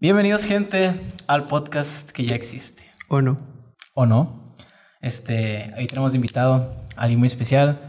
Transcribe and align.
Bienvenidos, 0.00 0.44
gente, 0.44 0.94
al 1.26 1.46
podcast 1.46 2.10
que 2.12 2.24
ya 2.24 2.34
existe. 2.36 2.84
¿O 3.08 3.20
no? 3.20 3.36
¿O 3.94 4.06
no? 4.06 4.54
Este, 5.00 5.72
ahí 5.76 5.86
tenemos 5.86 6.14
invitado 6.14 6.76
a 6.96 7.02
alguien 7.02 7.18
muy 7.18 7.26
especial 7.26 7.80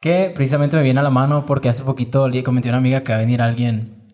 que 0.00 0.30
precisamente 0.34 0.76
me 0.76 0.82
viene 0.82 1.00
a 1.00 1.02
la 1.02 1.10
mano 1.10 1.46
porque 1.46 1.68
hace 1.68 1.82
poquito 1.82 2.28
le 2.28 2.42
comenté 2.42 2.68
a 2.68 2.72
una 2.72 2.78
amiga 2.78 3.02
que 3.02 3.12
va 3.12 3.16
a 3.18 3.20
venir 3.22 3.40
alguien 3.40 4.06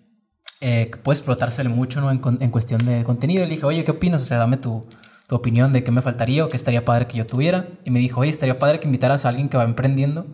eh, 0.61 0.89
que 0.91 0.99
puede 0.99 1.19
explotársele 1.19 1.69
mucho 1.69 2.01
¿no? 2.01 2.11
en, 2.13 2.19
con- 2.19 2.41
en 2.41 2.51
cuestión 2.51 2.85
de 2.85 3.03
contenido. 3.03 3.43
Y 3.43 3.47
le 3.47 3.55
dije, 3.55 3.67
oye, 3.67 3.85
¿qué 3.85 3.91
opinas? 3.91 4.23
O 4.23 4.25
sea, 4.25 4.39
dame 4.39 4.57
tu, 4.57 4.87
tu 5.27 5.35
opinión 5.35 5.73
de 5.73 5.83
qué 5.83 5.91
me 5.91 6.03
faltaría 6.03 6.45
o 6.45 6.49
qué 6.49 6.57
estaría 6.57 6.85
padre 6.85 7.07
que 7.09 7.19
yo 7.19 7.27
tuviera. 7.27 7.67
Y 7.85 7.91
me 7.91 7.99
dijo, 7.99 8.21
oye, 8.21 8.31
estaría 8.31 8.59
padre 8.59 8.79
que 8.79 8.87
invitaras 8.87 9.25
a 9.25 9.31
alguien 9.31 9.49
que 9.49 9.57
va 9.57 9.65
emprendiendo 9.65 10.27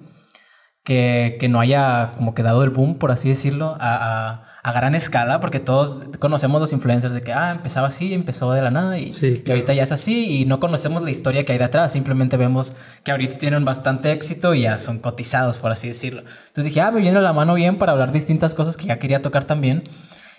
que, 0.87 1.37
que 1.41 1.49
no 1.49 1.59
haya 1.59 2.13
como 2.17 2.33
que 2.33 2.45
dado 2.45 2.63
el 2.63 2.71
boom, 2.71 2.95
por 2.95 3.11
así 3.11 3.29
decirlo, 3.29 3.77
a, 3.81 3.97
a, 3.97 4.45
a 4.63 4.73
gran 4.73 4.95
escala, 4.95 5.41
porque 5.41 5.59
todos 5.59 5.99
conocemos 6.21 6.61
los 6.61 6.73
influencers 6.73 7.13
de 7.13 7.23
que, 7.23 7.33
ah, 7.33 7.51
empezaba 7.51 7.89
así, 7.89 8.15
empezó 8.15 8.53
de 8.53 8.63
la 8.63 8.71
nada 8.71 8.97
y, 8.97 9.13
Sí, 9.13 9.43
y 9.45 9.51
ahorita 9.51 9.75
ya 9.75 9.83
es 9.83 9.91
así 9.91 10.43
y 10.43 10.45
no 10.45 10.61
conocemos 10.61 11.03
la 11.03 11.11
historia 11.11 11.45
que 11.45 11.51
hay 11.51 11.59
detrás, 11.59 11.93
simplemente 11.93 12.37
vemos 12.37 12.77
que 13.03 13.11
ahorita 13.11 13.37
tienen 13.37 13.65
bastante 13.65 14.13
éxito 14.13 14.55
y 14.55 14.61
ya 14.63 14.79
son 14.79 15.01
cotizados, 15.01 15.57
por 15.57 15.73
así 15.73 15.89
decirlo. 15.89 16.21
Entonces 16.21 16.67
dije, 16.67 16.81
ah, 16.83 16.93
me 16.93 17.01
viene 17.01 17.21
la 17.21 17.33
mano 17.33 17.55
bien 17.55 17.79
para 17.79 17.91
hablar 17.91 18.13
distintas 18.13 18.55
cosas 18.55 18.77
que 18.77 18.87
ya 18.87 19.01
quería 19.01 19.23
tocar 19.23 19.43
también. 19.43 19.83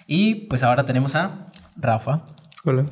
Y 0.06 0.48
pues 0.48 0.64
ahora 0.64 0.86
tenemos 0.86 1.16
a 1.16 1.42
Rafa. 1.76 2.22
Hola. 2.64 2.86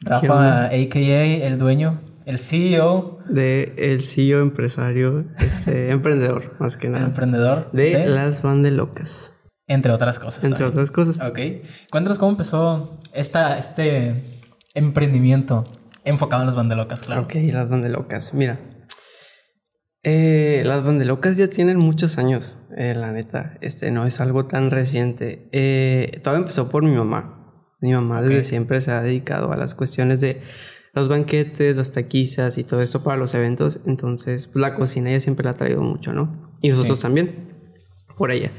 Rafa, 0.00 0.64
a.k.a. 0.64 1.46
el 1.46 1.60
dueño, 1.60 2.00
el 2.28 2.38
CEO, 2.38 3.18
De 3.28 3.74
el 3.78 4.02
CEO 4.02 4.40
empresario, 4.40 5.24
este, 5.38 5.90
emprendedor, 5.96 6.54
más 6.60 6.76
que 6.76 6.86
el 6.88 6.92
nada. 6.92 7.06
emprendedor 7.06 7.70
De 7.72 7.96
de- 7.96 8.06
las 8.06 8.42
Bandelocas, 8.42 9.32
entre 9.66 9.92
otras 9.92 10.18
cosas. 10.18 10.44
entre 10.44 10.58
también. 10.66 10.72
otras 10.72 10.90
cosas. 10.90 11.30
Ok. 11.30 11.38
Cuéntanos 11.90 12.18
cómo 12.18 12.32
empezó 12.32 13.00
esta, 13.14 13.58
este 13.58 14.30
emprendimiento 14.74 15.64
enfocado 16.04 16.42
en 16.42 16.46
las 16.46 16.54
bandelocas, 16.56 17.00
claro. 17.00 17.22
Ok, 17.22 17.34
las 17.52 17.68
Bandelocas. 17.68 18.32
Mira. 18.34 18.60
Eh, 20.04 20.62
las 20.64 20.84
Bandelocas 20.84 21.36
ya 21.36 21.48
tienen 21.48 21.76
muchos 21.78 22.18
años, 22.18 22.56
eh, 22.76 22.94
la 22.94 23.10
neta. 23.12 23.58
Este 23.60 23.90
no 23.90 24.06
es 24.06 24.20
algo 24.20 24.44
tan 24.46 24.70
reciente. 24.70 25.48
Eh, 25.52 26.20
todo 26.22 26.36
empezó 26.36 26.68
por 26.68 26.82
mi 26.82 26.92
mamá. 26.94 27.56
Mi 27.80 27.92
mamá 27.92 28.22
desde 28.22 28.42
siempre 28.44 28.80
se 28.80 28.90
ha 28.90 29.02
dedicado 29.02 29.52
a 29.52 29.56
las 29.56 29.74
cuestiones 29.74 30.20
de 30.20 30.40
los 30.98 31.08
banquetes, 31.08 31.74
las 31.76 31.92
taquizas 31.92 32.58
y 32.58 32.64
todo 32.64 32.82
esto 32.82 33.02
para 33.02 33.16
los 33.16 33.34
eventos. 33.34 33.80
Entonces, 33.86 34.46
pues, 34.46 34.60
la 34.60 34.74
cocina 34.74 35.10
ella 35.10 35.20
siempre 35.20 35.44
la 35.44 35.50
ha 35.50 35.54
traído 35.54 35.82
mucho, 35.82 36.12
¿no? 36.12 36.52
Y 36.62 36.68
nosotros 36.68 36.98
Sí. 36.98 37.02
también, 37.02 37.48
por 38.16 38.30
ella. 38.30 38.50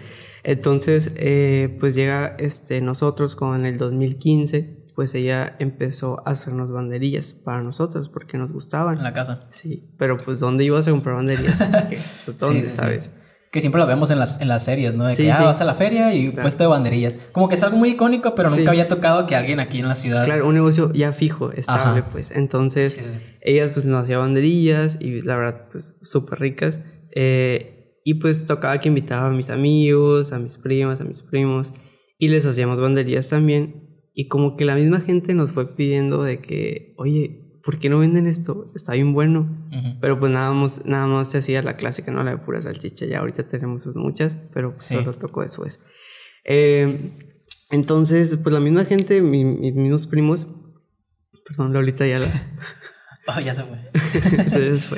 Entonces, 0.44 1.12
eh, 1.18 1.76
pues 1.80 1.96
llega 1.96 2.36
este, 2.40 2.82
nosotros 2.82 3.36
con 3.36 3.66
el 3.66 3.78
2015, 3.78 4.78
pues 4.96 5.14
ella 5.16 5.56
empezó 5.60 6.22
a 6.26 6.32
hacernos 6.32 6.72
banderillas 6.72 7.32
para 7.34 7.62
nosotros 7.62 8.10
porque 8.10 8.38
nos 8.38 8.52
gustaban. 8.52 8.98
En 8.98 9.04
la 9.04 9.14
casa. 9.14 9.48
Sí, 9.50 9.84
pero 9.98 10.18
pues 10.18 10.40
¿dónde 10.40 10.64
ibas 10.64 10.88
a 10.88 10.92
comprar 10.92 11.16
banderillas? 11.16 11.58
¿Dónde, 12.40 12.62
Sí, 12.62 12.66
sí, 12.66 12.72
sí. 12.72 12.78
sabes? 12.78 13.10
Que 13.52 13.62
siempre 13.62 13.80
lo 13.82 13.88
vemos 13.88 14.12
en 14.12 14.20
las, 14.20 14.42
en 14.42 14.48
las 14.48 14.64
series, 14.64 14.94
¿no? 14.96 15.06
De 15.06 15.16
Sí, 15.16 15.24
que 15.24 15.32
ah, 15.32 15.38
sí. 15.38 15.44
vas 15.44 15.60
a 15.60 15.66
la 15.66 15.74
feria 15.74 16.14
y 16.14 16.28
Claro. 16.30 16.42
puesto 16.44 16.64
de 16.64 16.68
banderillas. 16.68 17.18
Como 17.32 17.48
que 17.50 17.56
es 17.56 17.64
algo 17.64 17.78
muy 17.78 17.90
icónico, 17.90 18.36
pero 18.36 18.50
Sí. 18.52 18.58
nunca 18.60 18.72
había 18.72 18.88
tocado 18.88 19.26
que 19.26 19.36
alguien 19.36 19.60
aquí 19.60 19.80
en 19.80 19.88
la 19.88 19.96
ciudad. 19.96 20.24
Claro, 20.26 20.48
un 20.48 20.54
negocio 20.54 20.94
ya 20.94 21.14
fijo, 21.14 21.52
estable, 21.52 22.02
Ajá. 22.02 22.10
pues. 22.12 22.30
Entonces, 22.32 23.18
ellas 23.42 23.72
pues 23.74 23.86
nos 23.88 24.04
hacían 24.04 24.20
banderillas 24.20 24.98
y 25.02 25.22
la 25.22 25.36
verdad, 25.36 25.66
pues 25.72 25.98
súper 26.04 26.40
ricas. 26.40 26.78
Eh, 27.16 27.98
y 28.06 28.16
pues 28.16 28.46
tocaba 28.46 28.80
que 28.80 28.88
invitaba 28.90 29.28
a 29.28 29.32
mis 29.32 29.50
amigos, 29.50 30.32
a 30.32 30.40
mis 30.40 30.58
primas, 30.58 31.02
a 31.02 31.04
mis 31.04 31.22
primos 31.24 31.74
y 32.18 32.28
les 32.28 32.46
hacíamos 32.46 32.80
banderillas 32.80 33.30
también. 33.30 33.88
Y 34.14 34.28
como 34.28 34.58
que 34.58 34.66
la 34.66 34.76
misma 34.76 35.00
gente 35.02 35.34
nos 35.34 35.52
fue 35.52 35.76
pidiendo 35.76 36.22
de 36.24 36.40
que, 36.40 36.94
oye, 36.98 37.49
¿por 37.64 37.80
qué 37.80 37.90
no 37.90 38.00
venden 38.00 38.28
esto? 38.28 38.72
Está 38.76 38.94
bien 38.94 39.14
bueno. 39.14 39.68
Ujú. 39.72 40.00
Pero 40.02 40.20
pues 40.20 40.32
nada 40.32 40.52
más, 40.52 40.86
nada 40.86 41.08
más 41.08 41.30
se 41.32 41.40
hacía 41.40 41.62
la 41.62 41.76
clásica, 41.78 42.12
¿no? 42.12 42.24
La 42.24 42.32
de 42.32 42.38
pura 42.38 42.62
salchicha. 42.62 43.06
Ya 43.06 43.20
ahorita 43.20 43.48
tenemos 43.48 43.86
muchas, 43.96 44.36
pero 44.54 44.74
pues, 44.74 44.86
Sí. 44.86 44.96
solo 44.96 45.14
tocó 45.14 45.42
después. 45.42 45.84
Eh, 46.46 47.12
entonces, 47.72 48.38
pues 48.38 48.54
la 48.54 48.60
misma 48.60 48.86
gente, 48.86 49.22
mi- 49.22 49.44
mis 49.46 49.74
mismos 49.76 50.08
primos, 50.08 50.48
perdón, 51.48 51.74
Lolita 51.74 52.06
ya 52.08 52.20
la... 52.20 52.28
Oh, 53.28 53.40
ya 53.40 53.54
se 53.54 53.62
fue. 53.64 53.78
se 54.50 54.60
les 54.60 54.84
fue. 54.86 54.98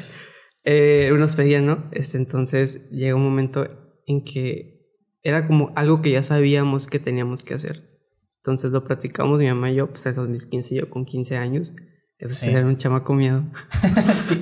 Eh, 0.64 1.12
nos 1.18 1.36
pedían, 1.36 1.66
¿no? 1.66 1.90
Este, 1.92 2.18
entonces 2.18 2.90
llega 2.92 3.14
un 3.16 3.24
momento 3.24 3.68
en 4.06 4.24
que 4.24 4.88
era 5.22 5.46
como 5.48 5.74
algo 5.76 6.02
que 6.02 6.12
ya 6.12 6.24
sabíamos 6.24 6.88
que 6.88 7.00
teníamos 7.00 7.44
que 7.44 7.56
hacer. 7.56 7.90
Entonces 8.38 8.72
lo 8.72 8.86
platicamos 8.86 9.38
mi 9.38 9.48
mamá 9.48 9.70
y 9.72 9.76
yo, 9.76 9.90
pues 9.90 10.06
en 10.06 10.14
2015 10.14 10.76
yo 10.76 10.90
con 10.90 11.04
15 11.04 11.36
años. 11.36 11.74
Pues 12.22 12.38
Sí. 12.38 12.50
era 12.52 12.66
un 12.66 12.78
chamaco 12.78 13.14
miedo. 13.16 13.44
Sí, 14.16 14.42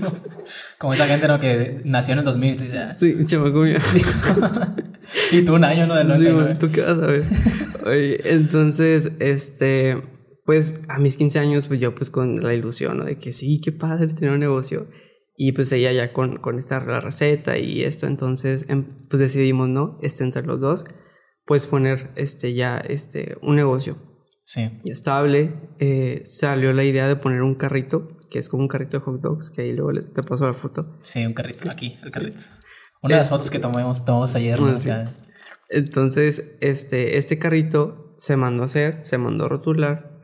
como 0.78 0.94
esa 0.94 1.07
gente, 1.07 1.28
¿no? 1.28 1.40
Que 1.40 1.81
nació 1.85 2.13
en 2.13 2.19
el 2.19 2.25
2000. 2.25 2.56
y 2.56 2.57
dice, 2.57 2.78
ah, 2.79 2.94
Sí, 2.94 3.13
un 3.17 3.25
chamaco 3.28 3.59
miedo. 3.59 3.79
y 5.31 5.41
tú 5.44 5.56
un 5.56 5.63
año, 5.63 5.88
¿no? 5.88 5.95
Del 5.95 6.07
Sí, 6.07 6.23
99. 6.25 6.50
man, 6.50 6.59
¿tú 6.59 6.69
qué 6.72 6.81
vas 6.81 6.97
a 7.00 7.06
ver? 7.07 7.23
Oye, 7.85 8.19
entonces, 8.34 9.12
este, 9.19 10.03
pues 10.45 10.81
a 10.89 11.00
mis 11.00 11.16
15 11.18 11.39
años, 11.39 11.68
pues 11.68 11.79
yo 11.79 11.95
pues 11.95 12.09
con 12.09 12.35
la 12.44 12.53
ilusión, 12.53 12.97
¿no? 12.97 13.06
De 13.06 13.18
que 13.18 13.31
sí, 13.31 13.62
qué 13.63 13.72
padre 13.72 14.07
tener 14.07 14.31
un 14.34 14.39
negocio. 14.39 14.88
Y 15.38 15.53
pues 15.53 15.72
ella 15.72 15.94
ya 15.94 16.12
con, 16.12 16.38
con 16.39 16.59
esta 16.59 16.81
la 16.84 17.00
receta 17.00 17.57
y 17.57 17.84
esto, 17.84 18.07
entonces, 18.07 18.66
em, 18.68 18.88
pues 19.09 19.22
decidimos, 19.22 19.69
¿no? 19.69 19.97
Este, 20.01 20.25
entre 20.25 20.44
los 20.44 20.59
dos, 20.59 20.84
pues 21.45 21.66
poner, 21.66 22.12
este, 22.18 22.53
ya, 22.53 22.78
este, 22.78 23.38
un 23.41 23.56
negocio 23.56 24.08
Sí. 24.49 24.81
ya 24.83 24.93
estable. 24.93 25.53
Eh, 25.77 26.23
salió 26.25 26.73
la 26.73 26.83
idea 26.83 27.07
de 27.07 27.15
poner 27.15 27.43
un 27.43 27.53
carrito, 27.53 28.17
que 28.31 28.39
es 28.39 28.49
como 28.49 28.63
un 28.63 28.67
carrito 28.67 28.97
de 28.97 29.03
hot 29.03 29.21
dogs, 29.21 29.51
que 29.51 29.61
ahí 29.61 29.73
luego 29.73 29.91
te 30.01 30.23
paso 30.23 30.47
la 30.47 30.55
foto. 30.55 30.97
Sí, 31.03 31.23
un 31.23 31.33
carrito. 31.33 31.69
Aquí, 31.69 31.99
el 32.03 32.09
carrito. 32.09 32.39
Una 33.03 33.13
de 33.13 33.19
las 33.19 33.29
fotos 33.29 33.51
que 33.51 33.59
tomamos, 33.59 34.05
tomamos 34.05 34.33
ayer, 34.33 34.59
¿no? 34.59 34.69
Ah, 34.69 34.79
sí. 34.79 34.89
Entonces, 35.69 36.57
este, 36.61 37.19
este 37.19 37.38
carrito 37.38 38.15
se 38.17 38.38
mandó 38.38 38.63
a 38.63 38.65
hacer, 38.65 39.01
se 39.03 39.19
mandó 39.19 39.45
a 39.45 39.49
rotular 39.49 40.19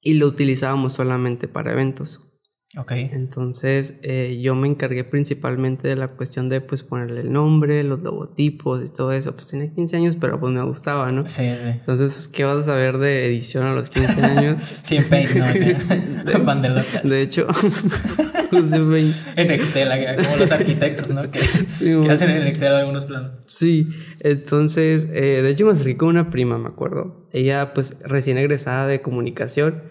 y 0.00 0.14
lo 0.14 0.26
utilizábamos 0.28 0.94
solamente 0.94 1.46
para 1.46 1.72
eventos. 1.72 2.29
Ok. 2.78 2.92
Entonces, 2.92 3.98
eh, 4.02 4.38
yo 4.40 4.54
me 4.54 4.68
encargué 4.68 5.02
principalmente 5.02 5.88
de 5.88 5.96
la 5.96 6.06
cuestión 6.06 6.48
de 6.48 6.60
pues 6.60 6.84
ponerle 6.84 7.22
el 7.22 7.32
nombre, 7.32 7.82
los 7.82 8.00
logotipos 8.00 8.80
y 8.84 8.88
todo 8.88 9.10
eso. 9.10 9.34
Pues 9.34 9.48
tenía 9.48 9.72
15 9.74 9.96
años, 9.96 10.16
pero 10.20 10.38
pues 10.38 10.52
me 10.52 10.62
gustaba, 10.62 11.10
¿no? 11.10 11.26
Sí, 11.26 11.50
sí. 11.60 11.68
Entonces, 11.68 12.12
pues, 12.12 12.28
¿qué 12.28 12.44
vas 12.44 12.60
a 12.60 12.62
saber 12.64 12.98
de 12.98 13.26
edición 13.26 13.66
a 13.66 13.72
los 13.74 13.90
15 13.90 14.22
años? 14.22 14.62
Sí, 14.82 14.96
en 14.98 15.04
Paint, 15.08 15.30
¿no? 15.32 16.44
Bandelocas. 16.44 17.02
De 17.10 17.22
hecho, 17.22 17.48
usé 18.52 18.78
20. 18.78 19.18
En 19.36 19.50
Excel, 19.50 19.90
acá, 19.90 20.22
como 20.22 20.36
los 20.36 20.52
arquitectos, 20.52 21.10
¿no? 21.10 21.28
Que, 21.28 21.40
Sí, 21.68 21.86
que 21.86 21.96
man. 21.96 22.10
hacen 22.12 22.30
en 22.30 22.46
Excel 22.46 22.72
algunos 22.72 23.04
planos. 23.04 23.32
Sí, 23.46 23.88
entonces, 24.20 25.08
eh, 25.12 25.42
de 25.42 25.50
hecho 25.50 25.66
me 25.66 25.72
acerqué 25.72 25.96
con 25.96 26.10
una 26.10 26.30
prima, 26.30 26.56
me 26.56 26.68
acuerdo. 26.68 27.26
Ella, 27.32 27.74
pues, 27.74 27.96
recién 28.04 28.38
egresada 28.38 28.86
de 28.86 29.00
comunicación. 29.02 29.82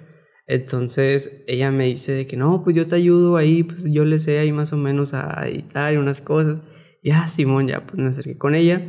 Entonces, 0.50 1.44
ella 1.46 1.70
me 1.70 1.86
dice 1.86 2.12
de 2.12 2.26
que 2.26 2.36
no, 2.36 2.64
pues 2.64 2.76
yo 2.76 2.88
te 2.88 2.96
ayudo 2.96 3.38
ahí, 3.38 3.62
pues 3.62 3.86
yo 3.92 4.04
le 4.04 4.18
sé 4.18 4.40
ahí 4.40 4.52
más 4.52 4.74
o 4.74 4.78
menos 4.78 5.14
a 5.14 5.48
editar 5.48 5.94
y 5.94 5.98
unas 5.98 6.22
cosas. 6.22 6.64
Y 7.04 7.12
ah, 7.12 7.28
Simón, 7.28 7.68
ya, 7.68 7.86
pues 7.86 8.00
me 8.02 8.08
acerqué 8.08 8.36
con 8.36 8.56
ella. 8.56 8.82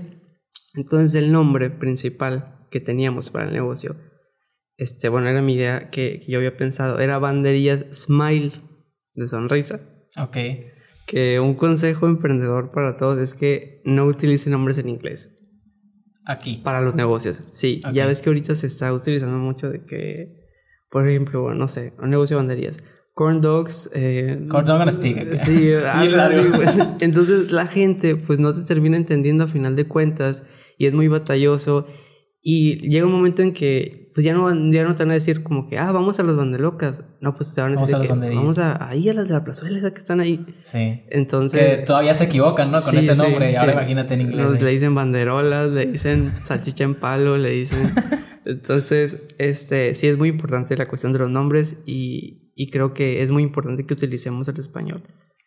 Entonces, 0.75 1.15
el 1.17 1.31
nombre 1.33 1.69
principal 1.69 2.67
que 2.71 2.81
teníamos 2.81 3.29
para 3.29 3.45
el 3.45 3.53
negocio, 3.53 3.97
este, 4.79 5.11
bueno, 5.11 5.29
era 5.29 5.43
mi 5.43 5.53
idea 5.53 5.91
que, 5.91 6.23
que 6.25 6.33
yo 6.33 6.39
había 6.39 6.57
pensado, 6.57 6.99
era 6.99 7.19
banderillas 7.19 7.85
Smile, 7.93 8.53
de 9.15 9.29
sonrisa. 9.29 9.81
Ok. 10.17 10.39
Que 11.07 11.41
un 11.41 11.53
consejo 11.53 12.07
emprendedor 12.07 12.73
para 12.73 12.97
todos 12.97 13.19
es 13.19 13.35
que 13.35 13.83
no 13.85 14.07
utilicen 14.07 14.53
nombres 14.53 14.79
en 14.79 14.89
inglés. 14.89 15.29
Aquí. 16.25 16.57
Para 16.65 16.81
los 16.81 16.95
negocios, 16.95 17.43
sí. 17.53 17.83
Ya 17.93 18.07
ves 18.07 18.23
que 18.23 18.31
ahorita 18.31 18.55
se 18.55 18.67
está 18.67 18.95
utilizando 18.95 19.37
mucho 19.37 19.69
de 19.69 19.85
que, 19.85 20.40
por 20.91 21.09
ejemplo, 21.09 21.55
no 21.55 21.69
sé, 21.69 21.93
un 22.03 22.11
negocio 22.11 22.37
de 22.37 22.43
banderías. 22.43 22.79
Corn 23.15 23.41
dogs. 23.41 23.91
Eh, 23.95 24.47
Corn 24.49 24.65
dog 24.67 24.81
on 24.81 24.89
a 24.89 24.93
stick. 24.93 25.35
Sí, 25.37 25.71
largo. 26.09 26.41
así, 26.41 26.51
pues. 26.55 26.79
Entonces 27.01 27.53
la 27.53 27.67
gente 27.67 28.17
pues 28.17 28.39
no 28.39 28.55
te 28.55 28.63
termina 28.63 28.97
entendiendo 28.97 29.45
a 29.45 29.47
final 29.47 29.77
de 29.77 29.85
cuentas 29.87 30.45
y 30.79 30.87
es 30.87 30.95
muy 30.95 31.09
batalloso. 31.09 31.87
Y 32.43 32.89
llega 32.89 33.05
un 33.05 33.13
momento 33.13 33.43
en 33.43 33.53
que 33.53 34.11
pues 34.15 34.25
ya 34.25 34.33
no, 34.33 34.49
ya 34.73 34.85
no 34.85 34.97
te 34.97 35.03
van 35.05 35.11
a 35.11 35.15
decir 35.15 35.43
como 35.43 35.69
que, 35.69 35.79
ah, 35.79 35.93
vamos 35.93 36.19
a 36.19 36.23
las 36.23 36.35
bandelocas. 36.35 37.03
No, 37.21 37.35
pues 37.37 37.53
te 37.53 37.61
van 37.61 37.73
a 37.73 37.75
Vamos 37.75 37.91
decir 37.91 37.97
a 38.11 38.15
las 38.17 38.29
que 38.29 38.35
vamos 38.35 38.59
a, 38.59 38.89
ahí 38.89 39.09
a 39.09 39.13
las 39.15 39.29
de 39.29 39.35
la 39.35 39.45
plazuela, 39.45 39.77
esas 39.79 39.93
que 39.93 39.99
están 39.99 40.21
ahí. 40.21 40.45
Sí. 40.63 41.03
Entonces... 41.11 41.61
Que 41.79 41.83
todavía 41.83 42.15
se 42.15 42.25
equivocan, 42.25 42.71
¿no? 42.73 42.81
Con 42.81 42.91
Sí, 42.93 42.99
ese 42.99 43.13
sí, 43.13 43.19
nombre. 43.19 43.53
y 43.53 43.55
ahora 43.55 43.73
sí. 43.73 43.79
imagínate 43.79 44.15
en 44.15 44.21
inglés. 44.23 44.47
¿eh? 44.59 44.65
le 44.65 44.71
dicen 44.71 44.95
banderolas, 44.95 45.71
le 45.71 45.87
dicen 45.87 46.33
salchicha 46.45 46.85
en 46.85 46.95
palo, 46.95 47.37
le 47.37 47.51
dicen. 47.51 47.93
Entonces, 48.45 49.23
este, 49.39 49.95
sí 49.95 50.09
es 50.09 50.17
muy 50.17 50.29
importante 50.29 50.77
la 50.77 50.89
cuestión 50.89 51.13
de 51.13 51.19
los 51.19 51.31
nombres 51.31 51.79
y, 51.87 52.53
y 52.55 52.71
creo 52.71 52.95
que 52.95 53.23
es 53.23 53.31
muy 53.31 53.43
importante 53.43 53.87
que 53.87 53.95
utilicemos 53.95 54.49
el 54.49 54.59
español. 54.59 55.03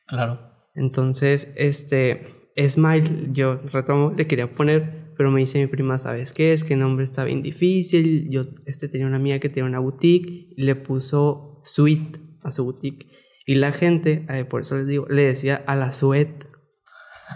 Claro. 0.07 0.39
Entonces, 0.75 1.53
este, 1.55 2.27
Smile, 2.57 3.29
yo 3.31 3.55
retomo, 3.71 4.13
le 4.15 4.27
quería 4.27 4.51
poner 4.51 5.03
pero 5.17 5.31
me 5.31 5.39
dice 5.39 5.59
mi 5.59 5.67
prima, 5.67 5.99
¿sabes 5.99 6.33
qué? 6.33 6.53
Es 6.53 6.63
que 6.63 6.73
el 6.73 6.79
nombre 6.79 7.05
está 7.05 7.23
bien 7.23 7.41
difícil. 7.41 8.27
Yo 8.29 8.43
este, 8.65 8.87
tenía 8.87 9.07
una 9.07 9.17
amiga 9.17 9.39
que 9.39 9.49
tenía 9.49 9.65
una 9.65 9.79
boutique 9.79 10.53
y 10.55 10.63
le 10.63 10.75
puso 10.75 11.61
suite 11.63 12.19
a 12.41 12.51
su 12.51 12.63
boutique. 12.63 13.07
Y 13.45 13.55
la 13.55 13.71
gente, 13.71 14.25
eh, 14.29 14.45
por 14.45 14.61
eso 14.61 14.77
les 14.77 14.87
digo, 14.87 15.05
le 15.09 15.23
decía 15.23 15.63
a 15.67 15.75
la 15.75 15.91
suet. 15.91 16.29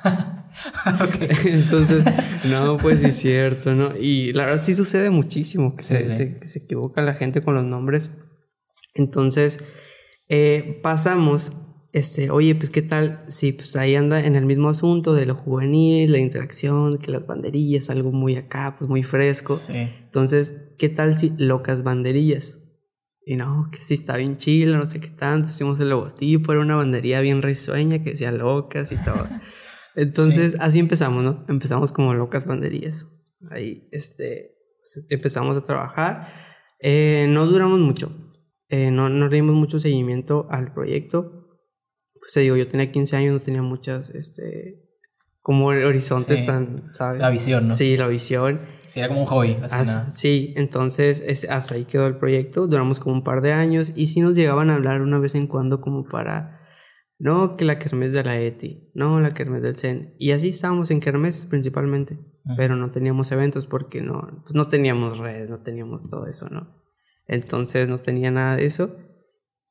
Entonces, 1.45 2.03
no, 2.49 2.77
pues 2.77 2.99
sí 2.99 3.05
es 3.07 3.15
cierto, 3.15 3.73
¿no? 3.73 3.95
Y 3.97 4.33
la 4.33 4.45
verdad 4.45 4.63
sí 4.63 4.75
sucede 4.75 5.09
muchísimo 5.09 5.75
que, 5.75 5.83
se, 5.83 6.09
Se, 6.09 6.39
se, 6.41 6.59
equivoca 6.59 7.01
la 7.01 7.13
gente 7.13 7.41
con 7.41 7.55
los 7.55 7.63
nombres. 7.63 8.11
Entonces, 8.93 9.59
eh, 10.29 10.79
pasamos, 10.81 11.53
este, 11.93 12.29
oye, 12.29 12.55
pues 12.55 12.69
qué 12.69 12.81
tal 12.81 13.23
si 13.27 13.51
pues 13.51 13.75
ahí 13.75 13.95
anda 13.95 14.19
en 14.19 14.35
el 14.35 14.45
mismo 14.45 14.69
asunto 14.69 15.13
de 15.13 15.25
lo 15.25 15.35
juvenil, 15.35 16.11
la 16.11 16.19
interacción, 16.19 16.97
que 16.97 17.11
las 17.11 17.25
banderillas, 17.25 17.89
algo 17.89 18.11
muy 18.11 18.35
acá, 18.35 18.75
pues 18.77 18.89
muy 18.89 19.03
fresco. 19.03 19.55
Sí. 19.55 19.89
Entonces, 20.03 20.71
¿qué 20.77 20.89
tal 20.89 21.17
si 21.17 21.33
locas 21.37 21.83
banderillas? 21.83 22.59
Y 23.25 23.35
no, 23.35 23.69
que 23.71 23.79
sí 23.79 23.95
está 23.95 24.15
bien 24.15 24.37
chido, 24.37 24.77
no 24.77 24.85
sé 24.85 25.01
qué 25.01 25.09
tanto. 25.09 25.49
Hicimos 25.49 25.79
el 25.81 25.89
logotipo, 25.89 26.53
era 26.53 26.61
una 26.61 26.77
bandería 26.77 27.19
bien 27.19 27.41
risueña 27.41 28.01
que 28.01 28.11
decía 28.11 28.31
locas 28.31 28.91
y 28.91 28.95
todo. 29.03 29.27
Entonces, 29.97 30.55
así 30.59 30.79
empezamos, 30.79 31.23
¿no? 31.23 31.43
Empezamos 31.49 31.91
como 31.91 32.13
locas 32.13 32.45
banderillas. 32.45 33.07
Ahí, 33.49 33.89
este, 33.91 34.55
pues, 34.79 35.07
empezamos 35.09 35.57
a 35.57 35.61
trabajar. 35.61 36.27
Eh, 36.79 37.25
no 37.29 37.47
duramos 37.47 37.79
mucho. 37.79 38.11
Eh, 38.69 38.91
no, 38.91 39.09
no 39.09 39.27
dimos 39.27 39.55
mucho 39.55 39.79
seguimiento 39.79 40.47
al 40.51 40.73
proyecto. 40.73 41.47
Pues 42.19 42.31
te 42.33 42.41
digo, 42.41 42.55
yo 42.55 42.67
tenía 42.67 42.91
15 42.91 43.15
años, 43.15 43.33
no 43.33 43.39
tenía 43.39 43.63
muchas, 43.63 44.11
este, 44.11 44.87
como 45.41 45.67
horizontes 45.67 46.45
tan, 46.45 46.91
¿sabes? 46.91 47.19
La 47.19 47.29
visión, 47.29 47.69
¿no? 47.69 47.75
Sí, 47.75 47.97
la 47.97 48.07
visión. 48.07 48.59
Sí, 48.85 48.99
era 48.99 49.07
como 49.07 49.21
un 49.21 49.27
hobby, 49.27 49.57
así 49.63 49.75
nada. 49.77 50.11
Sí, 50.11 50.53
entonces 50.57 51.47
hasta 51.49 51.75
ahí 51.75 51.85
quedó 51.85 52.05
el 52.05 52.17
proyecto, 52.17 52.67
duramos 52.67 52.99
como 52.99 53.15
un 53.15 53.23
par 53.23 53.41
de 53.41 53.53
años 53.53 53.93
y 53.95 54.07
sí 54.07 54.19
nos 54.19 54.35
llegaban 54.35 54.69
a 54.69 54.75
hablar 54.75 55.01
una 55.01 55.19
vez 55.19 55.35
en 55.35 55.47
cuando 55.47 55.81
como 55.81 56.03
para, 56.03 56.56
no, 57.19 57.57
que 57.57 57.65
la 57.65 57.79
kermés 57.79 58.13
de 58.13 58.23
la 58.23 58.39
ETI, 58.39 58.91
no, 58.93 59.19
la 59.19 59.33
kermés 59.33 59.63
del 59.63 59.77
CEN. 59.77 60.13
Y 60.19 60.31
así 60.31 60.49
estábamos 60.49 60.91
en 60.91 60.99
kermés 60.99 61.45
principalmente, 61.45 62.19
pero 62.55 62.75
no 62.75 62.91
teníamos 62.91 63.31
eventos 63.31 63.65
porque 63.67 64.01
no, 64.01 64.41
pues 64.43 64.53
no 64.53 64.67
teníamos 64.67 65.17
redes, 65.17 65.49
no 65.49 65.57
teníamos 65.57 66.07
todo 66.07 66.27
eso, 66.27 66.49
¿no? 66.49 66.83
Entonces 67.27 67.89
no 67.89 67.97
tenía 67.97 68.31
nada 68.31 68.55
de 68.55 68.65
eso. 68.65 68.95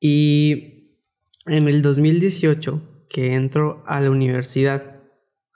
Y 0.01 0.99
en 1.47 1.69
el 1.69 1.83
2018, 1.83 3.07
que 3.09 3.35
entro 3.35 3.83
a 3.87 4.01
la 4.01 4.11
universidad, 4.11 5.01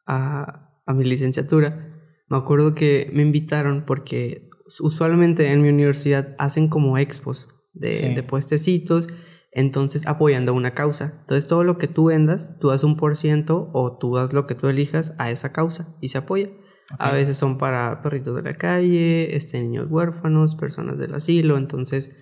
a, 0.07 0.81
a 0.87 0.95
mi 0.95 1.05
licenciatura, 1.05 1.91
me 2.29 2.37
acuerdo 2.37 2.75
que 2.75 3.11
me 3.13 3.23
invitaron 3.23 3.85
porque 3.85 4.49
usualmente 4.79 5.51
en 5.51 5.63
mi 5.63 5.69
universidad 5.69 6.37
hacen 6.39 6.69
como 6.69 6.97
expos 6.97 7.49
de, 7.73 8.15
de 8.15 8.23
puestecitos, 8.23 9.09
entonces 9.53 10.07
apoyando 10.07 10.55
una 10.55 10.75
causa. 10.75 11.19
Entonces 11.21 11.47
todo 11.47 11.65
lo 11.65 11.79
que 11.79 11.89
tú 11.89 12.07
vendas, 12.07 12.59
tú 12.59 12.69
das 12.69 12.85
un 12.85 12.97
por 12.97 13.17
ciento 13.17 13.71
o 13.73 13.97
tú 13.99 14.17
das 14.17 14.33
lo 14.33 14.47
que 14.47 14.55
tú 14.55 14.69
elijas 14.69 15.15
a 15.19 15.31
esa 15.31 15.53
causa 15.53 15.97
y 16.01 16.09
se 16.09 16.19
apoya. 16.19 16.51
A 16.99 17.13
veces 17.13 17.37
son 17.37 17.57
para 17.57 18.01
perritos 18.01 18.35
de 18.35 18.43
la 18.43 18.55
calle, 18.55 19.37
este, 19.37 19.63
niños 19.63 19.87
huérfanos, 19.89 20.57
personas 20.57 20.99
del 20.99 21.15
asilo. 21.15 21.57
Entonces, 21.57 22.17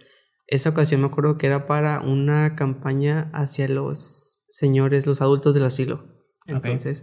esa 0.47 0.71
ocasión 0.71 1.01
me 1.01 1.07
acuerdo 1.07 1.39
que 1.39 1.47
era 1.47 1.67
para 1.67 2.01
una 2.01 2.55
campaña 2.55 3.31
hacia 3.33 3.67
los 3.67 4.45
señores, 4.51 5.07
los 5.07 5.23
adultos 5.23 5.55
del 5.55 5.65
asilo. 5.65 6.05
Entonces, 6.47 7.03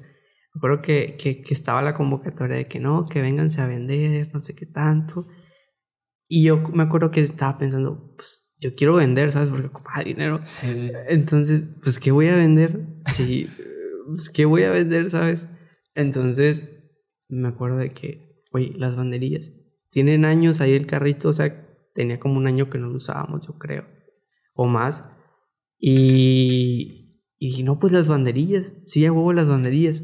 Recuerdo 0.55 0.81
que, 0.81 1.17
que, 1.17 1.41
que, 1.41 1.53
estaba 1.53 1.81
la 1.81 1.93
convocatoria 1.93 2.55
de 2.55 2.65
que 2.65 2.79
no, 2.79 3.05
que 3.05 3.21
vénganse 3.21 3.59
a 3.59 3.67
vender, 3.67 4.33
no 4.33 4.39
sé 4.39 4.55
qué 4.55 4.65
tanto. 4.65 5.27
Y 6.29 6.45
yo 6.45 6.63
me 6.73 6.83
acuerdo 6.83 7.11
que 7.11 7.19
estaba 7.19 7.57
pensando, 7.57 8.13
pues 8.15 8.44
yo 8.59 8.75
quiero 8.75 8.95
vender, 8.95 9.31
¿sabes? 9.31 9.49
Porque 9.49 9.67
ocupa 9.67 10.03
dinero. 10.03 10.39
Sí, 10.43 10.73
sí. 10.73 10.91
Entonces, 11.07 11.65
pues, 11.81 11.99
¿qué 11.99 12.11
voy 12.11 12.29
a 12.29 12.37
vender? 12.37 12.85
Sí, 13.13 13.49
pues, 14.07 14.29
¿qué 14.29 14.45
voy 14.45 14.63
a 14.63 14.71
vender, 14.71 15.11
¿sabes? 15.11 15.49
Entonces, 15.93 16.75
me 17.27 17.47
acuerdo 17.47 17.77
de 17.77 17.89
que, 17.91 18.43
oye, 18.51 18.73
las 18.77 18.95
banderillas. 18.95 19.51
Tienen 19.89 20.25
años 20.25 20.61
ahí 20.61 20.73
el 20.73 20.87
carrito, 20.87 21.29
o 21.29 21.33
sea, 21.33 21.65
tenía 21.93 22.19
como 22.19 22.37
un 22.37 22.47
año 22.47 22.69
que 22.69 22.77
no 22.77 22.87
lo 22.87 22.95
usábamos, 22.95 23.45
yo 23.45 23.57
creo. 23.57 23.85
O 24.53 24.67
más. 24.67 25.09
Y, 25.77 27.21
y 27.37 27.63
no, 27.63 27.79
pues 27.79 27.93
las 27.93 28.07
banderillas. 28.07 28.73
Sí, 28.85 29.05
a 29.05 29.11
huevo 29.11 29.33
las 29.33 29.47
banderillas. 29.47 30.03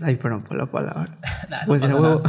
Ay, 0.00 0.16
perdón 0.16 0.42
por 0.42 0.56
la 0.56 0.70
palabra. 0.70 1.18
pues 1.66 1.88
no 1.88 2.22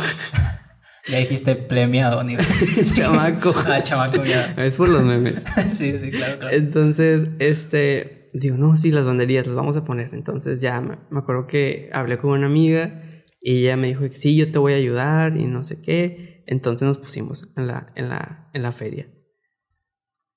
Ya 1.08 1.18
dijiste 1.18 1.56
premiado, 1.56 2.24
ni 2.24 2.38
chamaco. 2.94 3.54
ah, 3.68 3.84
chamaco, 3.84 4.24
ya. 4.24 4.54
Es 4.58 4.76
por 4.76 4.90
los 4.90 5.04
memes. 5.04 5.44
sí, 5.70 5.98
sí, 5.98 6.12
claro, 6.12 6.40
claro. 6.40 6.56
Entonces, 6.56 7.28
este, 7.40 8.30
digo, 8.34 8.58
no, 8.58 8.76
sí, 8.76 8.92
las 8.92 9.06
banderías 9.06 9.46
las 9.46 9.56
vamos 9.56 9.76
a 9.76 9.84
poner. 9.84 10.14
Entonces 10.14 10.62
ya 10.62 10.80
me, 10.80 10.98
me 11.10 11.20
acuerdo 11.20 11.48
que 11.48 11.90
hablé 11.92 12.18
con 12.18 12.32
una 12.32 12.46
amiga 12.46 13.04
y 13.42 13.60
ella 13.60 13.76
me 13.76 13.88
dijo 13.88 14.02
que 14.02 14.16
sí, 14.16 14.36
yo 14.36 14.52
te 14.52 14.60
voy 14.60 14.74
a 14.74 14.78
ayudar 14.78 15.36
y 15.36 15.46
no 15.46 15.64
sé 15.64 15.82
qué. 15.82 16.44
Entonces 16.48 16.88
nos 16.88 16.98
pusimos 16.98 17.50
en 17.58 17.68
la, 17.68 17.92
en 17.96 18.10
la, 18.10 18.50
en 18.54 18.64
la 18.64 18.72
feria. 18.72 19.10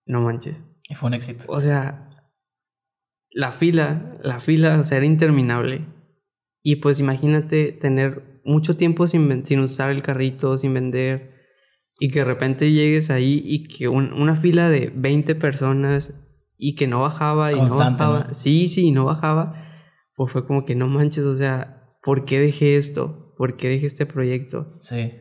No 0.04 0.20
manches. 0.20 0.64
Y 0.88 0.94
fue 0.94 1.08
un 1.08 1.14
éxito. 1.14 1.44
O 1.48 1.60
sea, 1.60 2.10
la 3.30 3.52
fila, 3.52 4.18
la 4.22 4.40
fila, 4.40 4.80
o 4.80 4.84
sea, 4.84 4.98
era 4.98 5.06
interminable. 5.06 5.86
Y 6.62 6.76
pues 6.76 6.98
imagínate 6.98 7.70
tener 7.70 8.35
mucho 8.46 8.76
tiempo 8.76 9.06
sin, 9.06 9.44
sin 9.44 9.60
usar 9.60 9.90
el 9.90 10.02
carrito, 10.02 10.56
sin 10.56 10.72
vender, 10.72 11.34
y 11.98 12.10
que 12.10 12.20
de 12.20 12.24
repente 12.24 12.72
llegues 12.72 13.10
ahí 13.10 13.42
y 13.44 13.68
que 13.68 13.88
una 13.88 14.36
fila 14.36 14.68
de 14.68 14.92
20 14.94 15.34
personas 15.34 16.14
y 16.58 16.74
que 16.74 16.86
no 16.86 17.00
bajaba 17.00 17.52
y 17.52 17.60
no 17.60 17.76
bajaba. 17.76 18.34
Sí, 18.34 18.68
sí, 18.68 18.92
no 18.92 19.04
bajaba. 19.04 19.62
Pues 20.14 20.32
fue 20.32 20.46
como 20.46 20.64
que 20.64 20.74
no 20.74 20.88
manches, 20.88 21.24
o 21.24 21.34
sea, 21.34 21.96
¿por 22.02 22.24
qué 22.24 22.40
dejé 22.40 22.76
esto? 22.76 23.34
¿Por 23.36 23.56
qué 23.56 23.68
dejé 23.68 23.86
este 23.86 24.06
proyecto? 24.06 24.76
Sí. 24.80 25.12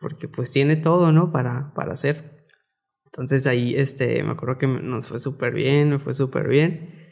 Porque 0.00 0.28
pues 0.28 0.50
tiene 0.50 0.76
todo, 0.76 1.10
¿no? 1.12 1.32
Para, 1.32 1.72
para 1.74 1.94
hacer. 1.94 2.44
Entonces 3.06 3.46
ahí, 3.46 3.74
este, 3.74 4.22
me 4.22 4.32
acuerdo 4.32 4.58
que 4.58 4.66
nos 4.66 5.08
fue 5.08 5.18
súper 5.18 5.54
bien, 5.54 5.90
me 5.90 5.98
fue 5.98 6.14
súper 6.14 6.48
bien. 6.48 7.05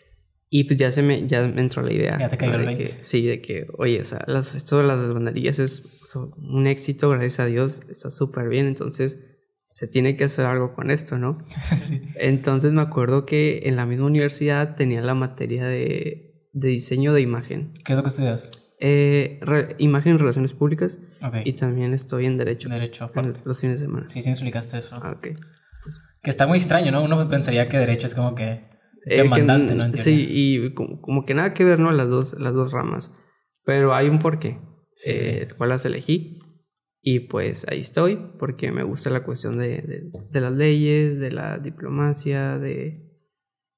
Y 0.56 0.62
pues 0.62 0.78
ya 0.78 0.92
se 0.92 1.02
me, 1.02 1.26
ya 1.26 1.48
me 1.48 1.62
entró 1.62 1.82
la 1.82 1.92
idea. 1.92 2.16
Ya 2.16 2.28
te 2.28 2.36
cayó 2.36 2.54
el 2.54 2.64
20. 2.64 2.86
sí, 3.02 3.26
de 3.26 3.42
que, 3.42 3.66
oye, 3.76 4.00
o 4.00 4.04
sea, 4.04 4.22
las, 4.28 4.54
esto 4.54 4.78
de 4.78 4.84
las 4.84 5.12
banderillas 5.12 5.58
es 5.58 5.82
un 6.36 6.68
éxito, 6.68 7.08
gracias 7.08 7.40
a 7.40 7.46
Dios, 7.46 7.80
está 7.90 8.08
súper 8.08 8.48
bien, 8.48 8.66
entonces 8.66 9.18
se 9.64 9.88
tiene 9.88 10.16
que 10.16 10.22
hacer 10.22 10.46
algo 10.46 10.72
con 10.72 10.92
esto, 10.92 11.18
¿no? 11.18 11.44
sí. 11.76 12.02
Entonces 12.14 12.72
me 12.72 12.82
acuerdo 12.82 13.26
que 13.26 13.62
en 13.64 13.74
la 13.74 13.84
misma 13.84 14.06
universidad 14.06 14.76
tenía 14.76 15.02
la 15.02 15.16
materia 15.16 15.66
de, 15.66 16.48
de 16.52 16.68
diseño 16.68 17.12
de 17.12 17.22
imagen. 17.22 17.72
¿Qué 17.84 17.94
es 17.94 17.96
lo 17.96 18.04
que 18.04 18.10
estudias? 18.10 18.52
Eh, 18.78 19.40
imagen 19.78 20.14
y 20.14 20.18
relaciones 20.18 20.52
públicas. 20.52 21.00
Okay. 21.20 21.42
Y 21.44 21.54
también 21.54 21.94
estoy 21.94 22.26
en 22.26 22.38
Derecho. 22.38 22.68
Derecho, 22.68 23.06
aparte. 23.06 23.40
Los 23.44 23.58
fines 23.58 23.80
de 23.80 23.86
semana. 23.86 24.06
Sí, 24.06 24.22
sí 24.22 24.30
explicaste 24.30 24.78
eso. 24.78 24.94
Ah, 25.02 25.14
ok. 25.16 25.26
Pues, 25.82 26.00
que 26.22 26.30
está 26.30 26.46
muy 26.46 26.58
extraño, 26.58 26.92
¿no? 26.92 27.02
Uno 27.02 27.28
pensaría 27.28 27.68
que 27.68 27.76
Derecho 27.76 28.06
es 28.06 28.14
como 28.14 28.36
que 28.36 28.72
demandante, 29.04 29.72
eh, 29.72 29.76
¿no? 29.76 29.96
Sí, 29.96 30.26
y 30.28 30.74
como, 30.74 31.24
que 31.24 31.34
nada 31.34 31.54
que 31.54 31.64
ver, 31.64 31.78
¿no? 31.78 31.92
Las 31.92 32.08
dos, 32.08 32.38
las 32.40 32.54
dos 32.54 32.72
ramas. 32.72 33.14
Pero 33.64 33.94
hay 33.94 34.08
un 34.08 34.18
porqué, 34.18 34.58
sí, 34.94 35.10
eh, 35.12 35.48
cuál 35.56 35.70
las 35.70 35.84
elegí. 35.84 36.40
Y 37.06 37.20
pues 37.20 37.66
ahí 37.68 37.80
estoy, 37.80 38.18
porque 38.38 38.72
me 38.72 38.82
gusta 38.82 39.10
la 39.10 39.24
cuestión 39.24 39.58
de, 39.58 40.10
de, 40.30 40.40
las 40.40 40.52
leyes, 40.52 41.18
de 41.18 41.30
la 41.30 41.58
diplomacia, 41.58 42.58
de, 42.58 43.10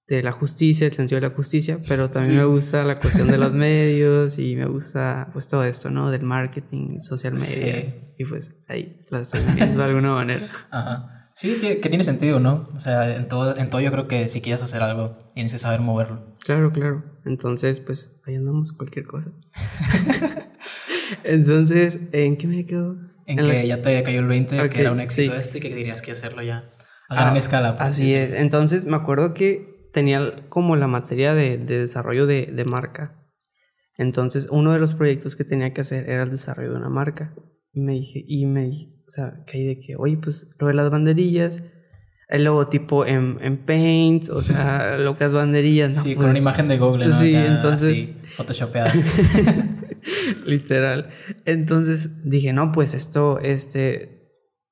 de, 0.06 0.23
la 0.23 0.30
justicia, 0.30 0.87
el 0.87 0.92
sentido 0.92 1.21
de 1.21 1.28
la 1.28 1.35
justicia, 1.35 1.80
pero 1.88 2.09
también 2.09 2.37
me 2.37 2.45
gusta 2.45 2.85
la 2.85 3.00
cuestión 3.00 3.26
de 3.28 3.38
los 3.38 3.52
medios 3.54 4.38
y 4.38 4.54
me 4.54 4.66
gusta 4.66 5.30
pues 5.33 5.49
todo 5.49 5.64
esto, 5.64 5.90
¿no? 5.90 6.12
Del 6.12 6.23
marketing, 6.23 7.00
social 7.00 7.35
media. 7.35 8.12
Y 8.16 8.25
pues 8.26 8.54
ahí 8.68 9.04
las 9.11 9.35
estoy 9.35 9.54
viendo 9.56 9.78
de 9.78 9.85
alguna 9.85 10.12
manera. 10.12 10.47
Ajá. 10.71 11.16
Sí, 11.37 11.59
que 11.61 11.90
tiene 11.90 12.02
sentido, 12.02 12.40
¿no? 12.40 12.66
O 12.75 12.81
sea, 12.81 13.14
en 13.14 13.28
todo, 13.28 13.55
en 13.59 13.69
todo 13.69 13.83
yo 13.83 13.93
creo 13.93 14.09
que 14.09 14.31
si 14.31 14.40
quieres 14.40 14.62
hacer 14.62 14.83
algo, 14.83 15.19
tienes 15.35 15.52
que 15.52 15.59
saber 15.59 15.81
moverlo. 15.81 16.35
Claro, 16.43 16.73
claro. 16.73 17.05
Entonces, 17.26 17.78
pues 17.78 18.19
ahí 18.25 18.37
andamos 18.37 18.73
cualquier 18.73 19.05
cosa. 19.05 19.33
Entonces, 21.25 22.00
¿en 22.12 22.38
qué 22.38 22.47
me 22.47 22.64
quedo? 22.64 22.97
En, 23.26 23.37
que 23.37 23.66
ya 23.66 23.83
te 23.83 24.02
cayó 24.02 24.21
el 24.21 24.28
20, 24.28 24.71
que 24.71 24.81
era 24.81 24.93
un 24.93 25.00
éxito 25.00 25.35
este, 25.35 25.61
que 25.61 25.75
dirías 25.75 26.00
que 26.00 26.12
hacerlo 26.12 26.40
ya 26.40 26.64
a 27.11 27.14
gran 27.14 27.35
ah, 27.35 27.38
escala. 27.38 27.76
Pues, 27.76 27.87
así 27.87 28.14
es. 28.14 28.33
Entonces, 28.33 28.87
me 28.87 28.97
acuerdo 28.97 29.35
que 29.35 29.90
tenía 29.93 30.49
como 30.49 30.75
la 30.75 30.87
materia 30.87 31.35
de, 31.35 31.59
de 31.59 31.81
desarrollo 31.81 32.26
de, 32.26 32.47
de 32.47 32.64
marca. 32.64 33.14
Entonces, 33.99 34.49
uno 34.50 34.73
de 34.73 34.78
los 34.78 34.95
proyectos 34.95 35.37
que 35.37 35.45
tenía 35.45 35.75
que 35.75 35.83
hacer 35.83 36.09
era 36.09 36.23
el 36.23 36.31
desarrollo 36.31 36.71
de 36.71 36.78
una 36.78 36.88
marca. 36.88 37.35
Y 37.75 37.81
me 37.83 37.93
dije, 37.93 38.25
y 38.26 38.47
me 38.47 38.69
dije, 38.69 38.96
o 39.07 39.11
sea, 39.11 39.45
que 39.47 39.59
hay 39.59 39.67
de 39.67 39.81
que, 39.81 39.97
oye, 39.97 40.17
pues 40.17 40.49
lo 40.59 40.67
de 40.67 40.75
las 40.75 40.91
banderillas, 40.91 41.63
el 42.29 42.45
logotipo 42.45 43.07
en, 43.07 43.39
en 43.41 43.59
Paint, 43.59 44.29
o 44.31 44.43
sea, 44.43 44.97
lo 44.99 45.17
que 45.17 45.25
es 45.25 45.33
banderillas, 45.33 45.97
¿no? 45.97 46.03
Sí, 46.03 46.15
pues, 46.15 46.17
con 46.17 46.31
una 46.31 46.39
imagen 46.39 46.69
de 46.69 46.79
Google, 46.79 47.07
¿no? 47.07 47.13
Sí, 47.13 47.35
entonces. 47.35 47.95
Sí, 47.95 48.17
photoshopeada. 48.37 48.93
Literal. 50.47 51.11
Entonces 51.45 52.29
dije, 52.29 52.53
no, 52.53 52.73
pues 52.73 52.95
esto, 52.95 53.39
este, 53.41 54.31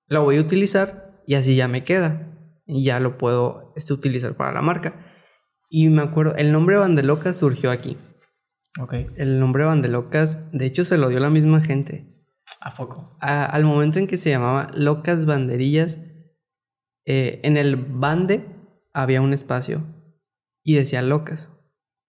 lo 0.09 0.23
voy 0.23 0.37
a 0.37 0.41
utilizar 0.41 1.23
y 1.27 1.35
así 1.35 1.55
ya 1.55 1.69
me 1.69 1.85
queda. 1.85 2.31
Y 2.67 2.85
ya 2.85 2.99
lo 2.99 3.19
puedo 3.19 3.73
este, 3.77 3.93
utilizar 3.93 4.37
para 4.37 4.53
la 4.53 4.63
marca. 4.63 4.95
Y 5.69 5.89
me 5.89 6.03
acuerdo, 6.03 6.35
el 6.37 6.53
nombre 6.53 6.77
Bandelocas 6.77 7.39
surgió 7.39 7.71
aquí. 7.71 7.99
Ok. 8.81 8.95
El 9.17 9.39
nombre 9.39 9.65
Bandelocas, 9.65 10.51
de 10.53 10.67
hecho, 10.67 10.85
se 10.85 10.99
lo 10.99 11.09
dio 11.09 11.21
la 11.21 11.31
misma 11.31 11.61
gente. 11.61 12.14
¿A 12.65 12.71
poco? 12.75 13.17
A- 13.21 13.45
al 13.45 13.65
momento 13.65 13.99
en 13.99 14.07
que 14.07 14.17
se 14.17 14.31
llamaba 14.31 14.71
Locas 14.75 15.27
Banderillas, 15.27 15.99
eh, 17.07 17.41
en 17.45 17.57
el 17.59 17.77
bande 17.77 18.47
había 18.95 19.21
un 19.21 19.33
espacio 19.35 19.83
y 20.63 20.75
decía 20.75 21.03
locas 21.03 21.51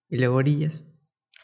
y 0.09 0.17
luego 0.17 0.35
orillas. 0.37 0.85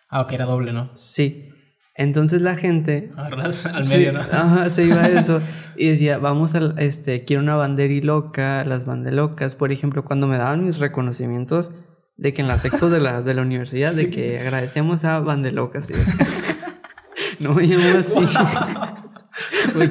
Ah, 0.10 0.22
ok, 0.22 0.32
era 0.34 0.46
doble, 0.46 0.72
¿no? 0.72 0.92
Sí. 0.96 1.50
Entonces 1.94 2.42
la 2.42 2.56
gente 2.56 3.12
Agarras 3.18 3.66
Al 3.66 3.84
Sí, 3.84 3.90
medio, 3.96 4.14
¿no? 4.14 4.20
Ajá, 4.22 4.70
se 4.70 4.86
iba 4.86 5.02
a 5.04 5.10
eso. 5.20 5.42
Y 5.76 5.90
decía, 5.90 6.18
vamos 6.20 6.56
a, 6.56 6.74
este, 6.78 7.26
quiero 7.26 7.44
una 7.44 7.56
banderi 7.56 8.00
loca, 8.02 8.64
las 8.64 8.86
bandelocas. 8.86 9.56
Por 9.56 9.72
ejemplo, 9.74 10.06
cuando 10.06 10.26
me 10.28 10.38
daban 10.38 10.64
mis 10.64 10.80
reconocimientos 10.80 11.72
de 12.16 12.34
que 12.34 12.42
en 12.42 12.48
las 12.48 12.64
exos 12.66 12.92
de 12.92 13.02
la, 13.02 13.22
de 13.22 13.34
la 13.34 13.42
universidad, 13.42 13.94
de 13.94 14.10
que 14.10 14.40
agradecemos 14.40 15.04
a 15.04 15.20
bandelocas. 15.20 15.90
y- 15.90 15.94
no 17.44 17.54
me 17.54 17.64
llamo 17.68 18.00
así. 18.00 18.20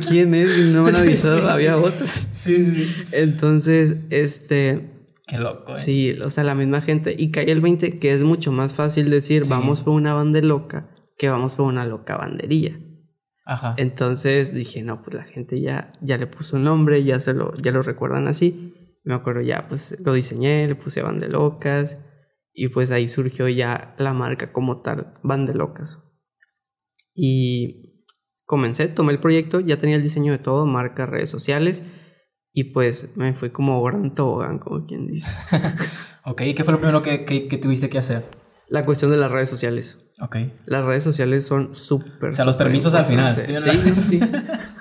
¿Quién 0.08 0.34
es? 0.34 0.58
Y 0.58 0.72
No 0.72 0.82
me 0.82 0.90
han 0.90 0.96
avisado, 1.02 1.40
sí, 1.40 1.46
había 1.49 1.75
sí. 1.75 1.82
otros. 1.84 2.10
Sí, 2.32 2.60
sí. 2.62 2.94
Entonces, 3.12 3.96
este, 4.10 4.90
Qué 5.26 5.38
loco, 5.38 5.75
eh. 5.75 5.78
sí, 5.78 6.12
o 6.20 6.30
sea, 6.30 6.44
la 6.44 6.54
misma 6.54 6.80
gente. 6.80 7.14
Y 7.16 7.30
cae 7.30 7.50
el 7.50 7.60
20, 7.60 7.99
que 7.99 8.14
es 8.14 8.22
mucho 8.22 8.52
más 8.52 8.72
fácil 8.72 9.10
decir, 9.10 9.42
vamos 9.49 9.82
por 9.82 9.94
una 9.94 10.14
bandeloca, 10.14 10.90
que 11.16 11.28
vamos 11.28 11.54
por 11.54 11.66
una 11.66 11.84
loca 11.84 12.16
banderilla. 12.16 12.78
Ajá. 13.44 13.75
Entonces 13.78 14.54
dije, 14.54 14.82
no, 14.82 15.02
pues 15.02 15.14
la 15.14 15.25
gente 15.25 15.60
ya, 15.60 15.92
ya 16.00 16.18
le 16.18 16.26
puso 16.26 16.56
un 16.56 16.64
nombre, 16.64 17.02
ya 17.04 17.18
se 17.20 17.34
lo, 17.34 17.54
ya 17.56 17.72
lo 17.72 17.82
recuerdan 17.82 18.28
así. 18.28 18.75
Me 19.02 19.14
acuerdo 19.14 19.40
ya, 19.40 19.66
pues 19.68 19.99
lo 20.04 20.12
diseñé, 20.12 20.68
le 20.68 20.75
puse 20.75 21.02
Van 21.02 21.18
de 21.18 21.28
Locas 21.28 21.99
y 22.52 22.68
pues 22.68 22.90
ahí 22.90 23.08
surgió 23.08 23.49
ya 23.49 23.94
la 23.99 24.12
marca 24.12 24.52
como 24.52 24.82
tal, 24.82 25.14
Van 25.22 25.46
de 25.46 25.54
Locas. 25.54 26.02
Y 27.14 27.89
comencé, 28.50 28.88
tomé 28.88 29.12
el 29.12 29.21
proyecto, 29.21 29.61
ya 29.61 29.78
tenía 29.78 29.95
el 29.95 30.02
diseño 30.02 30.33
de 30.33 30.38
todo, 30.38 30.66
marca, 30.66 31.07
redes 31.07 31.30
sociales 31.30 31.85
y 32.52 32.64
pues 32.73 33.11
me 33.14 33.33
fui 33.33 33.50
como 33.50 33.80
gran 33.80 34.12
tobogán, 34.16 34.59
como 34.59 34.87
quien 34.87 35.07
dice. 35.07 35.28
Ok, 36.23 36.42
¿y 36.42 36.54
qué 36.54 36.64
fue 36.64 36.73
lo 36.73 36.78
primero 36.80 37.00
que, 37.00 37.25
que, 37.25 37.49
que 37.49 37.57
tuviste 37.57 37.88
que 37.88 37.97
hacer? 37.97 38.25
La 38.69 38.85
cuestión 38.85 39.11
de 39.11 39.16
las 39.16 39.30
redes 39.33 39.49
sociales. 39.49 39.99
Ok. 40.21 40.37
Las 40.66 40.85
redes 40.85 41.02
sociales 41.02 41.47
son 41.47 41.75
súper. 41.75 42.28
O 42.28 42.33
sea, 42.35 42.45
los 42.45 42.57
permisos 42.57 42.95
al 42.95 43.07
final. 43.07 43.47
Sí, 43.49 43.95
sí. 43.95 44.21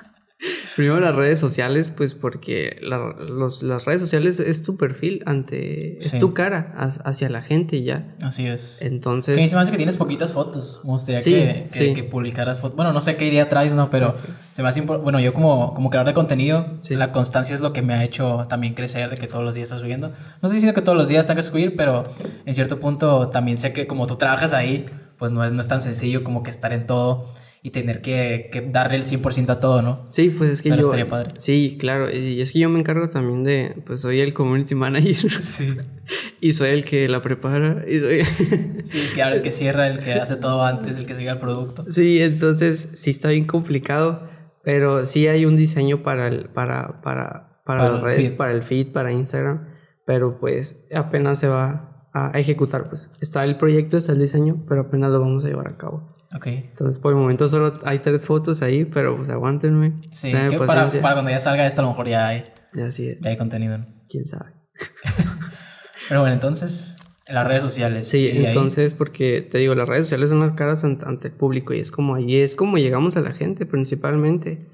Primero 0.76 1.00
las 1.00 1.14
redes 1.14 1.38
sociales, 1.40 1.92
pues 1.94 2.14
porque 2.14 2.78
la- 2.80 3.14
los- 3.18 3.62
las 3.62 3.84
redes 3.86 4.00
sociales 4.00 4.38
es 4.40 4.62
tu 4.62 4.76
perfil 4.76 5.22
ante... 5.26 5.98
Es 5.98 6.12
Sí. 6.12 6.18
tu 6.20 6.32
cara 6.32 6.72
ha- 6.76 7.08
hacia 7.08 7.28
la 7.28 7.42
gente 7.42 7.76
y 7.76 7.84
ya. 7.84 8.14
Así 8.22 8.46
es. 8.46 8.80
Entonces... 8.80 9.36
Que 9.36 9.48
se 9.48 9.56
me 9.56 9.62
hace 9.62 9.72
que 9.72 9.76
tienes 9.76 9.96
poquitas 9.96 10.32
fotos. 10.32 10.80
Me 10.84 10.90
gustaría 10.92 11.20
Sí, 11.22 11.32
que, 11.32 11.68
que, 11.72 11.78
sí. 11.88 11.94
que 11.94 12.04
publicaras 12.04 12.60
fotos. 12.60 12.76
Bueno, 12.76 12.92
no 12.92 13.00
sé 13.00 13.16
qué 13.16 13.26
idea 13.26 13.48
traes, 13.48 13.72
¿no? 13.72 13.90
Pero 13.90 14.14
se 14.52 14.62
me 14.62 14.68
hace 14.68 14.82
impor- 14.84 15.02
Bueno, 15.02 15.18
yo 15.20 15.34
como, 15.34 15.74
como 15.74 15.90
creador 15.90 16.06
de 16.08 16.14
contenido, 16.14 16.78
la 16.90 17.12
constancia 17.12 17.54
es 17.54 17.60
lo 17.60 17.72
que 17.72 17.82
me 17.82 17.94
ha 17.94 18.04
hecho 18.04 18.46
también 18.48 18.74
crecer 18.74 19.10
de 19.10 19.16
que 19.16 19.26
todos 19.26 19.44
los 19.44 19.54
días 19.56 19.66
estás 19.66 19.80
subiendo. 19.80 20.08
No 20.08 20.14
estoy 20.44 20.54
diciendo 20.54 20.74
que 20.74 20.82
todos 20.82 20.96
los 20.96 21.08
días 21.08 21.26
tengas 21.26 21.46
que 21.46 21.52
subir, 21.52 21.74
pero 21.76 22.04
en 22.46 22.54
cierto 22.54 22.78
punto 22.78 23.28
también 23.28 23.58
sé 23.58 23.72
que 23.72 23.86
como 23.86 24.06
tú 24.06 24.16
trabajas 24.16 24.52
ahí, 24.52 24.84
pues 25.18 25.32
no 25.32 25.44
es, 25.44 25.52
no 25.52 25.60
es 25.60 25.68
tan 25.68 25.80
sencillo 25.80 26.22
como 26.24 26.42
que 26.42 26.50
estar 26.50 26.72
en 26.72 26.86
todo 26.86 27.32
y 27.62 27.70
tener 27.70 28.00
que, 28.00 28.48
que 28.50 28.62
darle 28.62 28.96
el 28.96 29.04
100% 29.04 29.50
a 29.50 29.60
todo, 29.60 29.82
¿no? 29.82 30.06
Sí, 30.08 30.30
pues 30.30 30.48
es 30.48 30.62
que 30.62 30.70
Pero 30.70 30.82
yo... 30.82 30.88
estaría 30.88 31.06
padre. 31.06 31.30
Sí, 31.36 31.76
claro. 31.78 32.10
Y 32.10 32.40
es 32.40 32.52
que 32.52 32.58
yo 32.58 32.70
me 32.70 32.78
encargo 32.78 33.10
también 33.10 33.44
de... 33.44 33.82
Pues 33.84 34.00
soy 34.00 34.20
el 34.20 34.32
community 34.32 34.74
manager. 34.74 35.30
Sí. 35.42 35.76
y 36.40 36.54
soy 36.54 36.70
el 36.70 36.86
que 36.86 37.06
la 37.08 37.20
prepara. 37.20 37.84
Y 37.86 37.98
soy... 37.98 38.22
Sí, 38.84 39.00
el 39.00 39.12
que, 39.12 39.20
el 39.20 39.42
que 39.42 39.50
cierra, 39.50 39.88
el 39.88 39.98
que 39.98 40.14
hace 40.14 40.36
todo 40.36 40.64
antes, 40.64 40.96
el 40.96 41.06
que 41.06 41.14
sigue 41.14 41.28
el 41.28 41.38
producto. 41.38 41.84
Sí, 41.90 42.22
entonces 42.22 42.88
sí 42.94 43.10
está 43.10 43.28
bien 43.28 43.46
complicado, 43.46 44.26
pero 44.64 45.04
sí 45.04 45.26
hay 45.26 45.44
un 45.44 45.54
diseño 45.54 46.02
para 46.02 46.28
el, 46.28 46.48
para, 46.48 47.02
para, 47.02 47.60
para, 47.64 47.80
Para 47.80 47.88
las 47.90 48.00
redes, 48.00 48.28
feed. 48.28 48.36
para 48.38 48.52
el 48.52 48.62
feed, 48.62 48.92
para 48.92 49.12
Instagram, 49.12 49.68
pero 50.06 50.40
pues 50.40 50.86
apenas 50.94 51.38
se 51.38 51.48
va 51.48 52.08
a 52.14 52.30
ejecutar, 52.38 52.88
pues. 52.88 53.10
Está 53.20 53.44
el 53.44 53.58
proyecto, 53.58 53.98
está 53.98 54.12
el 54.12 54.20
diseño, 54.20 54.64
pero 54.66 54.82
apenas 54.82 55.10
lo 55.10 55.20
vamos 55.20 55.44
a 55.44 55.48
llevar 55.48 55.68
a 55.68 55.76
cabo. 55.76 56.14
Ok. 56.34 56.46
Entonces 56.46 57.00
por 57.00 57.12
el 57.12 57.18
momento 57.18 57.48
solo 57.48 57.72
hay 57.84 57.98
tres 58.00 58.22
fotos 58.24 58.62
ahí, 58.62 58.84
pero 58.84 59.16
pues 59.16 59.28
aguántenme. 59.30 60.00
Sí, 60.12 60.30
que 60.32 60.58
para, 60.58 60.88
cuando 61.00 61.30
ya 61.30 61.40
salga 61.40 61.66
esto 61.66 61.80
a 61.80 61.84
lo 61.84 61.90
mejor 61.90 62.08
ya 62.08 62.28
hay, 62.28 62.44
así 62.86 63.08
es, 63.08 63.18
ya 63.20 63.30
hay 63.30 63.36
contenido, 63.36 63.78
¿no? 63.78 63.84
quién 64.08 64.26
sabe. 64.26 64.52
Pero 66.08 66.20
bueno, 66.20 66.34
entonces, 66.34 66.96
en 67.28 67.36
las 67.36 67.46
redes 67.46 67.62
sociales. 67.62 68.08
Sí, 68.08 68.26
ahí- 68.28 68.46
entonces, 68.46 68.92
porque 68.94 69.42
te 69.42 69.58
digo, 69.58 69.74
las 69.76 69.88
redes 69.88 70.06
sociales 70.06 70.30
son 70.30 70.40
las 70.40 70.52
caras 70.52 70.84
ante, 70.84 71.28
el 71.28 71.34
público 71.34 71.72
y 71.72 71.78
es 71.78 71.90
como 71.92 72.16
ahí 72.16 72.36
es 72.36 72.56
como 72.56 72.78
llegamos 72.78 73.16
a 73.16 73.20
la 73.20 73.32
gente 73.32 73.66
principalmente. 73.66 74.66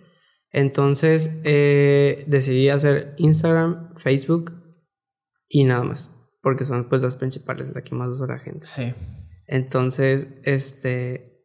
Entonces, 0.53 1.39
eh, 1.45 2.25
decidí 2.29 2.71
hacer 2.71 3.15
Instagram, 3.19 3.95
Facebook 3.97 4.53
y 5.49 5.65
nada 5.65 5.83
más, 5.83 6.11
porque 6.43 6.65
son 6.65 6.89
pues 6.89 7.03
las 7.03 7.17
principales, 7.17 7.69
las 7.75 7.83
que 7.85 7.95
más 7.95 8.09
usa 8.09 8.27
la 8.27 8.39
gente. 8.39 8.65
Sí. 8.65 8.95
Entonces, 9.47 10.27
este, 10.45 11.36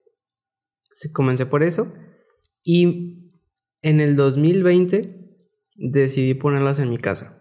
comencé 1.13 1.45
por 1.45 1.63
eso 1.63 1.91
y 2.63 3.31
en 3.81 3.99
el 3.99 4.15
2020 4.15 5.17
decidí 5.75 6.33
ponerlas 6.33 6.79
en 6.79 6.89
mi 6.89 6.97
casa, 6.97 7.37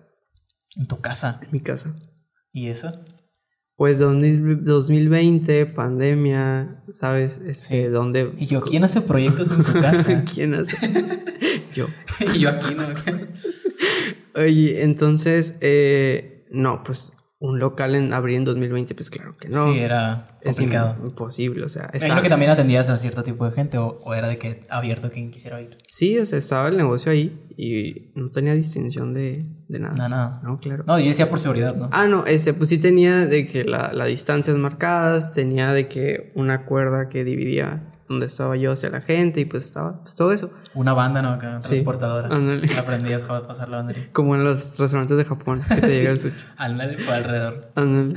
En 0.76 0.86
tu 0.86 1.00
casa. 1.00 1.40
en 1.42 1.48
mi 1.52 1.60
casa. 1.60 1.94
¿Y 2.52 2.68
eso? 2.68 2.90
Pues 3.76 3.98
2000 3.98 4.62
2020, 4.64 5.66
pandemia, 5.66 6.84
¿sabes? 6.92 7.40
Este, 7.46 7.84
Sí. 7.84 7.88
¿dónde? 7.88 8.32
Y 8.38 8.46
yo, 8.46 8.60
¿quién 8.60 8.84
hace 8.84 9.00
proyectos 9.00 9.50
en 9.52 9.62
su 9.62 9.72
casa? 9.80 10.24
¿Quién 10.32 10.54
hace? 10.54 10.76
Yo. 11.74 11.86
y 12.34 12.40
yo 12.40 12.50
aquí, 12.50 12.74
¿no? 12.74 12.88
Oye, 14.34 14.82
entonces, 14.82 15.56
eh, 15.60 16.46
no, 16.50 16.82
pues 16.82 17.12
un 17.42 17.58
local 17.58 17.94
en 17.94 18.12
abrir 18.12 18.36
en 18.36 18.44
2020, 18.44 18.94
pues 18.94 19.08
claro 19.08 19.34
que 19.38 19.48
no. 19.48 19.72
Sí, 19.72 19.78
era 19.78 20.38
complicado. 20.44 20.96
im- 21.00 21.04
imposible, 21.08 21.64
o 21.64 21.68
sea, 21.70 21.90
imagino 21.94 22.20
que 22.22 22.28
también 22.28 22.50
atendías 22.50 22.90
a 22.90 22.98
cierto 22.98 23.22
tipo 23.22 23.46
de 23.46 23.52
gente 23.52 23.78
o, 23.78 23.98
o 24.02 24.12
era 24.14 24.28
de 24.28 24.36
que 24.36 24.60
abierto 24.68 25.10
quien 25.10 25.30
quisiera 25.30 25.58
ir. 25.60 25.78
Sí, 25.88 26.18
o 26.18 26.26
sea, 26.26 26.38
estaba 26.38 26.68
el 26.68 26.76
negocio 26.76 27.10
ahí 27.10 27.40
y 27.56 28.12
no 28.14 28.28
tenía 28.30 28.52
distinción 28.52 29.14
de, 29.14 29.46
de 29.68 29.78
nada. 29.78 29.94
No, 29.96 30.08
no. 30.10 30.40
No, 30.42 30.58
claro. 30.60 30.84
No, 30.86 30.98
yo 31.00 31.06
decía 31.06 31.30
por 31.30 31.38
seguridad, 31.40 31.74
¿no? 31.74 31.88
Ah, 31.92 32.06
no, 32.06 32.26
ese, 32.26 32.52
pues 32.52 32.68
sí 32.68 32.76
tenía 32.78 33.24
de 33.26 33.46
que 33.46 33.64
la, 33.64 33.90
las 33.94 34.08
distancias 34.08 34.54
marcadas, 34.58 35.32
tenía 35.32 35.72
de 35.72 35.88
que 35.88 36.32
una 36.34 36.66
cuerda 36.66 37.08
que 37.08 37.24
dividía 37.24 37.86
donde 38.10 38.26
estaba 38.26 38.56
yo 38.56 38.72
hacia 38.72 38.90
la 38.90 39.00
gente 39.00 39.40
y 39.40 39.44
pues 39.44 39.64
estaba, 39.64 40.02
pues 40.02 40.16
todo 40.16 40.32
eso. 40.32 40.50
Una 40.74 40.92
banda, 40.94 41.22
¿no? 41.22 41.30
Acá, 41.30 41.60
transportadora. 41.60 42.28
ándale. 42.28 42.68
Aprendías 42.78 43.22
para 43.22 43.46
pasar 43.46 43.68
la 43.68 43.78
bandería. 43.78 44.08
Como 44.12 44.34
en 44.34 44.42
los 44.44 44.76
restaurantes 44.78 45.16
de 45.16 45.24
Japón, 45.24 45.62
que 45.68 45.80
te 45.80 45.88
llega 45.98 46.10
el 46.10 46.20
sushi. 46.20 46.44
Ándale 46.56 46.96
por 47.04 47.14
alrededor. 47.14 47.70
Ándale. 47.76 48.14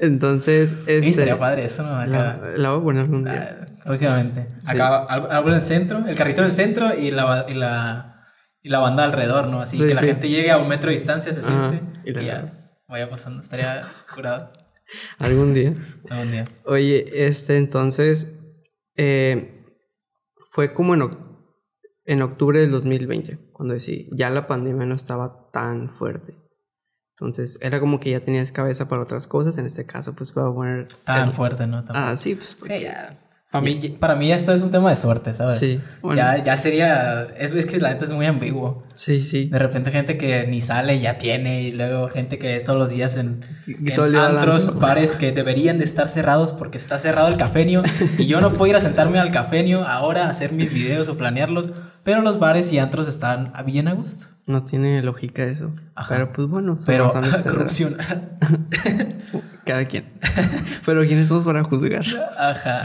Entonces, 0.00 0.72
este, 0.86 0.98
estaría 1.08 1.38
padre 1.38 1.64
eso, 1.64 1.82
¿no? 1.84 1.96
Acá. 1.96 2.38
la, 2.42 2.56
la 2.56 2.70
voy 2.72 2.80
a 2.80 2.84
poner 2.84 3.02
algún 3.04 3.24
día. 3.24 3.58
Ah, 3.62 3.66
próximamente. 3.84 4.48
Acá 4.66 5.04
algo, 5.04 5.48
en 5.50 5.54
el 5.54 5.62
centro, 5.62 6.04
el 6.06 6.16
carrito 6.16 6.40
en 6.40 6.46
el 6.48 6.52
centro 6.52 6.92
y 6.92 7.12
la, 7.12 7.46
y 7.48 7.54
la, 7.54 8.26
y 8.62 8.68
la 8.68 8.80
banda 8.80 9.04
alrededor, 9.04 9.46
¿no? 9.46 9.60
Así 9.60 9.76
Sí, 9.76 9.86
que 9.86 9.94
la 9.94 10.00
sí. 10.00 10.06
gente 10.08 10.28
llegue 10.28 10.50
a 10.50 10.58
un 10.58 10.66
metro 10.68 10.88
de 10.90 10.94
distancia, 10.96 11.32
se 11.32 11.40
Ajá, 11.40 11.70
siente 11.70 12.00
y 12.04 12.18
y, 12.18 12.24
ya 12.26 12.52
vaya 12.88 13.08
pasando. 13.08 13.40
Estaría 13.40 13.82
curado 14.12 14.52
Algún 15.18 15.54
día. 15.54 15.72
algún 16.10 16.30
día. 16.32 16.44
Oye, 16.64 17.26
este, 17.28 17.56
entonces, 17.58 18.35
eh, 18.96 19.64
fue 20.50 20.72
como 20.74 20.94
en, 20.94 21.02
en 22.04 22.22
octubre 22.22 22.60
del 22.60 22.70
2020, 22.70 23.50
cuando 23.52 23.74
decidí, 23.74 24.08
ya 24.12 24.30
la 24.30 24.46
pandemia 24.46 24.86
no 24.86 24.94
estaba 24.94 25.50
tan 25.52 25.88
fuerte. 25.88 26.34
Entonces, 27.18 27.58
era 27.62 27.80
como 27.80 27.98
que 27.98 28.10
ya 28.10 28.20
tenías 28.20 28.52
cabeza 28.52 28.88
para 28.88 29.02
otras 29.02 29.26
cosas. 29.26 29.56
En 29.56 29.64
este 29.64 29.86
caso, 29.86 30.14
pues 30.14 30.34
voy 30.34 30.50
a 30.50 30.54
poner... 30.54 30.88
Tan 31.04 31.28
el- 31.28 31.34
fuerte, 31.34 31.66
¿no? 31.66 31.82
Tan- 31.82 31.96
Ah, 31.96 32.16
sí, 32.16 32.34
pues... 32.34 32.54
porque- 32.58 32.76
Sí, 32.78 32.84
ya. 32.84 33.18
Para 33.60 33.74
mí, 33.74 33.96
para 33.98 34.14
mí 34.16 34.32
esto 34.32 34.52
es 34.52 34.62
un 34.62 34.70
tema 34.70 34.90
de 34.90 34.96
suerte, 34.96 35.34
¿sabes? 35.34 35.58
Sí, 35.58 35.80
bueno. 36.02 36.16
Ya, 36.16 36.42
ya 36.42 36.56
sería... 36.56 37.26
Eso 37.38 37.58
es 37.58 37.66
que 37.66 37.78
la 37.78 37.90
neta 37.90 38.04
es 38.04 38.12
muy 38.12 38.26
ambiguo. 38.26 38.84
Sí, 38.94 39.22
sí. 39.22 39.46
De 39.46 39.58
repente 39.58 39.90
gente 39.90 40.16
que 40.16 40.46
ni 40.46 40.60
sale 40.60 41.00
ya 41.00 41.18
tiene 41.18 41.62
y 41.62 41.72
luego 41.72 42.08
gente 42.08 42.38
que 42.38 42.56
es 42.56 42.64
todos 42.64 42.78
los 42.78 42.90
días 42.90 43.16
en, 43.16 43.44
antros, 44.16 44.78
bares 44.78 45.16
que 45.16 45.32
deberían 45.32 45.78
de 45.78 45.84
estar 45.84 46.08
cerrados 46.08 46.52
porque 46.52 46.78
está 46.78 46.98
cerrado 46.98 47.28
el 47.28 47.36
cafenio 47.36 47.82
y 48.18 48.26
yo 48.26 48.40
no 48.40 48.54
puedo 48.54 48.70
ir 48.70 48.76
a 48.76 48.80
sentarme 48.80 49.18
al 49.18 49.32
cafenio 49.32 49.86
ahora 49.86 50.26
a 50.26 50.30
hacer 50.30 50.52
mis 50.52 50.72
videos 50.72 51.08
o 51.08 51.16
planearlos, 51.18 51.72
pero 52.02 52.22
los 52.22 52.38
bares 52.38 52.72
y 52.72 52.78
antros 52.78 53.06
están 53.06 53.52
a 53.54 53.62
bien 53.62 53.88
a 53.88 53.92
gusto. 53.92 54.26
No 54.46 54.62
tiene 54.62 55.02
lógica 55.02 55.44
eso. 55.44 55.72
Ajá. 55.96 56.14
Pero 56.14 56.32
pues 56.32 56.48
bueno, 56.48 56.76
Pero 56.86 57.12
corrupción. 57.12 57.96
Cada 59.64 59.84
quien. 59.86 60.04
Pero 60.86 61.04
¿quiénes 61.04 61.26
somos 61.26 61.44
para 61.44 61.64
juzgar? 61.64 62.04
Ajá. 62.38 62.82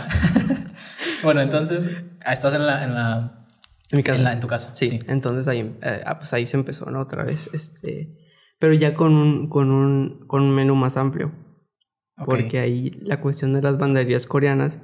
Bueno, 1.23 1.41
entonces, 1.41 1.89
ah, 2.25 2.33
estás 2.33 2.53
en 2.53 2.65
la, 2.65 2.83
en 2.83 2.93
la, 2.93 3.45
En 3.91 3.97
mi 3.97 4.03
casa. 4.03 4.17
en, 4.17 4.23
la- 4.23 4.33
en 4.33 4.39
tu 4.39 4.47
casa. 4.47 4.73
Sí, 4.75 4.99
entonces 5.07 5.47
ahí, 5.47 5.77
eh, 5.81 6.01
ah, 6.05 6.17
pues 6.17 6.33
ahí 6.33 6.45
se 6.45 6.57
empezó, 6.57 6.89
¿no? 6.89 7.01
Otra 7.01 7.23
vez, 7.23 7.49
este, 7.53 8.17
pero 8.59 8.73
ya 8.73 8.93
con 8.93 9.13
un, 9.13 9.47
con 9.49 9.71
un, 9.71 10.25
con 10.27 10.41
un 10.43 10.51
menú 10.55 10.75
más 10.75 10.97
amplio, 10.97 11.31
Ok. 12.17 12.25
porque 12.25 12.59
ahí 12.59 12.91
la 13.01 13.19
cuestión 13.19 13.53
de 13.53 13.61
las 13.61 13.77
banderías 13.77 14.27
coreanas 14.27 14.79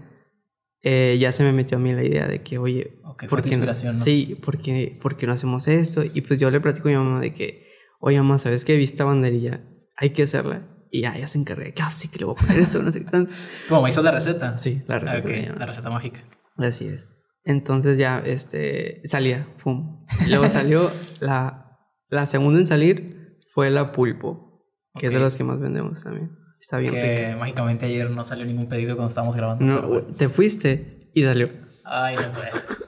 eh, 0.84 1.18
ya 1.20 1.32
se 1.32 1.44
me 1.44 1.52
metió 1.54 1.78
a 1.78 1.82
mí 1.82 1.92
la 1.94 2.04
idea 2.04 2.28
de 2.28 2.42
que, 2.44 2.58
oye, 2.58 3.00
Ok, 3.04 3.22
fue 3.28 3.30
¿por 3.30 3.42
qué 3.50 3.58
no? 3.58 3.66
¿no? 3.66 4.00
Sí, 4.00 4.38
porque, 4.44 4.98
porque 5.02 5.26
no 5.28 5.34
hacemos 5.34 5.68
esto? 5.68 6.04
Y 6.04 6.22
pues 6.22 6.40
yo 6.40 6.50
le 6.52 6.60
platico 6.62 6.88
a 6.88 6.92
mi 6.92 6.98
mamá 6.98 7.20
de 7.20 7.34
que, 7.34 7.68
oye, 8.00 8.18
mamá, 8.18 8.38
¿sabes 8.38 8.64
qué? 8.64 8.76
Vi 8.78 8.84
esta 8.84 9.04
banderilla, 9.04 9.62
hay 9.96 10.12
que 10.12 10.24
hacerla. 10.24 10.68
Y 10.92 11.02
ya, 11.02 11.16
ella 11.18 11.28
se 11.28 11.38
encarga 11.38 11.64
de 11.66 11.74
que, 11.74 11.82
ah, 11.84 11.92
sí, 11.92 12.08
que 12.08 12.20
le 12.20 12.26
voy 12.26 12.36
a 12.38 12.42
poner 12.42 12.60
esto, 12.60 12.82
no 12.82 12.92
sé 12.92 13.04
qué 13.04 13.10
tanto. 13.12 13.32
¿Tu 13.68 13.74
mamá 13.74 13.90
hizo 13.90 14.02
la 14.02 14.12
receta? 14.12 14.58
Sí, 14.58 14.82
la 14.88 15.00
receta 15.00 15.20
Ok, 15.20 15.26
de 15.26 15.42
mi 15.42 15.46
mamá. 15.48 15.60
la 15.60 15.66
receta 15.66 15.90
mágica. 15.90 16.20
Así 16.58 16.88
es. 16.88 17.06
Entonces 17.44 17.98
ya, 17.98 18.20
este, 18.26 19.02
salía, 19.06 19.48
pum. 19.64 20.06
Luego 20.28 20.50
salió 20.50 20.92
la, 21.20 21.78
la 22.10 22.26
segunda 22.28 22.60
en 22.60 22.68
salir 22.68 23.38
fue 23.54 23.70
la 23.70 23.92
pulpo, 23.92 24.64
que 25.00 25.08
es 25.08 25.14
de 25.14 25.20
las 25.20 25.36
que 25.36 25.44
más 25.44 25.60
vendemos 25.60 26.04
también. 26.04 26.32
Está 26.60 26.78
bien 26.78 26.92
Que 26.94 27.26
rica. 27.28 27.38
mágicamente 27.38 27.86
ayer 27.86 28.10
no 28.12 28.24
salió 28.24 28.46
ningún 28.46 28.68
pedido 28.68 28.96
cuando 28.96 29.10
estábamos 29.10 29.36
grabando. 29.36 29.64
No, 29.64 29.76
pero 29.76 29.88
bueno. 29.88 30.08
te 30.16 30.28
fuiste 30.28 31.10
y 31.14 31.24
salió. 31.24 31.50
Ay, 31.86 32.16
no 32.16 32.32
puede. 32.34 32.50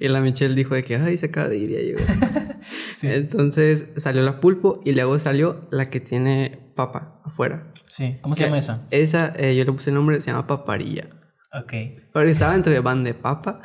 Y 0.00 0.08
la 0.08 0.20
Michelle 0.20 0.56
dijo 0.56 0.74
de 0.74 0.82
que, 0.82 0.96
ay, 0.96 1.16
se 1.16 1.26
acaba 1.26 1.48
de 1.48 1.58
ir 1.58 1.70
ya 1.70 1.78
llegó. 1.78 2.00
Sí. 2.94 3.06
Entonces 3.08 3.86
salió 3.96 4.22
la 4.22 4.40
pulpo 4.40 4.80
y 4.84 4.92
luego 4.92 5.18
salió 5.18 5.68
la 5.70 5.90
que 5.90 6.00
tiene 6.00 6.69
papa 6.80 7.20
afuera. 7.24 7.72
Sí, 7.88 8.18
¿cómo 8.22 8.34
se 8.34 8.40
Que 8.40 8.46
llama 8.46 8.58
esa? 8.58 8.86
Esa, 8.90 9.32
eh, 9.36 9.54
yo 9.56 9.64
le 9.64 9.72
puse 9.72 9.90
el 9.90 9.94
nombre, 9.96 10.20
se 10.20 10.30
llama 10.30 10.46
paparilla. 10.46 11.08
Ok. 11.52 11.72
Pero 12.12 12.28
estaba 12.28 12.54
entre 12.54 12.78
van 12.80 13.02
de 13.04 13.12
papa 13.14 13.60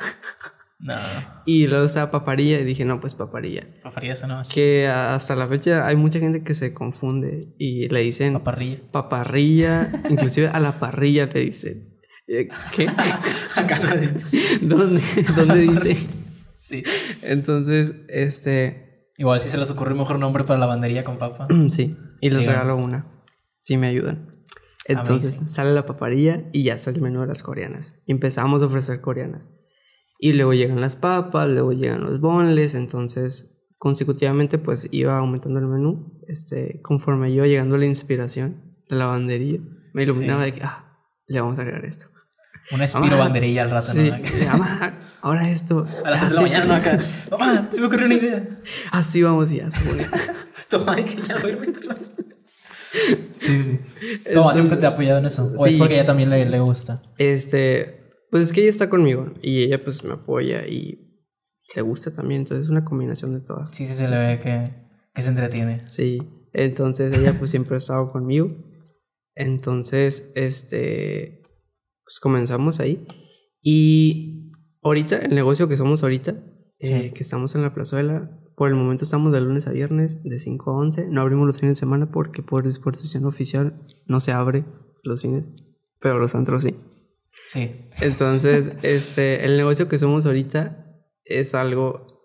No, 0.78 0.94
y 1.46 1.66
luego 1.68 1.86
estaba 1.86 2.10
paparilla 2.10 2.58
y 2.60 2.64
dije, 2.64 2.84
no, 2.84 3.00
pues 3.00 3.14
paparilla. 3.14 3.66
paparilla 3.82 4.12
eso 4.12 4.26
no. 4.26 4.42
que 4.52 4.86
hasta 4.88 5.34
la 5.36 5.46
fecha 5.46 5.86
hay 5.86 5.96
mucha 5.96 6.18
gente 6.18 6.42
que 6.42 6.52
se 6.54 6.74
confunde 6.74 7.54
y 7.58 7.88
le 7.88 8.00
dicen 8.00 8.34
Paparrilla. 8.34 8.78
paparrilla, 8.92 9.90
inclusive 10.10 10.48
a 10.48 10.60
la 10.60 10.78
parrilla 10.78 11.26
le 11.26 11.40
dicen. 11.40 11.96
Eh, 12.28 12.48
¿Qué? 12.74 12.86
Acá 13.56 13.78
no 13.78 13.94
dice. 13.96 14.58
¿Dónde? 14.62 15.00
¿Dónde 15.34 15.60
dice? 15.60 15.96
Sí. 16.56 16.82
Entonces, 17.22 17.94
este, 18.08 18.85
Igual 19.18 19.40
si 19.40 19.48
se 19.48 19.56
les 19.58 19.70
ocurre 19.70 19.92
un 19.92 19.98
mejor 19.98 20.18
nombre 20.18 20.44
para 20.44 20.58
la 20.58 20.66
bandería 20.66 21.04
con 21.04 21.18
papa. 21.18 21.48
sí, 21.68 21.96
y 22.20 22.30
les 22.30 22.40
Digan. 22.40 22.54
regalo 22.54 22.76
una, 22.76 23.06
si 23.60 23.76
me 23.76 23.86
ayudan. 23.88 24.44
Entonces 24.88 25.42
sale 25.48 25.72
la 25.72 25.84
paparilla 25.84 26.44
y 26.52 26.62
ya 26.62 26.78
sale 26.78 26.98
el 26.98 27.02
menú 27.02 27.20
de 27.22 27.26
las 27.26 27.42
coreanas. 27.42 27.94
Y 28.06 28.12
empezamos 28.12 28.62
a 28.62 28.66
ofrecer 28.66 29.00
coreanas. 29.00 29.50
Y 30.18 30.32
luego 30.32 30.54
llegan 30.54 30.80
las 30.80 30.96
papas, 30.96 31.48
luego 31.48 31.72
llegan 31.72 32.02
los 32.02 32.20
bonles, 32.20 32.74
entonces 32.74 33.52
consecutivamente 33.78 34.58
pues 34.58 34.88
iba 34.90 35.18
aumentando 35.18 35.58
el 35.58 35.66
menú, 35.66 36.20
este, 36.28 36.80
conforme 36.82 37.30
iba 37.30 37.46
llegando 37.46 37.76
la 37.76 37.86
inspiración 37.86 38.76
de 38.88 38.96
la 38.96 39.06
banderilla, 39.06 39.60
me 39.92 40.04
iluminaba 40.04 40.44
de 40.44 40.52
que, 40.52 40.62
ah, 40.62 40.98
le 41.26 41.40
vamos 41.40 41.58
a 41.58 41.62
agregar 41.62 41.84
esto. 41.84 42.06
Una 42.72 42.84
espiro 42.84 43.18
banderilla 43.18 43.62
al 43.62 43.70
rato, 43.70 43.92
Sí, 43.92 44.10
¿no? 44.46 44.64
Ahora 45.26 45.50
esto. 45.50 45.84
A 46.04 46.10
las 46.10 46.22
Ah, 46.22 46.26
3 46.28 46.30
de 46.30 46.58
la 46.58 46.64
mañana. 46.64 46.76
Acá. 46.76 46.98
Mamá, 47.30 47.68
se 47.72 47.80
me 47.80 47.86
ocurrió 47.86 48.06
una 48.06 48.14
idea. 48.14 48.48
Así 48.92 49.22
vamos 49.22 49.50
y 49.52 49.56
ya 49.56 49.70
se 49.70 49.80
pone. 49.84 50.06
Toma, 50.68 50.96
que 50.96 51.16
ya 51.16 51.36
voy. 51.42 51.56
Sí, 53.38 53.62
sí. 53.62 53.80
Toma, 54.32 54.54
siempre 54.54 54.76
te 54.76 54.86
ha 54.86 54.90
apoyado 54.90 55.18
en 55.18 55.26
eso. 55.26 55.52
O 55.56 55.66
es 55.66 55.76
porque 55.76 55.94
a 55.94 55.96
ella 55.98 56.06
también 56.06 56.30
le, 56.30 56.44
le 56.46 56.60
gusta. 56.60 57.02
Este, 57.18 58.12
pues 58.30 58.44
es 58.44 58.52
que 58.52 58.62
ella 58.62 58.70
está 58.70 58.88
conmigo 58.88 59.32
y 59.42 59.62
ella 59.62 59.82
pues 59.82 60.02
me 60.04 60.14
apoya 60.14 60.66
y 60.66 61.02
le 61.74 61.82
gusta 61.82 62.12
también, 62.12 62.42
entonces 62.42 62.66
es 62.66 62.70
una 62.70 62.84
combinación 62.84 63.34
de 63.34 63.40
todas. 63.40 63.68
Sí, 63.76 63.86
sí, 63.86 63.94
se 63.94 64.08
le 64.08 64.16
ve 64.16 64.38
que, 64.38 64.72
que 65.14 65.22
se 65.22 65.28
entretiene. 65.28 65.86
Sí, 65.88 66.18
entonces 66.52 67.16
ella 67.16 67.34
pues 67.38 67.50
siempre 67.50 67.74
ha 67.74 67.78
estado 67.78 68.06
conmigo. 68.08 68.48
Entonces, 69.34 70.32
este, 70.34 71.42
pues 72.02 72.18
comenzamos 72.20 72.80
ahí. 72.80 73.06
Y 73.60 74.45
ahorita, 74.86 75.16
el 75.18 75.34
negocio 75.34 75.68
que 75.68 75.76
somos 75.76 76.02
ahorita, 76.02 76.36
eh, 76.78 77.12
que 77.14 77.22
estamos 77.22 77.54
en 77.54 77.62
la 77.62 77.74
plazuela, 77.74 78.30
por 78.56 78.68
el 78.68 78.74
momento 78.74 79.04
estamos 79.04 79.32
de 79.32 79.40
lunes 79.40 79.66
a 79.66 79.72
viernes, 79.72 80.22
de 80.22 80.38
5 80.38 80.70
a 80.70 80.74
11. 80.74 81.08
No 81.08 81.20
abrimos 81.20 81.46
los 81.46 81.56
fines 81.58 81.76
de 81.76 81.80
semana 81.80 82.10
porque 82.10 82.42
por 82.42 82.64
disposición 82.64 83.26
oficial 83.26 83.82
no 84.06 84.20
se 84.20 84.32
abre 84.32 84.64
los 85.02 85.22
fines, 85.22 85.44
pero 86.00 86.18
los 86.18 86.34
antros 86.34 86.62
sí. 86.62 86.76
Sí. 87.48 87.76
Entonces, 88.00 88.72
este, 88.82 89.44
el 89.44 89.56
negocio 89.56 89.88
que 89.88 89.98
somos 89.98 90.26
ahorita 90.26 90.86
es 91.24 91.54
algo, 91.54 92.22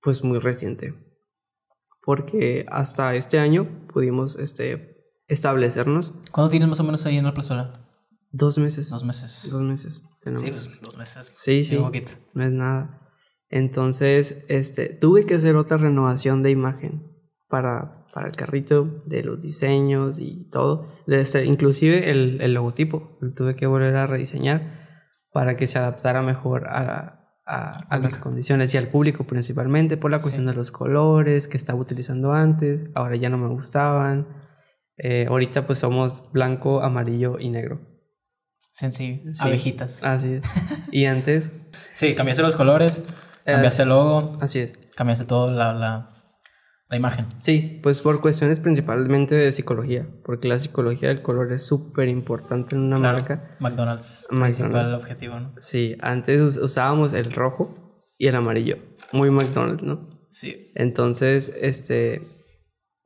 pues, 0.00 0.22
muy 0.22 0.38
reciente. 0.38 0.94
Porque 2.02 2.64
hasta 2.68 3.14
este 3.14 3.38
año 3.38 3.86
pudimos, 3.92 4.36
este, 4.36 5.04
establecernos 5.26 6.12
¿Cuándo 6.32 6.50
tienes 6.50 6.68
más 6.68 6.80
o 6.80 6.84
menos 6.84 7.06
ahí 7.06 7.16
en 7.16 7.24
la 7.24 7.34
plazuela? 7.34 7.89
Dos 8.30 8.58
meses. 8.58 8.90
Dos 8.90 9.04
meses. 9.04 9.48
Dos 9.50 9.62
meses 9.62 10.02
tenemos. 10.20 10.42
Sí, 10.42 10.50
pues, 10.50 10.70
dos 10.82 10.96
meses. 10.96 11.36
Sí, 11.38 11.64
sí. 11.64 11.76
Un 11.76 11.84
poquito. 11.84 12.12
No 12.34 12.44
es 12.44 12.52
nada. 12.52 12.96
Entonces, 13.48 14.44
este, 14.48 14.88
tuve 14.88 15.26
que 15.26 15.34
hacer 15.34 15.56
otra 15.56 15.76
renovación 15.76 16.42
de 16.42 16.50
imagen 16.50 17.02
para, 17.48 18.06
para 18.14 18.28
el 18.28 18.36
carrito, 18.36 19.02
de 19.06 19.22
los 19.24 19.42
diseños 19.42 20.20
y 20.20 20.48
todo. 20.50 20.86
Desde- 21.06 21.44
inclusive 21.44 22.10
el, 22.10 22.40
el 22.40 22.54
logotipo, 22.54 23.18
lo 23.20 23.32
tuve 23.32 23.56
que 23.56 23.66
volver 23.66 23.96
a 23.96 24.06
rediseñar 24.06 24.78
para 25.32 25.56
que 25.56 25.66
se 25.66 25.78
adaptara 25.78 26.22
mejor 26.22 26.68
a, 26.68 27.34
a, 27.44 27.70
a 27.88 27.98
las 27.98 28.18
condiciones 28.18 28.72
y 28.74 28.78
al 28.78 28.88
público 28.88 29.24
principalmente 29.24 29.96
por 29.96 30.10
la 30.12 30.20
cuestión 30.20 30.46
de 30.46 30.54
los 30.54 30.70
colores 30.70 31.48
que 31.48 31.56
estaba 31.56 31.78
utilizando 31.80 32.32
antes, 32.32 32.88
ahora 32.94 33.16
ya 33.16 33.30
no 33.30 33.38
me 33.38 33.48
gustaban. 33.48 34.28
Eh, 34.96 35.26
ahorita 35.28 35.66
pues 35.66 35.80
somos 35.80 36.30
blanco, 36.32 36.82
amarillo 36.82 37.38
y 37.40 37.50
negro. 37.50 37.80
Sencillo. 38.80 39.34
Sí. 39.34 39.42
Abejitas. 39.46 40.02
Así 40.04 40.32
es. 40.34 40.42
Y 40.90 41.04
antes, 41.04 41.50
Sí, 41.94 42.14
cambiaste 42.14 42.42
los 42.42 42.56
colores, 42.56 43.04
cambiaste 43.44 43.82
el 43.82 43.88
logo, 43.90 44.38
así 44.40 44.58
es. 44.60 44.72
cambiaste 44.96 45.26
todo 45.26 45.50
la, 45.52 45.72
la, 45.74 46.10
la 46.88 46.96
imagen. 46.96 47.26
Sí, 47.38 47.78
pues 47.82 48.00
por 48.00 48.20
cuestiones 48.22 48.58
principalmente 48.58 49.34
de 49.34 49.52
psicología, 49.52 50.08
porque 50.24 50.48
la 50.48 50.58
psicología 50.58 51.08
del 51.08 51.20
color 51.22 51.52
es 51.52 51.62
súper 51.62 52.08
importante 52.08 52.74
en 52.74 52.82
una 52.82 52.96
Claro. 52.98 53.18
marca. 53.18 53.56
McDonald's. 53.60 54.26
McDonald's. 54.30 54.56
Principal 54.58 54.94
objetivo, 54.94 55.40
¿no? 55.40 55.54
Sí, 55.58 55.96
antes 56.00 56.40
us- 56.40 56.56
usábamos 56.56 57.12
el 57.12 57.32
rojo 57.32 57.74
y 58.18 58.28
el 58.28 58.34
amarillo, 58.34 58.78
muy 59.12 59.30
McDonald's, 59.30 59.82
¿no? 59.82 60.08
Sí. 60.30 60.72
Entonces, 60.74 61.52
este, 61.60 62.39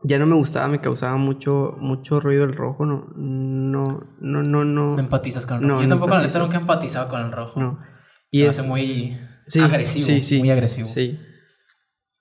ya 0.04 0.18
no 0.18 0.26
me 0.26 0.36
gustaba, 0.36 0.68
me 0.68 0.80
causaba 0.80 1.16
mucho, 1.16 1.76
mucho 1.80 2.20
ruido 2.20 2.44
el 2.44 2.54
rojo, 2.54 2.86
no, 2.86 3.08
no, 3.16 4.06
no, 4.20 4.42
no, 4.42 4.64
no. 4.64 4.92
No 4.94 4.98
empatizas 4.98 5.46
con 5.46 5.56
el 5.56 5.62
rojo. 5.62 5.74
No, 5.74 5.80
Yo 5.80 5.88
no 5.88 5.94
tampoco, 5.96 6.14
la 6.14 6.22
neta, 6.26 6.38
nunca 6.38 6.56
he 6.56 6.60
empatizado 6.60 7.08
con 7.08 7.20
el 7.22 7.32
rojo. 7.32 7.58
no. 7.60 7.78
Se 8.30 8.38
Y 8.38 8.42
me 8.42 8.48
es 8.48 8.58
hace 8.58 8.68
muy 8.68 9.18
sí, 9.46 9.60
agresivo. 9.60 10.06
sí, 10.06 10.22
sí, 10.22 10.38
Muy 10.40 10.50
agresivo. 10.50 10.86
Sí. 10.88 11.18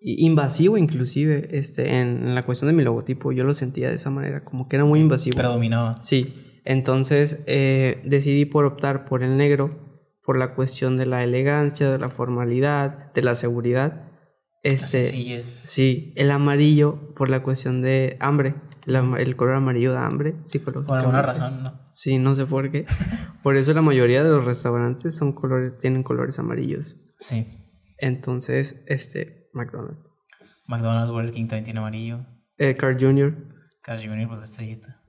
Invasivo 0.05 0.77
inclusive, 0.77 1.57
este, 1.57 1.99
en, 1.99 2.27
en 2.27 2.35
la 2.35 2.43
cuestión 2.43 2.69
de 2.69 2.75
mi 2.75 2.83
logotipo, 2.83 3.31
yo 3.31 3.45
lo 3.45 3.53
sentía 3.53 3.89
de 3.89 3.95
esa 3.95 4.09
manera, 4.09 4.43
como 4.43 4.67
que 4.67 4.75
era 4.75 4.83
muy 4.85 4.99
invasivo. 4.99 5.37
Predominaba. 5.37 6.01
Sí, 6.01 6.59
entonces 6.65 7.41
eh, 7.47 8.01
decidí 8.05 8.45
por 8.45 8.65
optar 8.65 9.05
por 9.05 9.23
el 9.23 9.37
negro, 9.37 10.03
por 10.21 10.37
la 10.37 10.53
cuestión 10.55 10.97
de 10.97 11.05
la 11.05 11.23
elegancia, 11.23 11.89
de 11.89 11.97
la 11.99 12.09
formalidad, 12.09 13.13
de 13.13 13.21
la 13.21 13.33
seguridad. 13.33 14.11
Este, 14.63 15.05
sencillez. 15.05 15.45
sí, 15.45 16.13
el 16.15 16.31
amarillo 16.31 17.13
por 17.15 17.29
la 17.29 17.43
cuestión 17.43 17.81
de 17.81 18.15
hambre, 18.21 18.55
el, 18.87 19.35
color 19.35 19.55
amarillo 19.55 19.91
da 19.91 20.05
hambre 20.05 20.35
psicológicamente. 20.45 20.87
Por 20.87 20.97
alguna 20.99 21.21
razón, 21.21 21.63
¿no? 21.63 21.87
Sí, 21.91 22.17
no 22.17 22.33
sé 22.33 22.45
por 22.45 22.71
qué. 22.71 22.85
Por 23.43 23.57
eso 23.57 23.73
la 23.73 23.81
mayoría 23.81 24.23
de 24.23 24.29
los 24.29 24.45
restaurantes 24.45 25.15
son 25.15 25.33
colores, 25.33 25.77
tienen 25.79 26.01
colores 26.01 26.39
amarillos. 26.39 26.95
Sí. 27.19 27.45
Entonces, 27.97 28.81
este, 28.87 29.49
McDonald's. 29.53 30.09
McDonald's, 30.67 31.11
Burger 31.11 31.31
King 31.31 31.47
también 31.47 31.65
tiene 31.65 31.79
amarillo. 31.81 32.25
Eh, 32.57 32.75
Carl 32.75 32.97
Jr. 32.97 33.35
Carl 33.81 33.99
Jr. 33.99 34.27
pues 34.27 34.39
la 34.39 34.45
estrellita. 34.45 35.01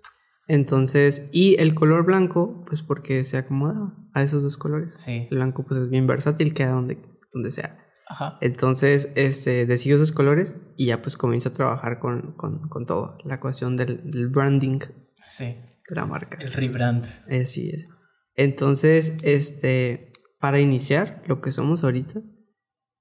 Entonces, 0.49 1.29
y 1.33 1.57
el 1.61 1.75
color 1.75 2.05
blanco, 2.05 2.65
pues 2.67 2.83
porque 2.83 3.25
se 3.25 3.39
acomodaba 3.39 3.95
a 4.13 4.23
esos 4.23 4.43
dos 4.43 4.59
colores. 4.59 4.95
Sí. 4.99 5.29
El 5.31 5.37
blanco 5.37 5.65
pues 5.65 5.81
es 5.81 5.91
bien 5.91 6.09
versátil, 6.09 6.55
queda 6.55 6.73
donde, 6.73 6.99
donde 7.33 7.51
sea. 7.51 7.84
Ajá. 8.07 8.39
Entonces, 8.41 9.11
este, 9.15 9.65
decido 9.67 9.97
esos 9.97 10.13
colores 10.13 10.57
y 10.77 10.87
ya 10.87 11.01
pues 11.03 11.17
comienzo 11.17 11.49
a 11.49 11.53
trabajar 11.53 11.99
con, 11.99 12.33
con, 12.37 12.69
con 12.69 12.87
todo. 12.87 13.19
La 13.25 13.41
cuestión 13.41 13.77
del, 13.77 14.11
del 14.11 14.29
branding 14.29 14.81
Sí. 15.23 15.45
de 15.89 15.95
la 15.95 16.05
marca. 16.07 16.37
El 16.41 16.53
rebrand. 16.53 17.05
Así 17.31 17.71
es. 17.71 17.89
Entonces, 18.35 19.17
este, 19.25 20.13
para 20.39 20.61
iniciar 20.61 21.23
lo 21.27 21.41
que 21.41 21.51
somos 21.53 21.83
ahorita, 21.85 22.21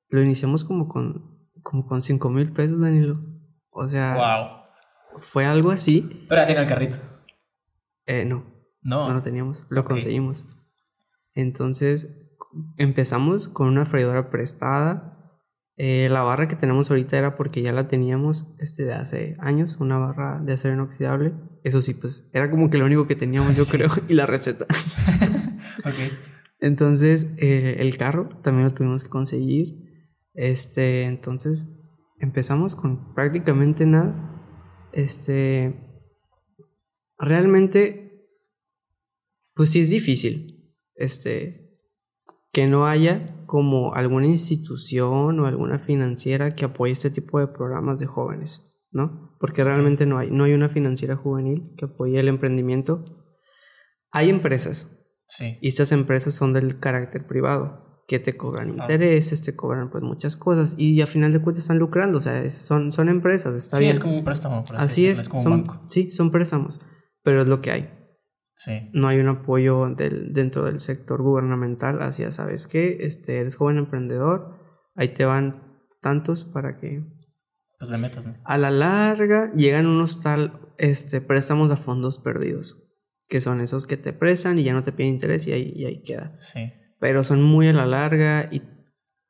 lo 0.10 0.22
iniciamos 0.22 0.63
como 0.63 0.88
con, 0.88 1.50
como 1.63 1.86
con 1.86 2.02
5 2.02 2.30
mil 2.30 2.54
pesos, 2.54 2.80
Danilo. 2.80 3.20
O 3.72 3.88
sea, 3.88 4.16
Wow. 4.16 5.20
fue 5.20 5.46
algo 5.46 5.72
así. 5.72 6.26
Pero 6.30 6.42
ya 6.42 6.46
tiene 6.46 6.62
el 6.62 6.68
carrito. 6.70 6.96
Eh, 8.06 8.24
no, 8.26 8.46
No. 8.82 9.08
no 9.10 9.16
lo 9.16 9.22
teníamos, 9.22 9.66
lo 9.70 9.84
conseguimos. 9.84 10.46
Entonces, 11.34 12.23
empezamos 12.78 13.48
con 13.48 13.68
una 13.68 13.86
freidora 13.86 14.30
prestada. 14.30 15.10
Eh, 15.76 16.08
la 16.12 16.22
barra 16.22 16.48
que 16.48 16.56
tenemos 16.56 16.92
ahorita 16.92 17.18
era 17.18 17.36
porque 17.36 17.62
ya 17.62 17.74
la 17.74 17.88
teníamos 17.88 18.56
este, 18.60 18.86
de 18.86 18.94
hace 18.94 19.36
años, 19.39 19.78
una 19.80 19.98
barra 19.98 20.39
de 20.39 20.54
acero 20.54 20.76
inoxidable. 20.76 21.34
Eso 21.63 21.82
sí, 21.82 21.94
pues 21.94 22.30
era 22.34 22.52
como 22.52 22.70
que 22.70 22.78
lo 22.78 22.86
único 22.86 23.08
que 23.08 23.16
teníamos, 23.16 23.58
yo 23.58 23.66
creo, 23.72 23.89
y 24.08 24.13
la 24.13 24.26
receta. 24.26 24.66
Ok. 25.86 25.96
Entonces, 26.60 27.34
eh, 27.38 27.78
el 27.80 27.98
carro 27.98 28.30
también 28.42 28.68
lo 28.68 28.74
tuvimos 28.74 29.04
que 29.04 29.10
conseguir. 29.10 29.84
Este, 30.34 31.04
entonces, 31.04 31.68
empezamos 32.20 32.76
con 32.76 33.13
prácticamente 33.13 33.86
nada. 33.86 34.39
Este, 34.94 35.76
realmente, 37.18 38.30
pues 39.56 39.72
sí 39.72 39.82
es 39.82 39.89
difícil. 39.89 40.74
Este, 40.96 41.62
que 42.54 42.68
no 42.68 42.86
haya 42.88 43.44
como 43.46 43.94
alguna 43.96 44.28
institución 44.28 45.39
o 45.39 45.46
alguna 45.48 45.80
financiera 45.80 46.56
que 46.56 46.66
apoye 46.66 46.94
este 46.94 47.10
tipo 47.10 47.39
de 47.39 47.48
programas 47.48 48.00
de 48.00 48.06
jóvenes, 48.06 48.62
¿no? 48.92 49.36
Porque 49.39 49.63
realmente 49.63 50.06
no 50.06 50.18
hay, 50.20 50.32
no 50.32 50.46
hay 50.46 50.54
una 50.54 50.70
financiera 50.70 51.16
juvenil 51.18 51.74
que 51.78 51.86
apoye 51.86 52.20
el 52.20 52.28
emprendimiento. 52.30 53.04
Hay 54.12 54.30
empresas, 54.30 54.89
Sí. 55.28 55.58
y 55.62 55.68
estas 55.68 55.92
empresas 55.92 56.36
son 56.36 56.54
del 56.54 56.80
carácter 56.80 57.26
privado, 57.26 58.04
que 58.08 58.20
te 58.20 58.38
cobran 58.38 58.70
intereses, 58.70 59.42
te 59.42 59.56
cobran 59.56 59.89
pues 59.89 60.04
muchas 60.04 60.36
cosas 60.38 60.76
y 60.78 61.02
a 61.02 61.08
final 61.08 61.34
de 61.34 61.42
cuentas 61.42 61.63
están 61.63 61.80
lucrando, 61.80 62.20
o 62.20 62.22
sea, 62.22 62.44
es- 62.44 62.54
son, 62.54 62.92
son 62.92 63.10
empresas, 63.10 63.56
está 63.56 63.78
Sí, 63.78 63.84
bien. 63.84 63.92
es 63.94 64.00
como 64.00 64.16
un 64.18 64.24
préstamo. 64.24 64.63
por 64.63 64.76
Así 64.78 65.08
Es 65.08 65.28
como 65.28 65.42
son, 65.42 65.54
un 65.54 65.63
banco. 65.63 65.82
sí, 65.89 66.12
son 66.12 66.30
préstamos, 66.30 66.80
pero 67.24 67.42
es 67.42 67.48
lo 67.48 67.62
que 67.62 67.72
hay. 67.72 67.89
Sí. 68.63 68.89
No 68.93 69.08
hay 69.10 69.19
un 69.19 69.28
apoyo 69.28 69.89
del, 69.89 70.32
dentro 70.32 70.63
del 70.65 70.80
sector 70.80 71.21
gubernamental 71.21 72.02
hacia, 72.02 72.32
¿sabes 72.32 72.67
qué? 72.67 72.97
Este, 73.02 73.39
eres 73.39 73.56
joven 73.58 73.78
emprendedor, 73.78 74.58
ahí 74.95 75.10
te 75.10 75.26
van 75.26 75.82
tantos 76.02 76.43
para 76.45 76.76
que 76.78 77.04
Pues 77.80 77.91
le 77.91 77.97
metas, 77.97 78.26
¿no? 78.26 78.36
a 78.45 78.58
la 78.58 78.71
larga 78.71 79.52
llegan 79.54 79.86
unos 79.88 80.21
tal 80.21 80.60
este, 80.78 81.19
préstamos 81.19 81.71
a 81.71 81.76
fondos 81.76 82.19
perdidos, 82.19 82.82
que 83.28 83.41
son 83.41 83.60
esos 83.60 83.86
que 83.86 83.97
te 83.97 84.13
prestan 84.13 84.60
y 84.60 84.63
ya 84.63 84.73
no 84.73 84.84
te 84.84 84.91
piden 84.93 85.13
interés 85.15 85.45
y 85.47 85.52
ahí, 85.52 85.73
y 85.76 85.86
ahí 85.86 86.02
queda. 86.04 86.36
Sí. 86.39 86.71
Pero 86.99 87.23
son 87.23 87.43
muy 87.43 87.67
a 87.67 87.73
la 87.73 87.86
larga 87.86 88.47
y 88.52 88.62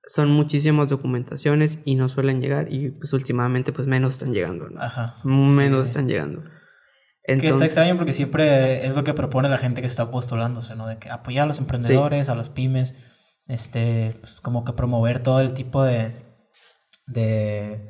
son 0.06 0.30
muchísimas 0.32 0.90
documentaciones 0.90 1.80
y 1.86 1.96
no 1.96 2.08
suelen 2.10 2.42
llegar 2.42 2.72
y 2.72 2.90
pues 2.92 3.14
últimamente 3.14 3.72
pues 3.72 3.88
menos 3.88 4.14
están 4.16 4.34
llegando, 4.34 4.70
¿no? 4.70 4.80
Ajá. 4.80 5.16
Menos 5.24 5.80
Sí. 5.80 5.86
están 5.86 6.08
llegando. 6.08 6.44
Que 7.26 7.34
está 7.34 7.46
Entonces, 7.46 7.66
extraño 7.68 7.96
porque 7.96 8.12
siempre 8.14 8.86
es 8.86 8.96
lo 8.96 9.04
que 9.04 9.14
propone 9.14 9.48
la 9.50 9.58
gente 9.58 9.80
que 9.82 9.88
está 9.88 10.12
postulándose, 10.12 10.76
¿no? 10.76 10.88
De 10.88 10.98
que 10.98 11.10
apoyar 11.10 11.44
a 11.44 11.48
los 11.48 11.60
emprendedores, 11.60 12.28
a 12.30 12.36
los 12.36 12.50
pymes, 12.50 12.96
este, 13.48 14.18
pues 14.20 14.42
como 14.42 14.66
que 14.66 14.74
promover 14.74 15.24
todo 15.24 15.40
el 15.40 15.54
tipo 15.54 15.84
de, 15.84 16.14
de 17.08 17.90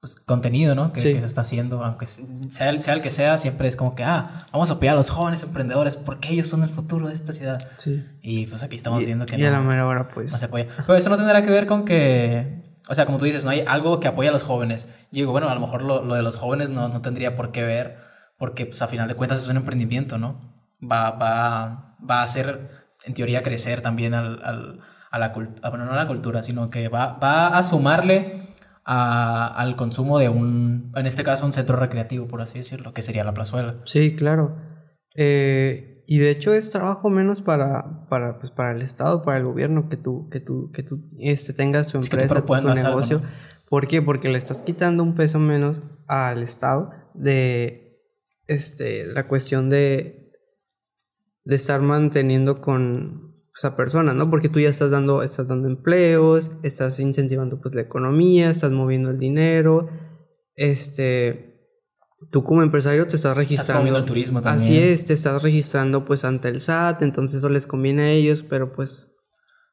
pues, 0.00 0.16
contenido, 0.16 0.74
¿no? 0.74 0.92
Que, 0.92 1.00
Sí. 1.00 1.12
que 1.14 1.20
se 1.20 1.26
está 1.26 1.42
haciendo, 1.42 1.84
aunque 1.84 2.06
sea 2.06 2.70
el, 2.70 2.80
sea 2.80 2.94
el 2.94 3.02
que 3.02 3.10
sea, 3.12 3.38
siempre 3.38 3.68
es 3.68 3.76
como 3.76 3.94
que, 3.94 4.02
ah, 4.02 4.30
vamos 4.52 4.70
a 4.70 4.74
apoyar 4.74 4.94
a 4.94 4.96
los 4.96 5.10
jóvenes 5.10 5.42
emprendedores 5.44 5.96
porque 5.96 6.32
ellos 6.32 6.48
son 6.48 6.64
el 6.64 6.68
futuro 6.68 7.06
de 7.06 7.14
esta 7.14 7.32
ciudad. 7.32 7.64
sí. 7.78 8.04
Y 8.20 8.46
pues 8.48 8.62
aquí 8.64 8.74
estamos 8.76 9.02
Y, 9.02 9.06
viendo 9.06 9.26
que 9.26 9.38
y 9.38 9.44
a 9.44 9.50
la 9.50 9.58
no, 9.58 9.64
mera 9.64 9.86
hora 9.86 10.08
pues... 10.08 10.32
no 10.32 10.38
se 10.38 10.46
apoya. 10.46 10.66
Pero 10.86 10.96
eso 10.98 11.08
no 11.08 11.16
tendrá 11.16 11.42
que 11.42 11.50
ver 11.50 11.66
con 11.66 11.84
que, 11.84 12.62
o 12.88 12.94
sea, 12.96 13.06
como 13.06 13.18
tú 13.18 13.26
dices, 13.26 13.44
no 13.44 13.50
hay 13.50 13.60
algo 13.66 14.00
que 14.00 14.08
apoye 14.08 14.28
a 14.28 14.32
los 14.32 14.42
jóvenes. 14.42 14.86
Yo 15.12 15.18
digo, 15.20 15.30
bueno, 15.30 15.48
a 15.48 15.54
lo 15.54 15.60
mejor 15.60 15.82
lo, 15.82 16.04
lo 16.04 16.14
de 16.16 16.22
los 16.24 16.36
jóvenes 16.36 16.70
no, 16.70 16.88
no 16.88 17.00
tendría 17.00 17.36
por 17.36 17.52
qué 17.52 17.62
ver, 17.62 18.10
porque 18.42 18.66
pues 18.66 18.82
a 18.82 18.88
final 18.88 19.06
de 19.06 19.14
cuentas 19.14 19.40
es 19.40 19.48
un 19.48 19.56
emprendimiento, 19.56 20.18
¿no? 20.18 20.40
Va, 20.82 21.12
va, 21.12 21.94
va 22.10 22.20
a 22.20 22.24
hacer, 22.24 22.70
en 23.04 23.14
teoría, 23.14 23.40
crecer 23.44 23.82
también 23.82 24.14
al, 24.14 24.42
al- 24.42 24.80
a 25.12 25.18
la 25.20 25.32
cultura, 25.32 25.70
bueno, 25.70 25.84
no 25.84 25.92
a 25.92 25.94
la 25.96 26.08
cultura, 26.08 26.42
sino 26.42 26.68
que 26.68 26.88
va, 26.88 27.12
va 27.22 27.56
a 27.56 27.62
sumarle 27.62 28.48
a- 28.84 29.46
al 29.46 29.76
consumo 29.76 30.18
de 30.18 30.28
un, 30.28 30.90
en 30.96 31.06
este 31.06 31.22
caso, 31.22 31.46
un 31.46 31.52
centro 31.52 31.76
recreativo, 31.76 32.26
por 32.26 32.42
así 32.42 32.58
decirlo, 32.58 32.92
que 32.92 33.02
sería 33.02 33.22
la 33.22 33.32
plazuela. 33.32 33.76
Sí, 33.84 34.16
claro. 34.16 34.56
Eh, 35.14 36.02
y 36.08 36.18
de 36.18 36.30
hecho 36.30 36.52
es 36.52 36.68
trabajo 36.70 37.10
menos 37.10 37.42
para, 37.42 38.08
para, 38.08 38.40
pues, 38.40 38.50
para 38.50 38.72
el 38.72 38.82
Estado, 38.82 39.22
para 39.22 39.38
el 39.38 39.44
gobierno, 39.44 39.88
que 39.88 39.96
tú, 39.96 40.28
que 40.30 40.40
tú, 40.40 40.72
que 40.72 40.82
tú 40.82 41.00
este, 41.20 41.52
tengas 41.52 41.92
tu 41.92 41.98
empresa, 41.98 42.26
tu, 42.26 42.40
propongas 42.40 42.76
algo, 42.80 42.96
negocio. 42.96 43.20
¿no? 43.20 43.28
¿Por 43.68 43.86
qué? 43.86 44.02
Porque 44.02 44.30
le 44.30 44.38
estás 44.38 44.62
quitando 44.62 45.04
un 45.04 45.14
peso 45.14 45.38
menos 45.38 45.80
al 46.08 46.42
Estado 46.42 46.90
de 47.14 47.81
este, 48.46 49.06
la 49.06 49.26
cuestión 49.28 49.68
de, 49.70 50.30
de 51.44 51.54
estar 51.54 51.80
manteniendo 51.80 52.60
con 52.60 53.34
pues, 53.52 53.64
a 53.64 53.76
personas, 53.76 54.14
¿no? 54.14 54.30
Porque 54.30 54.48
tú 54.48 54.60
ya 54.60 54.68
estás 54.70 54.90
dando, 54.90 55.22
estás 55.22 55.48
dando 55.48 55.68
empleos, 55.68 56.50
estás 56.62 56.98
incentivando 57.00 57.60
pues 57.60 57.74
la 57.74 57.82
economía, 57.82 58.50
estás 58.50 58.72
moviendo 58.72 59.10
el 59.10 59.18
dinero, 59.18 59.88
este, 60.54 61.60
tú 62.30 62.44
como 62.44 62.62
empresario 62.62 63.06
te 63.06 63.16
estás 63.16 63.36
registrando. 63.36 63.72
promoviendo 63.72 63.98
el 63.98 64.04
turismo 64.04 64.42
también. 64.42 64.62
Así 64.70 64.78
es, 64.78 65.04
te 65.04 65.12
estás 65.14 65.42
registrando 65.42 66.04
pues 66.04 66.24
ante 66.24 66.48
el 66.48 66.60
SAT, 66.60 67.02
entonces 67.02 67.38
eso 67.38 67.48
les 67.48 67.66
conviene 67.66 68.02
a 68.02 68.10
ellos, 68.10 68.42
pero 68.42 68.72
pues 68.72 69.08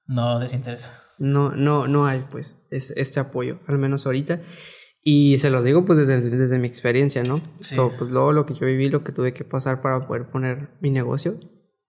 No 0.08 0.40
les 0.40 0.54
interesa. 0.54 1.04
no, 1.20 1.52
no, 1.52 1.88
no 1.88 2.06
hay 2.08 2.26
pues 2.32 2.58
es- 2.72 2.92
este 2.98 3.20
apoyo, 3.20 3.60
al 3.68 3.78
menos 3.78 4.06
ahorita. 4.06 4.42
Y 5.02 5.38
se 5.38 5.50
lo 5.50 5.64
digo 5.64 5.86
pues 5.86 5.98
desde, 6.00 6.30
desde 6.30 6.60
mi 6.60 6.68
experiencia, 6.68 7.24
¿no? 7.24 7.42
Sí. 7.62 7.76
So, 7.76 7.94
pues 7.98 8.12
luego 8.12 8.34
lo 8.34 8.46
que 8.46 8.54
yo 8.54 8.66
viví, 8.66 8.90
lo 8.90 9.04
que 9.04 9.12
tuve 9.12 9.34
que 9.34 9.46
pasar 9.46 9.82
para 9.82 10.02
poder 10.02 10.30
poner 10.30 10.72
mi 10.82 10.92
negocio. 10.92 11.40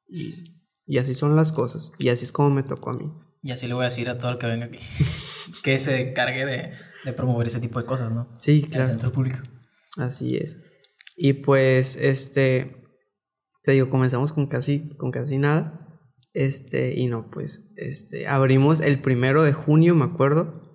Y, 0.08 0.62
y 0.86 0.98
así 0.98 1.14
son 1.14 1.36
las 1.36 1.52
cosas. 1.52 1.92
Y 1.98 2.08
así 2.08 2.24
es 2.24 2.32
como 2.32 2.50
me 2.50 2.62
tocó 2.62 2.90
a 2.90 2.94
mí. 2.94 3.12
Y 3.42 3.50
así 3.52 3.66
le 3.66 3.74
voy 3.74 3.82
a 3.82 3.86
decir 3.86 4.08
a 4.08 4.18
todo 4.18 4.30
el 4.32 4.38
que 4.38 4.46
venga 4.46 4.66
aquí, 4.66 4.78
que 5.64 5.78
se 5.78 6.10
encargue 6.10 6.44
de, 6.44 6.72
de 7.04 7.12
promover 7.12 7.46
ese 7.46 7.60
tipo 7.60 7.80
de 7.80 7.86
cosas, 7.86 8.12
¿no? 8.12 8.28
Sí, 8.38 8.58
En 8.58 8.64
el 8.64 8.70
claro. 8.70 8.86
centro 8.86 9.12
público. 9.12 9.38
Así 9.96 10.36
es. 10.36 10.58
Y 11.16 11.32
pues, 11.34 11.96
este, 11.96 12.76
te 13.62 13.72
digo, 13.72 13.90
comenzamos 13.90 14.32
con 14.32 14.46
casi, 14.46 14.94
con 14.96 15.10
casi 15.10 15.38
nada. 15.38 16.00
Este, 16.32 16.94
y 16.98 17.08
no, 17.08 17.30
pues, 17.30 17.72
este, 17.76 18.28
abrimos 18.28 18.80
el 18.80 19.02
primero 19.02 19.42
de 19.42 19.52
junio, 19.52 19.94
me 19.94 20.04
acuerdo. 20.04 20.69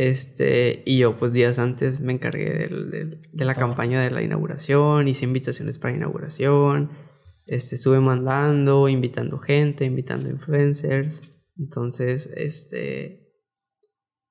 Este, 0.00 0.84
y 0.86 0.98
yo, 0.98 1.18
pues, 1.18 1.32
días 1.32 1.58
antes 1.58 1.98
me 1.98 2.12
encargué 2.12 2.50
del- 2.54 2.88
del- 2.92 3.20
de 3.32 3.44
la 3.44 3.54
campaña 3.56 4.00
de 4.00 4.12
la 4.12 4.22
inauguración, 4.22 5.08
hice 5.08 5.24
invitaciones 5.24 5.76
para 5.78 5.92
inauguración. 5.96 6.92
Este, 7.46 7.74
estuve 7.74 7.98
mandando, 7.98 8.88
invitando 8.88 9.38
gente, 9.40 9.84
invitando 9.86 10.30
influencers. 10.30 11.20
Entonces, 11.58 12.30
este, 12.36 13.32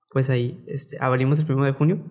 pues 0.10 0.30
ahí, 0.30 0.64
este, 0.68 0.96
abrimos 1.02 1.38
el 1.40 1.46
primero 1.46 1.66
de 1.66 1.74
junio. 1.74 2.10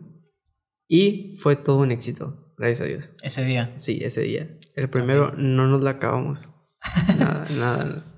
Y 0.87 1.39
fue 1.39 1.57
todo 1.57 1.79
un 1.79 1.93
éxito, 1.93 2.53
gracias 2.59 2.83
a 2.83 2.85
Dios. 2.85 3.11
Ese 3.23 3.43
día. 3.43 3.73
Sí, 3.77 4.01
ese 4.03 4.21
día. 4.21 4.59
El 4.75 4.91
primero 4.91 5.33
no 5.35 5.67
nos 5.67 5.81
la 5.81 5.93
acabamos. 5.93 6.47
Nada, 7.19 7.47
nada. 7.59 8.16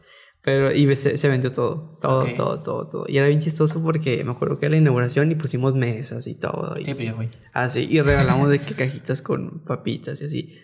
Pero, 0.48 0.72
y 0.74 0.96
se, 0.96 1.18
se 1.18 1.28
vendió 1.28 1.52
todo, 1.52 1.90
todo, 2.00 2.20
Ok. 2.22 2.34
todo, 2.34 2.62
todo, 2.62 2.88
todo. 2.88 3.04
Y 3.06 3.18
era 3.18 3.28
bien 3.28 3.38
chistoso 3.38 3.82
porque 3.82 4.24
me 4.24 4.30
acuerdo 4.30 4.58
que 4.58 4.64
era 4.64 4.70
la 4.76 4.78
inauguración 4.80 5.30
y 5.30 5.34
pusimos 5.34 5.74
mesas 5.74 6.26
y 6.26 6.38
todo. 6.38 6.74
Y, 6.80 6.86
Sí, 6.86 6.94
pero 6.94 7.10
yo 7.10 7.16
fui. 7.16 7.28
Así, 7.52 7.86
y 7.90 8.00
regalamos 8.00 8.48
de 8.48 8.58
que 8.58 8.74
cajitas 8.74 9.20
con 9.20 9.62
papitas 9.66 10.22
y 10.22 10.24
así. 10.24 10.54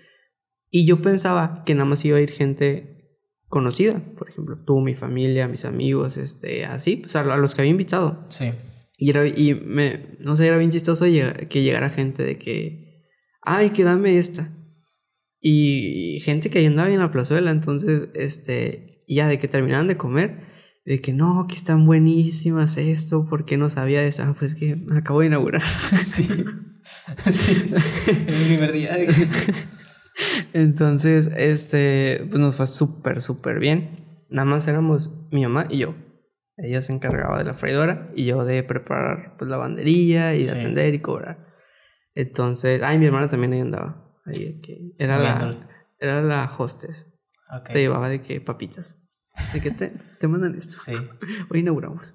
Y 0.71 0.87
yo 0.87 1.03
pensaba 1.03 1.65
que 1.67 1.75
nada 1.75 1.85
más 1.85 2.03
iba 2.07 2.17
a 2.17 2.23
ir 2.23 2.31
gente 2.31 3.19
conocida. 3.49 4.03
Por 4.17 4.31
ejemplo, 4.31 4.57
tú, 4.65 4.81
mi 4.81 4.95
familia, 4.95 5.49
mis 5.49 5.67
amigos, 5.67 6.17
este, 6.17 6.65
así, 6.65 6.97
pues 6.97 7.15
a, 7.15 7.21
a 7.21 7.37
los 7.37 7.55
que 7.55 7.61
había 7.61 7.73
invitado. 7.73 8.25
Sí. 8.31 8.53
Y, 8.97 9.11
era, 9.11 9.27
y 9.27 9.53
me, 9.55 10.17
no 10.19 10.35
sé, 10.35 10.47
era 10.47 10.57
bien 10.57 10.71
chistoso 10.71 11.05
que 11.05 11.63
llegara 11.63 11.91
gente 11.91 12.23
de 12.23 12.39
que, 12.39 13.05
ay, 13.43 13.69
que 13.69 13.85
dame 13.85 14.17
esta. 14.19 14.51
Y 15.43 16.21
gente 16.25 16.49
que 16.49 16.61
ahí 16.61 16.65
andaba 16.65 16.91
en 16.91 17.01
la 17.01 17.13
plazuela, 17.13 17.51
entonces, 17.51 18.09
este, 18.15 18.94
y 19.07 19.17
ya 19.17 19.29
de 19.29 19.39
que 19.39 19.49
terminaban 19.49 19.87
de 19.89 19.97
comer, 19.97 20.41
de 20.85 21.01
que 21.01 21.13
no, 21.13 21.47
que 21.49 21.55
están 21.57 21.87
buenísimas 21.87 22.77
esto, 22.77 23.25
¿por 23.27 23.45
qué 23.47 23.57
no 23.57 23.69
sabía 23.69 24.01
de 24.01 24.09
eso? 24.09 24.23
Ah, 24.23 24.35
pues 24.39 24.55
que 24.55 24.77
me 24.77 24.99
acabo 24.99 25.21
de 25.21 25.27
inaugurar. 25.27 25.63
Sí. 26.03 26.25
sí. 27.33 27.75
El 28.27 28.47
primer 28.57 28.73
día. 28.73 28.97
Entonces, 30.53 31.31
este, 31.37 32.27
pues 32.29 32.39
nos 32.41 32.57
fue 32.57 32.67
súper, 32.67 33.21
súper 33.21 33.59
bien. 33.59 34.25
Nada 34.29 34.45
más 34.47 34.69
éramos 34.69 35.11
mi 35.31 35.43
mamá 35.43 35.67
y 35.71 35.79
yo. 35.79 35.95
Ella 36.57 36.83
se 36.83 36.93
encargaba 36.93 37.39
de 37.39 37.45
la 37.45 37.55
freidora 37.55 38.13
y 38.15 38.27
yo 38.27 38.45
de 38.45 38.63
preparar 38.63 39.35
pues 39.37 39.51
la 39.51 39.57
banderilla 39.57 40.35
y 40.35 40.39
de 40.39 40.45
Sí. 40.45 40.59
atender 40.59 40.95
y 40.95 41.01
cobrar. 41.01 41.47
Entonces, 42.15 42.81
ay, 42.83 42.99
mi 42.99 43.07
hermana 43.07 43.29
también 43.29 43.53
ahí 43.55 43.61
andaba. 43.61 44.15
Ahí 44.25 44.61
que 44.61 44.93
era 44.99 45.19
la, 45.19 45.69
era 45.99 46.23
la 46.23 46.53
hostess. 46.57 47.13
Te 47.63 47.79
llevaba 47.79 48.09
de 48.09 48.21
que 48.21 48.41
papitas. 48.41 48.99
De 49.53 49.61
que 49.61 49.71
te, 49.71 49.93
te 50.19 50.29
mandan 50.29 50.55
esto. 50.55 50.73
Sí. 50.73 50.95
Hoy 51.51 51.61
inauguramos. 51.61 52.15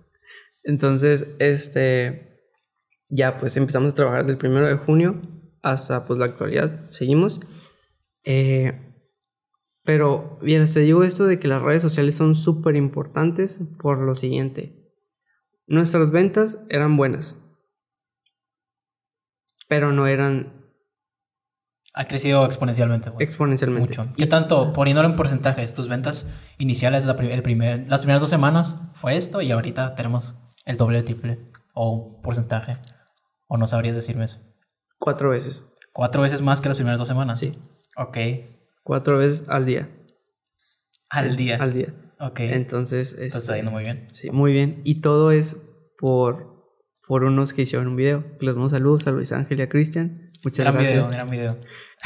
Entonces, 0.64 1.28
este, 1.40 2.42
ya 3.10 3.38
pues 3.38 3.56
empezamos 3.58 3.92
a 3.92 3.96
trabajar 3.96 4.26
del 4.26 4.38
primero 4.38 4.68
de 4.68 4.76
junio 4.76 5.22
hasta 5.62 6.06
pues 6.06 6.20
la 6.20 6.26
actualidad. 6.26 6.90
Seguimos. 6.90 7.40
Eh, 8.24 8.74
Pero, 9.84 10.38
bien, 10.42 10.66
te 10.72 10.82
digo 10.82 11.04
esto 11.04 11.26
de 11.26 11.40
que 11.40 11.48
las 11.48 11.62
redes 11.62 11.82
sociales 11.82 12.16
son 12.16 12.36
súper 12.36 12.76
importantes 12.76 13.62
por 13.82 14.00
lo 14.00 14.16
siguiente. 14.16 14.94
Nuestras 15.68 16.12
ventas 16.12 16.64
eran 16.70 16.98
buenas, 16.98 17.40
pero 19.68 19.92
no 19.92 20.08
eran 20.08 20.59
Ha 22.00 22.08
crecido 22.08 22.46
exponencialmente. 22.46 23.12
pues. 23.12 23.28
exponencialmente. 23.28 23.90
Mucho. 23.90 24.10
¿Qué 24.16 24.26
tanto, 24.26 24.72
poniéndolo 24.72 25.10
en 25.10 25.18
porcentajes, 25.18 25.74
tus 25.74 25.90
ventas 25.90 26.30
iniciales, 26.58 27.06
la 27.06 27.12
el 27.12 27.42
primer, 27.42 27.88
las 27.90 28.00
primeras 28.00 28.22
dos 28.22 28.30
semanas 28.30 28.78
fue 28.94 29.18
esto 29.18 29.42
y 29.42 29.52
ahorita 29.52 29.96
tenemos 29.96 30.34
el 30.66 30.78
doble, 30.78 31.00
el 31.00 31.04
triple 31.04 31.40
o 31.74 31.92
un 31.92 32.22
porcentaje? 32.22 32.78
¿O 33.50 33.58
no 33.58 33.68
sabrías 33.68 33.96
decirme 33.96 34.24
eso? 34.24 34.40
Cuatro 34.98 35.32
veces. 35.32 35.66
¿Cuatro 35.92 36.22
veces 36.22 36.42
más 36.42 36.62
que 36.62 36.70
las 36.70 36.78
primeras 36.78 37.00
dos 37.00 37.08
semanas? 37.10 37.38
Sí. 37.38 37.60
Ok. 37.98 38.18
Cuatro 38.84 39.18
veces 39.18 39.50
al 39.50 39.66
día. 39.66 39.90
Al 41.10 41.36
día. 41.36 41.58
Al 41.62 41.74
día. 41.74 41.94
Ok. 42.22 42.40
Entonces, 42.40 43.12
este, 43.12 43.38
está 43.40 43.58
yendo 43.58 43.72
muy 43.72 43.84
bien. 43.84 44.08
Sí, 44.14 44.32
muy 44.32 44.54
bien. 44.54 44.80
Y 44.86 45.02
todo 45.02 45.32
es 45.32 45.58
por, 45.98 46.64
por 47.06 47.26
unos 47.26 47.54
que 47.54 47.64
hicieron 47.64 47.88
un 47.90 47.98
video. 47.98 48.24
Les 48.40 48.56
mando 48.56 48.70
saludos 48.70 49.06
a 49.06 49.12
Luis 49.12 49.34
Ángel 49.34 49.60
y 49.60 49.64
a 49.64 49.68
Cristian. 49.68 50.32
Muchas 50.46 50.64
Gran 50.64 50.76
gracias. 50.76 50.94
video, 50.94 51.10
gran 51.12 51.28
video. 51.28 51.58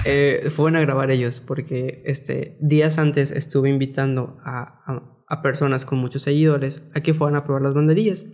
Eh, 0.06 0.50
fueron 0.50 0.76
a 0.76 0.82
grabar 0.82 1.12
ellos 1.12 1.40
porque 1.40 2.02
este, 2.06 2.58
días 2.60 2.98
antes 2.98 3.32
estuve 3.32 3.70
invitando 3.70 4.38
a, 4.44 4.84
a- 5.28 5.42
personas 5.42 5.84
con 5.86 5.98
muchos 5.98 6.22
seguidores 6.22 6.84
a 6.94 7.02
que 7.02 7.14
fueran 7.16 7.36
a 7.36 7.44
probar 7.44 7.64
las 7.64 7.74
banderillas. 7.74 8.28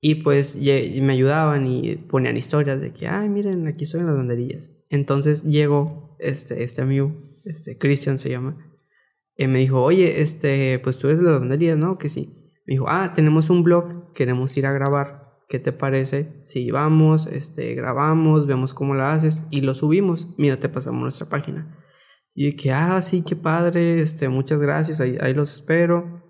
Y 0.00 0.16
pues 0.16 0.56
me 0.56 1.12
ayudaban 1.12 1.66
y 1.66 1.96
ponían 1.96 2.36
historias 2.36 2.80
de 2.80 2.92
que, 2.92 3.06
ay, 3.08 3.28
miren, 3.28 3.66
aquí 3.66 3.84
estoy 3.84 4.00
en 4.00 4.06
las 4.06 4.16
banderillas. 4.16 4.70
Entonces 4.88 5.42
llegó 5.44 6.16
este, 6.20 6.62
este 6.62 6.82
amigo, 6.82 7.14
este, 7.44 7.76
Cristian 7.76 8.18
se 8.18 8.30
llama, 8.30 8.56
y 9.36 9.46
me 9.48 9.58
dijo, 9.58 9.82
oye, 9.82 10.22
este, 10.22 10.78
pues 10.78 10.96
tú 10.98 11.08
eres 11.08 11.18
de 11.18 11.24
las 11.30 11.40
banderillas, 11.40 11.76
¿no? 11.76 11.98
Que 11.98 12.08
sí. 12.08 12.52
Me 12.66 12.74
dijo, 12.74 12.86
ah, 12.88 13.12
tenemos 13.14 13.50
un 13.50 13.62
blog, 13.62 14.12
queremos 14.14 14.56
ir 14.56 14.66
a 14.66 14.72
grabar. 14.72 15.25
¿Qué 15.48 15.58
te 15.60 15.72
parece? 15.72 16.40
Si 16.42 16.70
vamos, 16.70 17.26
este, 17.26 17.74
grabamos, 17.74 18.46
vemos 18.46 18.74
cómo 18.74 18.94
la 18.94 19.12
haces 19.12 19.42
y 19.50 19.60
lo 19.60 19.74
subimos. 19.74 20.26
Mira, 20.38 20.58
te 20.58 20.68
pasamos 20.68 21.02
nuestra 21.02 21.28
página. 21.28 21.78
Y 22.34 22.56
que, 22.56 22.72
ah, 22.72 23.00
sí, 23.00 23.22
qué 23.22 23.36
padre, 23.36 24.02
este, 24.02 24.28
muchas 24.28 24.58
gracias, 24.58 25.00
ahí, 25.00 25.16
ahí 25.20 25.34
los 25.34 25.54
espero. 25.54 26.22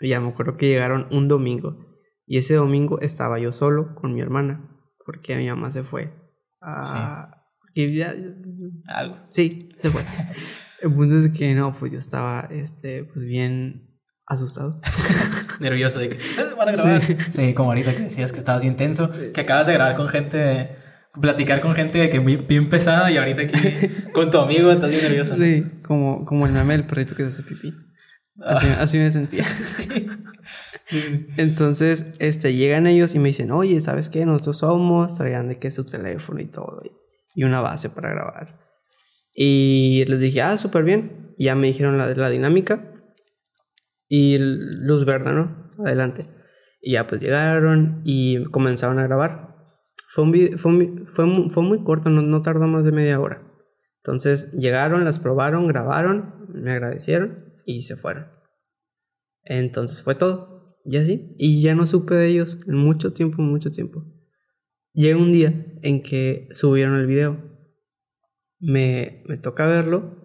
Y 0.00 0.08
ya 0.08 0.20
me 0.20 0.28
acuerdo 0.28 0.56
que 0.56 0.66
llegaron 0.68 1.06
un 1.10 1.28
domingo. 1.28 1.86
Y 2.26 2.36
ese 2.38 2.54
domingo 2.54 3.00
estaba 3.00 3.38
yo 3.38 3.52
solo 3.52 3.94
con 3.94 4.12
mi 4.12 4.20
hermana, 4.20 4.68
porque 5.06 5.36
mi 5.36 5.48
mamá 5.48 5.70
se 5.70 5.82
fue. 5.82 6.12
a 6.60 7.34
y 7.74 7.94
ya- 7.96 8.14
Algo. 8.88 9.16
Sí, 9.30 9.68
se 9.78 9.88
fue. 9.90 10.02
El 10.82 10.92
punto 10.92 11.16
es 11.18 11.28
que 11.30 11.54
no, 11.54 11.76
pues 11.78 11.92
yo 11.92 11.98
estaba, 11.98 12.48
este, 12.50 13.04
pues 13.04 13.24
bien 13.24 13.87
asustado. 14.28 14.74
Nervioso 15.60 15.98
de 15.98 16.10
que 16.10 16.16
"Eh, 16.16 16.54
van 16.56 16.68
a 16.68 16.72
grabar. 16.72 17.02
Sí. 17.30 17.54
como 17.54 17.70
ahorita 17.70 17.94
que 17.96 18.02
decías 18.04 18.32
que 18.32 18.38
estabas 18.38 18.62
bien 18.62 18.76
tenso, 18.76 19.10
que 19.34 19.40
acabas 19.40 19.66
de 19.66 19.72
grabar 19.72 19.94
con 19.96 20.08
gente, 20.08 20.76
platicar 21.20 21.60
con 21.60 21.74
gente 21.74 21.98
de 21.98 22.10
que 22.10 22.20
muy 22.20 22.36
bien 22.36 22.68
pesada 22.68 23.10
y 23.10 23.16
ahorita 23.16 23.42
aquí 23.42 23.52
con 24.12 24.30
tu 24.30 24.38
amigo 24.38 24.70
estás 24.70 24.90
bien 24.90 25.02
nervioso. 25.02 25.36
¿no? 25.36 25.44
Sí, 25.44 25.64
como, 25.82 26.24
como 26.24 26.46
el 26.46 26.52
meme 26.52 26.74
del 26.76 26.86
perrito 26.86 27.14
que 27.16 27.24
se 27.24 27.28
hace 27.30 27.42
pipí. 27.42 27.74
Así, 28.40 28.68
así 28.78 28.98
me 28.98 29.10
sentía. 29.10 29.44
Sí. 29.64 30.06
Sí, 30.84 31.02
sí. 31.02 31.26
Entonces, 31.36 32.06
este, 32.18 32.54
llegan 32.54 32.86
ellos 32.86 33.14
y 33.14 33.18
me 33.18 33.28
dicen, 33.28 33.50
oye, 33.50 33.78
¿sabes 33.82 34.08
qué? 34.08 34.24
Nosotros 34.24 34.58
somos, 34.60 35.12
traían 35.12 35.48
de 35.48 35.58
que 35.58 35.70
su 35.70 35.84
teléfono 35.84 36.40
y 36.40 36.46
todo, 36.46 36.80
y, 36.82 36.90
y 37.34 37.44
una 37.44 37.60
base 37.60 37.90
para 37.90 38.08
grabar. 38.08 38.58
Y 39.34 40.04
les 40.06 40.18
dije, 40.18 40.40
ah, 40.40 40.56
súper 40.56 40.84
bien. 40.84 41.34
Y 41.36 41.44
ya 41.44 41.54
me 41.54 41.66
dijeron 41.66 41.98
la 41.98 42.06
de 42.06 42.16
la 42.16 42.30
dinámica. 42.30 42.80
Y 44.08 44.38
luz 44.38 45.04
verde, 45.04 45.32
¿no? 45.32 45.70
Adelante. 45.84 46.26
Y 46.80 46.92
ya 46.92 47.06
pues 47.06 47.20
llegaron 47.20 48.02
y 48.04 48.44
comenzaron 48.46 48.98
a 48.98 49.04
grabar. 49.06 49.54
Fue, 50.08 50.24
un 50.24 50.32
vide- 50.32 50.56
fue, 50.56 51.04
fue, 51.06 51.26
mu- 51.26 51.50
fue 51.50 51.62
muy 51.62 51.84
corto, 51.84 52.08
no, 52.10 52.22
no 52.22 52.40
tardó 52.42 52.66
más 52.66 52.84
de 52.84 52.92
media 52.92 53.20
hora. 53.20 53.42
Entonces 54.02 54.50
llegaron, 54.52 55.04
las 55.04 55.18
probaron, 55.18 55.66
grabaron, 55.66 56.46
me 56.48 56.70
agradecieron 56.72 57.52
y 57.66 57.82
se 57.82 57.96
fueron. 57.96 58.26
Entonces 59.44 60.02
fue 60.02 60.14
todo. 60.14 60.72
Y 60.84 60.96
así. 60.96 61.32
Y 61.38 61.60
ya 61.62 61.74
no 61.74 61.86
supe 61.86 62.14
de 62.14 62.28
ellos 62.28 62.58
en 62.66 62.76
mucho 62.76 63.12
tiempo, 63.12 63.42
mucho 63.42 63.70
tiempo. 63.70 64.04
Llega 64.94 65.18
un 65.18 65.32
día 65.32 65.66
en 65.82 66.02
que 66.02 66.48
subieron 66.52 66.96
el 66.96 67.06
video. 67.06 67.36
Me, 68.60 69.22
me 69.28 69.36
toca 69.36 69.66
verlo. 69.66 70.17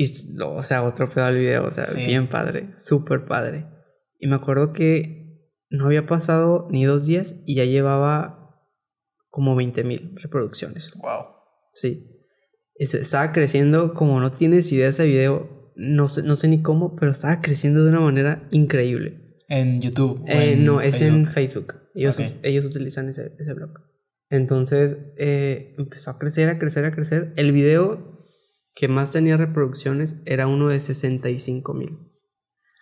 Y, 0.00 0.36
o 0.40 0.62
sea, 0.62 0.84
otro 0.84 1.10
pedo 1.10 1.26
del 1.26 1.38
video. 1.38 1.66
O 1.66 1.72
sea, 1.72 1.84
Sí. 1.84 2.06
bien 2.06 2.28
padre. 2.28 2.70
Súper 2.76 3.24
padre. 3.24 3.66
Y 4.20 4.28
me 4.28 4.36
acuerdo 4.36 4.72
que 4.72 5.50
no 5.70 5.86
había 5.86 6.06
pasado 6.06 6.68
ni 6.70 6.84
dos 6.84 7.06
días 7.06 7.42
y 7.46 7.56
ya 7.56 7.64
llevaba 7.64 8.62
como 9.28 9.56
20 9.56 9.82
mil 9.82 10.14
reproducciones. 10.22 10.92
Wow. 10.94 11.26
Sí. 11.72 12.14
Eso, 12.76 12.96
estaba 12.96 13.32
creciendo 13.32 13.92
como 13.92 14.20
no 14.20 14.32
tienes 14.32 14.70
idea 14.70 14.84
de 14.84 14.90
ese 14.90 15.04
video. 15.04 15.72
No 15.74 16.06
sé, 16.06 16.22
no 16.22 16.36
sé 16.36 16.46
ni 16.46 16.62
cómo, 16.62 16.94
pero 16.94 17.10
estaba 17.10 17.40
creciendo 17.40 17.82
de 17.82 17.90
una 17.90 18.00
manera 18.00 18.46
increíble. 18.52 19.36
En 19.48 19.80
YouTube. 19.80 20.22
Eh, 20.28 20.52
en 20.52 20.64
no, 20.64 20.80
es 20.80 21.00
en 21.00 21.26
Facebook? 21.26 21.74
Ellos, 21.94 22.20
Ok. 22.20 22.26
ellos 22.44 22.64
utilizan 22.66 23.08
ese, 23.08 23.34
ese 23.38 23.52
blog. 23.52 23.72
Entonces 24.30 24.96
eh, 25.16 25.74
empezó 25.76 26.12
a 26.12 26.18
crecer, 26.20 26.48
a 26.50 26.58
crecer, 26.60 26.84
a 26.84 26.92
crecer. 26.92 27.32
El 27.36 27.50
video 27.50 28.17
que 28.78 28.86
más 28.86 29.10
tenía 29.10 29.36
reproducciones 29.36 30.22
era 30.24 30.46
uno 30.46 30.68
de 30.68 30.78
65 30.78 31.74
mil. 31.74 31.98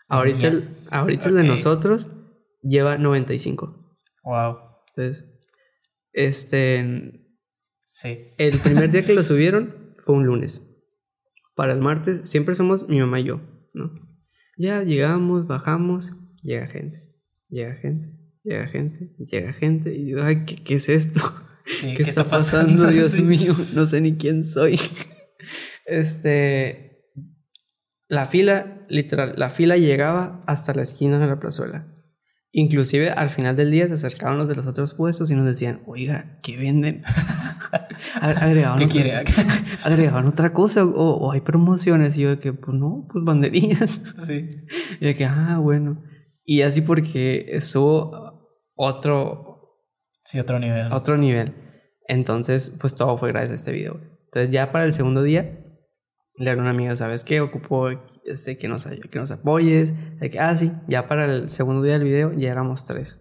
Ahorita, 0.08 0.48
el, 0.48 0.68
ahorita 0.90 1.30
el 1.30 1.36
de 1.36 1.44
nosotros 1.44 2.08
lleva 2.62 2.98
95. 2.98 3.96
Wow. 4.22 4.58
Entonces, 4.94 5.24
este, 6.12 7.22
Sí. 7.92 8.18
el 8.36 8.58
primer 8.58 8.90
día 8.90 9.02
que 9.06 9.14
lo 9.14 9.22
subieron 9.24 9.94
fue 9.98 10.16
un 10.16 10.26
lunes. 10.26 10.70
Para 11.54 11.72
el 11.72 11.80
martes 11.80 12.28
siempre 12.28 12.54
somos 12.54 12.86
mi 12.88 13.00
mamá 13.00 13.20
y 13.20 13.24
yo, 13.24 13.40
¿no? 13.72 13.90
Ya 14.58 14.82
llegamos, 14.82 15.46
bajamos, 15.46 16.12
llega 16.42 16.66
gente, 16.66 17.02
llega 17.48 17.74
gente, 17.76 18.12
llega 18.44 18.66
gente, 18.68 19.14
llega 19.18 19.52
gente. 19.54 19.94
Y 19.94 20.04
digo, 20.04 20.22
ay, 20.22 20.44
¿qué, 20.44 20.56
qué 20.56 20.74
es 20.74 20.90
esto? 20.90 21.20
Sí, 21.64 21.94
¿Qué, 21.94 22.02
está, 22.02 22.24
pasando, 22.24 22.86
Dios 22.90 23.12
Sí. 23.12 23.22
mío? 23.22 23.54
No 23.74 23.86
sé 23.86 24.02
ni 24.02 24.16
quién 24.16 24.44
soy. 24.44 24.78
Este. 25.86 26.82
La 28.08 28.26
fila, 28.26 28.84
literal, 28.88 29.34
la 29.36 29.50
fila 29.50 29.76
llegaba 29.76 30.44
hasta 30.46 30.72
la 30.74 30.82
esquina 30.82 31.18
de 31.18 31.26
la 31.26 31.40
plazuela. 31.40 31.92
Inclusive 32.52 33.10
al 33.10 33.28
final 33.30 33.56
del 33.56 33.70
día 33.70 33.86
se 33.88 33.94
acercaban 33.94 34.38
los 34.38 34.48
de 34.48 34.54
los 34.54 34.66
otros 34.66 34.94
puestos 34.94 35.30
y 35.30 35.34
nos 35.34 35.44
decían, 35.44 35.82
oiga, 35.86 36.38
¿qué 36.42 36.56
venden? 36.56 37.02
Ag- 38.20 38.38
agregaban 38.40 38.78
¿Qué 38.78 38.84
otra- 38.84 38.92
quiere? 38.94 39.12
agregaban 39.84 40.26
otra 40.26 40.52
cosa 40.52 40.84
o, 40.84 40.90
o 41.16 41.32
hay 41.32 41.40
promociones. 41.40 42.16
Y 42.16 42.22
yo 42.22 42.30
de 42.30 42.38
que, 42.38 42.52
pues 42.52 42.76
no, 42.78 43.06
pues 43.12 43.24
banderillas. 43.24 43.90
Sí. 44.24 44.48
Y 45.00 45.04
de 45.04 45.16
que, 45.16 45.24
ah, 45.26 45.58
bueno. 45.60 46.02
Y 46.44 46.62
así 46.62 46.80
porque 46.82 47.46
estuvo 47.50 48.48
otro, 48.76 49.74
Sí, 50.24 50.38
otro 50.38 50.58
nivel. 50.60 50.92
otro 50.92 51.16
nivel. 51.18 51.54
Entonces, 52.08 52.74
pues 52.80 52.94
todo 52.94 53.18
fue 53.18 53.30
gracias 53.32 53.50
a 53.50 53.54
este 53.56 53.72
video. 53.72 54.00
Entonces, 54.26 54.50
ya 54.52 54.70
para 54.72 54.84
el 54.84 54.92
segundo 54.94 55.22
día, 55.24 55.65
le 56.38 56.50
hablé 56.50 56.60
a 56.60 56.62
una 56.62 56.70
amiga, 56.70 56.96
¿sabes 56.96 57.24
qué? 57.24 57.40
Ocupo 57.40 57.88
este, 58.24 58.56
que, 58.58 58.68
nos, 58.68 58.86
que 58.86 59.18
nos 59.18 59.30
apoyes. 59.30 59.92
Que, 60.20 60.38
ah, 60.38 60.56
sí, 60.56 60.72
ya 60.88 61.06
para 61.08 61.24
el 61.26 61.48
segundo 61.50 61.82
día 61.82 61.94
del 61.94 62.04
video 62.04 62.32
ya 62.32 62.50
éramos 62.52 62.84
tres. 62.84 63.20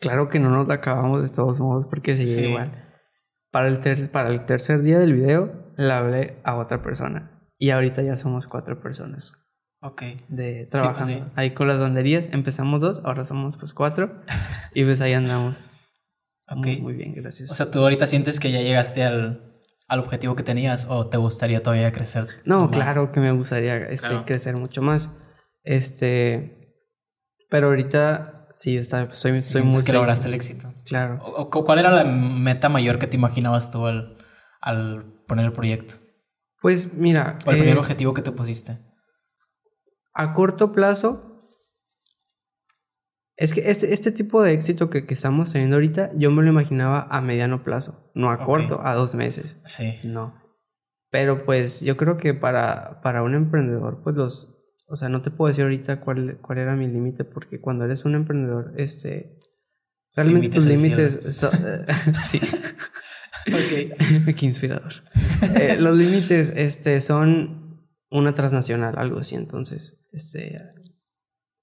Claro 0.00 0.28
que 0.28 0.38
no 0.38 0.50
nos 0.50 0.68
acabamos 0.70 1.22
de 1.22 1.28
todos 1.34 1.58
modos 1.60 1.86
porque 1.86 2.16
seguía 2.16 2.34
Sí. 2.34 2.46
igual. 2.50 2.72
Para 3.50 3.68
el, 3.68 3.80
ter- 3.80 4.10
para 4.10 4.28
el 4.30 4.44
tercer 4.46 4.82
día 4.82 4.98
del 4.98 5.14
video, 5.14 5.72
le 5.76 5.92
hablé 5.92 6.40
a 6.44 6.56
otra 6.56 6.82
persona. 6.82 7.30
Y 7.58 7.70
ahorita 7.70 8.02
ya 8.02 8.16
somos 8.16 8.46
cuatro 8.48 8.80
personas 8.80 9.32
Ok. 9.80 10.02
de 10.28 10.66
pues 10.70 10.82
trabajando 10.82 11.14
sí. 11.14 11.22
ahí 11.36 11.52
con 11.52 11.68
las 11.68 11.78
banderías. 11.78 12.26
Empezamos 12.32 12.80
dos, 12.80 13.00
ahora 13.04 13.24
somos 13.24 13.56
pues 13.56 13.72
cuatro. 13.72 14.20
y 14.74 14.84
pues 14.84 15.00
ahí 15.00 15.12
andamos. 15.12 15.62
Ok. 16.48 16.56
Muy, 16.66 16.80
muy 16.82 16.92
bien, 16.94 17.14
gracias. 17.14 17.50
O 17.50 17.54
sea, 17.54 17.70
tú 17.70 17.78
ahorita 17.78 18.06
sientes 18.08 18.40
que 18.40 18.50
ya 18.50 18.60
llegaste 18.60 19.04
al, 19.04 19.53
al 19.94 20.00
objetivo 20.00 20.36
que 20.36 20.42
tenías 20.42 20.86
o 20.90 21.08
te 21.08 21.16
gustaría 21.16 21.62
todavía 21.62 21.90
crecer. 21.92 22.26
no, 22.44 22.60
más? 22.60 22.70
claro 22.70 23.10
que 23.12 23.20
me 23.20 23.32
gustaría 23.32 23.76
este, 23.78 24.06
Claro. 24.08 24.24
crecer 24.26 24.56
mucho 24.56 24.82
más. 24.82 25.10
Este, 25.62 26.76
pero 27.50 27.68
ahorita 27.68 28.48
sí 28.52 28.76
está, 28.76 29.12
soy, 29.12 29.42
soy 29.42 29.62
muy 29.62 29.82
que 29.82 29.92
lograste 29.92 30.28
el 30.28 30.34
éxito. 30.34 30.72
Claro. 30.84 31.20
O- 31.24 31.42
o 31.42 31.64
¿Cuál 31.64 31.78
era 31.78 31.90
la 31.90 32.04
meta 32.04 32.68
mayor 32.68 32.98
que 32.98 33.06
te 33.06 33.16
imaginabas 33.16 33.70
tú 33.70 33.86
al, 33.86 34.18
al 34.60 35.04
poner 35.26 35.46
el 35.46 35.52
proyecto? 35.52 35.94
Pues 36.60 36.94
mira, 36.94 37.38
¿O 37.46 37.50
el 37.50 37.56
eh, 37.56 37.60
primer 37.60 37.78
objetivo 37.78 38.14
que 38.14 38.22
te 38.22 38.32
pusiste? 38.32 38.78
a 40.14 40.32
corto 40.32 40.70
plazo, 40.72 41.33
es 43.36 43.52
que 43.52 43.68
este, 43.70 43.92
este 43.92 44.12
tipo 44.12 44.42
de 44.42 44.52
éxito 44.52 44.90
que, 44.90 45.06
que 45.06 45.14
estamos 45.14 45.52
teniendo 45.52 45.76
ahorita, 45.76 46.12
yo 46.14 46.30
me 46.30 46.42
lo 46.42 46.48
imaginaba 46.48 47.08
a 47.10 47.20
mediano 47.20 47.64
plazo, 47.64 48.10
no 48.14 48.30
a 48.30 48.38
corto, 48.38 48.80
a 48.84 48.94
dos 48.94 49.14
meses. 49.14 49.60
Sí. 49.64 49.98
No. 50.04 50.40
Pero 51.10 51.44
pues 51.44 51.80
yo 51.80 51.96
creo 51.96 52.16
que 52.16 52.34
para, 52.34 53.00
para 53.02 53.22
un 53.22 53.34
emprendedor, 53.34 54.02
pues 54.02 54.14
los, 54.16 54.54
o 54.86 54.96
sea, 54.96 55.08
no 55.08 55.22
te 55.22 55.30
puedo 55.30 55.48
decir 55.48 55.64
ahorita 55.64 56.00
cuál, 56.00 56.38
cuál 56.40 56.58
era 56.58 56.76
mi 56.76 56.86
límite, 56.86 57.24
porque 57.24 57.60
cuando 57.60 57.84
eres 57.84 58.04
un 58.04 58.14
emprendedor, 58.14 58.72
este, 58.76 59.38
realmente 60.14 60.50
tus 60.50 60.66
límites, 60.66 61.18
sí. 62.28 62.40
ok. 63.48 64.34
Qué 64.36 64.46
inspirador. 64.46 64.92
Eh, 65.56 65.76
los 65.78 65.96
límites, 65.96 66.52
este, 66.54 67.00
son 67.00 67.88
una 68.10 68.32
transnacional, 68.32 68.94
algo 68.96 69.18
así, 69.18 69.34
entonces, 69.34 70.00
este, 70.12 70.60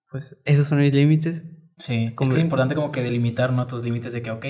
pues 0.10 0.36
esos 0.44 0.68
son 0.68 0.80
mis 0.80 0.94
límites. 0.94 1.44
Sí, 1.82 2.14
es 2.30 2.38
importante 2.38 2.76
como 2.76 2.92
que 2.92 3.02
delimitar, 3.02 3.52
¿no? 3.52 3.66
Tus 3.66 3.84
límites 3.84 4.14
de 4.14 4.22
que, 4.22 4.30
ok, 4.30 4.46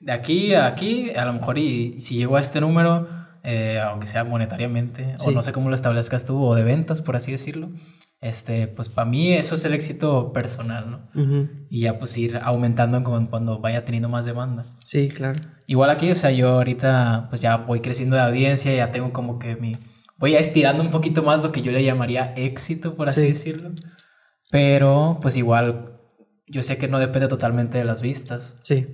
de 0.00 0.12
aquí 0.12 0.54
a 0.54 0.66
aquí, 0.66 1.10
a 1.10 1.26
lo 1.26 1.34
mejor 1.34 1.58
y 1.58 2.00
si 2.00 2.16
llego 2.16 2.36
a 2.36 2.40
este 2.40 2.62
número, 2.62 3.06
eh, 3.42 3.78
aunque 3.84 4.06
sea 4.06 4.24
monetariamente, 4.24 5.16
o 5.24 5.30
no 5.30 5.42
sé 5.42 5.52
cómo 5.52 5.68
lo 5.68 5.76
establezcas 5.76 6.24
tú, 6.24 6.42
o 6.42 6.54
de 6.54 6.64
ventas, 6.64 7.02
por 7.02 7.16
así 7.16 7.32
decirlo, 7.32 7.70
este, 8.22 8.66
pues 8.66 8.88
para 8.88 9.08
mí 9.10 9.34
eso 9.34 9.56
es 9.56 9.64
el 9.66 9.74
éxito 9.74 10.32
personal, 10.32 10.90
¿no? 10.90 11.50
Y 11.68 11.80
ya 11.82 11.98
pues 11.98 12.16
ir 12.16 12.38
aumentando 12.42 13.04
cuando 13.04 13.60
vaya 13.60 13.84
teniendo 13.84 14.08
más 14.08 14.24
demanda. 14.24 14.64
Sí, 14.86 15.10
claro. 15.10 15.38
Igual 15.66 15.90
aquí, 15.90 16.10
o 16.10 16.16
sea, 16.16 16.30
yo 16.30 16.48
ahorita 16.48 17.26
pues 17.28 17.42
ya 17.42 17.58
voy 17.58 17.80
creciendo 17.80 18.16
de 18.16 18.22
audiencia, 18.22 18.74
ya 18.74 18.90
tengo 18.90 19.12
como 19.12 19.38
que 19.38 19.56
mi... 19.56 19.76
Voy 20.16 20.34
a 20.34 20.38
estirando 20.38 20.82
un 20.82 20.90
poquito 20.90 21.22
más 21.22 21.42
lo 21.42 21.52
que 21.52 21.62
yo 21.62 21.72
le 21.72 21.84
llamaría 21.84 22.34
éxito, 22.36 22.94
por 22.94 23.08
así 23.08 23.22
decirlo. 23.22 23.72
Pero 24.50 25.18
pues 25.22 25.36
igual 25.36 25.99
yo 26.50 26.62
sé 26.62 26.76
que 26.76 26.88
no 26.88 26.98
depende 26.98 27.28
totalmente 27.28 27.78
de 27.78 27.84
las 27.84 28.02
vistas. 28.02 28.56
Sí. 28.62 28.86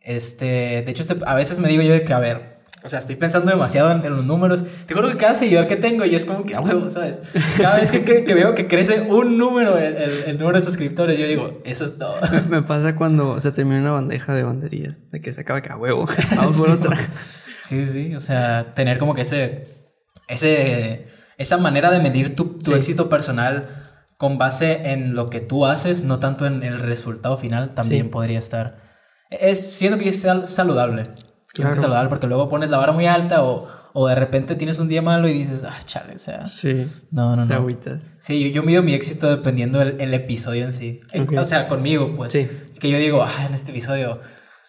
Este, 0.00 0.82
de 0.82 0.90
hecho, 0.90 1.02
este, 1.02 1.16
a 1.24 1.34
veces 1.34 1.60
me 1.60 1.68
digo 1.68 1.82
yo 1.82 1.92
de 1.92 2.04
que, 2.04 2.12
a 2.12 2.18
ver, 2.18 2.54
o 2.82 2.88
sea, 2.90 2.98
estoy 2.98 3.16
pensando 3.16 3.50
demasiado 3.50 3.90
en, 3.90 4.02
los 4.14 4.24
números. 4.24 4.64
Te 4.86 4.92
juro 4.92 5.08
que 5.08 5.16
cada 5.16 5.34
seguidor 5.34 5.66
que 5.66 5.76
tengo, 5.76 6.04
yo 6.04 6.16
es 6.16 6.26
como 6.26 6.44
que 6.44 6.54
a 6.54 6.60
huevo, 6.60 6.90
¿sabes? 6.90 7.20
Cada 7.56 7.76
vez 7.76 7.90
que, 7.90 8.04
que, 8.04 8.34
veo 8.34 8.54
que 8.54 8.68
crece 8.68 9.00
un 9.00 9.38
número, 9.38 9.78
el, 9.78 9.96
el, 9.96 10.38
número 10.38 10.58
de 10.58 10.64
suscriptores, 10.64 11.18
yo 11.18 11.26
digo, 11.26 11.62
eso 11.64 11.86
es 11.86 11.96
todo. 11.96 12.16
Me 12.50 12.62
pasa 12.62 12.94
cuando 12.94 13.40
se 13.40 13.52
termina 13.52 13.80
una 13.80 13.92
bandeja 13.92 14.34
de 14.34 14.42
banderillas, 14.42 14.96
de 15.10 15.22
que 15.22 15.32
se 15.32 15.40
acaba 15.40 15.62
que 15.62 15.72
a 15.72 15.78
huevo, 15.78 16.06
vamos 16.36 16.56
por 16.56 16.70
otra. 16.72 16.98
Sí, 17.62 17.86
sí, 17.86 18.14
o 18.14 18.20
sea, 18.20 18.74
tener 18.74 18.98
como 18.98 19.14
que 19.14 19.22
ese, 19.22 19.66
ese, 20.28 21.06
esa 21.38 21.56
manera 21.56 21.90
de 21.90 22.00
medir 22.00 22.34
tu, 22.34 22.58
tu 22.58 22.74
éxito 22.74 23.08
personal 23.08 23.83
con 24.24 24.38
base 24.38 24.90
en 24.92 25.14
lo 25.14 25.28
que 25.28 25.40
tú 25.40 25.66
haces, 25.66 26.04
no 26.04 26.18
tanto 26.18 26.46
en 26.46 26.62
el 26.62 26.80
resultado 26.80 27.36
final, 27.36 27.74
también 27.74 28.10
podría 28.10 28.38
estar. 28.38 28.78
Es, 29.28 29.74
siento 29.74 29.98
que 29.98 30.08
es 30.08 30.26
saludable. 30.46 31.02
Claro. 31.52 31.78
saludable 31.78 32.08
porque 32.08 32.26
luego 32.26 32.48
pones 32.48 32.70
la 32.70 32.78
vara 32.78 32.92
muy 32.92 33.06
alta 33.06 33.44
o, 33.44 33.68
o, 33.92 34.08
de 34.08 34.14
repente 34.14 34.54
tienes 34.54 34.78
un 34.78 34.88
día 34.88 35.02
malo 35.02 35.28
y 35.28 35.34
dices, 35.34 35.62
ah, 35.62 35.76
chale, 35.84 36.14
o 36.14 36.18
sea. 36.18 36.46
Sí. 36.46 36.86
No, 37.10 37.36
no, 37.36 37.42
no. 37.42 37.48
Te 37.48 37.52
agüitas. 37.52 38.00
Sí, 38.18 38.42
yo, 38.42 38.48
yo, 38.48 38.62
mido 38.62 38.82
mi 38.82 38.94
éxito 38.94 39.28
dependiendo 39.28 39.78
del 39.78 40.00
el 40.00 40.14
episodio 40.14 40.64
en 40.64 40.72
sí. 40.72 41.02
O 41.36 41.44
sea, 41.44 41.68
conmigo, 41.68 42.14
pues. 42.16 42.32
Sí. 42.32 42.48
Es 42.72 42.78
que 42.80 42.88
yo 42.88 42.96
digo, 42.96 43.22
ah, 43.22 43.44
en 43.46 43.52
este 43.52 43.72
episodio. 43.72 44.22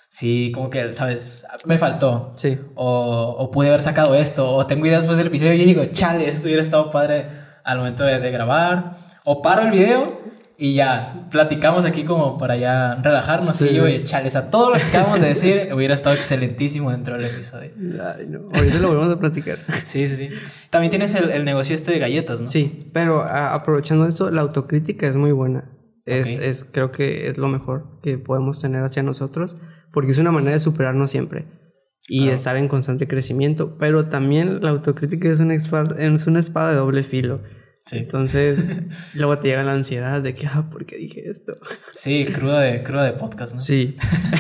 Sí, 0.10 0.52
como 0.54 0.70
que, 0.70 0.94
¿sabes? 0.94 1.46
Me 1.63 1.78
faltó. 1.78 2.34
Sí. 2.36 2.60
O, 2.76 3.38
o 3.39 3.52
pude 3.52 3.70
haber 3.70 3.82
sacado 3.82 4.15
esto. 4.15 4.54
O 4.54 4.68
tengo 4.68 4.86
ideas 4.86 5.04
después 5.04 5.18
del 5.18 5.28
episodio 5.28 5.54
y 5.54 5.60
yo 5.60 5.65
digo, 5.65 5.86
chale, 5.94 6.28
eso 6.28 6.44
hubiera 6.44 6.62
estado 6.62 6.91
padre 6.91 7.30
al 7.63 7.78
momento 7.78 8.04
de, 8.04 8.20
de 8.20 8.32
grabar 8.32 9.05
o 9.26 9.42
paro 9.42 9.64
el 9.64 9.72
video 9.72 10.26
y 10.58 10.76
ya 10.76 11.28
platicamos 11.32 11.84
aquí 11.84 12.06
como 12.06 12.38
para 12.38 12.56
ya 12.56 12.96
relajarnos 12.96 13.62
y 13.62 13.74
yo, 13.74 13.86
chales, 14.04 14.36
a 14.38 14.50
todo 14.50 14.70
lo 14.70 14.76
que 14.78 14.84
acabamos 14.84 15.20
de 15.20 15.28
decir 15.28 15.70
hubiera 15.74 15.94
estado 15.94 16.16
excelentísimo 16.16 16.92
dentro 16.92 17.16
del 17.16 17.26
episodio. 17.26 17.72
Ay, 17.78 18.28
no. 18.30 18.48
Ahorita 18.54 18.80
lo 18.80 18.88
volvemos 18.88 19.14
a 19.14 19.20
platicar. 19.20 19.58
sí, 19.84 20.08
sí, 20.08 20.16
sí. 20.16 20.30
También 20.70 20.92
tienes 20.92 21.14
el, 21.14 21.30
el, 21.32 21.44
negocio 21.44 21.76
este 21.76 21.92
de 21.92 22.00
galletas, 22.00 22.42
¿no? 22.42 22.48
Sí, 22.48 22.90
pero 22.94 23.22
aprovechando 23.22 24.08
esto, 24.08 24.32
la 24.32 24.42
autocrítica 24.42 25.08
es 25.08 25.18
muy 25.18 25.34
buena. 25.34 25.72
Es, 26.06 26.38
es, 26.38 26.64
creo 26.64 26.92
que 26.92 27.30
es 27.30 27.38
lo 27.38 27.48
mejor 27.48 28.00
que 28.02 28.18
podemos 28.18 28.62
tener 28.62 28.84
hacia 28.84 29.02
nosotros, 29.02 29.58
porque 29.92 30.12
es 30.12 30.20
una 30.20 30.32
manera 30.32 30.54
de 30.54 30.60
superarnos 30.60 31.10
siempre 31.10 31.48
y 32.08 32.30
estar 32.30 32.56
en 32.56 32.68
constante 32.68 33.08
crecimiento. 33.08 33.76
Pero 33.78 34.08
también 34.08 34.62
la 34.62 34.70
autocrítica 34.70 35.30
es 35.30 35.40
una, 35.40 35.56
es 35.56 36.28
una 36.28 36.40
espada 36.40 36.70
de 36.70 36.76
doble 36.76 37.04
filo 37.04 37.42
entonces, 37.91 38.60
luego 39.13 39.38
te 39.38 39.50
llega 39.50 39.63
la 39.63 39.74
ansiedad 39.74 40.21
de 40.21 40.34
que, 40.34 40.48
ah, 40.48 40.69
¿por 40.71 40.86
qué 40.86 40.98
dije 40.98 41.30
esto? 41.30 41.58
Sí, 41.93 42.26
cruda 42.26 42.62
de, 42.62 42.82
cruda 42.82 43.04
de 43.04 43.13
podcast, 43.13 43.54
¿no? 43.54 43.60
Sí. 43.60 43.95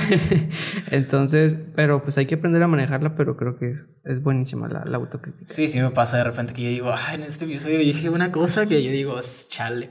Entonces, 0.91 1.55
pero 1.75 2.03
pues 2.03 2.17
hay 2.17 2.25
que 2.25 2.35
aprender 2.35 2.63
a 2.63 2.67
manejarla, 2.67 3.15
pero 3.15 3.37
creo 3.37 3.57
que 3.57 3.69
es, 3.69 3.87
es 4.03 4.21
buenísima 4.23 4.67
la, 4.67 4.83
la, 4.85 4.97
autocrítica. 4.97 5.53
Sí, 5.53 5.69
sí 5.69 5.79
me 5.79 5.91
pasa 5.91 6.17
de 6.17 6.23
repente 6.23 6.53
que 6.53 6.63
yo 6.63 6.69
digo, 6.69 6.91
ah, 6.91 7.13
en 7.13 7.23
este 7.23 7.45
episodio 7.45 7.77
dije 7.79 8.09
una 8.09 8.31
cosa 8.31 8.65
que 8.65 8.83
yo 8.83 8.91
digo, 8.91 9.19
chale. 9.49 9.89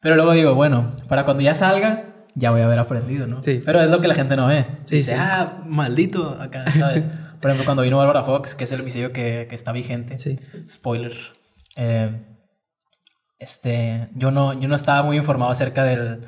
Pero 0.00 0.16
luego 0.16 0.32
digo, 0.32 0.54
bueno, 0.54 0.96
para 1.08 1.24
cuando 1.24 1.42
ya 1.42 1.52
salga, 1.52 2.24
ya 2.34 2.50
voy 2.50 2.62
a 2.62 2.64
haber 2.64 2.78
aprendido, 2.78 3.26
¿no? 3.26 3.42
Sí. 3.42 3.60
Pero 3.64 3.80
es 3.80 3.90
lo 3.90 4.00
que 4.00 4.08
la 4.08 4.14
gente 4.14 4.36
no 4.36 4.46
ve. 4.46 4.66
Sí, 4.86 4.96
Dice, 4.96 5.14
ah, 5.16 5.62
maldito, 5.66 6.40
acá, 6.40 6.70
¿sabes? 6.72 7.04
Por 7.40 7.50
ejemplo, 7.50 7.66
cuando 7.66 7.82
vino 7.82 7.98
Bárbara 7.98 8.22
Fox, 8.22 8.54
que 8.54 8.64
es 8.64 8.72
el 8.72 8.80
episodio 8.80 9.12
que, 9.12 9.46
que 9.48 9.54
está 9.54 9.72
vigente. 9.72 10.16
Sí. 10.18 10.38
Spoiler. 10.68 11.12
Eh, 11.76 12.10
este, 13.38 14.08
yo 14.14 14.30
no, 14.30 14.58
yo 14.58 14.68
no 14.68 14.76
estaba 14.76 15.02
muy 15.02 15.16
informado 15.16 15.50
acerca 15.50 15.84
del, 15.84 16.26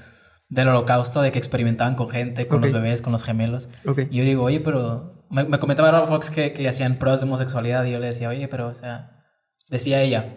del 0.48 0.68
holocausto, 0.68 1.22
de 1.22 1.32
que 1.32 1.38
experimentaban 1.38 1.94
con 1.94 2.10
gente, 2.10 2.46
con 2.48 2.60
los 2.60 2.72
bebés, 2.72 3.02
con 3.02 3.12
los 3.12 3.24
gemelos. 3.24 3.68
Y 4.10 4.16
yo 4.16 4.24
digo, 4.24 4.44
oye, 4.44 4.60
pero 4.60 5.24
me, 5.30 5.44
me 5.44 5.58
comentaba 5.58 5.90
Robert 5.90 6.08
Fox 6.08 6.30
que, 6.30 6.52
que, 6.52 6.62
le 6.62 6.68
hacían 6.68 6.96
pruebas 6.96 7.20
de 7.20 7.26
homosexualidad 7.26 7.84
y 7.84 7.92
yo 7.92 7.98
le 7.98 8.08
decía, 8.08 8.28
oye, 8.28 8.48
pero, 8.48 8.68
o 8.68 8.74
sea, 8.74 9.24
decía 9.70 10.02
ella, 10.02 10.36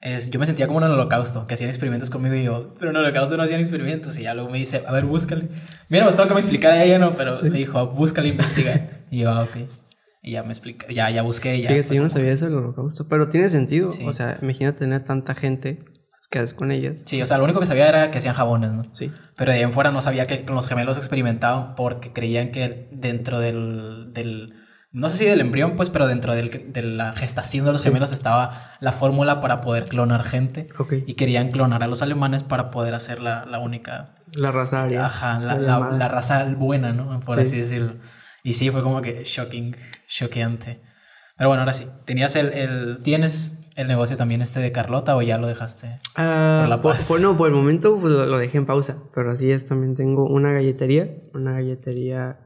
es, 0.00 0.30
yo 0.30 0.38
me 0.38 0.44
sentía 0.44 0.66
como 0.66 0.80
en 0.80 0.86
el 0.86 0.92
holocausto, 0.92 1.46
que 1.46 1.54
hacían 1.54 1.70
experimentos 1.70 2.10
conmigo 2.10 2.34
y 2.34 2.44
yo, 2.44 2.74
pero 2.78 2.90
en 2.90 2.96
el 2.96 3.04
holocausto 3.04 3.36
no 3.38 3.42
hacían 3.42 3.60
experimentos. 3.60 4.18
Y 4.18 4.22
ya 4.24 4.34
luego 4.34 4.50
me 4.50 4.58
dice, 4.58 4.84
a 4.86 4.92
ver, 4.92 5.06
búscale. 5.06 5.48
Mira, 5.88 6.04
pues 6.04 6.14
tengo 6.14 6.28
que 6.28 6.34
me 6.34 6.40
explicara 6.40 6.84
ella, 6.84 6.98
¿no? 6.98 7.16
Pero 7.16 7.40
me 7.42 7.58
dijo, 7.58 7.86
búscale, 7.88 8.28
investiga. 8.28 9.04
y 9.10 9.20
yo, 9.20 9.30
ah, 9.30 9.44
ok. 9.44 9.56
Y 10.24 10.32
ya 10.32 10.42
me 10.42 10.48
explica, 10.48 10.86
ya, 10.88 11.10
ya 11.10 11.20
busqué. 11.20 11.60
Ya 11.60 11.68
Fíjate, 11.68 11.94
yo 11.94 12.02
no 12.02 12.08
sabía 12.08 12.32
eso 12.32 12.46
del 12.46 12.54
holocausto, 12.54 13.06
pero 13.08 13.28
tiene 13.28 13.50
sentido. 13.50 13.90
O 14.06 14.12
sea, 14.14 14.38
imagina 14.40 14.74
tener 14.74 15.04
tanta 15.04 15.34
gente 15.34 15.80
pues, 15.84 16.28
que 16.30 16.38
haces 16.38 16.54
con 16.54 16.72
ellas. 16.72 16.96
Sí, 17.04 17.20
o 17.20 17.26
sea, 17.26 17.36
lo 17.36 17.44
único 17.44 17.60
que 17.60 17.66
sabía 17.66 17.90
era 17.90 18.10
que 18.10 18.16
hacían 18.16 18.34
jabones, 18.34 18.72
¿no? 18.72 18.82
Sí. 18.94 19.12
Pero 19.36 19.52
de 19.52 19.58
ahí 19.58 19.62
en 19.62 19.72
fuera 19.72 19.90
no 19.90 20.00
sabía 20.00 20.24
que 20.24 20.42
los 20.48 20.66
gemelos 20.66 20.96
experimentaban 20.96 21.74
porque 21.74 22.14
creían 22.14 22.52
que 22.52 22.88
dentro 22.90 23.38
del, 23.38 24.14
del 24.14 24.54
no 24.92 25.10
sé 25.10 25.18
si 25.18 25.24
del 25.26 25.42
embrión, 25.42 25.76
pues, 25.76 25.90
pero 25.90 26.06
dentro 26.06 26.34
del, 26.34 26.72
de 26.72 26.82
la 26.82 27.12
gestación 27.12 27.66
de 27.66 27.72
los 27.72 27.84
gemelos 27.84 28.10
estaba 28.10 28.72
la 28.80 28.92
fórmula 28.92 29.42
para 29.42 29.60
poder 29.60 29.84
clonar 29.84 30.24
gente. 30.24 30.68
Okay. 30.78 31.04
Y 31.06 31.14
querían 31.14 31.50
clonar 31.50 31.82
a 31.82 31.86
los 31.86 32.00
alemanes 32.00 32.44
para 32.44 32.70
poder 32.70 32.94
hacer 32.94 33.20
la, 33.20 33.44
la 33.44 33.58
única... 33.58 34.14
La 34.36 34.52
raza 34.52 34.84
aria. 34.84 35.04
Ajá, 35.04 35.38
la, 35.38 35.58
la, 35.58 35.90
la, 35.90 36.08
raza 36.08 36.46
buena, 36.56 36.94
¿no? 36.94 37.20
Por 37.20 37.38
así 37.38 37.58
decirlo. 37.58 37.96
Y 38.42 38.54
sí, 38.54 38.70
fue 38.70 38.82
como 38.82 39.02
que 39.02 39.24
shocking 39.24 39.74
choqueante. 40.14 40.80
Pero 41.36 41.48
bueno, 41.48 41.62
ahora 41.62 41.72
sí. 41.72 41.86
¿Tenías 42.04 42.36
el, 42.36 42.52
el, 42.52 42.98
¿Tienes 43.02 43.58
el 43.76 43.88
negocio 43.88 44.16
también 44.16 44.40
este 44.42 44.60
de 44.60 44.70
Carlota 44.70 45.16
o 45.16 45.22
ya 45.22 45.38
lo 45.38 45.48
dejaste? 45.48 45.96
Ah, 46.14 46.60
por 46.62 46.68
la 46.68 46.82
paz? 46.82 47.08
Por, 47.08 47.20
no, 47.20 47.36
por 47.36 47.48
el 47.48 47.54
momento 47.54 47.98
pues, 47.98 48.12
lo, 48.12 48.38
dejé 48.38 48.58
en 48.58 48.66
pausa. 48.66 49.02
Pero 49.14 49.32
así 49.32 49.50
es, 49.50 49.66
también 49.66 49.94
tengo 49.94 50.24
una 50.28 50.52
galletería, 50.52 51.10
una 51.34 51.52
galletería 51.52 52.38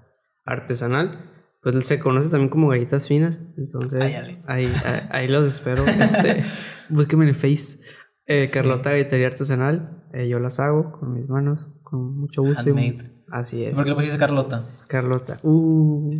artesanal. 0.45 1.31
Pues 1.63 1.87
se 1.87 1.99
conoce 1.99 2.31
también 2.31 2.49
como 2.49 2.69
galletas 2.69 3.07
finas. 3.07 3.41
Entonces, 3.59 4.03
ahí, 4.47 4.73
ahí, 5.11 5.29
los 5.29 5.45
espero. 5.45 5.85
Este, 5.87 6.45
búsquenme 6.89 7.25
en 7.25 7.31
el 7.31 7.35
Face. 7.35 7.81
Eh, 8.27 8.49
Carlota 8.53 8.91
Galletería 8.91 9.27
Artesanal. 9.27 10.05
Eh, 10.15 10.29
yo 10.29 10.39
las 10.39 10.61
hago 10.61 10.93
con 10.93 11.15
mis 11.15 11.29
manos, 11.29 11.67
con 11.83 12.17
mucho 12.17 12.43
gusto. 12.43 12.61
Handmade. 12.61 13.18
Así 13.31 13.65
es. 13.65 13.75
¿Por 13.75 13.85
qué 13.85 13.91
le 13.91 13.97
pusiste 13.97 14.19
Carlota? 14.19 14.65
Carlota. 14.87 15.37
Uh, 15.43 16.11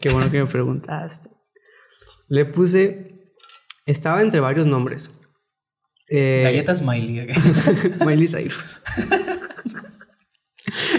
qué 0.00 0.10
bueno 0.10 0.30
que 0.30 0.40
me 0.40 0.46
preguntaste. 0.46 1.30
Le 2.28 2.44
puse. 2.44 3.32
Estaba 3.86 4.22
entre 4.22 4.40
varios 4.40 4.66
nombres. 4.66 5.10
Eh, 6.08 6.42
Galletas 6.44 6.82
Miley. 6.82 7.28
Miley 8.06 8.28
Cyrus. 8.28 8.82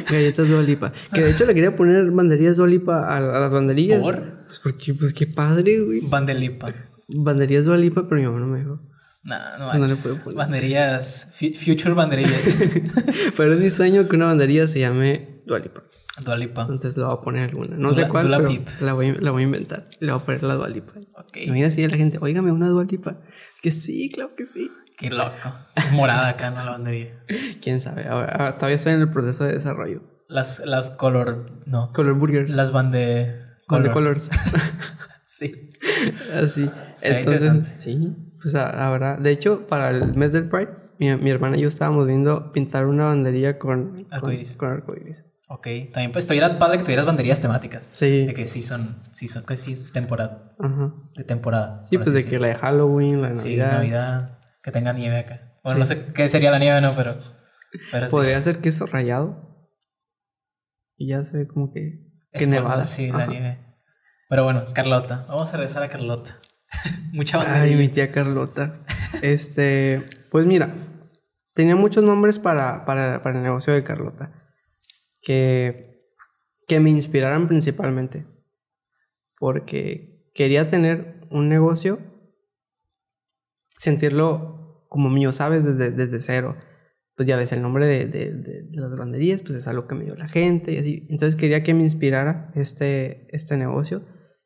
Galletas 0.10 0.50
Dualipa. 0.50 0.94
Que 1.14 1.22
de 1.22 1.32
hecho 1.32 1.46
le 1.46 1.54
quería 1.54 1.76
poner 1.76 2.10
banderías 2.12 2.58
Dualipa 2.58 3.08
a, 3.08 3.18
a 3.18 3.40
las 3.40 3.52
banderillas. 3.52 4.02
¿Por? 4.02 4.46
Pues 4.46 4.60
porque, 4.60 4.94
pues 4.94 5.14
qué 5.14 5.28
padre, 5.28 5.80
güey. 5.80 6.02
Bandelipa. 6.02 6.74
Banderías 7.08 7.66
Dualipa, 7.66 8.08
pero 8.08 8.22
mi 8.22 8.28
mamá 8.28 8.40
no 8.40 8.48
me 8.48 8.60
dejó. 8.60 8.82
No, 9.24 9.38
no, 9.60 9.74
no 9.74 9.88
le 9.88 9.96
puedo 9.96 10.18
poner. 10.18 10.38
Banderías. 10.38 11.34
Future 11.34 11.94
banderillas. 11.94 12.58
pero 13.38 13.54
es 13.54 13.60
mi 13.60 13.70
sueño 13.70 14.08
que 14.10 14.16
una 14.16 14.26
banderilla 14.26 14.68
se 14.68 14.80
llame 14.80 15.31
Dualipa. 15.46 15.84
Dualipa. 16.24 16.62
Entonces 16.62 16.98
le 16.98 17.04
voy 17.06 17.14
a 17.14 17.22
poner 17.22 17.50
alguna. 17.50 17.78
No 17.78 17.94
sé 17.94 18.08
cuál, 18.08 18.24
pero 18.30 18.52
la 18.82 18.94
voy, 18.94 19.14
la 19.20 19.32
voy 19.32 19.44
a 19.44 19.46
inventar. 19.46 19.88
Le 20.00 20.12
voy 20.12 20.22
a 20.22 20.26
poner 20.26 20.44
la 20.44 20.56
Dualipa. 20.56 20.94
Ok. 21.16 21.38
Imagina 21.38 21.70
si 21.70 21.88
la 21.88 21.96
gente, 21.98 22.18
oígame 22.22 22.52
una 22.52 22.68
Dualipa. 22.68 23.18
Que 23.62 23.72
sí, 23.72 24.10
claro 24.14 24.36
que 24.36 24.46
sí. 24.46 24.70
Qué 24.98 25.10
loco. 25.10 25.32
Morada 25.94 26.30
acá, 26.30 26.50
¿no? 26.52 26.64
La 26.64 26.72
bandería. 26.72 27.24
Quién 27.62 27.80
sabe. 27.82 28.08
Ahora, 28.08 28.56
todavía 28.58 28.76
estoy 28.76 28.94
en 28.94 29.02
el 29.02 29.10
proceso 29.10 29.46
de 29.46 29.54
desarrollo. 29.54 30.02
Las, 30.28 30.60
las 30.66 30.92
color. 30.92 31.52
No. 31.66 31.90
Color 31.94 32.14
burgers. 32.16 32.54
Las 32.56 32.72
bande. 32.72 33.46
Color. 33.68 33.92
colors. 33.94 34.30
Sí. 35.26 35.72
Así. 36.36 36.70
Estaría 36.94 37.20
Entonces, 37.20 37.44
interesante. 37.46 37.70
sí, 37.80 38.16
pues 38.40 38.54
a- 38.54 38.86
habrá. 38.86 39.18
De 39.18 39.32
hecho, 39.32 39.66
para 39.66 39.90
el 39.90 40.14
mes 40.16 40.34
del 40.34 40.48
Pride, 40.50 40.70
mi, 41.00 41.16
mi 41.16 41.32
hermana 41.32 41.58
y 41.58 41.62
yo 41.62 41.68
estábamos 41.68 42.06
viendo 42.06 42.52
pintar 42.52 42.86
una 42.86 43.06
banderilla 43.06 43.58
con 43.58 43.92
con- 43.94 44.08
Arcoíris. 44.12 44.56
Con, 44.56 44.70
arcoíris. 44.70 45.24
Ok. 45.54 45.68
También 45.92 46.14
pues 46.14 46.24
estuviera 46.24 46.58
padre 46.58 46.78
que 46.78 46.86
tuvieras 46.86 47.06
banderías 47.06 47.42
temáticas. 47.42 47.90
Sí. 47.96 48.26
De 48.26 48.34
que 48.34 48.48
sí 48.48 48.62
son, 48.62 49.02
sí 49.12 49.28
son, 49.28 49.46
que 49.46 49.58
sí 49.58 49.74
es 49.74 49.92
temporada. 49.92 50.56
Ajá. 50.58 50.94
De 51.14 51.26
temporada. 51.26 51.84
Sí, 51.84 51.98
pues 51.98 52.14
de 52.14 52.24
que 52.24 52.40
la 52.40 52.48
de 52.48 52.56
Halloween, 52.56 53.22
la 53.22 53.28
de 53.28 53.34
decirlo. 53.34 53.66
Sí, 53.66 53.72
Navidad. 53.74 54.12
Navidad. 54.14 54.40
Que 54.64 54.72
tenga 54.72 54.94
nieve 54.94 55.18
acá. 55.18 55.60
Bueno, 55.62 55.80
no 55.80 55.86
sé 55.86 56.06
qué 56.14 56.30
sería 56.30 56.52
la 56.52 56.60
nieve, 56.60 56.80
no, 56.80 56.94
pero. 56.96 57.18
Pero 57.92 58.06
sí. 58.08 58.12
Podría 58.12 58.42
ser 58.42 58.60
queso 58.60 58.86
rallado. 58.86 59.68
Y 60.96 61.10
ya 61.10 61.26
se 61.26 61.36
ve 61.36 61.48
como 61.48 61.74
que. 61.74 62.00
Que 62.32 62.48
nevada. 62.48 62.86
Sí, 62.86 63.12
la 63.12 63.28
nieve. 63.28 63.60
Pero 64.30 64.46
bueno, 64.46 64.68
Carlota. 64.74 65.26
Vamos 65.28 65.54
a 65.54 65.58
regresar 65.58 65.84
a 65.84 65.90
Carlota. 65.90 66.40
Mucha 67.12 67.42
Ay, 67.42 67.46
banderilla. 67.46 67.78
mi 67.78 67.90
tía 67.90 68.12
Carlota. 68.14 68.80
Este, 69.22 70.06
pues 70.32 70.46
mira, 70.46 70.74
tenía 71.54 71.76
muchos 71.76 72.06
nombres 72.06 72.40
para, 72.40 72.86
para, 72.86 73.22
para 73.22 73.38
el 73.38 73.44
negocio 73.44 73.74
de 73.74 73.84
Carlota. 73.84 74.41
Que, 75.22 76.02
que 76.68 76.80
me 76.80 76.90
inspiraran 76.90 77.48
principalmente. 77.48 78.26
Porque 79.38 80.30
quería 80.34 80.70
tener 80.70 81.22
un 81.30 81.50
negocio, 81.50 82.00
sentirlo 83.78 84.86
como 84.90 85.10
mío, 85.10 85.34
¿sabes? 85.34 85.64
Desde, 85.66 85.92
desde 85.92 86.20
cero. 86.20 86.58
Pues 87.16 87.28
ya 87.28 87.38
ves, 87.38 87.52
el 87.52 87.62
nombre 87.62 87.86
de, 87.86 88.06
de, 88.06 88.32
de- 88.34 88.64
de 88.64 88.78
las 88.82 88.96
banderías, 88.96 89.42
pues 89.42 89.56
es 89.56 89.68
algo 89.68 89.88
que 89.88 89.96
me 89.96 90.06
dio 90.06 90.16
la 90.16 90.28
gente 90.28 90.74
y 90.74 90.78
así. 90.78 91.08
Entonces 91.10 91.36
quería 91.40 91.64
que 91.64 91.74
me 91.74 91.84
inspirara 91.84 92.52
este, 92.56 93.28
este 93.36 93.58
negocio. 93.58 93.98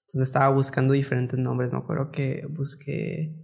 Entonces 0.07 0.29
estaba 0.29 0.49
buscando 0.53 0.93
diferentes 0.93 1.37
nombres. 1.39 1.71
Me 1.71 1.77
acuerdo 1.79 2.11
que 2.11 2.45
busqué. 2.49 3.35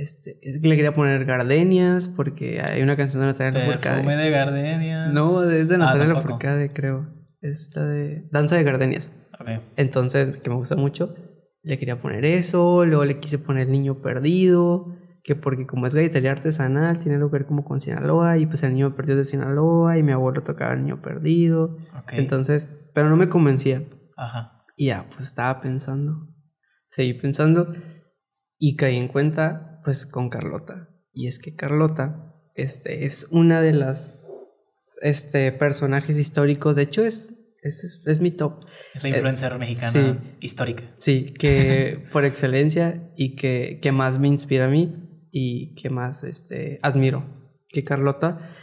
Este, 0.00 0.38
le 0.42 0.76
quería 0.76 0.94
poner 0.94 1.24
Gardenias 1.24 2.06
porque 2.06 2.60
hay 2.60 2.82
una 2.82 2.96
canción 2.96 3.20
de 3.22 3.26
Natalia 3.26 3.52
Perfume 3.52 3.74
Lafourcade. 3.74 4.16
de 4.16 4.30
gardenias. 4.30 5.12
No, 5.12 5.42
es 5.42 5.68
de 5.68 5.74
Ah, 5.74 5.78
Natalia 5.78 6.04
tampoco. 6.06 6.22
Lafourcade, 6.28 6.72
creo. 6.72 7.08
Es 7.40 7.70
la 7.74 7.84
de 7.84 8.28
Danza 8.30 8.56
de 8.56 8.62
Gardenias. 8.62 9.10
Ok. 9.40 9.48
Entonces, 9.76 10.36
que 10.38 10.50
me 10.50 10.56
gusta 10.56 10.76
mucho, 10.76 11.14
le 11.62 11.78
quería 11.78 12.00
poner 12.00 12.24
eso. 12.24 12.84
Luego 12.84 13.04
le 13.04 13.18
quise 13.18 13.38
poner 13.38 13.68
Niño 13.68 14.00
Perdido. 14.00 14.94
Que 15.24 15.34
porque 15.34 15.66
como 15.66 15.86
es 15.86 15.94
galletería 15.94 16.30
artesanal, 16.32 17.00
tiene 17.00 17.16
algo 17.16 17.28
que 17.30 17.38
ver 17.38 17.46
como 17.46 17.64
con 17.64 17.80
Sinaloa. 17.80 18.38
Y 18.38 18.46
pues 18.46 18.62
el 18.62 18.74
niño 18.74 18.94
perdido 18.94 19.20
es 19.20 19.26
de 19.26 19.30
Sinaloa. 19.32 19.98
Y 19.98 20.02
mi 20.04 20.12
abuelo 20.12 20.42
tocaba 20.42 20.74
el 20.74 20.84
niño 20.84 21.02
perdido. 21.02 21.76
Ok. 22.00 22.12
Entonces, 22.12 22.68
pero 22.94 23.10
no 23.10 23.16
me 23.16 23.28
convencía. 23.28 23.82
Ajá. 24.16 24.64
Y 24.76 24.86
ya, 24.86 25.06
pues 25.08 25.26
estaba 25.28 25.60
pensando, 25.60 26.28
seguí 26.90 27.12
pensando 27.14 27.74
y 28.60 28.76
caí 28.76 28.96
en 28.96 29.08
cuenta, 29.08 29.67
pues 29.88 30.04
con 30.04 30.28
Carlota. 30.28 30.90
Y 31.14 31.28
es 31.28 31.38
que 31.38 31.56
Carlota, 31.56 32.34
este, 32.54 33.06
es 33.06 33.26
una 33.30 33.62
de 33.62 33.72
las, 33.72 34.20
este, 35.00 35.50
personajes 35.50 36.18
históricos, 36.18 36.76
de 36.76 36.82
hecho 36.82 37.06
es, 37.06 37.32
es, 37.62 38.02
es 38.04 38.20
mi 38.20 38.30
top, 38.30 38.66
Es 38.92 39.02
la 39.02 39.08
influencer 39.08 39.58
mexicana 39.58 39.90
sí. 39.90 40.36
histórica. 40.40 40.82
sí, 40.98 41.32
que 41.38 42.04
por 42.12 42.26
excelencia 42.26 43.10
y 43.16 43.34
que, 43.34 43.78
que 43.80 43.90
más 43.90 44.18
me 44.18 44.28
inspira 44.28 44.66
a 44.66 44.68
mí 44.68 44.94
y 45.32 45.74
que 45.74 45.88
más, 45.88 46.22
este, 46.22 46.78
admiro. 46.82 47.24
Que 47.70 47.82
Carlota, 47.82 48.54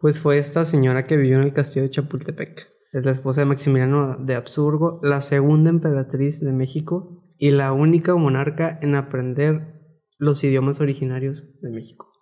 pues 0.00 0.18
fue 0.18 0.38
esta 0.38 0.64
señora 0.64 1.06
que 1.06 1.16
vivió 1.16 1.36
en 1.36 1.44
el 1.44 1.52
castillo 1.52 1.82
de 1.82 1.90
Chapultepec. 1.90 2.66
Es 2.92 3.04
la 3.04 3.12
esposa 3.12 3.42
de 3.42 3.44
Maximiliano 3.44 4.16
de 4.16 4.34
Habsburgo, 4.34 4.98
la 5.04 5.20
segunda 5.20 5.70
emperatriz 5.70 6.40
de 6.40 6.50
México 6.50 7.22
y 7.38 7.52
la 7.52 7.72
única 7.72 8.16
monarca 8.16 8.80
en 8.82 8.96
aprender 8.96 9.75
los 10.18 10.42
idiomas 10.44 10.80
originarios 10.80 11.46
de 11.60 11.70
México. 11.70 12.12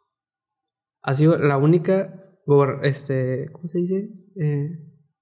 Ha 1.02 1.14
sido 1.14 1.36
la 1.38 1.56
única, 1.58 2.22
este, 2.82 3.50
¿cómo 3.52 3.68
se 3.68 3.78
dice? 3.78 4.10
Eh, 4.40 4.68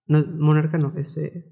no, 0.06 0.24
monarca 0.26 0.78
no, 0.78 0.92
este, 0.96 1.48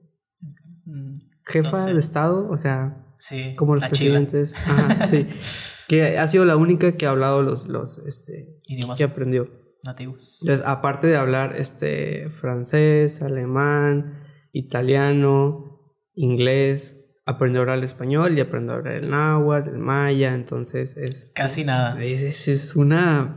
Mm, 0.86 1.12
jefa 1.46 1.78
No 1.82 1.86
sé. 1.88 1.92
de 1.94 2.00
Estado, 2.00 2.48
o 2.50 2.56
sea, 2.56 3.06
Sí. 3.18 3.54
como 3.54 3.74
los 3.76 3.84
presidentes. 3.84 4.54
Ajá, 4.56 5.06
sí. 5.08 5.26
Que 5.88 6.18
ha 6.18 6.26
sido 6.28 6.44
la 6.44 6.56
única 6.56 6.96
que 6.96 7.04
ha 7.06 7.10
hablado 7.10 7.42
los, 7.42 7.66
los, 7.68 7.98
este, 8.06 8.60
Idiomas 8.64 8.96
que 8.96 9.04
aprendió. 9.04 9.50
nativos. 9.84 10.38
Entonces, 10.42 10.64
aparte 10.66 11.06
de 11.08 11.16
hablar 11.16 11.56
este 11.56 12.30
francés, 12.30 13.22
alemán, 13.22 14.22
italiano, 14.52 15.94
inglés, 16.14 16.99
aprendió 17.30 17.60
a 17.60 17.62
hablar 17.62 17.78
el 17.78 17.84
español 17.84 18.36
y 18.36 18.40
aprendió 18.40 18.72
a 18.72 18.76
hablar 18.78 18.94
el 18.94 19.10
náhuatl, 19.10 19.68
el 19.70 19.78
maya, 19.78 20.34
entonces 20.34 20.96
es 20.96 21.30
Casi 21.34 21.64
nada. 21.64 22.02
es, 22.02 22.22
es- 22.22 22.48
es 22.48 22.76
una 22.76 23.36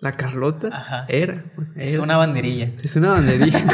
la 0.00 0.16
Carlota 0.16 0.68
Ajá, 0.72 1.06
sí. 1.08 1.16
era, 1.16 1.44
Es 1.76 1.98
una 1.98 2.16
banderilla. 2.16 2.70
es 2.82 2.96
una 2.96 3.12
banderilla. 3.12 3.64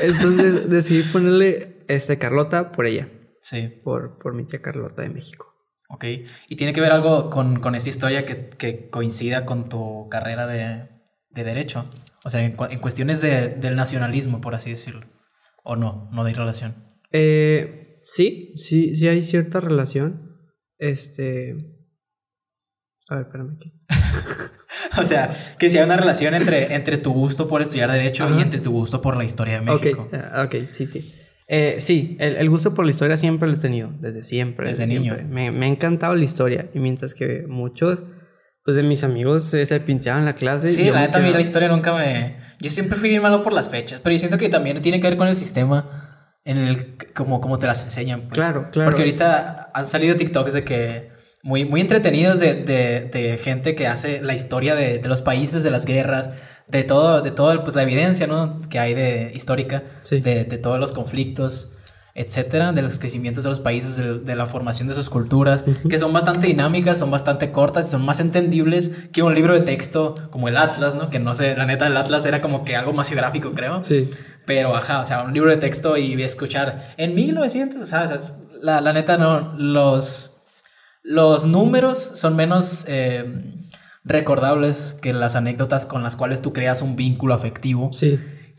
entonces 0.00 0.68
decidí 0.70 1.02
ponerle 1.04 1.78
este 1.88 2.18
Carlota 2.18 2.72
por 2.72 2.86
ella, 2.86 3.08
Sí. 3.42 3.80
por 3.82 4.18
por 4.18 4.34
mi 4.34 4.44
tía 4.44 4.60
Carlota 4.60 5.02
de 5.02 5.08
México. 5.10 5.46
Ok. 5.90 6.04
¿Y 6.48 6.56
tiene 6.56 6.74
que 6.74 6.82
ver 6.82 6.92
algo 6.92 7.30
con, 7.30 7.60
con 7.60 7.74
esa 7.74 7.88
historia 7.88 8.26
que, 8.26 8.50
que 8.50 8.90
coincida 8.90 9.46
con 9.46 9.70
tu 9.70 10.08
carrera 10.10 10.46
de, 10.46 10.86
de 11.30 11.44
derecho? 11.44 11.86
O 12.24 12.30
sea, 12.30 12.44
en, 12.44 12.56
en 12.70 12.78
cuestiones 12.80 13.22
de- 13.22 13.48
del 13.48 13.74
nacionalismo, 13.76 14.40
por 14.42 14.54
así 14.54 14.70
decirlo. 14.70 15.00
¿O 15.64 15.76
no? 15.76 16.10
No 16.12 16.24
hay 16.24 16.34
relación. 16.34 16.74
Eh, 17.12 17.96
sí, 18.02 18.52
sí, 18.56 18.94
sí 18.94 19.08
hay 19.08 19.22
cierta 19.22 19.60
relación. 19.60 20.36
Este. 20.78 21.56
A 23.08 23.16
ver, 23.16 23.24
espérame 23.26 23.56
aquí. 23.56 23.72
O 24.98 25.04
sea, 25.04 25.56
que 25.58 25.70
si 25.70 25.78
hay 25.78 25.84
una 25.84 25.96
relación 25.96 26.34
entre, 26.34 26.74
entre 26.74 26.98
tu 26.98 27.12
gusto 27.12 27.46
por 27.46 27.62
estudiar 27.62 27.90
derecho 27.90 28.28
y 28.28 28.32
Ajá. 28.32 28.42
entre 28.42 28.60
tu 28.60 28.72
gusto 28.72 29.00
por 29.00 29.16
la 29.16 29.24
historia 29.24 29.60
de 29.60 29.60
México. 29.60 30.02
Ok, 30.02 30.14
ah, 30.14 30.44
ok, 30.44 30.66
sí, 30.66 30.86
sí. 30.86 31.14
Eh, 31.46 31.76
sí, 31.78 32.16
el, 32.20 32.36
el 32.36 32.50
gusto 32.50 32.74
por 32.74 32.84
la 32.84 32.90
historia 32.90 33.16
siempre 33.16 33.48
lo 33.48 33.54
he 33.54 33.58
tenido, 33.58 33.90
desde 34.00 34.22
siempre. 34.22 34.68
Desde 34.68 34.86
niño. 34.86 35.14
siempre. 35.14 35.24
Me, 35.24 35.50
me 35.50 35.66
ha 35.66 35.68
encantado 35.68 36.14
la 36.14 36.24
historia. 36.24 36.70
Y 36.74 36.78
mientras 36.78 37.14
que 37.14 37.44
muchos 37.48 38.02
pues, 38.64 38.76
de 38.76 38.82
mis 38.82 39.02
amigos 39.02 39.44
se, 39.44 39.64
se 39.64 39.80
pinchaban 39.80 40.24
la 40.24 40.34
clase. 40.34 40.68
Sí, 40.68 40.90
la 40.90 41.00
neta, 41.00 41.18
a 41.18 41.20
mí 41.20 41.30
la 41.30 41.40
historia 41.40 41.68
nunca 41.68 41.94
me... 41.94 42.36
Yo 42.60 42.70
siempre 42.70 42.98
fui 42.98 43.08
bien 43.08 43.22
malo 43.22 43.42
por 43.42 43.52
las 43.52 43.70
fechas, 43.70 44.00
pero 44.02 44.12
yo 44.12 44.18
siento 44.18 44.36
que 44.36 44.48
también 44.48 44.82
tiene 44.82 45.00
que 45.00 45.06
ver 45.06 45.16
con 45.16 45.28
el 45.28 45.36
sistema 45.36 45.97
en 46.48 46.58
el... 46.58 46.96
como, 47.14 47.40
como 47.40 47.58
te 47.58 47.66
las 47.66 47.84
enseñan. 47.84 48.22
Pues. 48.22 48.32
Claro, 48.34 48.68
claro. 48.72 48.90
Porque 48.90 49.02
ahorita 49.02 49.70
han 49.72 49.86
salido 49.86 50.16
TikToks 50.16 50.52
de 50.52 50.62
que... 50.62 51.18
Muy, 51.44 51.64
muy 51.64 51.80
entretenidos 51.80 52.40
de, 52.40 52.54
de, 52.54 53.02
de 53.02 53.38
gente 53.38 53.76
que 53.76 53.86
hace 53.86 54.20
la 54.20 54.34
historia 54.34 54.74
de, 54.74 54.98
de 54.98 55.08
los 55.08 55.22
países, 55.22 55.62
de 55.62 55.70
las 55.70 55.84
guerras, 55.84 56.32
de 56.66 56.82
todo, 56.82 57.22
de 57.22 57.30
todo 57.30 57.62
pues, 57.62 57.76
la 57.76 57.84
evidencia, 57.84 58.26
¿no? 58.26 58.60
Que 58.68 58.80
hay 58.80 58.92
de 58.92 59.30
histórica, 59.34 59.84
Sí. 60.02 60.18
de, 60.20 60.42
de 60.44 60.58
todos 60.58 60.80
los 60.80 60.90
conflictos, 60.92 61.77
etcétera, 62.18 62.72
de 62.72 62.82
los 62.82 62.98
crecimientos 62.98 63.44
de 63.44 63.50
los 63.50 63.60
países, 63.60 63.96
de, 63.96 64.18
de 64.18 64.34
la 64.34 64.46
formación 64.46 64.88
de 64.88 64.94
sus 64.94 65.08
culturas, 65.08 65.64
que 65.88 66.00
son 66.00 66.12
bastante 66.12 66.48
dinámicas, 66.48 66.98
son 66.98 67.12
bastante 67.12 67.52
cortas 67.52 67.86
y 67.86 67.90
son 67.92 68.04
más 68.04 68.18
entendibles 68.18 68.90
que 69.12 69.22
un 69.22 69.36
libro 69.36 69.54
de 69.54 69.60
texto 69.60 70.16
como 70.30 70.48
el 70.48 70.56
Atlas, 70.56 70.96
¿no? 70.96 71.10
Que 71.10 71.20
no 71.20 71.36
sé, 71.36 71.56
la 71.56 71.64
neta, 71.64 71.86
el 71.86 71.96
Atlas 71.96 72.26
era 72.26 72.42
como 72.42 72.64
que 72.64 72.74
algo 72.74 72.92
más 72.92 73.08
geográfico, 73.08 73.52
creo. 73.54 73.84
Sí. 73.84 74.08
Pero, 74.46 74.74
ajá, 74.74 74.98
o 74.98 75.04
sea, 75.04 75.22
un 75.22 75.32
libro 75.32 75.50
de 75.50 75.58
texto 75.58 75.96
y 75.96 76.20
escuchar 76.20 76.88
en 76.96 77.14
1900, 77.14 77.82
o 77.82 77.86
sea, 77.86 78.02
o 78.02 78.08
sea, 78.08 78.18
la, 78.60 78.80
la 78.80 78.92
neta, 78.92 79.16
no, 79.16 79.54
los, 79.56 80.40
los 81.04 81.46
números 81.46 81.98
son 81.98 82.34
menos 82.34 82.84
eh, 82.88 83.62
recordables 84.04 84.96
que 85.00 85.12
las 85.12 85.36
anécdotas 85.36 85.86
con 85.86 86.02
las 86.02 86.16
cuales 86.16 86.42
tú 86.42 86.52
creas 86.52 86.82
un 86.82 86.96
vínculo 86.96 87.34
afectivo 87.34 87.90
Sí. 87.92 88.18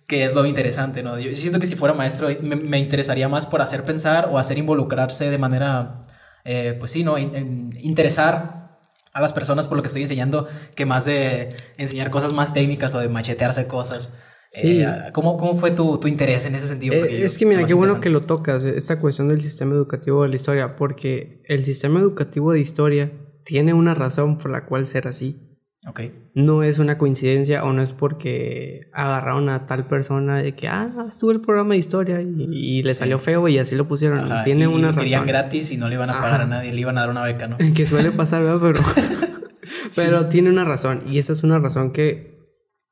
Que 0.09 0.25
es 0.25 0.33
lo 0.33 0.45
interesante, 0.45 1.03
¿no? 1.03 1.17
Yo 1.19 1.33
siento 1.35 1.59
que 1.59 1.67
si 1.67 1.75
fuera 1.75 1.93
maestro 1.93 2.27
me, 2.43 2.55
me 2.57 2.79
interesaría 2.79 3.29
más 3.29 3.45
por 3.45 3.61
hacer 3.61 3.83
pensar 3.83 4.27
o 4.29 4.37
hacer 4.39 4.57
involucrarse 4.57 5.29
de 5.29 5.37
manera, 5.37 6.01
eh, 6.43 6.75
pues 6.77 6.91
sí, 6.91 7.03
¿no? 7.03 7.17
In- 7.17 7.33
in- 7.35 7.69
interesar 7.79 8.71
a 9.13 9.21
las 9.21 9.33
personas 9.33 9.67
por 9.67 9.77
lo 9.77 9.83
que 9.83 9.87
estoy 9.87 10.01
enseñando 10.01 10.47
que 10.75 10.85
más 10.85 11.05
de 11.05 11.49
enseñar 11.77 12.09
cosas 12.09 12.33
más 12.33 12.53
técnicas 12.53 12.93
o 12.95 12.99
de 12.99 13.07
machetearse 13.07 13.67
cosas. 13.67 14.17
Sí. 14.49 14.81
Eh, 14.81 15.11
¿cómo, 15.13 15.37
¿Cómo 15.37 15.53
fue 15.55 15.71
tu, 15.71 15.99
tu 15.99 16.07
interés 16.07 16.45
en 16.47 16.55
ese 16.55 16.67
sentido? 16.67 16.95
Eh, 16.95 17.23
es 17.23 17.37
que 17.37 17.45
mira, 17.45 17.65
qué 17.67 17.75
bueno 17.75 18.01
que 18.01 18.09
lo 18.09 18.21
tocas, 18.21 18.65
esta 18.65 18.99
cuestión 18.99 19.27
del 19.29 19.41
sistema 19.43 19.73
educativo 19.75 20.23
de 20.23 20.29
la 20.29 20.35
historia, 20.35 20.75
porque 20.75 21.43
el 21.45 21.65
sistema 21.65 21.99
educativo 21.99 22.51
de 22.51 22.59
historia 22.59 23.11
tiene 23.45 23.73
una 23.73 23.93
razón 23.93 24.37
por 24.39 24.49
la 24.49 24.65
cual 24.65 24.87
ser 24.87 25.07
así. 25.07 25.48
Ok. 25.87 26.01
No 26.35 26.61
es 26.61 26.77
una 26.77 26.97
coincidencia 26.97 27.63
o 27.63 27.71
no 27.71 27.81
es 27.81 27.93
porque 27.93 28.89
agarraron 28.93 29.47
a 29.47 29.65
tal 29.65 29.87
persona 29.87 30.41
de 30.41 30.53
que, 30.53 30.67
ah, 30.67 31.05
estuvo 31.07 31.31
el 31.31 31.39
programa 31.41 31.73
de 31.73 31.79
historia 31.79 32.21
y, 32.21 32.27
y 32.51 32.83
le 32.83 32.93
Sí. 32.93 32.99
salió 32.99 33.17
feo 33.17 33.47
y 33.47 33.57
así 33.57 33.75
lo 33.75 33.87
pusieron. 33.87 34.19
Ajá, 34.19 34.43
Tiene 34.43 34.63
y 34.65 34.67
una 34.67 34.91
lo 34.91 34.97
querían 34.97 35.21
razón. 35.21 35.27
gratis 35.27 35.71
y 35.71 35.77
no 35.77 35.87
le 35.87 35.95
iban 35.95 36.09
a 36.09 36.19
pagar 36.19 36.41
a 36.41 36.45
nadie, 36.45 36.73
le 36.73 36.81
iban 36.81 36.97
a 36.97 37.01
dar 37.01 37.09
una 37.09 37.23
beca, 37.23 37.47
¿no? 37.47 37.57
Que 37.73 37.85
suele 37.85 38.11
pasar, 38.11 38.43
¿verdad? 38.43 38.59
Pero, 38.61 38.81
pero 39.95 40.27
tiene 40.27 40.49
una 40.49 40.65
razón 40.65 41.03
y 41.07 41.17
esa 41.19 41.31
es 41.33 41.43
una 41.43 41.59
razón 41.59 41.91
que 41.93 42.37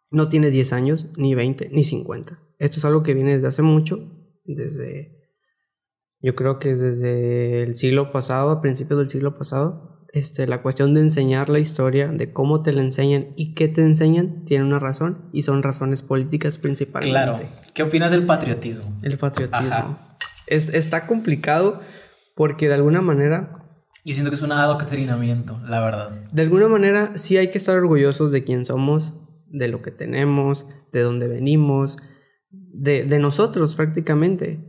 no 0.09 0.29
tiene 0.29 0.49
10 0.49 0.71
años, 0.71 1.07
ni 1.17 1.35
20, 1.35 1.69
ni 1.73 1.83
50. 1.83 2.39
Esto 2.59 2.79
es 2.79 2.85
algo 2.85 3.03
que 3.03 3.13
viene 3.13 3.33
desde 3.33 3.47
hace 3.47 3.61
mucho, 3.63 3.99
desde 4.45 5.11
Yo 6.21 6.35
creo 6.35 6.57
que 6.59 6.69
desde 6.73 7.63
el 7.63 7.75
siglo 7.75 8.11
pasado, 8.13 8.49
a 8.49 8.61
principios 8.61 8.99
del 8.99 9.09
siglo 9.09 9.38
pasado, 9.38 9.96
este, 10.18 10.47
la 10.47 10.61
cuestión 10.61 10.93
de 10.93 11.01
enseñar 11.01 11.49
la 11.49 11.59
historia, 11.59 12.07
de 12.07 12.32
cómo 12.32 12.61
te 12.61 12.72
la 12.72 12.82
enseñan 12.82 13.28
y 13.36 13.53
qué 13.53 13.68
te 13.68 13.82
enseñan, 13.82 14.43
tiene 14.45 14.65
una 14.65 14.80
razón 14.80 15.30
y 15.34 15.43
son 15.43 15.63
razones 15.63 16.01
políticas 16.01 16.57
principalmente. 16.57 17.11
Claro. 17.11 17.39
¿Qué 17.74 17.84
opinas 17.84 18.11
del 18.11 18.26
patriotismo? 18.26 18.84
El 19.01 19.18
patriotismo. 19.18 19.68
Ajá. 19.68 20.18
Es, 20.47 20.70
está 20.70 21.07
complicado 21.07 21.80
porque 22.36 22.68
de 22.68 22.76
alguna 22.76 23.01
manera, 23.01 23.65
Yo 24.05 24.13
siento 24.13 24.32
que 24.32 24.36
es 24.36 24.41
un 24.41 24.51
adoctrinamiento, 24.51 25.59
la 25.68 25.82
verdad. 25.82 26.11
de 26.32 26.41
alguna 26.41 26.68
manera 26.68 27.18
sí 27.18 27.38
hay 27.38 27.49
que 27.49 27.57
estar 27.57 27.76
orgullosos 27.76 28.32
de 28.32 28.43
quién 28.43 28.63
somos, 28.65 29.13
de 29.47 29.68
lo 29.68 29.82
que 29.82 29.91
tenemos, 29.91 30.68
de 30.91 31.01
dónde 31.01 31.28
venimos, 31.28 31.97
de, 32.51 33.03
de 33.03 33.20
nosotros 33.20 33.76
prácticamente. 33.76 34.66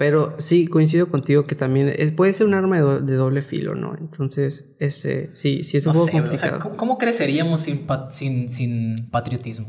Pero 0.00 0.32
sí, 0.38 0.66
coincido 0.66 1.08
contigo 1.10 1.44
que 1.44 1.54
también 1.54 1.92
es- 1.94 2.10
puede 2.12 2.32
ser 2.32 2.46
un 2.46 2.54
arma 2.54 2.76
de, 2.76 2.82
do- 2.82 3.00
de 3.02 3.14
doble 3.16 3.42
filo, 3.42 3.74
¿no? 3.74 3.94
Entonces, 4.00 4.64
este, 4.78 5.28
sí, 5.36 5.62
sí 5.62 5.76
es 5.76 5.84
un 5.84 5.92
No 5.92 5.98
poco 5.98 6.10
sé, 6.10 6.18
o 6.18 6.22
complicado. 6.22 6.58
sea, 6.62 6.70
¿cómo, 6.78 6.96
creceríamos 6.96 7.60
sin, 7.60 7.86
pa- 7.86 8.10
sin, 8.10 8.50
sin 8.50 8.94
patriotismo? 9.10 9.68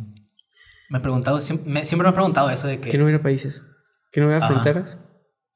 Me 0.89 0.99
he 0.99 1.01
preguntado, 1.01 1.35
me- 1.65 1.83
siempre 1.83 2.05
me 2.07 2.09
he 2.11 2.13
preguntado 2.13 2.49
eso 2.49 2.65
de 2.67 2.79
que... 2.79 2.89
Que 2.91 2.97
no 2.97 3.03
hubiera 3.03 3.21
países, 3.21 3.65
que 4.13 4.21
no 4.21 4.27
hubiera 4.27 4.45
Ajá. 4.45 4.53
fronteras, 4.53 5.01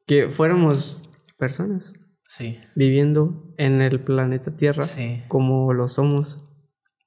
que 0.05 0.27
fuéramos 0.29 0.99
personas 1.37 1.93
Sí, 2.27 2.59
viviendo 2.75 3.53
en 3.57 3.79
el 3.81 4.01
planeta 4.01 4.57
Tierra 4.57 4.83
sí. 4.83 5.21
como 5.29 5.71
lo 5.71 5.87
somos, 5.87 6.37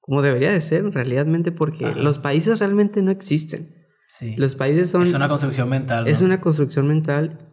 como 0.00 0.22
debería 0.22 0.52
de 0.52 0.62
ser 0.62 0.84
realmente, 0.86 1.52
porque 1.52 1.84
Ajá. 1.84 1.98
los 1.98 2.18
países 2.18 2.60
realmente 2.60 3.02
no 3.02 3.10
existen. 3.10 3.74
Sí. 4.08 4.36
Los 4.36 4.54
países 4.56 4.88
son 4.88 5.02
es 5.02 5.12
una 5.12 5.28
construcción 5.28 5.68
mental. 5.68 6.04
¿no? 6.06 6.10
es 6.10 6.22
una 6.22 6.40
construcción 6.40 6.88
mental 6.88 7.44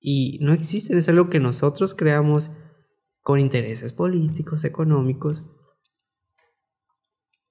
y 0.00 0.38
no 0.40 0.52
existen, 0.52 0.98
es 0.98 1.08
algo 1.08 1.28
que 1.28 1.40
nosotros 1.40 1.94
creamos 1.94 2.50
con 3.20 3.40
intereses 3.40 3.92
políticos, 3.92 4.64
económicos, 4.64 5.44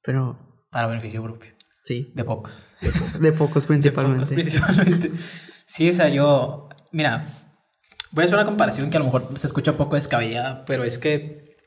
pero 0.02 0.38
Para 0.72 0.88
beneficio 0.88 1.22
propio. 1.24 1.52
sí, 1.84 2.12
De 2.16 2.24
pocos. 2.24 2.66
de 2.82 3.32
pocos 3.32 3.64
De 3.64 3.68
principalmente. 3.68 4.20
pocos, 4.24 4.34
principalmente. 4.34 5.12
Sí, 5.66 5.90
o 5.90 5.94
sea, 5.94 6.08
yo... 6.10 6.70
Mira, 6.94 7.28
voy 8.12 8.24
a 8.24 8.26
hacer 8.26 8.38
una 8.38 8.46
comparación 8.46 8.90
que 8.90 8.98
a 8.98 9.00
lo 9.00 9.06
mejor 9.06 9.38
se 9.38 9.48
escucha 9.48 9.72
un 9.72 9.78
poco 9.78 9.96
descabellada, 9.96 10.64
pero 10.66 10.84
es 10.84 10.98
que... 10.98 11.58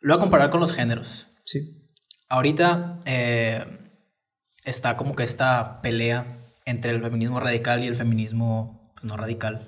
Lo 0.00 0.14
voy 0.14 0.18
a 0.18 0.22
comparar 0.22 0.50
con 0.50 0.60
los 0.60 0.72
géneros. 0.72 1.26
Sí, 1.44 1.76
Ahorita 2.28 3.00
eh, 3.06 3.66
está 4.64 4.96
como 4.96 5.16
que 5.16 5.24
esta 5.24 5.82
pelea 5.82 6.46
entre 6.64 6.92
el 6.92 7.02
feminismo 7.02 7.40
radical 7.40 7.82
y 7.82 7.88
el 7.88 7.96
feminismo 7.96 8.79
no 9.02 9.16
radical. 9.16 9.66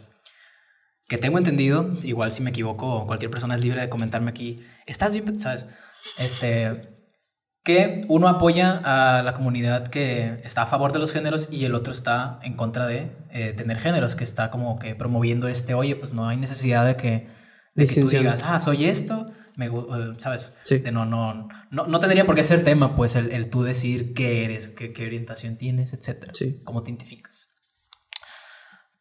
Que 1.08 1.18
tengo 1.18 1.38
entendido, 1.38 1.94
igual 2.02 2.32
si 2.32 2.42
me 2.42 2.50
equivoco, 2.50 3.06
cualquier 3.06 3.30
persona 3.30 3.56
es 3.56 3.62
libre 3.62 3.80
de 3.80 3.88
comentarme 3.88 4.30
aquí. 4.30 4.64
Estás 4.86 5.12
bien, 5.12 5.38
¿sabes? 5.38 5.66
Este. 6.18 6.92
Que 7.64 8.04
uno 8.08 8.26
apoya 8.26 8.80
a 8.82 9.22
la 9.22 9.34
comunidad 9.34 9.86
que 9.86 10.40
está 10.42 10.62
a 10.62 10.66
favor 10.66 10.92
de 10.92 10.98
los 10.98 11.12
géneros 11.12 11.46
y 11.48 11.64
el 11.64 11.76
otro 11.76 11.92
está 11.92 12.40
en 12.42 12.56
contra 12.56 12.88
de 12.88 13.12
eh, 13.30 13.52
tener 13.52 13.78
géneros, 13.78 14.16
que 14.16 14.24
está 14.24 14.50
como 14.50 14.80
que 14.80 14.96
promoviendo 14.96 15.46
este, 15.46 15.74
oye, 15.74 15.94
pues 15.94 16.12
no 16.12 16.26
hay 16.26 16.36
necesidad 16.36 16.84
de 16.84 16.96
que, 16.96 17.28
de 17.76 17.86
que 17.86 18.00
tú 18.00 18.08
digas, 18.08 18.40
ah, 18.44 18.58
soy 18.58 18.86
esto, 18.86 19.26
me, 19.54 19.66
eh, 19.66 19.70
¿sabes? 20.18 20.54
Sí. 20.64 20.78
De 20.78 20.90
no, 20.90 21.04
no, 21.04 21.46
no, 21.70 21.86
no 21.86 22.00
tendría 22.00 22.26
por 22.26 22.34
qué 22.34 22.42
ser 22.42 22.64
tema, 22.64 22.96
pues, 22.96 23.14
el, 23.14 23.30
el 23.30 23.48
tú 23.48 23.62
decir 23.62 24.12
qué 24.12 24.44
eres, 24.44 24.68
qué, 24.70 24.92
qué 24.92 25.06
orientación 25.06 25.56
tienes, 25.56 25.92
etcétera. 25.92 26.32
Sí. 26.34 26.60
Cómo 26.64 26.82
te 26.82 26.90
identificas. 26.90 27.51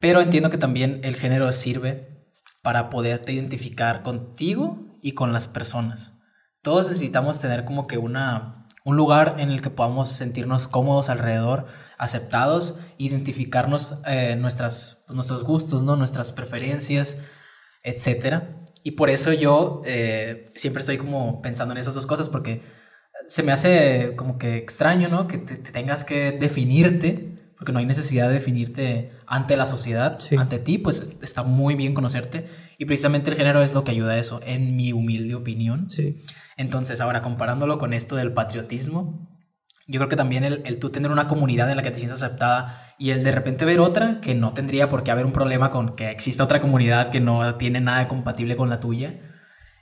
Pero 0.02 0.20
entiendo 0.20 0.50
que 0.50 0.58
también 0.58 1.00
el 1.04 1.16
género 1.16 1.50
sirve 1.54 2.26
para 2.64 2.90
poderte 2.90 3.32
identificar 3.32 4.02
contigo 4.02 4.98
y 5.02 5.14
con 5.14 5.32
las 5.32 5.48
personas. 5.48 6.18
Todos 6.64 6.88
necesitamos 6.88 7.40
tener 7.40 7.66
como 7.66 7.86
que 7.86 8.00
una, 8.00 8.68
un 8.84 8.98
lugar 8.98 9.36
en 9.38 9.52
el 9.52 9.62
que 9.62 9.70
podamos 9.70 10.12
sentirnos 10.12 10.68
cómodos 10.68 11.10
alrededor, 11.10 11.68
aceptados, 12.00 12.80
identificarnos 12.98 13.96
eh, 14.08 14.36
nuestras, 14.36 15.04
nuestros 15.10 15.44
gustos, 15.44 15.84
¿no? 15.84 15.96
nuestras 15.96 16.32
preferencias, 16.32 17.20
etcétera. 17.84 18.58
Y 18.84 18.92
por 18.92 19.12
eso 19.12 19.34
yo 19.34 19.84
eh, 19.86 20.52
siempre 20.56 20.82
estoy 20.82 20.98
como 20.98 21.44
pensando 21.44 21.74
en 21.74 21.78
esas 21.80 21.94
dos 21.94 22.08
cosas 22.08 22.28
porque 22.28 22.64
se 23.28 23.44
me 23.44 23.52
hace 23.52 24.16
como 24.16 24.40
que 24.40 24.58
extraño, 24.58 25.10
¿no? 25.10 25.28
Que 25.28 25.38
te 25.38 25.58
tengas 25.58 26.04
que 26.04 26.32
definirte, 26.32 27.31
porque 27.62 27.74
no 27.74 27.78
hay 27.78 27.86
necesidad 27.86 28.28
de 28.28 28.34
definirte 28.34 29.12
ante 29.28 29.56
la 29.56 29.68
sociedad, 29.68 30.20
Sí. 30.20 30.36
ante 30.36 30.58
ti, 30.58 30.80
pues 30.80 31.16
está 31.22 31.44
muy 31.44 31.76
bien 31.76 31.94
conocerte. 31.94 32.46
Y 32.80 32.86
precisamente 32.86 33.30
el 33.30 33.38
género 33.38 33.62
es 33.62 33.76
lo 33.76 33.84
que 33.84 33.92
ayuda 33.92 34.14
a 34.14 34.18
eso, 34.18 34.40
en 34.44 34.76
mi 34.76 34.94
humilde 34.94 35.36
opinión. 35.36 35.88
sí, 35.88 36.24
Entonces, 36.58 37.00
ahora 37.02 37.22
comparándolo 37.22 37.78
con 37.78 37.94
esto 37.94 38.16
del 38.16 38.34
patriotismo, 38.34 39.30
yo 39.86 40.00
creo 40.00 40.10
que 40.10 40.16
también 40.16 40.44
el, 40.44 40.64
el 40.66 40.80
tú 40.80 40.90
tener 40.90 41.12
una 41.12 41.28
comunidad 41.28 41.70
en 41.70 41.78
la 41.78 41.84
que 41.84 41.92
te 41.92 41.98
sientas 42.00 42.24
aceptada 42.24 42.82
y 42.98 43.12
el 43.12 43.24
de 43.24 43.32
repente 43.32 43.64
ver 43.64 43.80
otra 43.80 44.22
que 44.22 44.34
no 44.34 44.54
tendría 44.54 44.90
por 44.90 45.04
qué 45.04 45.12
haber 45.12 45.28
un 45.28 45.32
problema 45.32 45.70
con 45.70 45.96
que 45.96 46.10
exista 46.10 46.44
otra 46.44 46.62
comunidad 46.62 47.12
que 47.12 47.20
no 47.20 47.54
tiene 47.58 47.80
nada 47.80 48.08
compatible 48.08 48.56
con 48.56 48.70
la 48.72 48.80
tuya. 48.80 49.20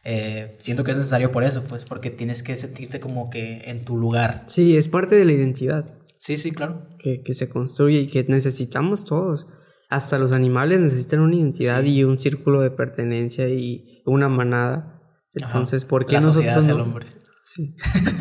eh, 0.04 0.58
siento 0.60 0.84
que 0.84 0.92
es 0.92 0.98
necesario 0.98 1.32
por 1.32 1.46
eso, 1.46 1.64
pues 1.64 1.86
porque 1.86 2.10
tienes 2.10 2.44
que 2.44 2.58
sentirte 2.58 3.00
como 3.00 3.30
que 3.30 3.62
en 3.68 3.86
tu 3.86 3.96
lugar. 3.98 4.44
sí, 4.48 4.76
es 4.76 4.90
parte 4.90 5.16
de 5.16 5.24
la 5.24 5.32
identidad 5.32 5.86
Sí, 6.20 6.38
sí, 6.38 6.52
claro. 6.52 6.86
que, 7.00 7.24
que 7.24 7.34
se 7.34 7.50
construye 7.50 8.02
y 8.02 8.08
que 8.08 8.24
necesitamos 8.26 9.06
todos. 9.06 9.48
Hasta 9.90 10.20
los 10.20 10.32
animales 10.34 10.80
necesitan 10.80 11.22
una 11.22 11.36
identidad 11.36 11.82
Sí. 11.82 11.90
y 11.96 12.04
un 12.04 12.20
círculo 12.20 12.62
de 12.62 12.70
pertenencia 12.70 13.48
y 13.50 14.04
una 14.06 14.30
manada. 14.30 15.02
Entonces, 15.34 15.86
¿por 15.86 16.06
qué 16.06 16.16
la 16.16 16.22
sociedad 16.22 16.58
nosotros 16.58 16.66
hacia 16.66 16.74
no? 16.76 16.84
el 16.84 16.88
hombre. 16.88 17.06
Sí. 17.42 17.76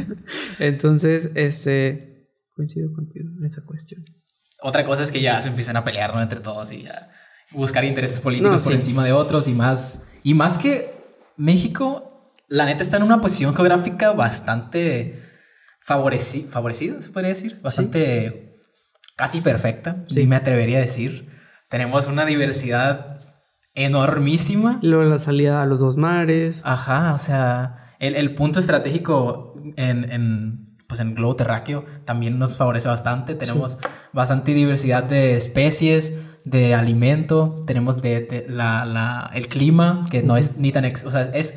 Entonces, 0.59 1.31
este. 1.35 2.29
Coincido 2.55 2.93
contigo 2.93 3.29
en 3.39 3.45
esa 3.45 3.63
cuestión. 3.65 4.05
Otra 4.63 4.85
cosa 4.85 5.03
es 5.03 5.13
que 5.13 5.21
ya 5.21 5.41
se 5.43 5.49
empiezan 5.49 5.77
a 5.77 5.85
pelear 5.85 6.15
¿no? 6.15 6.23
entre 6.23 6.41
todos 6.41 6.73
y 6.73 6.83
ya 6.83 7.11
buscar 7.53 7.85
intereses 7.85 8.21
políticos 8.21 8.59
No, 8.59 8.65
por 8.65 8.73
encima 8.73 9.05
de 9.05 9.13
otros 9.13 9.47
y 9.49 9.55
más. 9.55 10.07
Y 10.23 10.35
más 10.35 10.59
que 10.59 10.91
México, 11.37 12.33
la 12.49 12.67
neta 12.67 12.83
está 12.83 12.97
en 12.97 13.05
una 13.05 13.21
posición 13.21 13.55
geográfica 13.55 14.13
bastante 14.13 15.23
favoreci 15.89 16.43
favorecida, 16.43 17.01
se 17.01 17.09
podría 17.11 17.31
decir. 17.31 17.59
Bastante 17.63 18.59
casi 19.17 19.41
perfecta, 19.41 20.05
Sí. 20.09 20.21
sí. 20.23 20.27
me 20.27 20.37
atrevería 20.37 20.79
a 20.79 20.83
decir. 20.83 21.31
Tenemos 21.71 22.07
una 22.09 22.25
diversidad 22.27 23.21
enormísima. 23.75 24.79
Luego 24.83 25.05
la 25.05 25.19
salida 25.19 25.63
a 25.63 25.67
los 25.67 25.79
dos 25.81 25.97
mares. 25.97 26.61
Ajá, 26.65 27.15
o 27.15 27.19
sea, 27.19 27.95
el, 28.01 28.15
el 28.17 28.35
punto 28.35 28.59
estratégico 28.61 29.55
en, 29.77 30.11
en, 30.11 30.77
pues 30.87 31.01
en 31.01 31.09
el 31.09 31.15
globo 31.15 31.37
terráqueo 31.37 31.85
también 32.05 32.39
nos 32.39 32.57
favorece 32.57 32.89
bastante. 32.89 33.35
Tenemos 33.35 33.79
bastante 34.13 34.53
diversidad 34.53 35.05
de 35.05 35.37
especies, 35.37 36.13
de 36.45 36.75
alimento, 36.75 37.63
tenemos 37.67 38.03
de, 38.03 38.21
de 38.21 38.47
la, 38.49 38.85
la- 38.85 39.31
el 39.35 39.49
clima, 39.49 40.05
que 40.11 40.23
no 40.23 40.37
es 40.37 40.59
ni 40.59 40.71
tan... 40.73 40.85
ex- 40.85 41.05
o 41.05 41.11
sea, 41.11 41.23
es, 41.35 41.55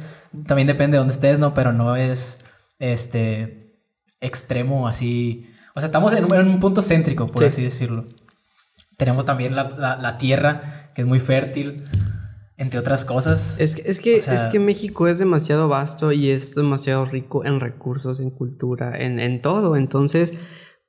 también 0.47 0.67
depende 0.67 0.95
de 0.95 0.99
dónde 0.99 1.13
estés, 1.13 1.39
¿no? 1.39 1.53
Pero 1.53 1.71
no 1.73 1.95
es, 1.95 2.39
este, 2.79 3.60
extremo 4.21 4.87
así... 4.87 5.47
O 5.75 5.79
sea, 5.79 5.85
estamos 5.87 6.13
en 6.13 6.25
un, 6.25 6.33
en 6.35 6.47
un 6.47 6.59
punto 6.59 6.81
céntrico, 6.81 7.27
por 7.31 7.43
Sí. 7.43 7.47
así 7.49 7.63
decirlo. 7.63 8.05
Tenemos 8.97 9.25
también 9.25 9.55
la, 9.55 9.69
la- 9.69 9.97
la 9.97 10.17
tierra, 10.17 10.91
que 10.95 11.01
es 11.01 11.07
muy 11.07 11.19
fértil, 11.19 11.83
entre 12.57 12.77
otras 12.79 13.03
cosas. 13.05 13.59
Es 13.59 13.75
que, 13.75 13.83
es, 13.89 13.99
que, 13.99 14.17
O 14.17 14.19
sea- 14.21 14.33
es 14.35 14.41
que 14.51 14.59
México 14.59 15.07
es 15.07 15.17
demasiado 15.17 15.67
vasto 15.67 16.11
y 16.11 16.29
es 16.29 16.55
demasiado 16.55 17.05
rico 17.05 17.45
en 17.45 17.59
recursos, 17.59 18.19
en 18.19 18.29
cultura, 18.31 18.95
en, 19.01 19.19
en 19.19 19.41
todo. 19.41 19.75
Entonces, 19.75 20.33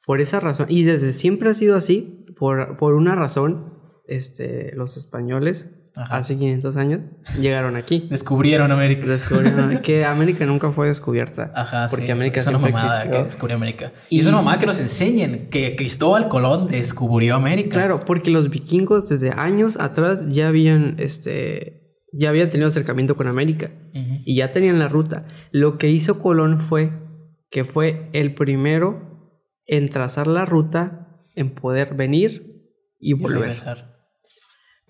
por 0.05 0.21
esa 0.21 0.41
razón, 0.41 0.67
y 0.69 0.83
desde 0.83 1.13
siempre 1.13 1.49
ha 1.51 1.55
sido 1.55 1.77
así, 1.77 2.27
por, 2.37 2.77
por 2.77 2.95
una 2.95 3.15
razón, 3.15 3.73
este, 4.07 4.73
los 4.75 4.97
españoles, 4.97 5.69
Ajá. 5.95 6.17
hace 6.17 6.37
500 6.39 6.77
años, 6.77 7.01
llegaron 7.39 7.77
aquí. 7.77 8.07
Descubrieron 8.11 8.73
América. 8.73 9.07
Descubrieron 9.07 9.79
que 9.83 10.05
América 10.05 10.47
nunca 10.47 10.71
fue 10.71 10.87
descubierta. 10.87 11.53
Ajá, 11.55 11.87
porque 11.91 12.07
sí, 12.07 12.13
América 12.13 12.41
es 12.41 12.47
una 12.47 12.59
siempre 12.59 12.73
mamada 12.73 12.97
existió. 12.99 13.19
que 13.19 13.25
descubrió 13.25 13.57
América. 13.57 13.93
Y, 14.09 14.21
es 14.21 14.27
una 14.27 14.37
mamada 14.39 14.59
que 14.59 14.67
nos 14.67 14.81
enseñen 14.81 15.49
que 15.51 15.77
Cristóbal 15.77 16.29
Colón 16.29 16.69
descubrió 16.69 17.35
América. 17.37 17.71
Claro, 17.71 18.01
porque 18.07 18.31
los 18.31 18.49
vikingos 18.49 19.09
desde 19.09 19.33
años 19.33 19.79
atrás 19.79 20.23
ya 20.29 20.49
habían, 20.49 20.97
este, 20.99 21.99
ya 22.13 22.31
habían 22.31 22.49
tenido 22.51 22.69
acercamiento 22.69 23.17
con 23.17 23.27
América 23.27 23.71
y 24.25 24.37
ya 24.37 24.53
tenían 24.53 24.79
la 24.79 24.89
ruta. 24.89 25.27
Lo 25.51 25.77
que 25.79 25.91
hizo 25.91 26.19
Colón 26.21 26.59
fue 26.59 26.91
que 27.51 27.65
fue 27.65 28.09
el 28.15 28.35
primero 28.35 29.39
en 29.67 29.89
trazar 29.89 30.27
la 30.27 30.47
ruta, 30.47 31.27
en 31.35 31.55
poder 31.55 31.95
venir 31.95 32.65
y 32.99 33.11
Y 33.11 33.13
volver. 33.13 33.41
regresar. 33.41 33.92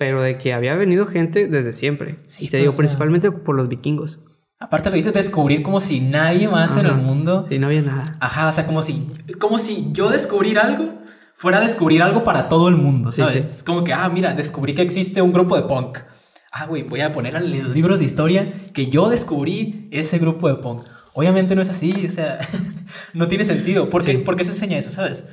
Pero 0.02 0.22
de 0.22 0.36
que 0.38 0.52
había 0.52 0.74
venido 0.76 1.06
gente 1.06 1.46
desde 1.48 1.72
siempre. 1.72 2.18
Sí, 2.26 2.44
y 2.44 2.46
te 2.48 2.52
pues, 2.52 2.60
digo, 2.62 2.72
sea- 2.72 2.78
principalmente 2.78 3.30
por 3.30 3.54
los 3.56 3.68
vikingos. 3.68 4.24
Aparte 4.58 4.90
lo 4.90 4.96
dice 4.96 5.10
descubrir 5.10 5.62
como 5.62 5.80
si 5.80 6.00
nadie 6.00 6.48
más 6.48 6.76
en 6.76 6.86
el 6.86 6.94
mundo. 6.94 7.46
Sí, 7.48 7.58
no 7.58 7.66
había 7.66 7.82
nada. 7.82 8.04
Ajá, 8.20 8.48
o 8.48 8.52
sea, 8.52 8.64
como 8.66 8.82
si, 8.82 9.06
como 9.40 9.58
si 9.58 9.88
yo 9.92 10.08
descubrir 10.08 10.58
algo 10.58 11.00
fuera 11.34 11.58
a 11.58 11.60
descubrir 11.60 12.00
algo 12.02 12.22
para 12.22 12.48
todo 12.48 12.68
el 12.68 12.76
mundo, 12.76 13.10
Sí, 13.10 13.22
¿sabes? 13.22 13.44
sí. 13.44 13.50
Es 13.56 13.64
como 13.64 13.82
que, 13.82 13.92
ah, 13.92 14.08
mira, 14.08 14.34
descubrí 14.34 14.74
que 14.74 14.82
existe 14.82 15.20
un 15.20 15.32
grupo 15.32 15.56
de 15.56 15.62
punk. 15.62 15.98
Ah, 16.52 16.66
güey, 16.66 16.82
voy 16.84 17.00
a 17.00 17.12
poner 17.12 17.34
en 17.34 17.50
los 17.50 17.70
libros 17.74 17.98
de 17.98 18.04
historia 18.04 18.52
que 18.72 18.86
yo 18.88 19.08
descubrí 19.08 19.88
ese 19.90 20.18
grupo 20.18 20.48
de 20.48 20.56
punk. 20.56 20.84
Obviamente 21.14 21.56
no 21.56 21.62
es 21.62 21.68
así, 21.70 22.04
o 22.06 22.08
sea, 22.08 22.38
no 23.14 23.26
tiene 23.26 23.44
sentido. 23.44 23.88
¿Por 23.90 24.04
qué, 24.04 24.12
Sí. 24.12 24.18
¿Por 24.18 24.36
qué 24.36 24.44
se 24.44 24.50
enseña 24.52 24.78
eso, 24.78 24.90
sabes? 24.90 25.24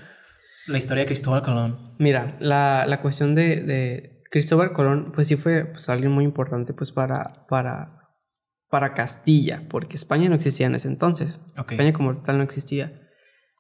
La 0.66 0.78
historia 0.80 1.04
de 1.04 1.08
Cristóbal 1.08 1.42
Colón. 1.44 1.78
Mira, 2.00 2.36
la, 2.40 2.86
la 2.88 3.02
cuestión 3.02 3.36
de, 3.36 3.58
de 3.58 4.19
Cristóbal 4.30 4.74
Colón, 4.74 5.12
pues 5.14 5.28
sí 5.28 5.36
fue 5.36 5.66
pues, 5.66 5.90
alguien 5.90 6.12
muy 6.12 6.24
importante 6.24 6.74
pues 6.74 6.92
para, 6.92 7.48
para, 7.50 8.10
para 8.70 8.94
Castilla, 8.94 9.64
porque 9.70 9.96
España 9.96 10.30
no 10.30 10.36
existía 10.36 10.68
en 10.68 10.76
ese 10.76 10.88
entonces. 10.88 11.42
Ok. 11.58 11.72
España 11.72 11.94
como 11.94 12.22
tal 12.22 12.38
no 12.38 12.44
existía. 12.44 13.08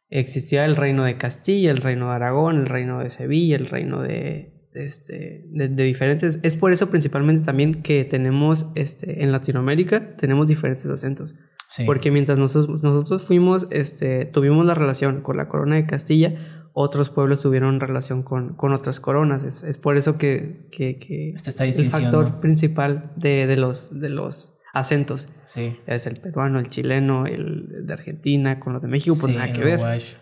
Existía 0.09 0.65
el 0.65 0.76
reino 0.76 1.03
de 1.03 1.17
Castilla, 1.17 1.72
el 1.72 1.78
reino 1.78 2.09
de 2.09 2.15
Aragón, 2.15 2.57
el 2.57 2.65
reino 2.67 2.99
de 2.99 3.09
Sevilla, 3.09 3.55
el 3.55 3.67
reino 3.67 4.01
de, 4.01 4.70
de 4.74 4.86
este, 4.86 5.45
de, 5.51 5.67
de 5.70 5.84
diferentes... 5.84 6.39
Es 6.43 6.55
por 6.55 6.72
eso 6.72 6.89
principalmente 6.89 7.45
también 7.45 7.84
que 7.84 8.05
tenemos 8.05 8.72
este, 8.76 9.24
en 9.24 9.32
Latinoamérica, 9.32 10.15
tenemos 10.17 10.47
diferentes 10.47 10.88
acentos. 10.88 11.36
Sí. 11.67 11.84
Porque 11.86 12.09
mientras 12.09 12.39
nosotros, 12.39 12.82
nosotros 12.82 13.24
fuimos, 13.24 13.67
este, 13.70 14.26
tuvimos 14.26 14.65
la 14.65 14.74
relación 14.74 15.22
con 15.22 15.38
la 15.38 15.47
corona 15.47 15.76
de 15.76 15.86
Castilla, 15.86 16.59
otros 16.74 17.09
pueblos 17.09 17.41
tuvieron 17.41 17.80
relación 17.80 18.24
con, 18.24 18.55
con 18.55 18.74
otras 18.74 18.99
coronas. 18.99 19.43
Es, 19.43 19.63
es 19.63 19.78
por 19.78 19.97
eso 19.97 20.17
que, 20.17 20.67
que, 20.72 20.97
que 20.99 21.32
Está 21.32 21.49
esta 21.49 21.65
el 21.65 21.89
factor 21.89 22.39
principal 22.39 23.11
de, 23.15 23.47
de, 23.47 23.57
los, 23.57 23.99
de 23.99 24.09
los 24.09 24.53
acentos 24.74 25.28
Sí. 25.45 25.78
es 25.88 26.05
el 26.05 26.15
peruano, 26.20 26.59
el 26.59 26.70
chileno, 26.70 27.26
el 27.26 27.86
de 27.86 27.93
Argentina, 27.93 28.59
con 28.59 28.74
los 28.74 28.82
de 28.82 28.88
México, 28.88 29.15
pues 29.20 29.32
Sí, 29.34 29.38
nada 29.38 29.51
que 29.51 29.63
ver. 29.63 29.74
uruguayo. 29.76 30.17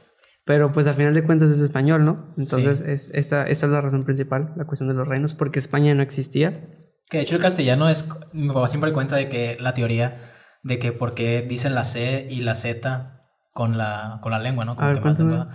Pero 0.45 0.71
pues 0.71 0.87
a 0.87 0.93
final 0.93 1.13
de 1.13 1.23
cuentas 1.23 1.51
es 1.51 1.59
español, 1.59 2.05
¿no? 2.05 2.29
Entonces 2.37 2.77
Sí. 2.79 2.83
es, 2.87 3.09
esta, 3.13 3.43
esta 3.43 3.65
es 3.65 3.71
la 3.71 3.81
razón 3.81 4.03
principal, 4.03 4.53
la 4.55 4.65
cuestión 4.65 4.87
de 4.87 4.95
los 4.95 5.05
reinos, 5.07 5.33
porque 5.33 5.59
España 5.59 5.93
no 5.93 6.01
existía. 6.01 6.69
Que 7.09 7.17
de 7.17 7.23
hecho 7.23 7.35
el 7.35 7.41
castellano 7.41 7.89
es. 7.89 8.07
Mi 8.33 8.47
papá 8.47 8.69
siempre 8.69 8.93
cuenta 8.93 9.17
de 9.17 9.27
que 9.27 9.57
la 9.59 9.73
teoría 9.73 10.17
de 10.63 10.79
que 10.79 10.93
por 10.93 11.13
qué 11.13 11.41
dicen 11.47 11.75
la 11.75 11.83
C 11.83 12.27
y 12.29 12.41
la 12.41 12.55
Z 12.55 13.19
con 13.51 13.77
la, 13.77 14.19
con 14.21 14.31
la 14.31 14.39
lengua, 14.39 14.63
¿no? 14.65 14.75
Como 14.75 14.87
ver, 14.87 15.01
que 15.01 15.23
más. 15.23 15.47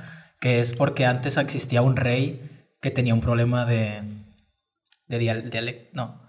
Que 0.43 0.61
es 0.61 0.75
porque 0.75 1.07
antes 1.07 1.37
existía 1.39 1.81
un 1.83 1.97
rey 1.97 2.67
que 2.83 2.91
tenía 2.91 3.15
un 3.15 3.21
problema 3.21 3.65
de. 3.65 4.03
de 5.07 5.19
dialecto. 5.19 5.89
No. 5.95 6.21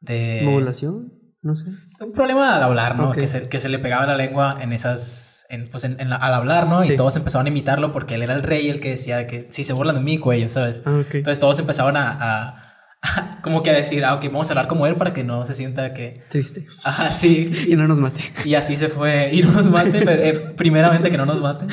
De. 0.00 0.42
¿Modulación? 0.44 1.12
No 1.42 1.54
sé. 1.54 1.66
Un 2.00 2.12
problema 2.12 2.56
al 2.56 2.62
hablar, 2.64 2.96
¿no? 2.96 3.10
Ok. 3.10 3.14
Que, 3.14 3.28
se, 3.28 3.48
que 3.48 3.60
se 3.60 3.68
le 3.68 3.78
pegaba 3.78 4.04
la 4.04 4.16
lengua 4.16 4.58
en 4.60 4.72
esas. 4.72 5.46
En, 5.48 5.68
pues 5.70 5.84
en, 5.84 6.00
en 6.00 6.10
la- 6.10 6.16
al 6.16 6.34
hablar, 6.34 6.66
¿no? 6.66 6.82
Sí. 6.82 6.94
Y 6.94 6.96
todos 6.96 7.14
empezaban 7.14 7.46
a 7.46 7.50
imitarlo 7.50 7.92
porque 7.92 8.16
él 8.16 8.22
era 8.22 8.34
el 8.34 8.42
rey 8.42 8.68
el 8.68 8.80
que 8.80 8.90
decía 8.90 9.16
de 9.16 9.28
que 9.28 9.46
si 9.50 9.62
se 9.62 9.72
burlan 9.72 9.94
de 9.94 10.00
mí, 10.00 10.18
cuello, 10.18 10.50
¿sabes? 10.50 10.82
Ah, 10.84 10.98
ok. 11.06 11.14
Entonces 11.14 11.38
todos 11.38 11.56
empezaban 11.60 11.96
a, 11.96 12.10
a- 12.10 12.62
a 13.02 13.38
como 13.42 13.62
que 13.62 13.70
a 13.70 13.74
decir, 13.74 14.04
ah, 14.04 14.14
ok, 14.16 14.24
vamos 14.24 14.48
a 14.48 14.54
hablar 14.54 14.66
como 14.66 14.88
él 14.88 14.96
para 14.96 15.12
que 15.12 15.22
no 15.22 15.46
se 15.46 15.54
sienta 15.54 15.94
que. 15.94 16.24
Triste. 16.30 16.66
Ajá, 16.84 17.10
sí. 17.12 17.66
Y 17.68 17.76
no 17.76 17.86
nos 17.86 17.98
mate. 17.98 18.20
Y 18.44 18.56
así 18.56 18.76
se 18.76 18.88
fue. 18.88 19.30
Y 19.32 19.42
no 19.42 19.52
nos 19.52 19.70
mate, 19.70 20.04
pero, 20.04 20.20
eh, 20.20 20.54
primeramente 20.56 21.12
que 21.12 21.16
no 21.16 21.26
nos 21.26 21.40
mate. 21.40 21.66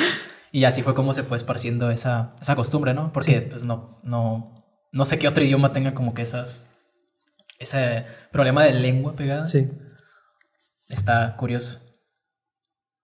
Y 0.56 0.66
así 0.66 0.84
fue 0.84 0.93
como 0.93 1.14
se 1.16 1.24
fue 1.24 1.36
esparciendo 1.36 1.89
esa, 1.89 2.36
esa 2.39 2.56
costumbre, 2.56 2.93
¿no? 2.93 3.12
Porque 3.12 3.41
pues 3.41 3.64
no, 3.64 3.99
no, 4.04 4.54
no 4.91 5.04
sé 5.06 5.18
qué 5.18 5.28
otro 5.28 5.43
idioma 5.43 5.74
tenga 5.74 5.95
como 5.95 6.14
que 6.14 6.22
esas. 6.22 6.68
Ese 7.58 8.06
problema 8.32 8.64
de 8.64 8.74
lengua 8.74 9.14
pegada. 9.16 9.47
Sí. 9.47 9.68
Está 10.89 11.36
curioso. 11.38 11.80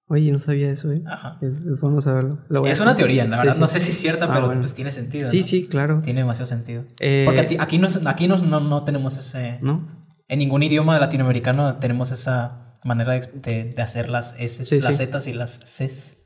Oye, 0.07 0.31
no 0.31 0.39
sabía 0.39 0.69
eso, 0.71 0.91
¿eh? 0.91 1.01
Ajá. 1.07 1.39
Es, 1.41 1.57
es 1.61 1.79
bueno 1.81 2.01
saberlo. 2.01 2.39
Es 2.65 2.79
una 2.79 2.95
teoría, 2.95 3.25
la 3.25 3.37
Sí, 3.37 3.41
verdad. 3.41 3.53
sí. 3.55 3.59
No 3.61 3.67
sé 3.67 3.79
si 3.79 3.91
es 3.91 3.97
cierta, 3.97 4.25
Ah, 4.25 4.29
pero 4.31 4.45
bueno. 4.45 4.61
pues 4.61 4.75
tiene 4.75 4.91
sentido. 4.91 5.27
Sí, 5.27 5.39
¿no? 5.39 5.43
sí, 5.43 5.67
claro. 5.67 6.01
Tiene 6.03 6.19
demasiado 6.21 6.47
sentido. 6.47 6.83
Eh, 6.99 7.23
Porque 7.25 7.41
aquí, 7.59 7.77
no, 7.79 7.87
aquí 8.05 8.27
no, 8.27 8.37
no, 8.37 8.59
no 8.59 8.83
tenemos 8.83 9.17
ese. 9.17 9.57
¿No? 9.63 9.87
En 10.27 10.37
ningún 10.39 10.61
idioma 10.61 10.99
latinoamericano 10.99 11.75
tenemos 11.77 12.11
esa 12.11 12.75
manera 12.83 13.13
de, 13.13 13.21
de, 13.33 13.63
de 13.73 13.81
hacer 13.81 14.09
las 14.09 14.35
S, 14.39 14.65
Sí, 14.65 14.79
las. 14.79 14.97
Zetas 14.97 15.25
y 15.27 15.33
las 15.33 15.59
Cs. 15.59 16.17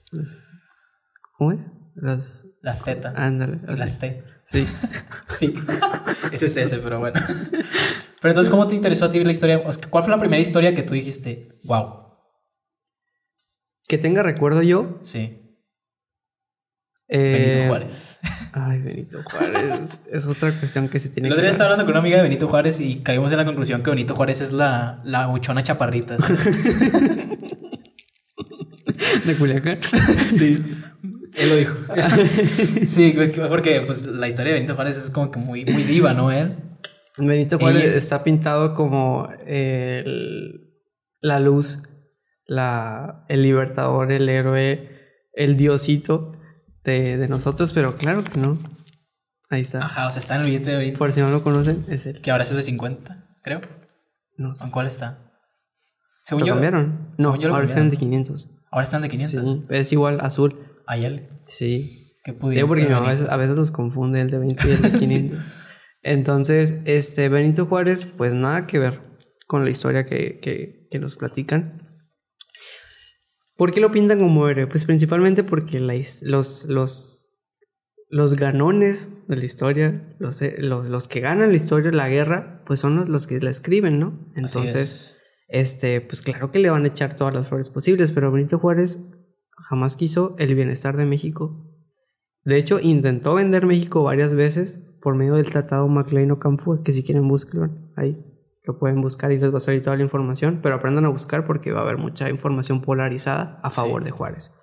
¿Cómo 1.43 1.51
es? 1.51 1.61
Las... 1.95 2.45
La 2.61 2.73
Z. 2.73 3.11
Ándale. 3.17 3.59
y 3.67 3.75
la 3.75 3.83
así. 3.83 3.97
C. 3.99 4.23
Sí. 4.49 4.65
Sí. 5.39 5.53
Ese 6.31 6.45
es 6.45 6.55
ese, 6.57 6.77
pero 6.77 6.99
bueno. 6.99 7.19
Pero 7.27 8.31
entonces, 8.31 8.49
¿cómo 8.49 8.65
te 8.67 8.75
interesó 8.75 9.05
a 9.05 9.11
ti 9.11 9.21
la 9.21 9.31
historia? 9.31 9.61
¿Cuál 9.89 10.03
fue 10.03 10.11
la 10.11 10.19
primera 10.19 10.39
historia 10.41 10.73
que 10.73 10.83
tú 10.83 10.93
dijiste? 10.93 11.49
Wow. 11.65 12.13
Que 13.87 13.97
tenga 13.97 14.23
recuerdo 14.23 14.61
yo. 14.61 14.99
Sí. 15.01 15.41
eh, 17.09 17.47
Benito 17.49 17.67
Juárez. 17.67 18.19
Ay, 18.53 18.79
Benito 18.79 19.21
Juárez. 19.23 19.89
es 20.11 20.25
otra 20.25 20.57
cuestión 20.57 20.87
que 20.87 20.99
se 20.99 21.09
tiene 21.09 21.27
El 21.27 21.33
otro 21.33 21.41
día 21.41 21.51
estaba 21.51 21.71
hablando 21.71 21.83
con 21.85 21.91
una 21.93 21.99
amiga 21.99 22.17
de 22.17 22.23
Benito 22.23 22.47
Juárez 22.47 22.79
y 22.79 23.01
caímos 23.03 23.31
en 23.31 23.39
la 23.39 23.45
conclusión 23.45 23.83
que 23.83 23.89
Benito 23.89 24.15
Juárez 24.15 24.39
es 24.39 24.53
la, 24.53 25.01
la 25.03 25.27
buchona 25.27 25.61
chaparrita. 25.63 26.15
de 29.25 29.35
Culiacán. 29.35 29.79
Sí. 30.23 30.63
Él 31.35 31.49
lo 31.49 31.55
dijo. 31.55 31.75
sí, 32.85 33.15
porque 33.49 33.81
pues, 33.81 34.05
la 34.05 34.27
historia 34.27 34.53
de 34.53 34.59
Benito 34.59 34.75
Juárez 34.75 34.97
es 34.97 35.09
como 35.09 35.31
que 35.31 35.39
muy, 35.39 35.65
muy 35.65 35.83
diva, 35.83 36.13
¿no? 36.13 36.31
Él. 36.31 36.57
Benito 37.17 37.57
Juárez 37.59 37.83
Ella- 37.85 37.95
está 37.95 38.23
pintado 38.23 38.73
como 38.75 39.27
el- 39.45 40.71
la 41.21 41.39
luz, 41.39 41.81
la, 42.45 43.25
el 43.29 43.43
libertador, 43.43 44.11
el 44.11 44.27
héroe, 44.29 44.89
el 45.33 45.55
diosito 45.57 46.37
de, 46.83 47.17
de 47.17 47.27
nosotros, 47.27 47.71
pero 47.71 47.95
claro 47.95 48.23
que 48.23 48.39
no. 48.39 48.57
Ahí 49.49 49.61
está. 49.61 49.79
Ajá, 49.85 50.07
o 50.07 50.11
sea, 50.11 50.19
está 50.19 50.35
en 50.35 50.41
el 50.41 50.47
billete 50.47 50.71
de 50.71 50.77
20, 50.77 50.97
Por 50.97 51.11
si 51.11 51.19
no 51.21 51.29
lo 51.29 51.43
conocen, 51.43 51.85
es 51.87 52.05
él. 52.05 52.21
que 52.21 52.31
ahora 52.31 52.43
es 52.43 52.51
el 52.51 52.57
de 52.57 52.63
50, 52.63 53.27
creo. 53.43 53.61
No 54.37 54.53
sé. 54.55 54.65
¿En 54.65 54.71
cuál 54.71 54.87
está? 54.87 55.31
Según 56.23 56.41
¿Lo 56.41 56.47
yo, 56.47 56.53
cambiaron? 56.53 57.13
No, 57.17 57.23
según 57.31 57.39
yo 57.39 57.47
lo 57.49 57.53
ahora 57.55 57.65
están 57.67 57.89
de 57.89 57.97
cambiaron. 57.97 58.23
500. 58.25 58.49
ahora 58.71 58.83
están 58.83 59.01
de 59.03 59.09
500. 59.09 59.49
Sí, 59.51 59.65
es 59.69 59.91
igual, 59.93 60.19
azul. 60.21 60.55
Ayel. 60.87 61.29
Sí. 61.47 62.17
Que 62.23 62.33
pudiera. 62.33 62.67
Porque 62.67 62.83
mi 62.83 62.89
mamá 62.89 63.09
a 63.09 63.11
veces, 63.11 63.29
a 63.29 63.37
veces 63.37 63.55
los 63.55 63.71
confunde 63.71 64.21
el 64.21 64.29
de 64.29 64.37
20 64.39 64.67
y 64.67 64.71
el 64.71 64.81
de 64.81 64.91
500. 64.99 65.39
Entonces, 66.03 66.75
este 66.85 67.29
Benito 67.29 67.65
Juárez, 67.65 68.05
pues 68.05 68.33
nada 68.33 68.67
que 68.67 68.79
ver 68.79 69.01
con 69.47 69.63
la 69.63 69.71
historia 69.71 70.05
que, 70.05 70.39
que, 70.41 70.87
que 70.89 70.99
nos 70.99 71.15
platican. 71.15 71.83
¿Por 73.55 73.73
qué 73.73 73.79
lo 73.79 73.91
pintan 73.91 74.19
como 74.19 74.47
héroe? 74.47 74.67
Pues 74.67 74.83
principalmente 74.85 75.43
porque 75.43 75.79
la 75.79 75.93
los, 76.23 76.65
los, 76.65 77.29
los 78.09 78.35
ganones 78.35 79.27
de 79.27 79.35
la 79.37 79.45
historia, 79.45 80.15
los, 80.19 80.41
eh, 80.41 80.55
los, 80.59 80.89
los 80.89 81.07
que 81.07 81.19
ganan 81.19 81.49
la 81.49 81.55
historia, 81.55 81.91
la 81.91 82.09
guerra, 82.09 82.63
pues 82.65 82.79
son 82.79 82.95
los, 82.95 83.09
los 83.09 83.27
que 83.27 83.39
la 83.39 83.51
escriben, 83.51 83.99
¿no? 83.99 84.31
Entonces, 84.35 85.17
este, 85.47 86.01
pues 86.01 86.21
claro 86.21 86.51
que 86.51 86.59
le 86.59 86.69
van 86.69 86.83
a 86.83 86.87
echar 86.87 87.15
todas 87.15 87.33
las 87.33 87.47
flores 87.47 87.69
posibles, 87.69 88.11
pero 88.11 88.31
Benito 88.31 88.59
Juárez 88.59 88.99
jamás 89.69 89.95
quiso 89.95 90.35
el 90.39 90.55
bienestar 90.55 90.97
de 90.97 91.05
México. 91.05 91.69
De 92.43 92.57
hecho, 92.57 92.79
intentó 92.79 93.35
vender 93.35 93.65
México 93.65 94.03
varias 94.03 94.33
veces 94.33 94.85
por 95.01 95.15
medio 95.15 95.35
del 95.35 95.45
tratado 95.49 95.87
MacLean-Ocampo, 95.87 96.83
que 96.83 96.93
si 96.93 97.03
quieren 97.03 97.27
búsquenlo 97.27 97.69
ahí. 97.95 98.17
Lo 98.65 98.79
pueden 98.79 99.01
buscar 99.01 99.31
y 99.31 99.37
les 99.37 99.51
va 99.53 99.57
a 99.57 99.61
salir 99.61 99.81
toda 99.81 99.97
la 99.97 100.03
información, 100.03 100.59
pero 100.61 100.75
aprendan 100.75 101.05
a 101.05 101.09
buscar 101.09 101.45
porque 101.45 101.71
va 101.71 101.79
a 101.79 101.83
haber 101.83 101.97
mucha 101.97 102.29
información 102.29 102.81
polarizada 102.81 103.59
a 103.63 103.69
favor 103.69 104.01
Sí. 104.01 104.05
de 104.05 104.11
Juárez. 104.11 104.53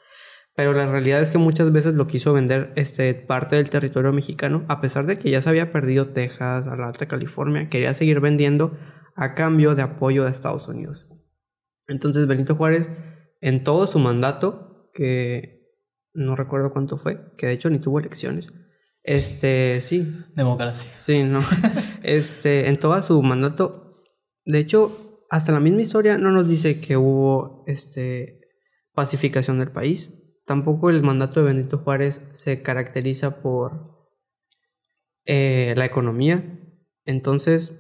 Pero 0.56 0.72
la 0.72 0.90
realidad 0.90 1.20
es 1.20 1.30
que 1.30 1.38
muchas 1.38 1.70
veces 1.72 1.94
lo 1.94 2.06
quiso 2.06 2.32
vender 2.32 2.72
este, 2.76 3.14
parte 3.14 3.56
del 3.56 3.70
territorio 3.70 4.12
mexicano, 4.12 4.64
a 4.68 4.80
pesar 4.80 5.06
de 5.06 5.18
que 5.18 5.30
ya 5.30 5.40
se 5.42 5.48
había 5.48 5.70
perdido 5.72 6.08
Texas, 6.08 6.66
a 6.66 6.76
la 6.76 6.88
Alta 6.88 7.06
California, 7.06 7.68
quería 7.68 7.94
seguir 7.94 8.20
vendiendo 8.20 8.76
a 9.16 9.34
cambio 9.34 9.74
de 9.74 9.82
apoyo 9.82 10.24
de 10.24 10.30
Estados 10.30 10.66
Unidos. 10.68 11.10
Entonces 11.86 12.26
Benito 12.26 12.56
Juárez, 12.56 12.90
en 13.40 13.64
todo 13.64 13.86
su 13.86 13.98
mandato, 13.98 14.69
que 14.92 15.60
no 16.12 16.36
recuerdo 16.36 16.70
cuánto 16.70 16.98
fue, 16.98 17.20
que 17.36 17.46
de 17.46 17.52
hecho 17.52 17.70
ni 17.70 17.78
tuvo 17.78 18.00
elecciones, 18.00 18.52
este, 19.02 19.80
sí, 19.80 20.24
Democracia. 20.34 20.92
sí, 20.98 21.22
no, 21.22 21.40
este, 22.02 22.68
en 22.68 22.78
todo 22.78 23.00
su 23.02 23.22
mandato, 23.22 24.04
de 24.44 24.58
hecho, 24.58 25.26
hasta 25.30 25.52
la 25.52 25.60
misma 25.60 25.80
historia 25.80 26.18
no 26.18 26.30
nos 26.30 26.48
dice 26.48 26.80
que 26.80 26.96
hubo, 26.96 27.64
este, 27.66 28.40
pacificación 28.94 29.58
del 29.58 29.72
país. 29.72 30.16
Tampoco 30.44 30.90
el 30.90 31.02
mandato 31.02 31.40
de 31.40 31.46
Benito 31.46 31.78
Juárez 31.78 32.28
se 32.32 32.62
caracteriza 32.62 33.40
por 33.42 34.08
eh, 35.24 35.74
la 35.76 35.86
economía. 35.86 36.58
Entonces, 37.04 37.72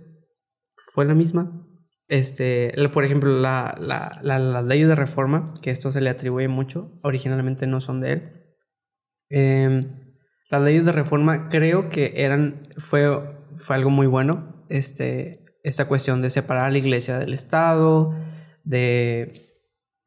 fue 0.92 1.04
la 1.04 1.14
misma. 1.14 1.66
Este, 2.10 2.74
por 2.92 3.04
ejemplo, 3.04 3.38
la, 3.38 3.76
la, 3.78 4.18
la, 4.20 4.40
las 4.40 4.64
leyes 4.64 4.88
de 4.88 4.96
reforma, 4.96 5.54
que 5.62 5.70
esto 5.70 5.92
se 5.92 6.00
le 6.00 6.10
atribuye 6.10 6.48
mucho, 6.48 6.98
originalmente 7.04 7.68
no 7.68 7.80
son 7.80 8.00
de 8.00 8.12
él. 8.12 8.32
Em, 9.28 10.00
las 10.50 10.60
leyes 10.60 10.84
de 10.84 10.90
reforma 10.90 11.48
creo 11.48 11.88
que 11.88 12.12
eran, 12.16 12.62
fue, 12.78 13.08
fue 13.56 13.76
algo 13.76 13.90
muy 13.90 14.08
bueno. 14.08 14.66
Este, 14.68 15.44
esta 15.62 15.86
cuestión 15.86 16.20
de 16.20 16.30
separar 16.30 16.64
a 16.64 16.70
la 16.70 16.78
iglesia 16.78 17.16
del 17.16 17.32
Estado, 17.32 18.12
de... 18.64 19.30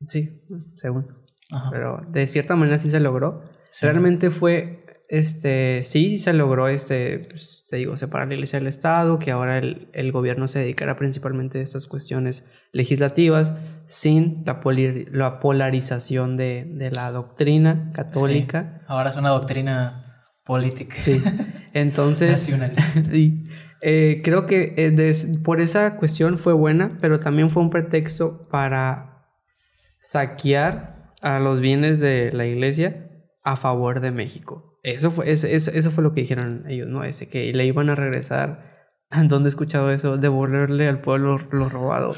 Sí, 0.10 0.44
según 0.76 1.08
Ajá. 1.54 1.70
pero 1.72 2.02
de 2.10 2.28
cierta 2.28 2.58
manera 2.58 2.80
sí 2.80 2.90
se 2.90 3.00
logró. 3.00 3.46
Sí. 3.72 3.86
Realmente 3.86 4.30
fue 4.30 4.83
este, 5.18 5.84
sí, 5.84 6.18
se 6.18 6.34
logró, 6.34 6.68
este, 6.68 7.20
pues, 7.30 7.66
te 7.70 7.78
digo, 7.78 7.96
separar 7.98 8.28
la 8.28 8.34
iglesia 8.34 8.60
del 8.60 8.68
Estado, 8.68 9.20
que 9.20 9.32
ahora 9.32 9.58
el, 9.58 9.90
el 9.94 10.12
gobierno 10.12 10.48
se 10.48 10.60
dedicará 10.60 10.96
principalmente 10.96 11.60
a 11.60 11.62
estas 11.62 11.88
cuestiones 11.88 12.44
legislativas, 12.72 13.54
sin 13.88 14.44
la, 14.46 14.60
poli- 14.60 15.06
la 15.12 15.40
polarización 15.40 16.36
de, 16.38 16.66
de 16.68 16.92
la 16.92 17.12
doctrina 17.12 17.92
católica. 17.94 18.78
Sí. 18.80 18.86
Ahora 18.88 19.10
es 19.12 19.18
una 19.18 19.30
doctrina 19.30 20.24
política. 20.46 20.96
Sí. 20.98 21.22
Entonces, 21.74 22.32
Nacionalista. 22.32 22.84
sí. 23.12 23.44
Eh, 23.82 24.22
creo 24.24 24.46
que 24.46 24.74
eh, 24.78 24.92
des- 24.92 25.38
por 25.44 25.60
esa 25.62 25.98
cuestión 25.98 26.38
fue 26.38 26.54
buena, 26.54 26.98
pero 27.02 27.20
también 27.20 27.50
fue 27.50 27.62
un 27.62 27.70
pretexto 27.70 28.48
para 28.50 29.28
saquear 30.00 31.14
a 31.22 31.40
los 31.40 31.60
bienes 31.60 32.00
de 32.00 32.32
la 32.34 32.46
iglesia 32.46 33.10
a 33.44 33.56
favor 33.58 34.00
de 34.00 34.12
México. 34.12 34.73
Eso 34.84 35.10
fue, 35.12 35.32
eso, 35.32 35.48
eso- 35.48 35.72
eso 35.72 35.90
fue 35.92 36.04
lo 36.04 36.14
que 36.14 36.22
dijeron 36.22 36.66
ellos, 36.68 36.88
¿no? 36.88 37.04
Ese 37.04 37.30
que 37.30 37.52
le 37.54 37.66
iban 37.66 37.90
a 37.90 37.96
regresar. 37.96 38.72
¿Dónde 39.28 39.48
he 39.48 39.50
escuchado 39.52 39.92
eso? 39.92 40.18
Devolverle 40.18 40.88
al 40.88 41.00
pueblo 41.02 41.38
lo 41.52 41.70
robado. 41.70 42.14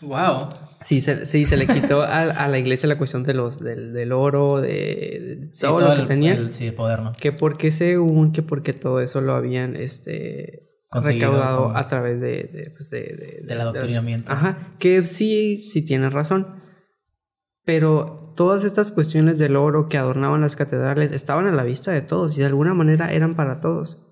wow. 0.00 0.48
Sí, 0.82 1.00
se, 1.00 1.24
sí, 1.26 1.46
se 1.46 1.56
le 1.56 1.66
quitó 1.66 2.02
a, 2.02 2.20
a 2.22 2.46
la 2.48 2.58
iglesia 2.58 2.88
la 2.88 2.96
cuestión 2.98 3.24
de 3.24 3.34
los, 3.34 3.58
del, 3.58 3.92
del 3.92 4.12
oro, 4.12 4.60
de, 4.60 4.68
de 4.68 5.48
Sí, 5.52 5.62
todo, 5.62 5.78
todo, 5.78 5.88
lo 5.88 5.94
que 5.96 6.02
el, 6.02 6.06
tenían. 6.08 6.36
el- 6.36 6.52
sí, 6.52 6.66
el 6.68 6.74
poder, 6.74 7.00
¿no? 7.00 7.12
Que 7.18 7.32
porque 7.32 7.72
según 7.72 8.30
que 8.30 8.42
porque 8.42 8.72
todo 8.72 9.00
eso 9.00 9.20
lo 9.20 9.34
habían 9.34 9.74
este 9.74 10.68
Conseguido 10.88 11.30
recaudado 11.32 11.66
con- 11.68 11.76
a 11.76 11.88
través 11.88 12.20
de, 12.20 12.28
de, 12.44 12.70
pues, 12.76 12.90
de, 12.90 13.00
de- 13.00 13.40
Del 13.46 13.60
adoctrinamiento. 13.62 14.30
Ajá, 14.30 14.58
que 14.78 15.02
sí, 15.04 15.56
sí 15.56 15.84
tienes 15.84 16.12
razón. 16.12 16.62
Pero 17.64 18.25
todas 18.36 18.64
estas 18.64 18.92
cuestiones 18.92 19.38
del 19.38 19.56
oro 19.56 19.88
que 19.88 19.98
adornaban 19.98 20.40
las 20.40 20.54
catedrales 20.54 21.10
estaban 21.10 21.46
a 21.46 21.52
la 21.52 21.64
vista 21.64 21.90
de 21.90 22.02
todos 22.02 22.36
y 22.36 22.40
de 22.42 22.46
alguna 22.46 22.74
manera 22.74 23.12
eran 23.12 23.34
para 23.34 23.60
todos. 23.60 24.02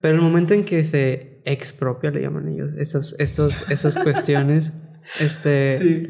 Pero 0.00 0.16
el 0.16 0.22
momento 0.22 0.52
en 0.54 0.64
que 0.64 0.82
se 0.84 1.42
expropia, 1.44 2.10
le 2.10 2.20
llaman 2.22 2.48
ellos, 2.48 2.74
estos, 2.76 3.14
esas 3.18 3.98
cuestiones, 4.02 4.72
este, 5.20 5.76
Sí. 5.78 6.08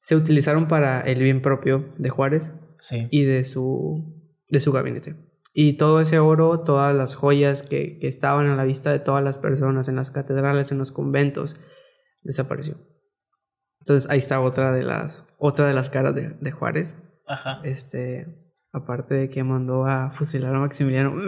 se 0.00 0.16
utilizaron 0.16 0.66
para 0.68 1.00
el 1.02 1.22
bien 1.22 1.42
propio 1.42 1.92
de 1.98 2.08
Juárez 2.08 2.52
Sí. 2.78 3.06
y 3.10 3.24
de 3.24 3.44
su, 3.44 4.32
de 4.48 4.60
su 4.60 4.72
gabinete. 4.72 5.16
Y 5.52 5.74
todo 5.74 6.00
ese 6.00 6.18
oro, 6.20 6.60
todas 6.60 6.94
las 6.94 7.14
joyas 7.16 7.62
que, 7.62 7.98
que 7.98 8.06
estaban 8.06 8.46
a 8.46 8.56
la 8.56 8.64
vista 8.64 8.92
de 8.92 9.00
todas 9.00 9.22
las 9.22 9.36
personas 9.36 9.88
en 9.88 9.96
las 9.96 10.10
catedrales, 10.10 10.72
en 10.72 10.78
los 10.78 10.92
conventos, 10.92 11.56
desapareció. 12.22 12.76
Entonces 13.80 14.10
ahí 14.10 14.18
está 14.18 14.40
otra 14.40 14.72
de 14.72 14.82
las, 14.82 15.24
otra 15.38 15.66
de 15.66 15.74
las 15.74 15.90
caras 15.90 16.14
de, 16.14 16.30
de 16.30 16.50
Juárez. 16.52 16.96
Ajá. 17.26 17.60
Este, 17.64 18.52
aparte 18.72 19.14
de 19.14 19.28
que 19.28 19.42
mandó 19.44 19.86
a 19.86 20.10
fusilar 20.10 20.54
a 20.54 20.58
Maximiliano. 20.58 21.14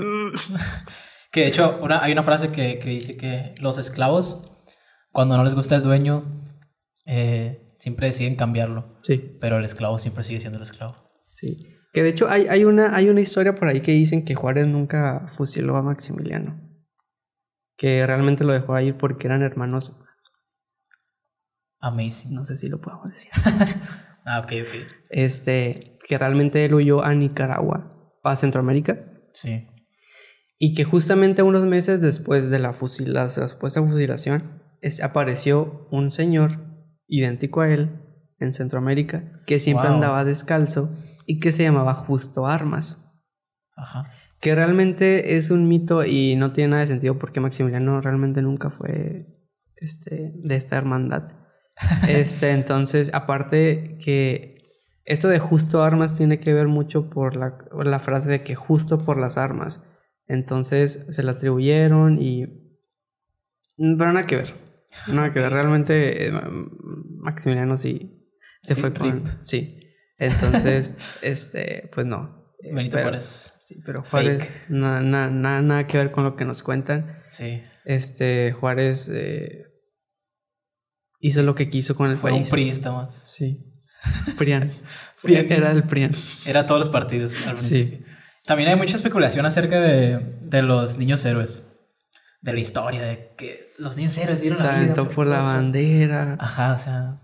Que 1.33 1.41
de 1.41 1.47
hecho, 1.47 1.79
una, 1.81 2.03
hay 2.05 2.13
una 2.13 2.23
frase 2.23 2.53
que, 2.53 2.79
que 2.79 2.91
dice 2.91 3.17
que 3.17 3.55
los 3.63 3.79
esclavos, 3.79 4.53
cuando 5.13 5.35
no 5.39 5.45
les 5.45 5.55
gusta 5.55 5.77
el 5.77 5.83
dueño, 5.83 6.25
eh, 7.07 7.75
siempre 7.79 8.09
deciden 8.09 8.37
cambiarlo. 8.37 8.85
Sí, 9.03 9.39
Pero 9.41 9.57
el 9.57 9.65
esclavo 9.65 9.99
siempre 9.99 10.25
sigue 10.25 10.41
siendo 10.41 10.59
el 10.59 10.65
esclavo. 10.65 10.95
sí. 11.31 11.69
Que 11.95 12.03
de 12.03 12.09
hecho 12.11 12.29
hay, 12.29 12.49
hay, 12.49 12.65
una, 12.65 12.95
hay 12.97 13.09
una 13.11 13.21
historia 13.23 13.55
por 13.55 13.69
ahí 13.69 13.81
que 13.83 13.93
dicen 13.93 14.25
que 14.25 14.35
Juárez 14.35 14.67
nunca 14.67 15.27
fusiló 15.29 15.77
a 15.77 15.83
Maximiliano. 15.83 16.59
Que 17.79 18.07
realmente 18.07 18.45
lo 18.45 18.53
dejó 18.53 18.79
ir 18.81 18.97
porque 18.97 19.27
eran 19.27 19.43
hermanos. 19.43 19.97
Amazing. 21.83 22.33
No 22.33 22.45
sé 22.47 22.57
si 22.57 22.69
lo 22.69 22.81
podemos 22.81 23.11
decir. 23.11 23.31
Ah, 24.25 24.39
ok, 24.39 24.53
ok. 24.63 24.93
este, 25.11 25.99
que 26.07 26.17
realmente 26.17 26.65
él 26.65 26.75
huyó 26.75 27.03
a 27.03 27.13
Nicaragua, 27.13 28.13
a 28.23 28.37
Centroamérica, 28.37 29.05
Sí. 29.35 29.67
y 30.61 30.75
que 30.75 30.85
justamente 30.85 31.43
unos 31.43 31.67
meses 31.67 32.01
después 32.01 32.49
de 32.49 32.61
la, 32.61 32.73
fusila- 32.73 33.25
la 33.37 33.49
supuesta 33.49 33.83
fusilación, 33.83 34.63
es- 34.81 35.03
apareció 35.03 35.89
un 35.91 36.13
señor 36.13 36.61
idéntico 37.09 37.63
a 37.63 37.69
él 37.69 37.99
en 38.39 38.55
Centroamérica, 38.55 39.43
que 39.45 39.59
siempre 39.59 39.89
Wow. 39.89 39.97
andaba 39.97 40.25
descalzo 40.25 40.93
y 41.27 41.41
que 41.41 41.51
se 41.51 41.65
llamaba 41.65 41.95
Justo 41.95 42.47
Armas. 42.47 43.05
Ajá. 43.77 44.09
Que 44.41 44.55
realmente 44.55 45.37
es 45.37 45.51
un 45.51 45.67
mito 45.67 46.05
y 46.05 46.37
no 46.37 46.53
tiene 46.53 46.69
nada 46.71 46.83
de 46.83 46.87
sentido 46.87 47.19
porque 47.19 47.41
Maximiliano 47.41 48.01
realmente 48.01 48.41
nunca 48.41 48.71
fue 48.71 49.27
este, 49.75 50.31
de 50.37 50.55
esta 50.55 50.77
hermandad. 50.77 51.42
Este, 52.09 52.51
entonces, 52.51 53.11
aparte 53.15 53.99
que 54.05 54.59
esto 55.05 55.29
de 55.29 55.39
justo 55.39 55.83
armas 55.83 56.15
tiene 56.15 56.39
que 56.39 56.53
ver 56.55 56.69
mucho 56.69 57.11
por 57.11 57.37
la, 57.37 57.59
por 57.59 57.87
la 57.87 57.99
frase 57.99 58.29
de 58.31 58.43
que 58.43 58.55
justo 58.55 59.05
por 59.05 59.19
las 59.19 59.37
armas. 59.37 59.85
Entonces 60.27 61.07
se 61.11 61.23
la 61.23 61.33
atribuyeron 61.33 62.19
y... 62.21 62.47
Pero 63.77 64.13
nada 64.13 64.27
que 64.27 64.37
ver. 64.37 64.55
Nada 65.09 65.33
que 65.33 65.41
ver. 65.41 65.53
Realmente 65.53 66.29
eh, 66.29 66.33
Maximiliano 67.19 67.77
sí 67.77 68.29
se 68.63 68.75
Sí, 68.75 68.81
fue 68.81 68.93
con... 68.93 69.25
Sí. 69.43 69.81
Entonces, 70.19 70.93
este, 71.23 71.91
pues 71.93 72.07
no. 72.07 72.55
Eh, 72.63 72.73
Benito 72.75 72.95
pero- 72.95 73.07
Juárez. 73.09 73.59
Sí, 73.63 73.81
pero 73.85 74.03
Juárez, 74.03 74.51
nada, 74.69 75.01
nada, 75.01 75.31
nada, 75.31 75.63
nada 75.63 75.87
que 75.87 75.97
ver 75.99 76.11
con 76.13 76.25
lo 76.25 76.37
que 76.37 76.45
nos 76.45 76.63
cuentan. 76.63 77.23
Sí. 77.29 77.63
Este, 77.85 78.53
Juárez 78.53 79.09
eh, 79.13 79.65
hizo 81.23 81.43
lo 81.43 81.55
que 81.55 81.71
quiso 81.71 81.97
con 81.97 82.11
el 82.11 82.17
Fue 82.19 82.33
un 82.33 82.45
priista 82.47 82.93
más. 82.93 83.15
Sí. 83.15 83.65
Prian. 84.37 84.71
Prian. 85.23 85.51
Era 85.51 85.71
el 85.71 85.85
Prian. 85.85 86.13
Era 86.45 86.67
todos 86.67 86.81
los 86.81 86.89
partidos 86.91 87.37
al 87.47 87.57
Sí. 87.59 87.85
principio. 87.85 88.07
También 88.45 88.69
hay 88.69 88.77
mucha 88.77 88.97
especulación 88.97 89.47
acerca 89.47 89.81
de, 89.81 90.19
de 90.43 90.63
los 90.63 90.99
niños 90.99 91.25
héroes. 91.25 91.69
De 92.43 92.53
la 92.53 92.59
historia, 92.59 93.01
de 93.03 93.35
que 93.39 93.69
los 93.79 93.97
niños 93.97 94.19
héroes 94.19 94.41
dieron 94.41 94.59
Se 94.59 94.65
la 94.65 94.71
vida. 94.73 94.81
aventó 94.83 95.09
por 95.09 95.29
la 95.29 95.43
bandera. 95.43 96.37
Ajá, 96.41 96.73
o 96.73 96.77
sea. 96.79 97.21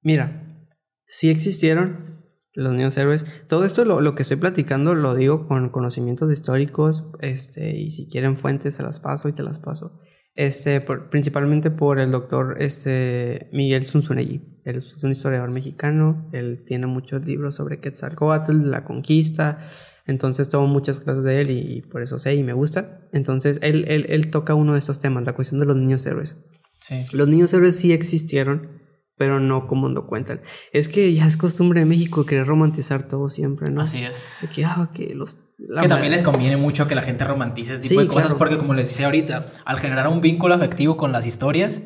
Mira, 0.00 0.66
sí 1.06 1.28
existieron 1.28 2.24
los 2.54 2.72
niños 2.72 2.96
héroes. 2.96 3.26
Todo 3.46 3.66
esto 3.66 3.84
lo, 3.84 4.00
lo 4.00 4.14
que 4.14 4.22
estoy 4.22 4.38
platicando 4.38 4.94
lo 4.94 5.14
digo 5.14 5.46
con 5.46 5.68
conocimientos 5.68 6.32
históricos. 6.32 7.10
Este, 7.20 7.76
y 7.76 7.90
si 7.90 8.08
quieren 8.08 8.38
fuentes, 8.38 8.74
se 8.76 8.82
las 8.82 9.00
paso 9.00 9.28
y 9.28 9.34
te 9.34 9.42
las 9.42 9.58
paso. 9.58 10.00
Este, 10.34 10.80
por- 10.80 11.10
principalmente 11.10 11.70
por 11.70 11.98
el 11.98 12.10
doctor 12.10 12.56
este, 12.60 13.48
Miguel 13.52 13.86
Zunzunegui. 13.86 14.40
Él 14.64 14.76
es 14.76 15.02
un 15.04 15.10
historiador 15.10 15.50
mexicano. 15.50 16.28
Él 16.32 16.64
tiene 16.66 16.86
muchos 16.86 17.24
libros 17.26 17.56
sobre 17.56 17.80
Quetzalcóatl, 17.80 18.70
la 18.70 18.84
conquista. 18.84 19.68
Entonces 20.06 20.48
tomo 20.48 20.66
muchas 20.68 21.00
clases 21.00 21.24
de 21.24 21.40
él 21.40 21.50
y, 21.50 21.58
y 21.78 21.82
por 21.82 22.02
eso 22.02 22.18
sé 22.18 22.34
y 22.34 22.42
me 22.42 22.52
gusta. 22.54 23.00
Entonces 23.12 23.58
él, 23.62 23.84
él, 23.88 24.06
él 24.08 24.30
toca 24.30 24.54
uno 24.54 24.72
de 24.72 24.78
estos 24.78 25.00
temas, 25.00 25.24
la 25.24 25.34
cuestión 25.34 25.60
de 25.60 25.66
los 25.66 25.76
niños 25.76 26.04
héroes. 26.06 26.36
Sí. 26.80 27.04
Los 27.12 27.28
niños 27.28 27.52
héroes 27.52 27.76
sí 27.76 27.92
existieron, 27.92 28.80
pero 29.16 29.38
no 29.38 29.66
como 29.68 29.88
lo 29.88 30.06
cuentan. 30.06 30.40
Es 30.72 30.88
que 30.88 31.12
ya 31.14 31.26
es 31.26 31.36
costumbre 31.36 31.80
de 31.80 31.86
México 31.86 32.26
querer 32.26 32.46
romantizar 32.46 33.06
todo 33.06 33.28
siempre, 33.28 33.70
¿no? 33.70 33.82
Así 33.82 34.02
es. 34.02 34.38
De 34.42 34.48
que, 34.48 34.64
ah, 34.64 34.90
que 34.92 35.14
los... 35.14 35.38
la 35.68 35.82
Que 35.82 35.88
también 35.88 36.12
les 36.12 36.22
conviene 36.22 36.56
mucho 36.56 36.86
que 36.88 36.94
la 36.94 37.02
gente 37.02 37.24
romantice 37.24 37.74
ese 37.74 37.82
tipo 37.82 38.00
Sí, 38.00 38.06
de 38.06 38.08
cosas 38.08 38.24
claro. 38.26 38.38
porque 38.38 38.58
como 38.58 38.74
les 38.74 38.88
decía 38.88 39.06
ahorita, 39.06 39.46
al 39.64 39.78
generar 39.78 40.08
un 40.08 40.20
vínculo 40.20 40.54
afectivo 40.54 40.96
con 40.96 41.12
las 41.12 41.26
historias, 41.26 41.82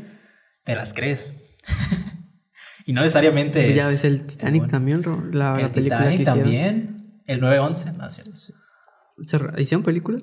te 0.64 0.74
las 0.74 0.92
crees. 0.94 1.32
y 2.86 2.92
no 2.92 3.00
necesariamente 3.02 3.58
es... 3.60 3.64
Pues 3.66 3.76
Ya 3.76 3.88
ves 3.88 4.04
el 4.04 4.26
Titanic 4.26 4.62
bueno. 4.62 4.70
también, 4.72 5.02
la, 5.32 5.52
la 5.56 5.60
El 5.60 5.70
película 5.70 5.98
Titanic 5.98 6.18
que 6.18 6.24
también. 6.24 7.22
El 7.26 7.40
911. 7.40 7.92
No, 7.98 8.06
es 8.06 8.14
cierto. 8.14 8.32
¿Se 9.24 9.62
¿Hicieron 9.62 9.82
película? 9.84 10.18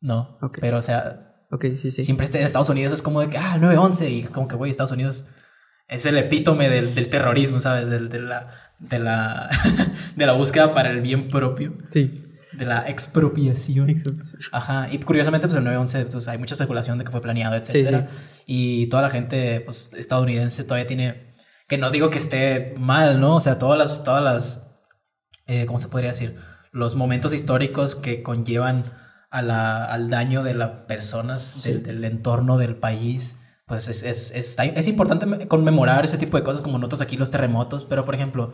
No, 0.00 0.38
Ok. 0.42 0.58
pero 0.60 0.78
o 0.78 0.82
sea, 0.82 1.22
Ok, 1.50 1.64
sí, 1.76 1.90
sí. 1.90 2.04
siempre 2.04 2.24
este- 2.24 2.38
en 2.40 2.46
Estados 2.46 2.68
Unidos 2.68 2.92
es 2.92 3.02
como 3.02 3.20
de 3.20 3.28
que, 3.28 3.38
ah, 3.38 3.52
el 3.54 3.60
911 3.60 4.10
y 4.10 4.22
como 4.24 4.46
que, 4.48 4.56
güey, 4.56 4.70
Estados 4.70 4.92
Unidos 4.92 5.26
es 5.88 6.04
el 6.06 6.16
epítome 6.18 6.68
del, 6.68 6.94
del 6.94 7.08
terrorismo, 7.08 7.60
¿sabes? 7.60 7.88
Del- 7.88 8.08
de, 8.08 8.20
la, 8.20 8.50
de, 8.78 8.98
la, 8.98 9.48
de 10.16 10.26
la 10.26 10.32
búsqueda 10.32 10.74
para 10.74 10.90
el 10.90 11.00
bien 11.00 11.28
propio, 11.30 11.78
Sí. 11.92 12.22
De 12.56 12.64
la 12.64 12.88
expropiación. 12.88 13.90
Exacto. 13.90 14.22
Ajá, 14.52 14.88
y 14.90 14.98
curiosamente, 14.98 15.46
pues 15.46 15.56
el 15.56 15.64
911, 15.64 16.06
pues 16.10 16.28
hay 16.28 16.38
mucha 16.38 16.54
especulación 16.54 16.98
de 16.98 17.04
que 17.04 17.10
fue 17.10 17.20
planeado, 17.20 17.56
Sí, 17.64 17.78
etcétera. 17.78 18.06
Y 18.46 18.86
toda 18.86 19.02
la 19.02 19.10
gente, 19.10 19.60
pues, 19.60 19.92
estadounidense 19.94 20.64
todavía 20.64 20.86
tiene, 20.86 21.34
que 21.68 21.78
no 21.78 21.90
digo 21.90 22.10
que 22.10 22.18
esté 22.18 22.74
mal, 22.78 23.20
¿no? 23.20 23.36
O 23.36 23.40
sea, 23.40 23.58
todas 23.58 23.78
las, 23.78 24.04
todas 24.04 24.22
las, 24.22 24.70
eh, 25.46 25.66
¿cómo 25.66 25.78
se 25.78 25.88
podría 25.88 26.10
decir? 26.10 26.36
Los 26.72 26.94
momentos 26.94 27.32
históricos 27.32 27.94
que 27.94 28.22
conllevan 28.22 28.84
a 29.30 29.42
la, 29.42 29.84
al 29.84 30.10
daño 30.10 30.42
de 30.42 30.54
las 30.54 30.70
personas, 30.86 31.62
del, 31.62 31.82
del 31.82 32.04
entorno 32.04 32.58
del 32.58 32.76
país, 32.76 33.36
pues 33.66 33.88
es, 33.88 34.04
es, 34.04 34.30
es, 34.30 34.56
es 34.58 34.88
importante 34.88 35.48
conmemorar 35.48 36.04
ese 36.04 36.18
tipo 36.18 36.36
de 36.36 36.44
cosas 36.44 36.62
como 36.62 36.78
nosotros 36.78 37.00
aquí 37.00 37.16
los 37.16 37.30
terremotos, 37.30 37.84
pero 37.84 38.04
por 38.04 38.14
ejemplo, 38.14 38.52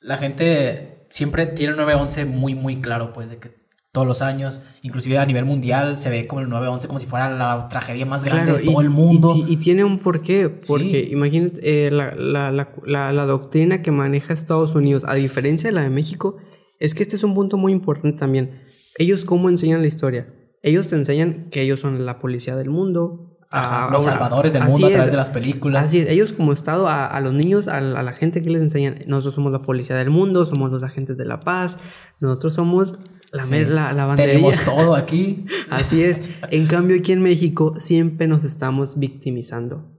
la 0.00 0.18
gente 0.18 0.93
siempre 1.14 1.46
tiene 1.46 1.70
el 1.72 1.76
911 1.78 2.24
muy, 2.24 2.54
muy 2.54 2.80
claro, 2.80 3.12
pues, 3.12 3.30
de 3.30 3.38
que 3.38 3.50
todos 3.92 4.06
los 4.08 4.22
años, 4.22 4.60
inclusive 4.82 5.18
a 5.18 5.24
nivel 5.26 5.44
mundial, 5.44 5.98
se 6.00 6.10
ve 6.10 6.26
como 6.26 6.40
el 6.40 6.48
911 6.48 6.88
como 6.88 6.98
si 6.98 7.06
fuera 7.06 7.30
la 7.30 7.68
tragedia 7.68 8.04
más 8.04 8.24
grande 8.24 8.46
Claro, 8.46 8.58
de 8.58 8.64
y- 8.64 8.66
todo 8.66 8.80
el 8.80 8.90
mundo. 8.90 9.34
Y, 9.36 9.52
y 9.52 9.56
tiene 9.56 9.84
un 9.84 10.00
porqué, 10.00 10.48
porque 10.48 11.04
Sí. 11.04 11.12
imagínate, 11.12 11.60
eh, 11.86 11.90
la, 11.92 12.12
la, 12.16 12.50
la, 12.50 12.72
la, 12.84 13.12
la 13.12 13.26
doctrina 13.26 13.82
que 13.82 13.92
maneja 13.92 14.34
Estados 14.34 14.74
Unidos, 14.74 15.04
a 15.06 15.14
diferencia 15.14 15.68
de 15.68 15.74
la 15.74 15.82
de 15.82 15.90
México, 15.90 16.36
Es 16.80 16.92
que 16.94 17.04
este 17.04 17.14
es 17.14 17.22
un 17.22 17.34
punto 17.34 17.56
muy 17.56 17.70
importante 17.70 18.18
también. 18.18 18.62
Ellos 18.98 19.24
cómo 19.24 19.48
enseñan 19.48 19.80
la 19.80 19.86
historia. 19.86 20.26
Ellos 20.60 20.88
te 20.88 20.96
enseñan 20.96 21.48
que 21.50 21.62
ellos 21.62 21.78
son 21.78 22.04
la 22.04 22.18
policía 22.18 22.56
del 22.56 22.68
mundo. 22.68 23.33
A- 23.54 23.88
los 23.90 24.04
salvadores 24.04 24.52
del 24.52 24.64
mundo 24.64 24.86
a 24.86 24.90
es. 24.90 24.94
través 24.94 25.10
de 25.10 25.16
las 25.16 25.30
películas. 25.30 25.86
Así 25.86 26.00
es, 26.00 26.08
ellos 26.08 26.32
como 26.32 26.52
Estado, 26.52 26.88
a, 26.88 27.06
a 27.06 27.20
los 27.20 27.32
niños, 27.32 27.68
a, 27.68 27.80
la- 27.80 28.12
gente 28.12 28.42
que 28.42 28.50
les 28.50 28.62
enseñan, 28.62 28.98
nosotros 29.06 29.34
somos 29.34 29.52
la 29.52 29.62
policía 29.62 29.96
del 29.96 30.10
mundo, 30.10 30.44
somos 30.44 30.70
los 30.70 30.82
agentes 30.82 31.16
de 31.16 31.24
la 31.24 31.40
paz, 31.40 31.78
nosotros 32.20 32.54
somos 32.54 32.98
la, 33.32 33.42
Sí. 33.42 33.64
la, 33.64 33.92
la. 33.92 34.14
Tenemos 34.14 34.60
todo 34.64 34.94
aquí. 34.94 35.44
Así 35.70 36.02
es. 36.04 36.22
En 36.50 36.66
cambio, 36.66 36.96
aquí 36.98 37.12
en 37.12 37.22
México 37.22 37.74
siempre 37.80 38.26
nos 38.28 38.44
estamos 38.44 38.98
victimizando. 38.98 39.90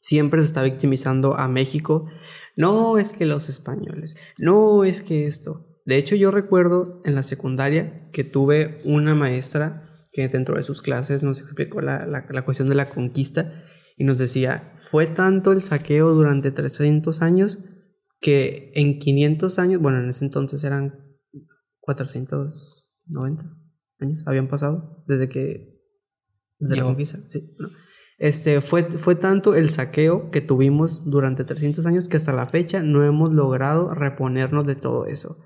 Siempre 0.00 0.40
se 0.42 0.46
está 0.46 0.62
victimizando 0.62 1.36
a 1.36 1.48
México. 1.48 2.06
No 2.56 2.98
es 2.98 3.12
que 3.12 3.26
los 3.26 3.48
españoles, 3.48 4.16
no 4.38 4.82
es 4.84 5.02
que 5.02 5.26
esto. 5.26 5.66
De 5.84 5.96
hecho, 5.96 6.16
yo 6.16 6.30
recuerdo 6.30 7.00
en 7.04 7.14
la 7.14 7.22
secundaria 7.22 8.10
que 8.12 8.24
tuve 8.24 8.80
una 8.84 9.14
maestra 9.14 9.87
que 10.18 10.28
dentro 10.28 10.56
de 10.56 10.64
sus 10.64 10.82
clases 10.82 11.22
nos 11.22 11.40
explicó 11.40 11.80
la, 11.80 12.04
la- 12.06 12.26
la 12.28 12.44
cuestión 12.44 12.68
de 12.68 12.74
la 12.74 12.88
conquista 12.88 13.62
y 13.96 14.02
nos 14.04 14.18
decía, 14.18 14.72
fue 14.74 15.06
tanto 15.06 15.52
el 15.52 15.62
saqueo 15.62 16.10
durante 16.12 16.50
300 16.50 17.22
años 17.22 17.58
que 18.20 18.72
en 18.74 18.98
500 18.98 19.58
años, 19.60 19.80
bueno, 19.80 19.98
en 20.00 20.10
ese 20.10 20.24
entonces 20.24 20.64
eran 20.64 20.94
490 21.80 23.44
años, 24.00 24.22
habían 24.26 24.48
pasado 24.48 25.04
desde 25.06 25.28
que... 25.28 25.78
Desde 26.58 26.74
la 26.76 26.82
conquista, 26.82 27.18
sí. 27.28 27.54
no. 27.58 27.68
Este, 28.18 28.60
fue, 28.60 28.82
fue 28.90 29.14
tanto 29.14 29.54
el 29.54 29.68
saqueo 29.70 30.32
que 30.32 30.40
tuvimos 30.40 31.08
durante 31.08 31.44
300 31.44 31.86
años 31.86 32.08
que 32.08 32.16
hasta 32.16 32.32
la 32.32 32.46
fecha 32.46 32.82
no 32.82 33.04
hemos 33.04 33.32
logrado 33.32 33.94
reponernos 33.94 34.66
de 34.66 34.74
todo 34.74 35.06
eso. 35.06 35.38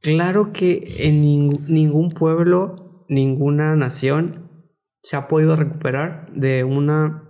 Claro 0.00 0.52
que 0.52 0.94
en 1.08 1.22
ning- 1.24 1.66
ningún 1.66 2.10
pueblo, 2.10 2.91
ninguna 3.08 3.74
nación 3.76 4.50
se 5.02 5.16
ha 5.16 5.28
podido 5.28 5.56
recuperar 5.56 6.30
de 6.32 6.64
una 6.64 7.28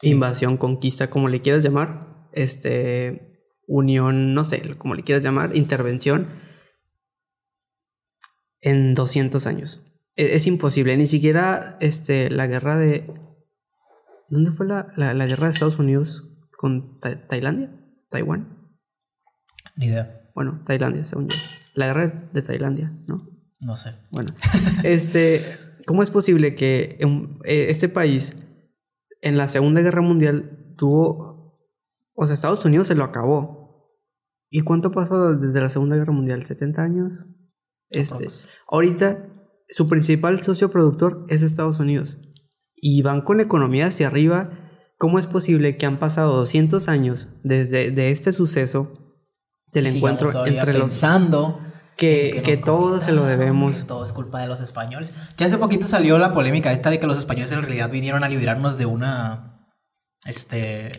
Sí. 0.00 0.10
invasión, 0.10 0.56
conquista, 0.56 1.10
como 1.10 1.28
le 1.28 1.42
quieras 1.42 1.62
llamar, 1.62 2.28
este, 2.32 3.38
unión, 3.68 4.34
no 4.34 4.44
sé, 4.44 4.76
como 4.76 4.94
le 4.94 5.02
quieras 5.04 5.22
llamar, 5.24 5.56
intervención, 5.56 6.26
en 8.60 8.94
200 8.94 9.46
años. 9.46 9.84
E- 10.16 10.34
Es, 10.34 10.46
imposible, 10.46 10.96
ni 10.96 11.06
siquiera 11.06 11.76
este, 11.80 12.30
la 12.30 12.46
guerra 12.46 12.76
de... 12.76 13.12
¿Dónde 14.28 14.50
fue 14.50 14.66
la, 14.66 14.88
la- 14.96 15.14
la 15.14 15.26
guerra 15.26 15.44
de 15.46 15.52
Estados 15.52 15.78
Unidos 15.78 16.24
con 16.56 16.98
Ta- 17.00 17.26
Tailandia? 17.26 17.70
¿Taiwán? 18.10 18.70
Ni 19.76 19.86
idea. 19.86 20.30
Bueno, 20.34 20.62
Tailandia, 20.64 21.04
según 21.04 21.28
yo. 21.28 21.36
La 21.74 21.86
guerra 21.86 22.28
de 22.32 22.42
Tailandia, 22.42 22.92
¿no? 23.08 23.16
No 23.64 23.76
sé. 23.76 23.92
Bueno, 24.10 24.30
este, 24.82 25.44
¿cómo 25.86 26.02
es 26.02 26.10
posible 26.10 26.54
que 26.54 26.96
en- 27.00 27.38
eh, 27.44 27.66
este 27.68 27.88
país 27.88 28.36
en 29.20 29.36
la 29.36 29.48
Segunda 29.48 29.80
Guerra 29.82 30.02
Mundial 30.02 30.74
tuvo, 30.76 31.58
o 32.14 32.26
sea, 32.26 32.34
Estados 32.34 32.64
Unidos 32.64 32.88
se 32.88 32.94
lo 32.94 33.04
acabó? 33.04 33.90
¿Y 34.50 34.60
cuánto 34.62 34.90
pasó 34.90 35.34
desde 35.34 35.60
la 35.60 35.68
Segunda 35.68 35.96
Guerra 35.96 36.12
Mundial? 36.12 36.42
¿70 36.44 36.78
años? 36.82 37.26
Este, 37.90 38.26
ahorita 38.68 39.28
su 39.68 39.86
principal 39.86 40.42
socio 40.42 40.70
productor 40.70 41.24
es 41.28 41.42
Estados 41.42 41.78
Unidos 41.78 42.18
y 42.74 43.02
van 43.02 43.22
con 43.22 43.36
la 43.38 43.42
economía 43.44 43.86
hacia 43.86 44.06
arriba. 44.08 44.50
¿Cómo 44.98 45.18
es 45.18 45.26
posible 45.26 45.76
que 45.76 45.86
han 45.86 45.98
pasado 45.98 46.36
200 46.36 46.88
años 46.88 47.28
desde 47.42 47.90
de 47.90 48.10
este 48.10 48.32
suceso 48.32 48.92
del 49.72 49.86
Y 49.86 49.96
encuentro 49.96 50.46
entre 50.46 50.72
los 50.74 50.82
pensando 50.82 51.58
que, 52.06 52.42
que 52.42 52.56
todo 52.56 53.00
se 53.00 53.12
lo 53.12 53.24
debemos? 53.24 53.78
que 53.78 53.84
todo 53.84 54.04
es 54.04 54.12
culpa 54.12 54.40
de 54.40 54.48
los 54.48 54.60
españoles. 54.60 55.14
Que 55.36 55.44
hace 55.44 55.56
poquito 55.58 55.86
salió 55.86 56.18
la 56.18 56.32
polémica 56.34 56.72
esta 56.72 56.90
de 56.90 56.98
que 56.98 57.06
los 57.06 57.18
españoles 57.18 57.52
en 57.52 57.62
realidad 57.62 57.90
vinieron 57.90 58.24
a 58.24 58.28
liberarnos 58.28 58.76
de 58.78 58.86
una. 58.86 59.68
Este. 60.26 60.90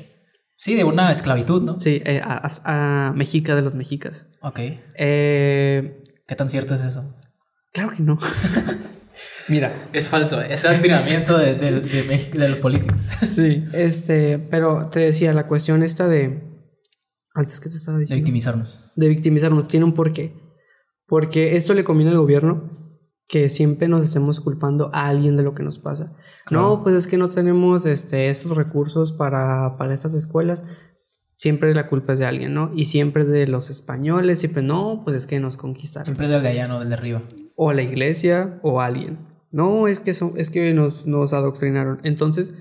Sí, 0.56 0.76
de 0.76 0.84
una 0.86 1.12
esclavitud, 1.12 1.62
¿no? 1.64 1.78
Sí, 1.80 2.02
eh, 2.06 2.22
a, 2.24 2.50
a- 2.66 3.12
Mexica 3.14 3.56
de 3.56 3.62
los 3.64 3.74
mexicas. 3.76 4.28
Ok. 4.42 4.60
Eh, 4.98 6.04
¿Qué 6.28 6.36
tan 6.36 6.48
cierto 6.50 6.74
es 6.76 6.82
eso? 6.82 7.14
claro 7.74 7.90
que 7.92 8.04
no. 8.04 8.18
Mira, 9.50 9.90
Es 9.92 10.08
falso, 10.08 10.40
es 10.42 10.64
admiramiento 10.64 11.38
de, 11.38 11.56
de- 11.56 11.82
de 11.82 12.30
de 12.32 12.50
los 12.50 12.60
políticos. 12.60 13.02
sí. 13.22 13.66
Este, 13.74 14.40
pero 14.40 14.88
te 14.90 15.02
decía, 15.02 15.34
la 15.34 15.48
cuestión 15.48 15.84
esta 15.84 16.08
de. 16.08 16.50
Antes 17.36 17.60
que 17.60 17.70
te 17.70 17.76
estaba 17.76 17.98
De 17.98 18.02
diciendo. 18.04 18.22
victimizarnos. 18.24 18.80
de 18.96 19.08
victimizarnos 19.10 19.68
tiene 19.68 19.86
un 19.86 19.94
porqué. 19.94 20.34
Porque 21.08 21.56
esto 21.56 21.74
le 21.74 21.84
conviene 21.84 22.12
al 22.12 22.18
gobierno 22.18 22.70
que 23.28 23.50
siempre 23.50 23.88
nos 23.88 24.06
estemos 24.06 24.40
culpando 24.40 24.90
a 24.94 25.08
alguien 25.08 25.36
de 25.38 25.44
lo 25.44 25.56
que 25.56 25.64
nos 25.64 25.80
pasa. 25.80 26.16
Claro. 26.46 26.64
No, 26.64 26.84
pues 26.84 26.96
es 26.96 27.08
que 27.08 27.18
no 27.18 27.30
tenemos 27.30 27.86
este, 27.86 28.30
estos 28.30 28.56
recursos 28.56 29.14
para, 29.14 29.78
para 29.78 29.94
estas 29.94 30.14
escuelas. 30.14 30.66
Siempre 31.34 31.74
la 31.74 31.88
culpa 31.88 32.14
es 32.14 32.20
de 32.20 32.26
alguien, 32.26 32.54
¿no? 32.54 32.72
Y 32.76 32.86
siempre 32.86 33.26
de 33.26 33.48
los 33.48 33.70
españoles, 33.70 34.40
siempre 34.40 34.62
no, 34.62 35.02
pues 35.04 35.18
es 35.18 35.28
que 35.28 35.40
nos 35.40 35.58
conquistaron. 35.58 36.06
Siempre 36.06 36.28
es 36.28 36.32
del 36.32 36.44
de 36.44 36.50
allá, 36.50 36.68
no 36.68 36.80
del 36.80 36.90
de 36.90 36.96
arriba. 36.96 37.22
O 37.56 37.74
la 37.74 37.82
iglesia 37.82 38.60
o 38.62 38.82
alguien. 38.82 39.20
No, 39.52 39.88
es 39.88 40.00
que, 40.00 40.14
son, 40.14 40.34
es 40.36 40.50
que 40.50 40.74
nos, 40.74 41.06
nos 41.06 41.34
adoctrinaron. 41.34 42.00
Entonces, 42.04 42.54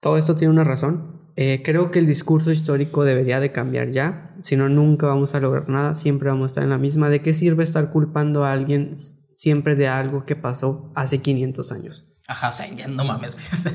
todo 0.00 0.16
esto 0.16 0.34
tiene 0.36 0.52
una 0.52 0.64
razón. 0.64 1.20
Eh, 1.36 1.62
creo 1.64 1.90
que 1.90 1.98
el 1.98 2.06
discurso 2.06 2.50
histórico 2.50 3.04
debería 3.04 3.40
de 3.40 3.52
cambiar 3.52 3.90
ya. 3.90 4.25
Si 4.42 4.56
no, 4.56 4.68
nunca 4.68 5.06
vamos 5.06 5.34
a 5.34 5.40
lograr 5.40 5.68
nada. 5.68 5.94
Siempre 5.94 6.28
vamos 6.28 6.44
a 6.44 6.46
estar 6.46 6.64
en 6.64 6.70
la 6.70 6.78
misma. 6.78 7.08
¿De 7.08 7.20
qué 7.22 7.34
sirve 7.34 7.64
estar 7.64 7.90
culpando 7.90 8.44
a 8.44 8.52
alguien 8.52 8.94
siempre 9.32 9.74
de 9.76 9.88
algo 9.88 10.24
que 10.24 10.36
pasó 10.36 10.92
hace 10.94 11.18
500 11.18 11.72
años? 11.72 12.12
Ajá, 12.28 12.50
o 12.50 12.52
sea, 12.52 12.72
ya 12.74 12.88
no 12.88 13.04
mames, 13.04 13.34
güey. 13.34 13.46
O 13.52 13.56
sea, 13.56 13.72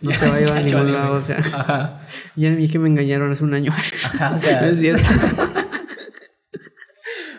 No 0.00 0.10
te 0.18 0.28
va 0.28 0.34
a 0.36 0.40
llevar 0.40 0.58
a 0.58 0.62
ningún 0.62 0.92
lado, 0.92 1.14
o 1.16 1.20
sea. 1.20 1.38
Ajá. 1.38 2.00
Ya 2.34 2.50
vi 2.50 2.68
que 2.68 2.78
me 2.78 2.88
engañaron 2.88 3.30
hace 3.32 3.44
un 3.44 3.54
año. 3.54 3.72
Ajá, 3.72 4.32
o 4.34 4.38
sea, 4.40 4.68
es 4.68 4.80
cierto. 4.80 5.02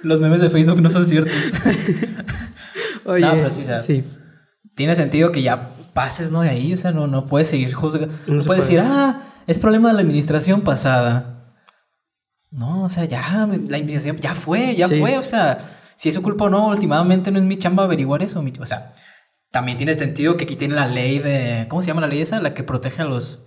los 0.04 0.20
memes 0.20 0.42
de 0.42 0.50
Facebook 0.50 0.82
no 0.82 0.90
son 0.90 1.06
ciertos. 1.06 1.34
Oye, 3.06 3.26
No, 3.26 3.36
pero 3.36 3.50
sí, 3.50 3.62
o 3.64 3.66
sea, 3.66 3.80
sí. 3.80 4.04
Tiene 4.76 4.96
sentido 4.96 5.32
que 5.32 5.42
ya 5.42 5.72
pases, 5.94 6.32
¿no? 6.32 6.42
De 6.42 6.50
ahí, 6.50 6.74
o 6.74 6.78
sea, 6.78 6.92
no, 6.92 7.08
no 7.08 7.26
puedes 7.26 7.48
seguir 7.48 7.74
juzgando. 7.74 8.14
No, 8.14 8.26
puedes 8.26 8.46
puede. 8.46 8.60
decir, 8.62 8.80
ah, 8.82 9.20
es 9.48 9.60
problema 9.60 9.90
de 9.90 9.96
la 9.96 10.02
administración 10.02 10.62
pasada. 10.62 11.37
No, 12.52 12.84
o 12.86 12.90
sea, 12.90 13.06
ya, 13.06 13.22
la 13.48 13.78
administración 13.78 14.18
ya 14.18 14.34
fue, 14.36 14.76
ya 14.76 14.88
Sí. 14.88 15.00
fue, 15.00 15.18
o 15.18 15.24
sea, 15.24 15.70
si 15.96 16.10
es 16.10 16.16
su 16.16 16.22
culpa 16.22 16.46
o 16.46 16.50
no, 16.50 16.68
últimamente 16.68 17.32
no 17.32 17.40
es 17.40 17.46
mi 17.46 17.58
chamba 17.60 17.84
averiguar 17.84 18.22
eso. 18.24 18.42
mi- 18.42 18.54
o 18.60 18.66
sea, 18.66 18.94
también 19.52 19.78
tiene 19.78 19.94
sentido 19.94 20.38
que 20.38 20.46
aquí 20.46 20.56
tiene 20.56 20.76
la 20.76 20.88
ley 20.88 21.20
de, 21.20 21.66
¿cómo 21.70 21.82
se 21.82 21.88
llama 21.88 22.02
la 22.02 22.08
ley 22.08 22.22
esa? 22.22 22.40
La 22.40 22.54
que 22.54 22.64
protege 22.64 23.02
a 23.02 23.06
los, 23.06 23.44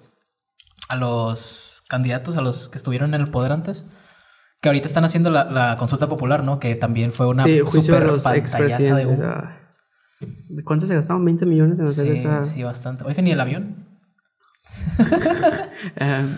a 0.88 0.96
los 0.96 1.82
candidatos, 1.88 2.36
a 2.36 2.42
los 2.42 2.68
que 2.68 2.78
estuvieron 2.78 3.14
en 3.14 3.20
el 3.22 3.30
poder 3.30 3.52
antes. 3.52 3.84
Que 4.60 4.68
ahorita 4.68 4.86
están 4.88 5.04
haciendo 5.06 5.30
la, 5.30 5.44
la 5.44 5.76
consulta 5.76 6.06
popular, 6.08 6.44
¿no? 6.44 6.60
Que 6.60 6.74
también 6.74 7.12
fue 7.12 7.26
una 7.26 7.42
sí, 7.44 7.60
super 7.66 8.06
pantallaza 8.22 8.94
de 8.94 9.06
humo. 9.06 9.22
Ah. 9.24 9.56
¿De 10.20 10.62
¿Cuánto 10.64 10.84
se 10.86 10.94
gastaron? 10.94 11.24
¿20 11.24 11.46
millones 11.46 11.78
en 11.78 11.86
hacer 11.86 12.04
Sí, 12.06 12.12
esa...? 12.12 12.44
sí, 12.44 12.62
bastante. 12.62 13.04
Oiga, 13.04 13.22
ni 13.22 13.32
el 13.32 13.40
avión. 13.40 13.86
Em, 15.96 16.36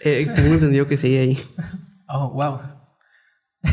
eh, 0.00 0.30
tengo 0.34 0.54
entendido 0.54 0.86
que 0.86 0.96
sí 0.96 1.16
ahí. 1.16 1.38
Oh, 2.08 2.30
wow. 2.30 2.60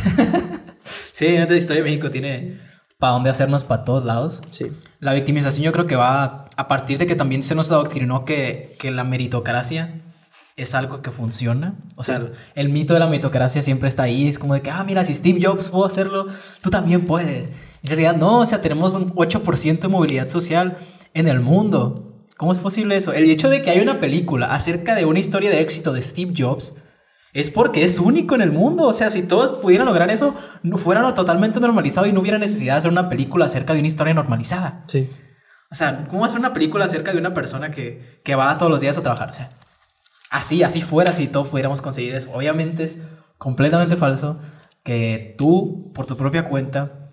sí, 1.14 1.38
la 1.38 1.56
historia 1.56 1.84
de 1.84 1.90
México 1.90 2.12
tiene 2.12 2.58
para 3.00 3.14
dónde 3.14 3.30
hacernos 3.30 3.64
para 3.64 3.84
todos 3.84 4.06
lados. 4.06 4.42
Sí. 4.52 4.66
La 5.00 5.14
victimización 5.14 5.64
yo 5.64 5.72
creo 5.72 5.86
que 5.86 5.96
va 5.96 6.48
a 6.56 6.68
partir 6.68 6.98
de 6.98 7.08
que 7.08 7.16
también 7.16 7.44
se 7.44 7.56
nos 7.56 7.72
adoctrinó 7.72 8.24
que, 8.24 8.76
que 8.80 8.92
la 8.92 9.04
meritocracia 9.04 10.02
es 10.56 10.74
algo 10.74 11.02
que 11.02 11.12
funciona. 11.12 11.76
O 11.96 12.04
sea, 12.04 12.18
el, 12.18 12.32
el 12.56 12.70
mito 12.70 12.94
de 12.94 13.00
la 13.00 13.08
meritocracia 13.08 13.62
siempre 13.62 13.90
está 13.90 14.04
ahí. 14.04 14.28
Es 14.28 14.40
como 14.40 14.54
de 14.54 14.62
que, 14.62 14.72
ah, 14.72 14.84
mira, 14.84 15.04
si 15.04 15.14
Steve 15.14 15.40
Jobs 15.42 15.70
pudo 15.70 15.86
hacerlo, 15.86 16.28
tú 16.62 16.70
también 16.70 17.06
puedes. 17.06 17.50
En 17.84 17.90
realidad 17.90 18.16
no, 18.16 18.40
o 18.40 18.46
sea, 18.46 18.62
tenemos 18.62 18.94
un 18.94 19.12
8% 19.12 19.80
de 19.80 19.88
movilidad 19.88 20.28
social 20.28 20.78
en 21.14 21.28
el 21.28 21.40
mundo. 21.40 22.15
¿Cómo 22.38 22.52
es 22.52 22.60
posible 22.60 22.98
eso? 22.98 23.14
El 23.14 23.30
hecho 23.30 23.50
de 23.50 23.62
que 23.62 23.70
hay 23.70 23.80
una 23.80 24.00
película 24.00 24.54
acerca 24.54 24.96
de 24.96 25.06
una 25.06 25.20
historia 25.20 25.50
de 25.50 25.62
éxito 25.62 25.94
de 25.94 26.02
Steve 26.02 26.34
Jobs 26.38 26.76
es 27.34 27.50
porque 27.50 27.84
es 27.84 28.00
único 28.00 28.36
en 28.36 28.42
el 28.42 28.52
mundo. 28.52 28.88
O 28.88 28.94
sea, 28.94 29.10
si 29.10 29.24
todos 29.24 29.54
pudieran 29.54 29.88
lograr 29.88 30.10
eso, 30.10 30.36
no 30.64 30.78
fuera 30.78 31.14
totalmente 31.14 31.60
normalizado 31.60 32.08
y 32.08 32.14
no 32.14 32.22
hubiera 32.22 32.38
necesidad 32.38 32.74
de 32.74 32.80
hacer 32.80 32.92
una 32.92 33.10
película 33.10 33.46
acerca 33.46 33.74
de 33.74 33.80
una 33.80 33.88
historia 33.88 34.14
normalizada. 34.14 34.84
Sí. 34.88 35.10
O 35.72 35.76
sea, 35.76 36.06
¿cómo 36.10 36.26
hacer 36.26 36.40
una 36.40 36.54
película 36.54 36.86
acerca 36.86 37.12
de 37.12 37.20
una 37.20 37.34
persona 37.34 37.72
que, 37.72 38.22
que 38.24 38.36
va 38.36 38.58
todos 38.58 38.72
los 38.72 38.82
días 38.82 38.98
a 38.98 39.02
trabajar? 39.02 39.30
O 39.30 39.34
sea, 39.34 39.50
así, 40.30 40.64
así 40.64 40.82
fuera 40.82 41.14
si 41.14 41.28
todos 41.28 41.48
pudiéramos 41.48 41.82
conseguir 41.82 42.16
eso. 42.16 42.32
Obviamente 42.34 42.84
es 42.84 43.02
completamente 43.38 43.98
falso 43.98 44.40
que 44.84 45.36
tú, 45.38 45.92
por 45.94 46.06
tu 46.06 46.16
propia 46.18 46.48
cuenta, 46.48 47.12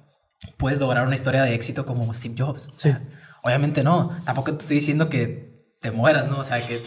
puedes 0.56 0.78
lograr 0.78 1.06
una 1.06 1.14
historia 1.14 1.42
de 1.42 1.54
éxito 1.54 1.86
como 1.86 2.12
Steve 2.12 2.34
Jobs. 2.38 2.68
O 2.68 2.78
sea, 2.78 3.02
Obviamente 3.43 3.82
no. 3.84 4.11
Tampoco 4.24 4.53
te 4.55 4.59
estoy 4.62 4.76
diciendo 4.76 5.09
que 5.09 5.74
te 5.80 5.90
mueras, 5.90 6.28
¿no? 6.28 6.38
O 6.38 6.45
sea, 6.45 6.64
que, 6.66 6.80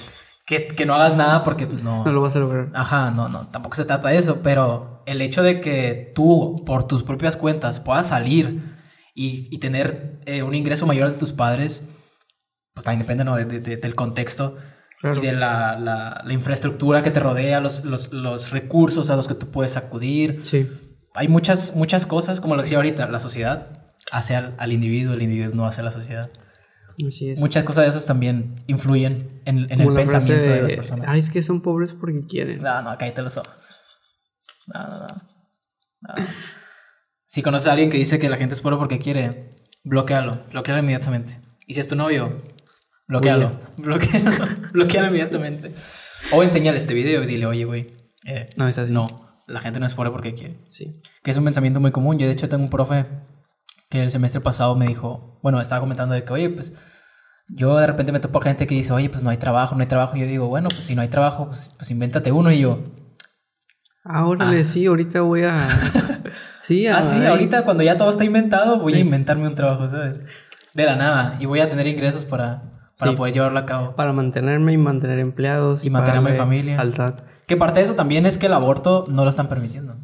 que, 0.46 0.68
que 0.68 0.86
no 0.86 0.96
hagas 0.96 1.16
nada 1.16 1.44
porque 1.44 1.68
pues 1.68 1.84
no... 1.84 2.04
No 2.06 2.12
lo 2.12 2.22
vas 2.22 2.36
a 2.36 2.40
lograr. 2.40 2.70
Ajá, 2.74 3.12
no, 3.12 3.28
no, 3.30 3.48
tampoco 3.48 3.76
se 3.76 3.86
trata 3.86 4.10
de 4.10 4.18
eso, 4.18 4.40
pero 4.42 5.04
el 5.06 5.22
hecho 5.22 5.44
de 5.44 5.60
que 5.62 6.12
tú, 6.16 6.64
por 6.66 6.88
tus 6.88 7.04
propias 7.04 7.36
cuentas, 7.38 7.80
puedas 7.80 8.08
salir 8.08 8.76
y, 9.14 9.48
y 9.54 9.60
tener 9.60 10.22
eh, 10.26 10.44
un 10.44 10.56
ingreso 10.56 10.86
mayor 10.86 11.12
de 11.12 11.18
tus 11.18 11.32
padres, 11.34 11.88
pues 12.74 12.84
también 12.86 13.00
depende 13.00 13.24
¿no? 13.26 13.36
de- 13.36 13.46
de- 13.46 13.60
de- 13.60 13.78
del 13.78 13.96
contexto 13.96 14.58
Claro. 15.02 15.22
y 15.22 15.26
de 15.26 15.34
la, 15.34 15.78
la- 15.78 16.22
la 16.26 16.34
infraestructura 16.34 17.04
que 17.04 17.12
te 17.12 17.20
rodea, 17.20 17.60
los, 17.60 17.84
los, 17.84 18.12
los 18.14 18.52
recursos 18.52 19.10
a 19.10 19.16
los 19.18 19.28
que 19.28 19.36
tú 19.36 19.52
puedes 19.52 19.76
acudir. 19.78 20.40
Sí. 20.44 20.68
Hay 21.14 21.28
muchas, 21.28 21.76
muchas 21.76 22.06
cosas, 22.06 22.40
como 22.40 22.56
lo 22.56 22.62
decía 22.64 22.78
ahorita, 22.78 23.08
la 23.08 23.20
sociedad 23.20 23.68
hace 24.12 24.36
al, 24.36 24.56
al 24.58 24.72
individuo, 24.72 25.14
el 25.14 25.22
individuo 25.22 25.54
no 25.54 25.66
hace 25.66 25.82
a 25.82 25.84
la 25.84 25.92
sociedad. 25.92 26.30
Así 27.08 27.30
es. 27.32 27.40
Muchas 27.40 27.64
cosas 27.64 27.84
de 27.84 27.90
esas 27.90 28.06
también 28.06 28.56
influyen 28.68 29.42
en, 29.46 29.72
en 29.72 29.82
el 29.82 29.94
pensamiento 29.94 30.50
de 30.50 30.62
las 30.62 30.74
personas. 30.74 31.08
Ay, 31.10 31.20
es 31.20 31.30
que 31.30 31.42
son 31.42 31.62
pobres 31.62 31.94
porque 31.94 32.22
quieren. 32.28 32.62
No, 32.62 32.82
no, 32.82 32.98
cállate 32.98 33.22
los 33.22 33.38
ojos. 33.38 33.80
No, 34.74 34.82
no, 34.88 35.00
no. 35.00 35.08
No. 36.02 36.28
Si 37.28 37.42
conoces 37.42 37.68
a 37.68 37.74
alguien 37.74 37.90
que 37.90 37.98
dice 37.98 38.18
que 38.20 38.30
la 38.30 38.38
gente 38.38 38.54
es 38.54 38.62
pobre 38.62 38.78
porque 38.78 39.00
quiere, 39.00 39.50
bloquealo, 39.84 40.46
bloquealo 40.52 40.80
inmediatamente. 40.82 41.42
Y 41.68 41.74
si 41.74 41.80
es 41.82 41.88
tu 41.88 41.96
novio, 41.96 42.44
bloquealo, 43.08 43.60
bloquealo, 43.78 44.32
bloquealo 44.72 45.08
inmediatamente. 45.10 45.74
O 46.32 46.44
enséñale 46.44 46.78
este 46.78 46.94
video 46.94 47.24
y 47.24 47.28
dile, 47.28 47.46
oye, 47.46 47.66
güey, 47.66 47.94
eh, 48.26 48.48
No 48.56 48.68
es 48.68 48.78
así. 48.78 48.94
no, 48.94 49.06
la 49.48 49.60
gente 49.60 49.80
no 49.80 49.86
es 49.86 49.94
pobre 49.94 50.12
porque 50.12 50.34
quiere. 50.34 50.66
Sí. 50.70 51.02
Que 51.24 51.32
es 51.32 51.38
un 51.38 51.44
pensamiento 51.44 51.80
muy 51.80 51.92
común. 51.92 52.18
Yo, 52.18 52.26
de 52.26 52.34
hecho, 52.34 52.48
tengo 52.48 52.64
un 52.64 52.70
profe 52.70 53.06
el 53.98 54.12
semestre 54.12 54.42
pasado 54.42 54.76
me 54.76 54.86
dijo, 54.88 55.40
bueno, 55.42 55.60
estaba 55.62 55.82
comentando 55.82 56.14
de 56.16 56.24
que, 56.24 56.34
oye, 56.34 56.50
pues 56.50 56.76
yo 57.48 57.78
de 57.78 57.88
repente 57.88 58.12
me 58.12 58.20
topo 58.20 58.40
a 58.40 58.44
gente 58.44 58.68
que 58.68 58.76
dice, 58.76 58.92
oye, 58.94 59.10
pues 59.10 59.24
no 59.24 59.30
hay 59.30 59.38
trabajo, 59.38 59.76
no 59.76 59.82
hay 59.82 59.88
trabajo. 59.88 60.16
Y 60.18 60.22
yo 60.22 60.28
digo, 60.28 60.48
bueno, 60.48 60.70
pues 60.70 60.84
si 60.84 60.96
no 60.96 61.02
hay 61.02 61.08
trabajo, 61.10 61.48
pues, 61.48 61.72
pues 61.78 61.92
invéntate 61.92 62.32
uno. 62.32 62.52
Y 62.52 62.60
yo, 62.60 62.84
Ahora 64.08 64.64
sí, 64.66 64.86
ahorita 64.86 65.22
voy 65.22 65.44
a. 65.44 65.68
sí, 66.62 66.86
ah, 66.86 67.04
sí, 67.04 67.26
ahorita 67.26 67.64
cuando 67.66 67.82
ya 67.84 67.98
todo 67.98 68.12
está 68.12 68.24
inventado, 68.24 68.80
voy 68.80 68.94
a 68.94 69.00
inventarme 69.00 69.48
un 69.48 69.56
trabajo, 69.56 69.90
¿sabes? 69.90 70.22
De 70.76 70.86
la 70.86 70.96
nada. 70.96 71.38
Y 71.40 71.48
voy 71.48 71.60
a 71.60 71.70
tener 71.70 71.88
ingresos 71.88 72.24
para, 72.24 72.62
para 73.00 73.12
Sí. 73.12 73.18
poder 73.18 73.34
llevarlo 73.34 73.58
a 73.58 73.66
cabo. 73.66 73.96
Para 73.96 74.14
mantenerme 74.14 74.74
y 74.74 74.78
mantener 74.78 75.18
empleados. 75.18 75.86
Y 75.86 75.90
mantener 75.90 76.20
a 76.20 76.22
mi 76.22 76.34
familia. 76.34 76.80
Al 76.80 76.94
SAT. 76.94 77.22
Que 77.48 77.58
parte 77.58 77.80
de 77.80 77.86
eso 77.86 77.96
también 77.96 78.28
es 78.28 78.38
que 78.38 78.46
el 78.46 78.54
aborto 78.54 79.06
no 79.08 79.24
lo 79.24 79.30
están 79.30 79.48
permitiendo. 79.48 79.95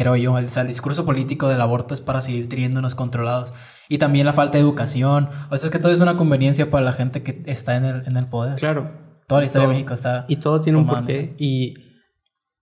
Creo 0.00 0.16
yo. 0.16 0.32
O 0.32 0.40
sea, 0.48 0.62
el 0.62 0.68
discurso 0.68 1.04
político 1.04 1.50
del 1.50 1.60
aborto 1.60 1.92
es 1.92 2.00
para 2.00 2.22
seguir 2.22 2.48
teniéndonos 2.48 2.94
controlados. 2.94 3.52
Y 3.86 3.98
también 3.98 4.24
la 4.24 4.32
falta 4.32 4.56
de 4.56 4.62
educación. 4.62 5.28
O 5.50 5.56
sea, 5.58 5.66
es 5.66 5.70
que 5.70 5.78
todo 5.78 5.92
es 5.92 6.00
una 6.00 6.16
conveniencia 6.16 6.70
para 6.70 6.82
la 6.86 6.94
gente 6.94 7.22
que 7.22 7.42
está 7.44 7.76
en 7.76 7.84
el, 7.84 8.02
en 8.06 8.16
el 8.16 8.26
poder. 8.26 8.54
Claro. 8.54 8.92
Toda 9.26 9.42
la 9.42 9.46
historia 9.46 9.66
Todo. 9.66 9.72
de 9.72 9.74
México 9.74 9.92
está. 9.92 10.24
Y 10.26 10.36
todo 10.36 10.62
tiene 10.62 10.78
un 10.78 10.86
porqué. 10.86 11.34
Y 11.36 11.74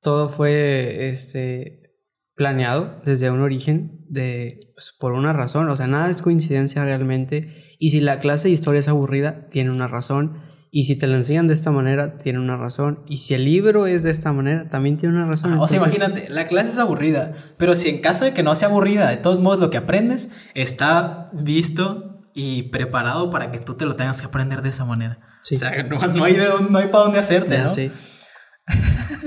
todo 0.02 0.30
fue 0.30 1.10
este 1.10 1.94
planeado 2.34 3.00
desde 3.04 3.30
un 3.30 3.40
origen 3.40 4.04
de 4.08 4.58
pues, 4.74 4.92
por 4.98 5.12
una 5.12 5.32
razón. 5.32 5.68
O 5.68 5.76
sea, 5.76 5.86
nada 5.86 6.10
es 6.10 6.22
coincidencia 6.22 6.84
realmente. 6.84 7.76
Y 7.78 7.90
si 7.90 8.00
la 8.00 8.18
clase 8.18 8.48
de 8.48 8.54
historia 8.54 8.80
es 8.80 8.88
aburrida, 8.88 9.48
tiene 9.48 9.70
una 9.70 9.86
razón. 9.86 10.42
Y 10.70 10.84
si 10.84 10.96
te 10.96 11.06
la 11.06 11.16
enseñan 11.16 11.46
de 11.46 11.54
esta 11.54 11.70
manera, 11.70 12.18
tiene 12.18 12.38
una 12.40 12.56
razón. 12.56 13.00
Y 13.08 13.16
si 13.18 13.32
el 13.34 13.44
libro 13.46 13.86
es 13.86 14.02
de 14.02 14.10
esta 14.10 14.32
manera, 14.32 14.68
también 14.68 14.98
tiene 14.98 15.14
una 15.16 15.26
razón. 15.26 15.54
Ajá, 15.54 15.62
O 15.62 15.66
sea, 15.68 15.78
Entonces, 15.78 15.98
imagínate, 16.00 16.30
la 16.30 16.44
clase 16.46 16.70
es 16.70 16.78
aburrida, 16.78 17.32
pero 17.56 17.74
si 17.74 17.88
en 17.88 18.00
caso 18.02 18.24
de 18.26 18.34
que 18.34 18.42
no 18.42 18.54
sea 18.54 18.68
aburrida, 18.68 19.08
de 19.08 19.16
todos 19.16 19.40
modos 19.40 19.60
lo 19.60 19.70
que 19.70 19.78
aprendes 19.78 20.30
está 20.54 21.30
visto 21.32 22.28
y 22.34 22.64
preparado 22.64 23.30
para 23.30 23.50
que 23.50 23.58
tú 23.60 23.74
te 23.74 23.86
lo 23.86 23.96
tengas 23.96 24.20
que 24.20 24.26
aprender 24.26 24.60
de 24.62 24.68
esa 24.68 24.84
manera. 24.84 25.18
Sí. 25.42 25.56
O 25.56 25.58
sea, 25.58 25.82
no, 25.84 26.06
no 26.08 26.24
hay, 26.24 26.34
de 26.36 26.44
dónde- 26.44 26.70
no 26.70 26.78
hay 26.78 26.88
para 26.88 27.04
dónde 27.04 27.18
hacerte, 27.18 27.52
Ya 27.52 27.62
¿no? 27.62 27.68
sé. 27.70 27.90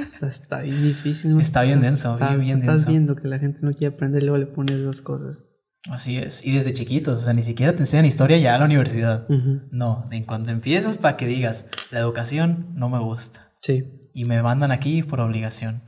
está, 0.07 0.27
está 0.27 0.61
bien 0.61 0.83
difícil. 0.83 1.33
¿no? 1.33 1.39
Está 1.39 1.63
bien 1.63 1.81
denso, 1.81 2.13
Está- 2.13 2.27
bien, 2.29 2.41
bien 2.41 2.59
Estás 2.59 2.81
denso. 2.81 2.91
viendo 2.91 3.15
que 3.15 3.27
la 3.27 3.39
gente 3.39 3.61
no 3.63 3.71
quiere 3.71 3.95
aprender 3.95 4.21
y 4.21 4.25
luego 4.27 4.37
le 4.37 4.45
pones 4.45 4.75
esas 4.77 5.01
cosas. 5.01 5.43
Así 5.89 6.17
es. 6.17 6.45
Y 6.45 6.51
desde 6.53 6.73
chiquitos, 6.73 7.19
o 7.19 7.21
sea, 7.23 7.33
ni 7.33 7.43
siquiera 7.43 7.73
te 7.73 7.79
enseñan 7.79 8.05
historia 8.05 8.37
ya 8.37 8.53
a 8.53 8.59
la 8.59 8.65
universidad. 8.65 9.25
Ujú. 9.29 9.67
No, 9.71 10.05
en 10.11 10.25
cuanto 10.25 10.51
empiezas 10.51 10.97
para 10.97 11.17
que 11.17 11.25
digas, 11.25 11.65
la 11.89 11.99
educación 11.99 12.67
no 12.75 12.87
me 12.89 12.99
gusta. 12.99 13.51
Sí, 13.63 13.83
Y 14.13 14.25
me 14.25 14.41
mandan 14.43 14.71
aquí 14.71 15.01
por 15.03 15.19
obligación. 15.21 15.83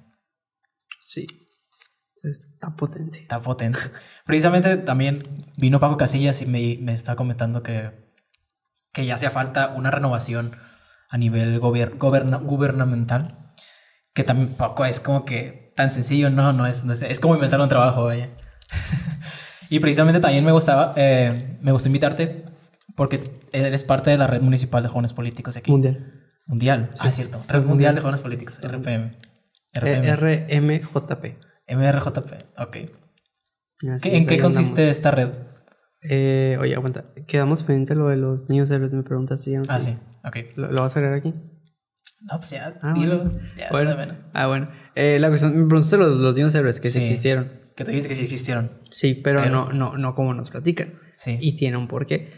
sí. 1.06 1.28
Está 2.24 2.74
potente. 2.78 3.20
Está 3.20 3.41
potente. 3.41 3.80
Precisamente 4.26 4.78
también 4.78 5.24
vino 5.58 5.82
Paco 5.82 5.98
Casillas 5.98 6.41
y 6.41 6.46
me, 6.46 6.78
me 6.80 6.94
está 6.94 7.18
comentando 7.18 7.62
que, 7.64 7.91
que 8.94 9.06
ya 9.06 9.16
hacía 9.16 9.30
falta 9.30 9.74
una 9.76 9.91
renovación 9.91 10.56
a 11.10 11.18
nivel 11.18 11.60
gobier- 11.60 11.98
goberna- 11.98 12.38
gubernamental. 12.41 13.54
Que 14.14 14.24
también 14.24 14.54
Paco 14.54 14.86
es 14.86 15.02
como 15.02 15.26
que 15.26 15.74
tan 15.76 15.91
sencillo, 15.91 16.30
no, 16.30 16.54
no 16.54 16.66
es, 16.66 16.86
no 16.86 16.94
es, 16.94 17.02
es 17.02 17.20
como 17.20 17.36
inventar 17.36 17.60
un 17.60 17.68
trabajo, 17.68 18.06
vaya. 18.06 18.30
y 19.70 19.80
precisamente 19.80 20.20
también 20.20 20.43
me 20.45 20.51
gustaba, 20.51 20.93
eh, 20.95 21.57
me 21.61 21.72
gustó 21.72 21.89
invitarte 21.89 22.43
porque 22.95 23.22
eres 23.51 23.84
parte 23.84 24.09
de 24.11 24.18
la 24.18 24.28
red 24.28 24.41
municipal 24.41 24.84
de 24.84 24.89
jóvenes 24.89 25.14
políticos 25.14 25.57
aquí. 25.57 25.72
Mundial. 25.72 26.22
Mundial, 26.45 26.91
ah, 26.99 27.07
es 27.09 27.16
cierto. 27.16 27.41
Red 27.47 27.64
Mundial 27.64 27.95
de 27.95 28.01
Jóvenes 28.01 28.22
Políticos, 28.22 28.59
RPM. 28.61 29.16
RPM. 29.74 30.16
RMJP. 30.16 31.38
MRJP, 31.68 32.34
ok. 32.57 32.78
Así 33.93 34.09
¿Qué- 34.09 34.18
¿En 34.18 34.28
qué 34.28 34.38
consiste 34.39 34.89
esta 34.89 35.11
red? 35.11 35.30
andamos. 35.30 35.53
Eh, 36.09 36.57
oye, 36.59 36.76
aguanta. 36.76 37.05
Quedamos 37.28 37.64
pendiente 37.64 37.95
lo 37.95 38.09
de 38.09 38.18
los 38.18 38.49
niños 38.49 38.70
héroes. 38.72 38.91
Me 38.91 39.03
preguntas 39.03 39.41
si 39.41 39.51
ya 39.51 39.59
no 39.59 39.64
Ah, 39.70 39.80
sí, 39.80 39.97
ok. 40.26 40.38
¿Lo, 40.57 40.70
lo 40.72 40.82
vas 40.82 40.95
a 40.95 40.99
agregar 40.99 41.18
aquí? 41.18 41.34
No, 42.20 42.38
pues 42.39 42.49
ya, 42.51 42.78
Ah, 42.82 42.93
dilo. 42.93 43.20
bueno. 43.24 43.39
Ya, 43.57 43.70
Bueno. 43.95 44.16
Ah, 44.34 44.47
bueno. 44.47 44.70
Eh, 44.95 45.18
la 45.20 45.30
cuestión, 45.30 45.51
me 45.57 45.66
preguntaste 45.66 45.97
los, 45.97 46.18
los 46.18 46.36
niños 46.36 46.53
héroes 46.55 46.80
que 46.82 46.89
sí. 46.89 46.99
Sí. 46.99 47.05
existieron. 47.05 47.51
Que 47.76 47.86
tú 47.86 47.91
dices 47.91 48.07
que 48.07 48.15
sí 48.15 48.24
existieron. 48.24 48.71
Sí, 48.91 49.15
pero, 49.15 49.39
Pero- 49.41 49.51
No, 49.51 49.74
no, 49.74 49.97
no 49.97 50.15
como 50.15 50.34
nos 50.34 50.49
platican. 50.51 50.99
Sí. 51.17 51.38
Y 51.41 51.55
tiene 51.55 51.78
un 51.78 51.88
porqué. 51.88 52.32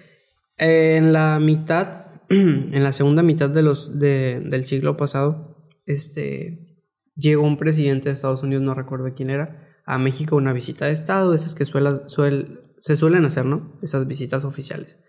En 0.58 1.12
la 1.14 1.40
mitad, 1.40 2.06
en 2.30 2.84
la 2.84 2.92
segunda 2.92 3.22
mitad 3.24 3.50
de 3.50 3.62
los, 3.62 4.00
de- 4.00 4.40
del 4.40 4.66
siglo 4.66 4.96
pasado, 4.98 5.64
este, 5.86 6.80
llegó 7.16 7.44
un 7.44 7.58
presidente 7.58 8.10
de 8.10 8.14
Estados 8.14 8.44
Unidos, 8.44 8.64
no 8.64 8.74
recuerdo 8.74 9.14
quién 9.16 9.30
era, 9.30 9.62
a 9.86 9.98
México 9.98 10.36
una 10.36 10.54
visita 10.54 10.86
de 10.86 10.92
Estado, 10.94 11.34
esas 11.34 11.56
que 11.56 11.66
suela- 11.66 12.08
suel- 12.08 12.62
se 12.78 12.96
suelen 12.96 13.26
hacer, 13.26 13.46
¿no? 13.46 13.78
Esas 13.82 14.08
visitas 14.08 14.46
oficiales. 14.46 15.00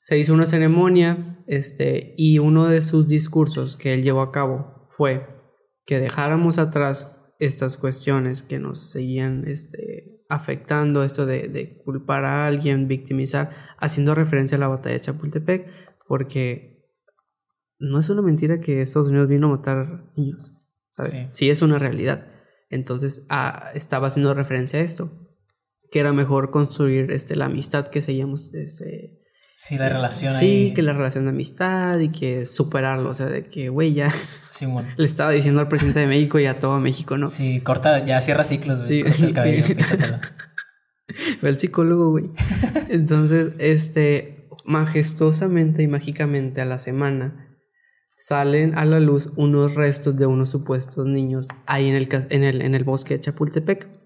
Se 0.00 0.18
hizo 0.18 0.32
una 0.32 0.46
ceremonia, 0.46 1.38
este, 1.46 2.14
y 2.16 2.38
uno 2.38 2.66
de 2.66 2.82
sus 2.82 3.06
discursos 3.06 3.76
que 3.76 3.94
él 3.94 4.02
llevó 4.02 4.22
a 4.22 4.32
cabo 4.32 4.86
fue 4.90 5.26
que 5.86 5.98
dejáramos 6.00 6.58
atrás 6.58 7.16
estas 7.40 7.78
cuestiones 7.78 8.42
que 8.42 8.58
nos 8.58 8.90
seguían 8.90 9.44
este, 9.48 10.22
afectando, 10.28 11.02
esto 11.02 11.26
de, 11.26 11.48
de 11.48 11.78
culpar 11.78 12.24
a 12.24 12.46
alguien, 12.46 12.86
victimizar, 12.86 13.50
haciendo 13.78 14.14
referencia 14.14 14.56
a 14.56 14.60
la 14.60 14.68
batalla 14.68 14.94
de 14.94 15.00
Chapultepec, 15.00 15.66
porque 16.06 16.86
no 17.78 17.98
es 17.98 18.10
una 18.10 18.22
mentira 18.22 18.60
que 18.60 18.82
Estados 18.82 19.08
Unidos 19.08 19.28
vino 19.28 19.46
a 19.48 19.56
matar 19.56 20.12
niños, 20.16 20.54
¿sabes? 20.90 21.12
Sí. 21.12 21.26
Sí, 21.30 21.50
es 21.50 21.62
una 21.62 21.78
realidad. 21.78 22.26
Entonces 22.68 23.26
ah, 23.30 23.70
estaba 23.74 24.08
haciendo 24.08 24.34
referencia 24.34 24.78
a 24.78 24.82
esto, 24.82 25.10
que 25.90 25.98
era 25.98 26.12
mejor 26.12 26.50
construir 26.50 27.10
este, 27.10 27.36
la 27.36 27.46
amistad 27.46 27.88
que 27.88 28.02
seguíamos 28.02 28.52
este, 28.54 29.19
Sí, 29.62 29.76
la 29.76 29.90
relación 29.90 30.34
Sí, 30.36 30.46
ahí. 30.46 30.74
que 30.74 30.80
la 30.80 30.94
relación 30.94 31.24
de 31.24 31.30
amistad 31.32 31.98
y 31.98 32.08
que 32.08 32.46
superarlo, 32.46 33.10
o 33.10 33.14
sea, 33.14 33.26
de 33.26 33.44
que, 33.44 33.68
güey, 33.68 33.92
ya 33.92 34.08
le 34.96 35.04
estaba 35.04 35.32
diciendo 35.32 35.60
al 35.60 35.68
presidente 35.68 36.00
de 36.00 36.06
México 36.06 36.38
y 36.38 36.46
a 36.46 36.58
todo 36.58 36.80
México, 36.80 37.18
¿no? 37.18 37.26
Sí, 37.26 37.60
corta, 37.60 38.02
ya 38.02 38.22
cierra 38.22 38.44
ciclos. 38.44 38.86
Sí. 38.86 39.04
El 39.22 39.34
cabello. 39.34 39.66
Ve 41.42 41.48
al 41.50 41.58
psicólogo, 41.58 42.10
güey. 42.10 42.24
Entonces, 42.88 43.52
este, 43.58 44.48
majestuosamente 44.64 45.82
y 45.82 45.88
mágicamente 45.88 46.62
a 46.62 46.64
la 46.64 46.78
semana 46.78 47.58
salen 48.16 48.78
a 48.78 48.86
la 48.86 48.98
luz 48.98 49.30
unos 49.36 49.74
restos 49.74 50.16
de 50.16 50.24
unos 50.24 50.48
supuestos 50.48 51.04
niños 51.04 51.48
ahí 51.66 51.86
en 51.86 51.96
el, 51.96 52.08
en 52.30 52.44
el, 52.44 52.62
en 52.62 52.74
el 52.74 52.84
bosque 52.84 53.18
de 53.18 53.20
Chapultepec. 53.20 53.99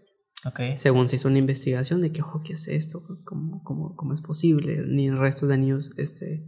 Según 0.77 1.09
se 1.09 1.17
hizo 1.17 1.29
una 1.29 1.39
investigación 1.39 2.01
de 2.01 2.13
que, 2.13 2.23
ojo, 2.23 2.43
¿qué 2.43 2.53
es 2.53 2.69
esto? 2.69 3.03
¿Cómo, 3.25 3.63
cómo, 3.63 3.97
cómo 3.97 4.15
es 4.15 4.21
posible? 4.21 4.83
Ni 4.87 5.11
restos 5.11 5.49
de 5.49 5.59
niños, 5.59 5.91
este, 5.97 6.45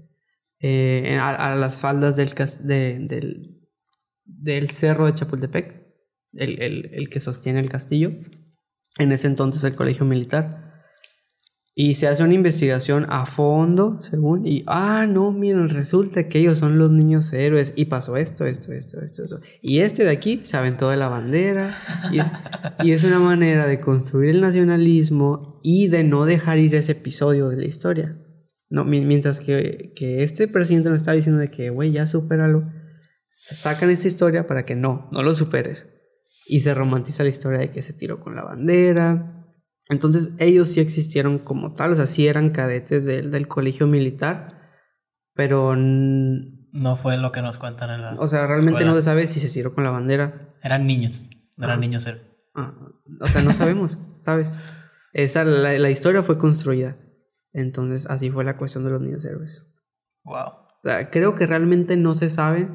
eh, 0.61 1.18
a, 1.20 1.55
las 1.55 1.78
faldas 1.78 2.16
del, 2.16 2.34
del, 3.09 3.61
del 4.24 4.70
cerro 4.70 5.07
de 5.07 5.14
Chapultepec, 5.14 5.86
el, 6.34 6.62
el, 6.62 6.90
el 6.92 7.09
que 7.09 7.20
sostiene 7.20 7.61
el 7.61 7.70
castillo, 7.70 8.12
en 8.99 9.12
ese 9.12 9.26
entonces 9.26 9.64
el 9.64 9.74
colegio 9.74 10.05
militar. 10.05 10.66
Y 11.79 11.97
se 11.97 12.09
hace 12.09 12.24
una 12.24 12.33
investigación 12.33 13.05
a 13.11 13.27
fondo, 13.27 13.99
según, 14.01 14.47
y, 14.47 14.64
ah, 14.66 15.05
no, 15.07 15.31
miren, 15.31 15.68
resulta 15.68 16.27
que 16.27 16.39
ellos 16.39 16.59
son 16.59 16.79
los 16.79 16.91
niños 16.91 17.31
héroes, 17.35 17.74
y 17.77 17.85
pasó 17.85 18.16
esto, 18.16 18.47
esto, 18.47 18.72
esto, 18.72 18.99
esto, 19.03 19.24
esto. 19.24 19.41
Y 19.61 19.81
este 19.81 20.03
de 20.05 20.09
aquí 20.11 20.41
se 20.45 20.57
aventó 20.57 20.89
de 20.89 20.97
la 20.97 21.11
bandera, 21.11 21.77
y 22.11 22.18
es, 22.20 22.33
y 22.83 22.93
es 22.93 23.05
una 23.05 23.18
manera 23.18 23.66
de 23.66 23.79
construir 23.81 24.31
el 24.31 24.41
nacionalismo 24.41 25.61
y 25.62 25.89
de 25.89 26.03
no 26.03 26.24
dejar 26.24 26.57
ir 26.59 26.74
ese 26.74 26.93
episodio 26.93 27.51
de 27.51 27.57
la 27.59 27.66
historia. 27.66 28.16
No, 28.70 28.87
mi- 28.87 29.05
mientras 29.05 29.39
que, 29.41 29.93
que 29.95 30.22
este 30.22 30.49
presidente 30.49 30.89
nos 30.89 30.99
está 31.01 31.12
diciendo 31.12 31.41
de 31.43 31.51
que, 31.51 31.68
güey, 31.68 31.93
ya 31.93 32.07
supéralo, 32.07 32.72
sacan 33.31 33.91
esta 33.91 34.09
historia 34.09 34.47
para 34.47 34.64
que 34.64 34.77
no, 34.77 35.11
no 35.12 35.22
lo 35.22 35.35
superes. 35.35 35.87
y 36.49 36.61
se 36.61 36.72
romantiza 36.74 37.22
la 37.22 37.29
historia 37.29 37.59
de 37.59 37.70
que 37.70 37.83
se 37.83 37.93
tiró 37.93 38.18
con 38.20 38.35
la 38.35 38.45
bandera. 38.45 39.36
Entonces 39.89 40.34
ellos 40.39 40.70
sí 40.70 40.80
existieron 40.80 41.39
como 41.39 41.72
tal, 41.72 41.93
o 41.93 41.97
sea, 41.97 42.07
sí 42.07 42.26
eran 42.26 42.51
cadetes 42.51 43.05
del, 43.05 43.30
del 43.30 43.47
colegio 43.49 43.87
militar, 43.87 44.72
pero... 45.34 45.74
No 45.76 46.97
fue 46.97 47.16
lo 47.16 47.32
que 47.32 47.41
nos 47.43 47.59
cuentan 47.59 47.91
en 47.91 48.03
la. 48.03 48.14
O 48.18 48.26
sea, 48.28 48.47
realmente 48.47 48.72
escuela. 48.80 48.91
no 48.91 48.97
se 48.97 49.03
sabe 49.03 49.26
si 49.26 49.41
se 49.41 49.49
tiró 49.49 49.74
con 49.74 49.84
la 49.84 49.91
bandera. 49.91 50.55
Eran 50.62 50.87
niños. 50.87 51.30
No 51.57 51.64
eran 51.64 51.78
Ah. 51.78 51.80
niños. 51.80 52.07
er- 52.07 52.20
Ah, 52.55 52.74
o 53.20 53.26
sea, 53.26 53.43
no 53.43 53.53
sabemos, 53.53 53.99
¿sabes? 54.20 54.53
Esa, 55.12 55.45
la, 55.45 55.78
la 55.78 55.91
historia 55.91 56.22
fue 56.22 56.37
construida. 56.37 56.97
Entonces, 57.53 58.07
así 58.07 58.30
fue 58.30 58.45
la 58.45 58.57
cuestión 58.59 58.84
de 58.84 58.91
los 58.91 59.01
niños 59.01 59.24
héroes. 59.24 59.66
Wow. 60.24 60.49
O 60.49 60.80
sea, 60.82 61.11
creo 61.11 61.34
que 61.34 61.47
realmente 61.47 61.97
no 61.97 62.14
se 62.14 62.28
sabe 62.28 62.68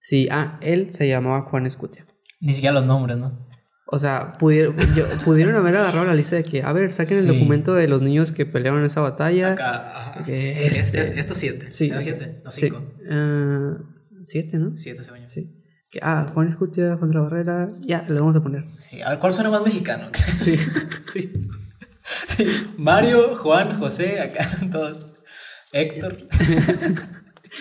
si... 0.00 0.28
Ah, 0.30 0.58
él 0.60 0.92
se 0.92 1.08
llamaba 1.08 1.42
Juan 1.42 1.66
Escutia. 1.66 2.06
Ni 2.40 2.54
siquiera 2.54 2.74
los 2.74 2.84
nombres, 2.84 3.18
¿no? 3.18 3.47
O 3.90 3.98
sea, 3.98 4.32
pudieron, 4.38 4.76
yo- 4.94 5.06
pudieron 5.24 5.54
haber 5.56 5.76
agarrado 5.78 6.04
la 6.04 6.14
lista 6.14 6.36
de 6.36 6.44
que, 6.44 6.62
a 6.62 6.72
ver, 6.74 6.92
saquen 6.92 7.16
el 7.18 7.24
Sí. 7.24 7.28
documento 7.30 7.72
de 7.74 7.88
los 7.88 8.02
niños 8.02 8.32
que 8.32 8.44
pelearon 8.44 8.80
en 8.80 8.86
esa 8.86 9.00
batalla. 9.00 9.52
Acá. 9.52 9.92
ajá. 10.10 10.24
Este, 10.28 11.00
este- 11.00 11.20
estos 11.20 11.38
siete. 11.38 11.72
Sí. 11.72 11.88
Eran 11.88 12.02
siete. 12.02 12.42
No, 12.44 12.50
Sí. 12.50 12.60
cinco. 12.66 12.82
Ah, 13.10 13.78
siete, 14.24 14.58
¿no? 14.58 14.76
Siete, 14.76 15.02
yo. 15.06 15.14
Sí. 15.24 15.26
Sí. 15.26 15.54
Que, 15.90 16.00
ah, 16.02 16.30
Juan 16.34 16.48
Escutia, 16.48 16.96
Juan 16.98 17.08
de 17.10 17.14
la 17.16 17.22
Barrera. 17.22 17.70
Ya, 17.80 18.04
le 18.06 18.20
vamos 18.20 18.36
a 18.36 18.42
poner. 18.42 18.64
A 19.04 19.10
ver, 19.10 19.18
¿cuál 19.20 19.32
suena 19.32 19.48
más 19.48 19.62
mexicano? 19.62 20.08
Sí. 20.38 20.58
sí. 21.14 21.32
Sí. 22.28 22.46
Mario, 22.76 23.34
Juan, 23.36 23.72
José, 23.72 24.20
acá 24.20 24.46
todos. 24.70 25.06
Héctor. 25.72 26.28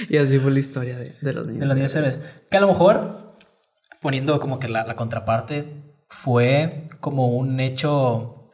y 0.10 0.18
así 0.18 0.40
fue 0.40 0.52
la 0.52 0.60
historia 0.60 0.98
de, 0.98 1.12
de 1.22 1.34
los 1.34 1.46
niños. 1.48 1.60
de 1.62 1.66
los 1.68 1.76
niños 1.76 1.96
héroes. 1.96 2.16
héroes. 2.18 2.32
Que 2.50 2.58
a 2.58 2.62
lo 2.62 2.68
mejor, 2.68 3.38
poniendo 4.02 4.40
como 4.42 4.60
que 4.60 4.68
la, 4.70 4.86
la 4.86 4.96
contraparte, 4.98 5.87
fue 6.10 6.90
como 7.00 7.28
un 7.28 7.60
hecho 7.60 8.52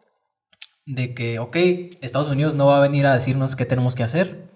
de 0.85 1.13
que, 1.13 1.39
ok, 1.39 1.55
Estados 2.01 2.27
Unidos 2.27 2.55
no 2.55 2.65
va 2.65 2.77
a 2.77 2.81
venir 2.81 3.05
a 3.05 3.13
decirnos 3.13 3.55
qué 3.55 3.65
tenemos 3.65 3.95
que 3.95 4.03
hacer. 4.03 4.49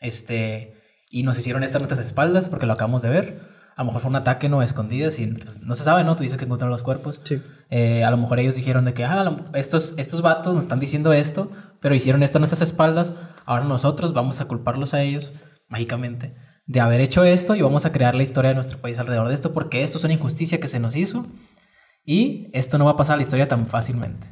Este, 0.00 0.74
y 1.10 1.22
nos 1.22 1.38
hicieron 1.38 1.62
esto 1.62 1.78
a 1.78 1.80
nuestras 1.80 2.04
espaldas 2.04 2.48
porque 2.48 2.66
lo 2.66 2.72
acabamos 2.74 3.02
de 3.02 3.08
ver. 3.08 3.54
A 3.76 3.82
lo 3.82 3.86
mejor 3.86 4.02
fue 4.02 4.10
un 4.10 4.16
ataque 4.16 4.48
no 4.48 4.62
escondido, 4.62 5.10
y 5.16 5.26
pues, 5.26 5.62
no 5.62 5.74
se 5.74 5.82
sabe, 5.82 6.04
¿no? 6.04 6.14
Tú 6.14 6.22
dices 6.22 6.38
que 6.38 6.44
encontraron 6.44 6.70
los 6.70 6.84
cuerpos. 6.84 7.20
Sí. 7.24 7.42
Eh, 7.70 8.04
a 8.04 8.10
lo 8.10 8.16
mejor 8.16 8.38
ellos 8.38 8.54
dijeron 8.54 8.84
de 8.84 8.94
que 8.94 9.04
ah, 9.04 9.36
estos, 9.54 9.94
estos 9.96 10.22
vatos 10.22 10.54
nos 10.54 10.64
están 10.64 10.78
diciendo 10.78 11.12
esto, 11.12 11.50
pero 11.80 11.94
hicieron 11.94 12.22
esto 12.22 12.38
a 12.38 12.40
nuestras 12.40 12.62
espaldas. 12.62 13.14
Ahora 13.46 13.64
nosotros 13.64 14.12
vamos 14.12 14.40
a 14.40 14.44
culparlos 14.44 14.94
a 14.94 15.02
ellos, 15.02 15.32
mágicamente, 15.68 16.36
de 16.66 16.80
haber 16.80 17.00
hecho 17.00 17.24
esto 17.24 17.56
y 17.56 17.62
vamos 17.62 17.84
a 17.84 17.90
crear 17.90 18.14
la 18.14 18.22
historia 18.22 18.50
de 18.50 18.54
nuestro 18.54 18.78
país 18.78 18.98
alrededor 18.98 19.28
de 19.28 19.34
esto 19.34 19.52
porque 19.52 19.82
esto 19.82 19.98
es 19.98 20.04
una 20.04 20.14
injusticia 20.14 20.60
que 20.60 20.68
se 20.68 20.78
nos 20.78 20.94
hizo 20.94 21.26
y 22.04 22.50
esto 22.52 22.78
no 22.78 22.84
va 22.84 22.92
a 22.92 22.96
pasar 22.96 23.14
a 23.14 23.16
la 23.16 23.22
historia 23.22 23.48
tan 23.48 23.66
fácilmente. 23.66 24.28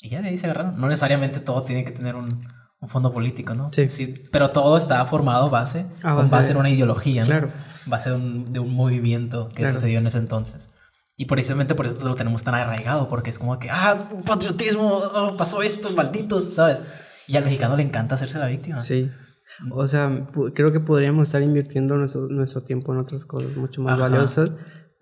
Y 0.00 0.10
ya 0.10 0.20
de 0.22 0.28
ahí 0.28 0.38
se 0.38 0.46
agarraron. 0.46 0.78
No 0.80 0.88
necesariamente 0.88 1.40
todo 1.40 1.62
tiene 1.62 1.84
que 1.84 1.92
tener 1.92 2.14
un, 2.16 2.40
un 2.80 2.88
fondo 2.88 3.12
político, 3.12 3.54
¿no? 3.54 3.70
Sí. 3.72 4.14
Pero 4.30 4.50
todo 4.50 4.76
está 4.76 5.04
formado 5.06 5.48
base, 5.50 5.86
A 6.02 6.14
con 6.14 6.28
base 6.28 6.52
en 6.52 6.58
una 6.58 6.68
ideología, 6.70 7.22
¿no? 7.22 7.28
Claro. 7.28 7.48
Base 7.86 8.10
de 8.10 8.16
un, 8.16 8.52
de 8.52 8.60
un 8.60 8.74
movimiento 8.74 9.48
que 9.48 9.62
Claro. 9.62 9.74
sucedió 9.76 9.98
en 10.00 10.06
ese 10.06 10.18
entonces. 10.18 10.70
Y 11.16 11.26
precisamente 11.26 11.74
por 11.74 11.86
eso 11.86 12.06
lo 12.08 12.14
tenemos 12.16 12.42
tan 12.42 12.54
arraigado, 12.56 13.08
porque 13.08 13.30
es 13.30 13.38
como 13.38 13.58
que, 13.58 13.70
ah, 13.70 13.96
patriotismo, 14.26 14.88
oh, 14.98 15.36
pasó 15.36 15.62
esto, 15.62 15.90
malditos, 15.92 16.52
¿sabes? 16.52 16.82
Y 17.28 17.36
al 17.36 17.44
mexicano 17.44 17.76
le 17.76 17.84
encanta 17.84 18.16
hacerse 18.16 18.38
la 18.38 18.46
víctima. 18.46 18.76
Sí. 18.78 19.10
O 19.70 19.86
sea, 19.86 20.26
creo 20.54 20.72
que 20.72 20.80
podríamos 20.80 21.28
estar 21.28 21.40
invirtiendo 21.40 21.96
nuestro, 21.96 22.22
nuestro 22.28 22.62
tiempo 22.62 22.92
en 22.92 22.98
otras 22.98 23.24
cosas 23.24 23.56
mucho 23.56 23.80
más 23.80 23.94
Ajá. 23.94 24.08
valiosas, 24.08 24.50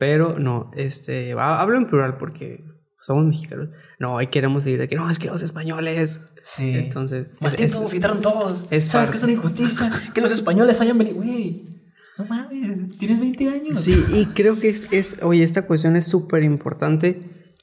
pero 0.03 0.37
no, 0.37 0.73
este, 0.75 1.33
hablo 1.39 1.77
en 1.77 1.87
plural 1.87 2.17
porque 2.17 2.65
somos 3.01 3.25
mexicanos. 3.25 3.69
No, 4.01 4.19
ahí 4.19 4.27
queremos 4.27 4.65
seguir 4.65 4.81
de 4.81 4.89
que 4.89 4.97
no, 4.97 5.09
es 5.09 5.17
que 5.21 5.29
los 5.29 5.43
españoles. 5.43 6.21
Sí. 6.43 6.75
Entonces, 6.75 7.29
es- 7.35 7.41
Malditos, 7.41 7.81
nos 7.81 7.93
quitaron 7.95 8.21
todos. 8.21 8.67
es 8.73 8.87
¿Sabes 8.87 9.13
que 9.13 9.17
es 9.19 9.23
una 9.23 9.35
injusticia? 9.35 9.93
que 10.13 10.21
los 10.21 10.33
españoles 10.33 10.81
hayan 10.81 10.99
venido. 10.99 11.19
Güey, 11.19 11.85
no 12.19 12.25
mames, 12.25 12.99
tienes 12.99 13.21
20 13.21 13.49
años. 13.49 13.79
Sí, 13.79 13.95
y 14.13 14.27
creo 14.27 14.59
que 14.59 14.71
es, 14.71 14.89
es 14.93 15.23
oye, 15.23 15.45
esta 15.45 15.69
cuestión 15.69 15.95
es 15.95 16.09
súper 16.09 16.43
importante 16.43 17.55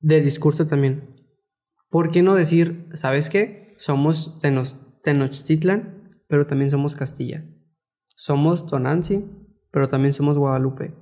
de 0.00 0.22
discurso 0.22 0.66
también. 0.66 1.14
¿Por 1.90 2.10
qué 2.10 2.22
no 2.22 2.34
decir, 2.34 2.88
¿sabes 2.94 3.28
qué? 3.28 3.74
Somos 3.76 4.38
Tenochtitlan, 5.02 6.22
pero 6.28 6.46
también 6.46 6.70
somos 6.70 6.96
Castilla. 6.96 7.44
Somos 8.16 8.66
Tonantzin, 8.66 9.48
pero 9.70 9.90
también 9.90 10.14
somos 10.14 10.38
Guadalupe. 10.38 10.94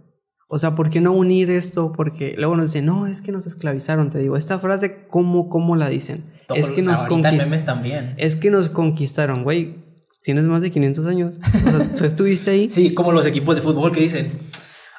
O 0.55 0.59
sea, 0.59 0.75
¿por 0.75 0.91
qué 0.91 1.01
no 1.01 1.13
unir 1.13 1.51
esto? 1.51 1.93
Porque 1.93 2.35
luego 2.37 2.57
nos 2.57 2.75
dicen, 2.75 2.85
no, 2.85 3.07
es 3.07 3.23
que 3.23 3.33
nos 3.33 3.47
esclavizaron. 3.47 4.11
Te 4.11 4.19
digo, 4.19 4.37
esta 4.37 4.59
frase, 4.59 5.07
¿cómo, 5.09 5.49
cómo 5.49 5.77
la 5.77 5.89
dicen? 5.89 6.25
Es 6.55 6.71
que 6.71 6.83
nos 6.83 7.03
conquistaron. 7.05 8.15
Es 8.19 8.37
que 8.37 8.51
nos 8.51 8.69
conquistaron, 8.69 9.45
güey. 9.45 9.77
Tienes 10.23 10.45
más 10.45 10.61
de 10.61 10.71
500 10.71 11.07
años. 11.07 11.37
O 11.39 11.71
sea, 11.71 11.95
tú 11.95 12.05
estuviste 12.05 12.51
ahí. 12.51 12.69
Sí, 12.71 12.93
como 12.93 13.13
los 13.13 13.25
equipos 13.25 13.57
de 13.57 13.63
fútbol 13.63 13.93
que 13.93 14.03
dicen, 14.03 14.31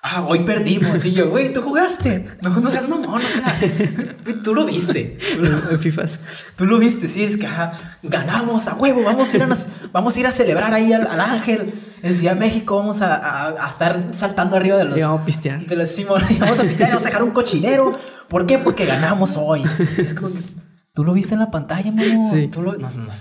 ah, 0.04 0.24
hoy 0.28 0.39
perdimos. 0.43 1.04
Y 1.06 1.14
yo, 1.14 1.30
güey, 1.30 1.51
tú 1.51 1.62
jugaste. 1.64 2.26
No, 2.41 2.49
no 2.51 2.70
seas 2.70 2.88
mamón, 2.88 3.22
o 3.22 3.28
sea, 3.28 3.58
tú 4.43 4.54
lo 4.54 4.66
viste. 4.66 5.18
en 5.72 5.80
FIFAs. 5.80 6.20
Tú 6.56 6.66
lo 6.66 6.78
viste, 6.78 7.08
sí, 7.08 7.24
es 7.24 7.38
que 7.38 7.47
ajá, 7.47 7.72
ganamos 8.04 8.68
a 8.68 8.76
huevo, 8.76 9.01
vamos 9.04 9.34
a 9.34 9.38
ir 9.38 9.43
a, 9.43 9.47
nos- 9.47 9.68
vamos 9.91 10.16
a, 10.16 10.20
ir 10.20 10.28
a 10.28 10.32
celebrar 10.32 10.74
ahí 10.74 10.93
al, 10.93 11.08
al 11.08 11.20
ángel 11.20 11.74
en 12.04 12.16
Ciudad 12.16 12.34
de 12.34 12.39
México, 12.39 12.76
vamos 12.78 13.01
a, 13.01 13.16
a- 13.16 13.66
a 13.66 13.70
estar 13.70 14.10
saltando 14.12 14.56
arriba 14.58 14.78
de 14.78 14.84
los... 14.86 14.97
Y 14.97 15.01
vamos 15.01 15.22
a 15.22 15.26
pistear. 15.26 15.66
De 15.66 15.76
los 15.76 15.89
Simón, 15.89 16.22
y 16.30 16.36
vamos 16.38 16.60
a 16.60 16.64
pistear 16.64 16.89
y 16.89 16.91
vamos 16.91 17.06
a 17.06 17.08
sacar 17.08 17.24
un 17.24 17.32
cochinero. 17.32 17.97
¿Por 18.28 18.45
qué? 18.45 18.58
Porque 18.60 18.86
ganamos 18.86 19.38
hoy. 19.38 19.64
Es 19.97 20.14
como 20.14 20.30
que, 20.34 20.39
tú 20.93 21.04
lo 21.04 21.14
viste 21.14 21.34
en 21.34 21.39
la 21.39 21.49
pantalla, 21.49 21.91
mano. 21.91 22.30
Sí. 22.34 22.47
Tú 22.47 22.62
lo, 22.62 22.74
no, 22.74 22.89
no, 22.89 23.04
no 23.06 23.12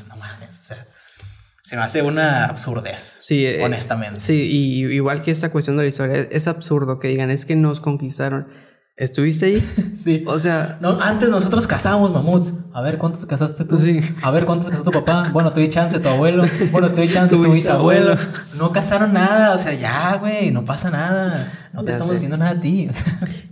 se 1.72 1.78
me 1.78 1.84
hace 1.84 2.02
una 2.02 2.44
absurdez. 2.48 3.20
Sí, 3.22 3.46
eh, 3.46 3.64
honestamente. 3.64 4.20
Sí, 4.20 4.34
y 4.34 4.84
igual 4.92 5.22
que 5.22 5.30
esta 5.30 5.50
cuestión 5.50 5.78
de 5.78 5.84
la 5.84 5.88
historia, 5.88 6.28
es, 6.30 6.46
absurdo 6.46 6.98
que 6.98 7.08
digan, 7.08 7.30
es 7.30 7.46
que 7.46 7.56
nos 7.56 7.80
conquistaron. 7.80 8.48
¿Estuviste 8.94 9.46
ahí? 9.46 9.68
Sí. 9.94 10.22
O 10.26 10.38
sea, 10.38 10.76
No, 10.82 11.00
antes 11.00 11.30
nosotros 11.30 11.66
cazábamos 11.66 12.12
mamuts. 12.12 12.52
A 12.74 12.82
ver, 12.82 12.98
¿cuántos 12.98 13.24
cazaste 13.24 13.64
tú? 13.64 13.78
Sí. 13.78 14.00
A 14.20 14.30
ver, 14.30 14.44
¿cuántos 14.44 14.68
cazó 14.68 14.84
tu 14.84 14.90
papá? 14.90 15.30
Bueno, 15.32 15.50
te 15.54 15.62
di 15.62 15.68
chance 15.70 15.98
tu 15.98 16.08
abuelo. 16.10 16.44
Bueno, 16.70 16.92
te 16.92 17.00
di 17.00 17.08
chance 17.08 17.34
Tu 17.34 17.40
tu 17.42 17.50
bisabuelo. 17.50 18.10
bisabuelo. 18.16 18.32
No 18.58 18.70
cazaron 18.70 19.14
nada. 19.14 19.54
O 19.54 19.58
sea, 19.58 19.72
ya, 19.72 20.16
güey, 20.16 20.50
no 20.50 20.66
pasa 20.66 20.90
nada. 20.90 21.70
No 21.72 21.80
te 21.80 21.86
Ya 21.86 21.92
estamos 21.92 22.10
sé. 22.12 22.16
haciendo 22.18 22.36
nada 22.36 22.50
a 22.50 22.60
ti. 22.60 22.90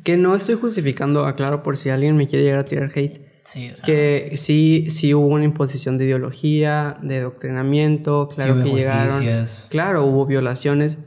que 0.04 0.18
no 0.18 0.36
estoy 0.36 0.56
justificando, 0.56 1.24
aclaro 1.24 1.62
por 1.62 1.78
si 1.78 1.88
alguien 1.88 2.18
me 2.18 2.28
quiere 2.28 2.44
llegar 2.44 2.60
a 2.60 2.64
tirar 2.66 2.92
hate, 2.94 3.29
Sí, 3.44 3.70
o 3.70 3.76
sea, 3.76 3.84
que 3.84 4.32
sí, 4.36 4.86
sí 4.90 5.14
hubo 5.14 5.26
una 5.26 5.44
imposición 5.44 5.98
de 5.98 6.04
ideología, 6.04 6.98
de 7.02 7.18
adoctrinamiento, 7.18 8.28
claro 8.28 8.54
que 8.62 8.70
llegaron, 8.76 9.22
claro, 9.70 10.04
hubo 10.04 10.26
violaciones, 10.26 10.98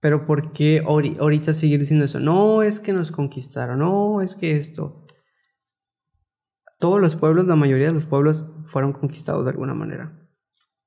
pero 0.00 0.26
¿por 0.26 0.52
qué 0.52 0.82
ahori- 0.84 1.18
ahorita 1.18 1.52
seguir 1.52 1.80
diciendo 1.80 2.04
eso? 2.04 2.20
No, 2.20 2.62
es 2.62 2.80
que 2.80 2.92
nos 2.92 3.12
conquistaron, 3.12 3.78
no, 3.80 4.20
es 4.22 4.36
que 4.36 4.56
esto. 4.56 5.06
Todos 6.78 7.00
los 7.00 7.16
pueblos, 7.16 7.46
la 7.46 7.56
mayoría 7.56 7.88
de 7.88 7.92
los 7.92 8.06
pueblos 8.06 8.44
fueron 8.64 8.92
conquistados 8.92 9.44
de 9.44 9.50
alguna 9.50 9.74
manera. 9.74 10.16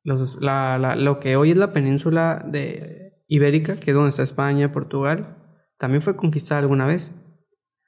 Los, 0.03 0.41
la- 0.41 0.77
la- 0.79 0.95
lo 0.95 1.19
que 1.19 1.35
hoy 1.35 1.51
es 1.51 1.57
la 1.57 1.71
península 1.73 2.43
de 2.49 3.23
Ibérica, 3.27 3.75
que 3.77 3.91
es 3.91 3.95
donde 3.95 4.09
está 4.09 4.23
España, 4.23 4.71
Portugal, 4.71 5.37
también 5.77 6.01
fue 6.01 6.15
conquistada 6.15 6.59
alguna 6.61 6.85
vez 6.85 7.11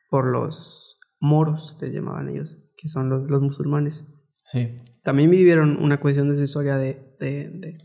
por 0.09 0.25
los 0.27 0.84
moros, 1.19 1.77
les 1.81 1.91
llamaban 1.91 2.29
ellos, 2.29 2.57
que 2.77 2.87
son 2.89 3.09
los, 3.09 3.29
los 3.29 3.41
musulmanes. 3.41 4.05
Sí. 4.43 4.81
También 5.03 5.29
vivieron 5.31 5.77
una 5.81 5.99
cuestión 5.99 6.29
de 6.29 6.35
su 6.35 6.43
historia 6.43 6.77
de, 6.77 7.15
de, 7.19 7.49
de- 7.49 7.77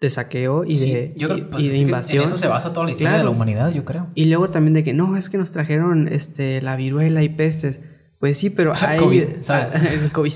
de 0.00 0.10
saqueo 0.10 0.64
y 0.64 0.74
Sí, 0.76 0.92
de, 0.92 1.14
yo 1.16 1.28
creo 1.28 1.38
y- 1.38 1.42
pues, 1.50 1.64
y 1.64 1.68
de 1.70 1.78
invasión. 1.78 2.22
En 2.22 2.28
eso 2.28 2.36
se 2.36 2.48
basa 2.48 2.72
toda 2.72 2.84
la 2.86 2.90
historia 2.92 3.16
de 3.16 3.24
la 3.24 3.30
humanidad, 3.30 3.72
yo 3.72 3.84
creo. 3.84 4.08
Y 4.14 4.26
luego 4.26 4.50
también 4.50 4.74
de 4.74 4.84
que 4.84 4.92
no, 4.92 5.16
es 5.16 5.30
que 5.30 5.38
nos 5.38 5.50
trajeron 5.50 6.08
este, 6.08 6.60
la 6.60 6.76
viruela 6.76 7.22
y 7.22 7.28
pestes. 7.30 7.80
Pues 8.20 8.36
sí, 8.36 8.50
pero 8.50 8.72
COVID, 8.98 9.40
¿sabes? 9.40 9.74
el 10.02 10.10
COVID. 10.12 10.32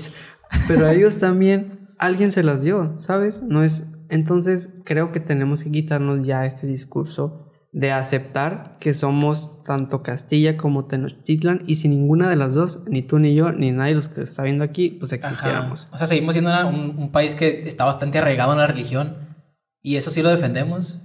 Pero 0.67 0.87
a 0.87 0.93
ellos 0.93 1.17
también 1.17 1.89
alguien 1.99 2.31
se 2.31 2.41
las 2.41 2.63
dio, 2.63 2.97
¿sabes? 2.97 3.43
No 3.43 3.63
es. 3.63 3.85
Entonces 4.09 4.73
creo 4.85 5.11
que 5.11 5.19
tenemos 5.19 5.63
que 5.63 5.69
quitarnos 5.71 6.25
ya 6.25 6.45
este 6.45 6.65
discurso 6.65 7.48
de 7.71 7.91
aceptar 7.91 8.77
que 8.79 8.93
somos 8.95 9.63
tanto 9.63 10.01
Castilla 10.01 10.57
como 10.57 10.85
Tenochtitlan 10.85 11.63
y 11.67 11.75
si 11.75 11.87
ninguna 11.87 12.27
de 12.29 12.35
las 12.35 12.55
dos, 12.55 12.83
ni 12.87 13.03
tú 13.03 13.19
ni 13.19 13.35
yo, 13.35 13.51
ni 13.51 13.71
nadie 13.71 13.91
de 13.91 13.95
los 13.97 14.07
que 14.07 14.21
está 14.23 14.41
viendo 14.43 14.63
aquí, 14.63 14.89
pues 14.89 15.13
Ajá. 15.13 15.19
existiéramos. 15.29 15.87
O 15.91 15.97
sea, 15.97 16.07
seguimos 16.07 16.33
siendo 16.33 16.49
una- 16.49 16.65
un, 16.65 16.95
un 16.97 17.11
país 17.11 17.35
que 17.35 17.63
está 17.67 17.85
bastante 17.85 18.17
arraigado 18.17 18.53
en 18.53 18.57
la 18.57 18.65
religión 18.67 19.35
y 19.83 19.97
eso 19.97 20.09
sí 20.09 20.23
lo 20.23 20.29
defendemos, 20.29 20.99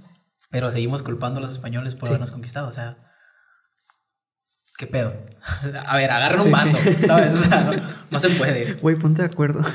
pero 0.49 0.71
seguimos 0.71 1.03
culpando 1.03 1.37
a 1.39 1.41
los 1.41 1.51
españoles 1.51 1.93
por 1.93 2.07
Sí. 2.07 2.11
habernos 2.13 2.31
conquistado. 2.31 2.67
O 2.67 2.71
sea, 2.71 2.97
¿qué 4.77 4.87
pedo? 4.87 5.13
A 5.87 5.95
ver, 5.95 6.11
agarren 6.11 6.41
Sí, 6.41 6.45
un 6.47 6.51
bando, 6.51 6.77
sí. 6.79 6.95
¿sabes? 7.05 7.33
O 7.33 7.37
sea, 7.37 7.61
no, 7.61 7.73
no 8.09 8.19
se 8.19 8.29
puede. 8.31 8.73
Güey, 8.81 8.95
ponte 8.95 9.21
de 9.21 9.27
acuerdo. 9.27 9.61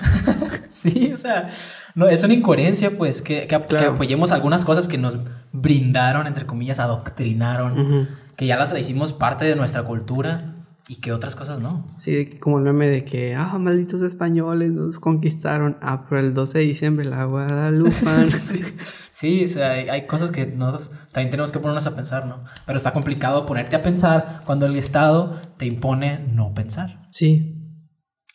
Sí, 0.69 1.11
o 1.13 1.17
sea, 1.17 1.49
no, 1.97 2.09
es 2.09 2.23
una 2.23 2.33
incoherencia, 2.33 2.97
pues, 2.97 3.23
que, 3.23 3.49
que, 3.49 3.61
que 3.61 3.77
apoyemos 3.79 4.31
algunas 4.31 4.65
cosas 4.65 4.87
que 4.87 4.99
nos 4.99 5.17
brindaron, 5.51 6.29
entre 6.29 6.47
comillas, 6.47 6.79
adoctrinaron. 6.79 8.09
Que 8.37 8.47
ya 8.47 8.57
las 8.57 8.79
hicimos 8.79 9.13
parte 9.13 9.45
de 9.47 9.57
nuestra 9.57 9.83
cultura 9.83 10.55
y 10.91 10.97
que 10.97 11.13
otras 11.13 11.37
cosas 11.37 11.61
no. 11.61 11.87
Sí, 11.99 12.27
como 12.41 12.59
el 12.59 12.65
meme 12.65 12.89
de 12.89 13.05
que, 13.05 13.37
ah, 13.37 13.57
malditos 13.61 14.03
españoles 14.03 14.73
nos 14.73 14.99
conquistaron. 14.99 15.79
Ah, 15.81 16.03
pero 16.03 16.21
el 16.21 16.35
12 16.35 16.59
de 16.59 16.65
diciembre 16.65 17.05
la 17.05 17.27
Guadalupe. 17.27 17.93
sí, 17.93 18.65
sí 19.13 19.45
o 19.45 19.49
sea, 19.49 19.71
hay, 19.71 19.89
hay, 19.89 20.09
cosas 20.09 20.33
que 20.33 20.47
nosotros 20.47 20.91
también 21.13 21.31
tenemos 21.31 21.53
que 21.53 21.61
ponernos 21.61 21.87
a 21.87 21.95
pensar, 21.95 22.27
¿no? 22.27 22.43
Pero 22.67 22.77
está 22.77 22.93
complicado 22.93 23.47
ponerte 23.47 23.77
a 23.77 23.81
pensar 23.83 24.43
cuando 24.45 24.67
el 24.67 24.75
Estado 24.75 25.41
te 25.59 25.65
impone 25.65 26.27
no 26.33 26.55
pensar. 26.55 27.07
Sí. 27.13 27.79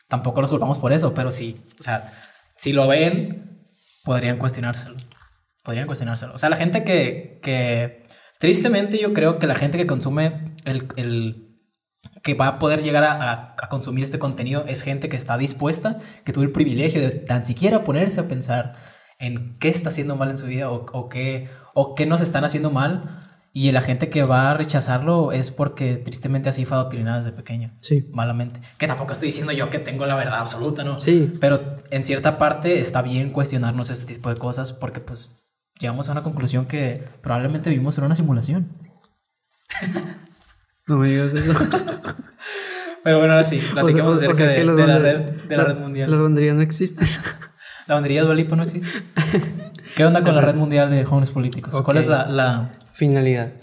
Tampoco 0.08 0.40
los 0.40 0.50
culpamos 0.50 0.78
por 0.78 0.94
eso, 0.94 1.14
pero 1.14 1.34
sí, 1.34 1.58
o 1.78 1.84
sea, 1.84 2.10
si 2.56 2.72
lo 2.72 2.88
ven, 2.88 3.68
podrían 4.06 4.38
cuestionárselo. 4.38 4.96
Podrían 5.62 5.88
cuestionárselo. 5.88 6.34
O 6.34 6.38
sea, 6.38 6.48
la 6.48 6.56
gente 6.56 6.86
que, 6.86 7.42
que 7.44 8.08
tristemente 8.40 8.98
yo 8.98 9.14
creo 9.14 9.40
que 9.40 9.48
la 9.48 9.56
gente 9.56 9.78
que 9.78 9.88
consume 9.88 10.56
el, 10.64 10.88
el 10.96 11.45
que 12.26 12.34
va 12.34 12.48
a 12.48 12.54
poder 12.54 12.82
llegar 12.82 13.04
a, 13.04 13.56
a, 13.56 13.70
consumir 13.70 14.04
este 14.04 14.18
contenido 14.18 14.66
es 14.68 14.82
gente 14.82 15.10
que 15.10 15.16
está 15.16 15.38
dispuesta, 15.38 16.00
que 16.24 16.34
tuvo 16.34 16.44
el 16.44 16.52
privilegio 16.52 17.00
de 17.00 17.12
tan 17.12 17.46
siquiera 17.46 17.84
ponerse 17.84 18.20
a 18.20 18.28
pensar 18.28 18.74
en 19.20 19.60
qué 19.60 19.70
está 19.70 19.90
haciendo 19.90 20.16
mal 20.16 20.32
en 20.32 20.38
su 20.38 20.48
vida 20.48 20.72
o, 20.72 20.88
o, 20.92 21.08
qué, 21.08 21.50
o 21.76 21.94
qué 21.94 22.08
nos 22.08 22.22
están 22.22 22.44
haciendo 22.44 22.72
mal. 22.72 23.20
Y 23.54 23.72
la 23.72 23.84
gente 23.84 24.10
que 24.10 24.24
va 24.24 24.50
a 24.50 24.54
rechazarlo 24.56 25.32
es 25.32 25.52
porque 25.52 25.98
tristemente 25.98 26.50
así 26.50 26.66
fue 26.66 26.78
adoctrinada 26.78 27.18
desde 27.18 27.32
pequeño. 27.32 27.76
Sí. 27.80 28.10
Malamente. 28.12 28.60
Que 28.80 28.88
tampoco 28.88 29.12
estoy 29.12 29.28
diciendo 29.28 29.54
yo 29.54 29.70
que 29.70 29.78
tengo 29.78 30.08
la 30.08 30.16
verdad 30.16 30.40
absoluta, 30.40 30.84
¿no? 30.84 31.00
Sí. 31.00 31.32
Pero 31.40 31.78
en 31.92 32.04
cierta 32.04 32.40
parte 32.40 32.80
está 32.80 33.04
bien 33.04 33.30
cuestionarnos 33.30 33.92
este 33.92 34.16
tipo 34.16 34.30
de 34.30 34.36
cosas 34.36 34.74
porque 34.74 35.00
pues 35.00 35.30
llegamos 35.80 36.10
a 36.10 36.14
una 36.14 36.24
conclusión 36.24 36.66
que 36.66 37.08
probablemente 37.22 37.70
vivimos 37.70 38.00
en 38.00 38.06
una 38.06 38.16
simulación. 38.16 38.72
No 40.88 40.98
me 40.98 41.10
digas 41.10 41.34
eso. 41.34 41.54
Pero 43.04 43.20
bueno, 43.20 43.34
ahora 43.34 43.46
sí, 43.46 43.58
o 43.58 43.62
sea, 43.62 43.84
acerca 43.84 44.04
o 44.08 44.36
sea 44.36 44.48
de, 44.48 44.66
de, 44.66 44.88
la 44.88 44.98
red, 44.98 45.20
de 45.48 45.58
la, 45.58 45.64
la, 45.64 45.70
red 45.70 45.80
mundial. 45.80 46.10
Las 46.10 46.20
banderías 46.20 46.56
no 46.56 46.62
existen. 46.62 47.08
¿La 47.88 47.96
bandería 47.96 48.22
de 48.22 48.26
Dualipo 48.26 48.56
no 48.56 48.64
existe? 48.64 48.90
¿Qué 49.96 50.06
onda 50.06 50.24
con 50.24 50.34
la 50.34 50.42
red 50.42 50.56
mundial 50.56 50.90
de 50.90 51.06
jóvenes 51.06 51.32
políticos? 51.32 51.74
Okay. 51.74 51.86
¿Cuál 51.86 51.98
es 51.98 52.08
la, 52.08 52.26
la, 52.26 52.72
finalidad? 52.92 53.54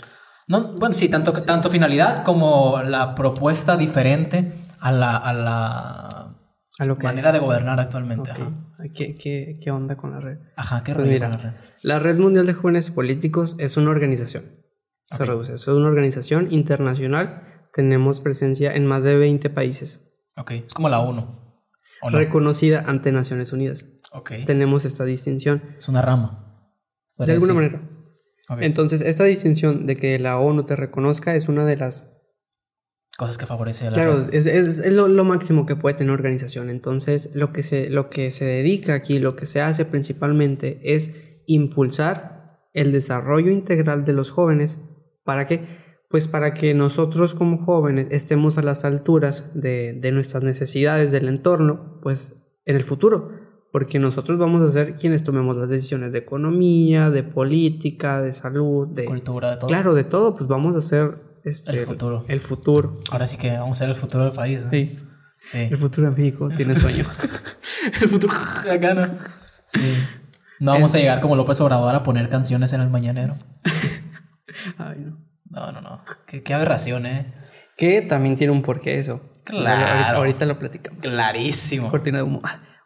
No, 0.47 0.74
bueno, 0.74 0.94
sí, 0.94 1.09
tanto, 1.09 1.35
sí. 1.35 1.44
tanto 1.44 1.70
finalidad 1.70 2.23
como 2.24 2.81
la 2.82 3.15
propuesta 3.15 3.77
diferente 3.77 4.53
a 4.78 4.93
la, 4.93 5.16
a 5.16 5.32
la 5.32 6.32
a 6.78 6.85
lo 6.85 6.97
que 6.97 7.07
manera 7.07 7.32
de 7.32 7.39
gobernar 7.39 7.81
actualmente. 7.81 8.31
Okay. 8.31 8.93
¿Qué, 8.94 9.15
qué, 9.16 9.59
¿Qué, 9.62 9.70
onda 9.70 9.97
con 9.97 10.12
la 10.12 10.20
red? 10.20 10.39
Ajá, 10.57 10.82
¿qué 10.85 10.94
pues 10.94 11.09
mira, 11.09 11.28
con 11.28 11.40
la 11.40 11.51
red? 11.51 11.57
La 11.82 11.99
Red 11.99 12.19
Mundial 12.19 12.47
de 12.47 12.55
Jóvenes 12.55 12.90
Políticos 12.90 13.57
es 13.59 13.77
una 13.77 13.90
organización. 13.90 14.61
Se 15.12 15.22
okay. 15.22 15.28
reduce. 15.28 15.55
Es 15.55 15.68
una 15.68 15.89
organización 15.89 16.52
internacional. 16.52 17.44
Tenemos 17.72 18.20
presencia 18.20 18.74
en 18.74 18.86
más 18.86 19.05
de 19.05 19.16
20 19.16 19.48
países. 19.51 20.01
Ok, 20.36 20.51
es 20.52 20.74
como 20.74 20.89
la 20.89 21.01
ONU. 21.01 21.43
¿o 22.02 22.10
no? 22.10 22.18
Reconocida 22.18 22.84
ante 22.86 23.12
Naciones 23.12 23.52
Unidas. 23.52 23.89
Ok. 24.12 24.32
Tenemos 24.47 24.84
esta 24.84 25.05
distinción. 25.05 25.62
Es 25.76 25.89
una 25.89 26.02
rama. 26.02 26.68
De 27.16 27.32
alguna 27.32 27.55
decir. 27.55 27.78
manera. 27.78 27.89
Okay. 28.48 28.66
Entonces, 28.66 29.01
esta 29.02 29.24
distinción 29.24 29.86
de 29.86 29.97
que 29.97 30.18
la 30.18 30.39
ONU 30.39 30.64
te 30.64 30.76
reconozca 30.76 31.34
es 31.34 31.48
una 31.48 31.64
de 31.64 31.76
las 31.76 32.10
cosas 33.16 33.39
que 33.39 33.47
favorece 33.47 33.86
a 33.86 33.90
la 33.90 33.94
Claro, 33.94 34.28
es, 34.32 34.47
es, 34.47 34.78
es 34.80 34.93
lo, 34.93 35.06
lo, 35.06 35.24
máximo 35.24 35.64
que 35.64 35.76
puede 35.76 35.94
tener 35.94 36.10
una 36.10 36.18
organización. 36.18 36.68
Entonces, 36.68 37.30
lo 37.34 37.52
que, 37.52 37.62
se, 37.62 37.89
lo 37.89 38.10
que 38.10 38.30
se 38.30 38.44
dedica 38.44 38.94
aquí, 38.94 39.18
lo 39.18 39.36
que 39.36 39.47
se 39.47 39.60
hace 39.60 39.84
principalmente 39.84 40.80
es 40.82 41.14
impulsar 41.47 42.60
el 42.72 42.90
desarrollo 42.90 43.51
integral 43.51 44.05
de 44.05 44.12
los 44.12 44.30
jóvenes. 44.30 44.80
¿Para 45.24 45.47
qué? 45.47 45.65
Pues 46.09 46.28
para 46.28 46.53
que 46.53 46.74
nosotros 46.74 47.35
como 47.35 47.59
jóvenes 47.59 48.09
estemos 48.11 48.59
a 48.59 48.62
las 48.62 48.85
alturas 48.85 49.53
de, 49.55 49.94
de 49.94 50.12
nuestras 50.12 50.43
necesidades 50.43 51.11
del 51.11 51.28
entorno, 51.28 52.01
pues 52.03 52.36
en 52.66 52.77
el 52.77 52.85
futuro. 52.85 53.40
Porque 53.73 53.99
nosotros 53.99 54.39
vamos 54.39 54.62
a 54.62 54.69
ser 54.69 54.97
quienes 54.97 55.24
tomemos 55.24 55.57
las 55.57 55.69
decisiones 55.69 56.12
de 56.12 56.19
economía, 56.19 57.09
de 57.09 57.23
política, 57.23 58.20
de 58.20 58.35
salud, 58.35 58.89
de 58.89 59.07
cultura, 59.07 59.53
de 59.53 59.57
todo. 59.57 59.69
Claro, 59.69 59.94
de 59.94 60.05
todo, 60.05 60.36
pues 60.36 60.47
vamos 60.47 60.77
a 60.77 60.82
ser 60.82 61.32
este, 61.44 61.78
el 61.78 61.86
futuro. 61.86 62.24
El 62.28 62.40
futuro. 62.40 63.01
Ahora 63.11 63.27
sí 63.27 63.39
que 63.39 63.51
vamos 63.57 63.78
a 63.78 63.85
ser 63.85 63.89
el 63.89 63.94
futuro 63.94 64.24
del 64.24 64.35
país. 64.35 64.65
¿no? 64.65 64.70
Sí. 64.70 64.99
sí. 65.47 65.69
El 65.70 65.77
futuro 65.78 66.11
de 66.11 66.16
México 66.16 66.51
tiene 66.55 66.74
sueño. 66.74 67.07
el 68.03 68.09
futuro 68.11 68.35
acá 68.70 68.93
no. 68.93 69.07
Sí. 69.65 69.97
No 70.61 70.73
vamos 70.73 70.94
a 70.94 70.99
llegar 70.99 71.20
como 71.20 71.35
López 71.35 71.61
Obrador 71.61 71.94
a 71.94 72.03
poner 72.03 72.28
canciones 72.28 72.73
en 72.74 72.82
el 72.82 72.90
mañanero. 72.90 73.35
Ay, 74.78 74.98
no. 75.00 75.18
No, 75.50 75.72
no, 75.72 75.80
no. 75.80 76.02
Qué, 76.26 76.42
qué 76.42 76.54
aberración, 76.54 77.06
¿eh? 77.06 77.32
Que 77.76 78.02
también 78.02 78.36
tiene 78.36 78.52
un 78.52 78.62
porqué 78.62 78.98
eso. 78.98 79.20
Claro. 79.44 79.86
Ahorita, 79.86 80.16
ahorita 80.16 80.46
lo 80.46 80.58
platicamos. 80.58 81.00
Clarísimo. 81.00 81.90
Cortina 81.90 82.18
de 82.18 82.24
humo. 82.24 82.40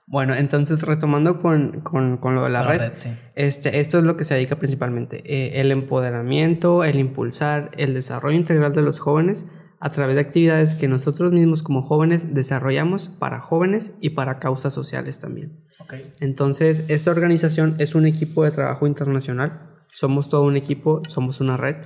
Bueno, 0.08 0.34
entonces 0.34 0.82
retomando 0.82 1.40
con, 1.40 1.80
con, 1.80 2.18
con 2.18 2.36
lo 2.36 2.44
de 2.44 2.50
la, 2.50 2.62
La 2.62 2.68
red, 2.68 2.78
red, 2.78 2.92
sí. 2.94 3.10
este, 3.34 3.80
esto 3.80 3.98
es 3.98 4.04
lo 4.04 4.16
que 4.16 4.22
se 4.22 4.34
dedica 4.34 4.56
principalmente, 4.56 5.22
eh, 5.26 5.60
el 5.60 5.72
empoderamiento, 5.72 6.84
el 6.84 7.00
impulsar 7.00 7.72
el 7.76 7.92
desarrollo 7.92 8.36
integral 8.36 8.72
de 8.72 8.82
los 8.82 9.00
jóvenes 9.00 9.46
a 9.80 9.90
través 9.90 10.14
de 10.14 10.20
actividades 10.20 10.74
que 10.74 10.86
nosotros 10.86 11.32
mismos 11.32 11.64
como 11.64 11.82
jóvenes 11.82 12.34
desarrollamos 12.34 13.08
para 13.08 13.40
jóvenes 13.40 13.96
y 14.00 14.10
para 14.10 14.38
causas 14.38 14.72
sociales 14.72 15.18
también. 15.18 15.64
Okay. 15.80 16.12
Entonces, 16.20 16.84
esta 16.86 17.10
organización 17.10 17.74
es 17.78 17.96
un 17.96 18.06
equipo 18.06 18.44
de 18.44 18.52
trabajo 18.52 18.86
internacional, 18.86 19.75
somos 19.96 20.28
todo 20.28 20.42
un 20.42 20.58
equipo, 20.58 21.00
somos 21.08 21.40
una 21.40 21.56
red. 21.56 21.76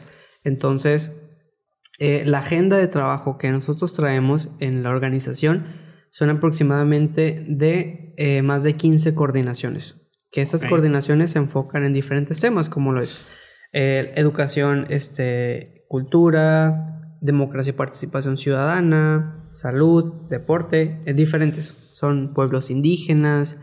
Entonces, 0.42 1.16
eh, 2.00 2.24
la 2.26 2.40
agenda 2.40 2.76
de 2.76 2.88
trabajo 2.88 3.38
que 3.38 3.52
nosotros 3.52 3.92
traemos 3.92 4.48
en 4.58 4.82
la 4.82 4.90
organización 4.90 5.66
son 6.10 6.28
aproximadamente 6.28 7.44
de 7.46 8.14
eh, 8.16 8.42
más 8.42 8.64
de 8.64 8.74
15 8.74 9.14
coordinaciones. 9.14 10.08
Que 10.32 10.42
estas 10.42 10.62
okay. 10.62 10.70
coordinaciones 10.70 11.30
se 11.30 11.38
enfocan 11.38 11.84
en 11.84 11.92
diferentes 11.92 12.40
temas, 12.40 12.68
como 12.68 12.92
lo 12.92 13.00
es 13.00 13.24
eh, 13.72 14.12
educación, 14.16 14.86
este, 14.90 15.84
cultura, 15.88 17.16
democracia 17.20 17.70
y 17.70 17.74
participación 17.74 18.36
ciudadana, 18.36 19.46
salud, 19.52 20.28
deporte, 20.28 21.00
es 21.04 21.14
diferentes. 21.14 21.76
Son 21.92 22.34
pueblos 22.34 22.70
indígenas. 22.70 23.60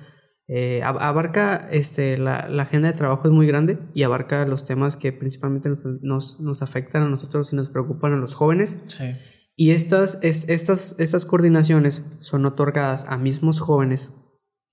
Eh, 0.49 0.81
abarca 0.81 1.67
este, 1.71 2.17
la, 2.17 2.47
la, 2.47 2.63
agenda 2.63 2.89
de 2.89 2.97
trabajo 2.97 3.27
es 3.27 3.33
muy 3.33 3.45
grande 3.45 3.79
y 3.93 4.03
abarca 4.03 4.45
los 4.45 4.63
temas 4.63 4.95
que 4.95 5.11
principalmente 5.11 5.67
nos, 5.67 5.85
nos, 6.01 6.39
nos 6.39 6.61
afectan 6.61 7.03
a 7.03 7.09
nosotros 7.09 7.51
y 7.51 7.57
nos 7.57 7.69
preocupan 7.69 8.13
a 8.13 8.17
los 8.17 8.33
jóvenes. 8.33 8.81
Sí. 8.87 9.13
Y 9.57 9.71
estas, 9.71 10.23
es, 10.23 10.47
estas, 10.47 10.97
estas 10.99 11.25
coordinaciones 11.25 12.05
son 12.21 12.45
otorgadas 12.45 13.05
a 13.09 13.17
mismos 13.17 13.59
jóvenes, 13.59 14.13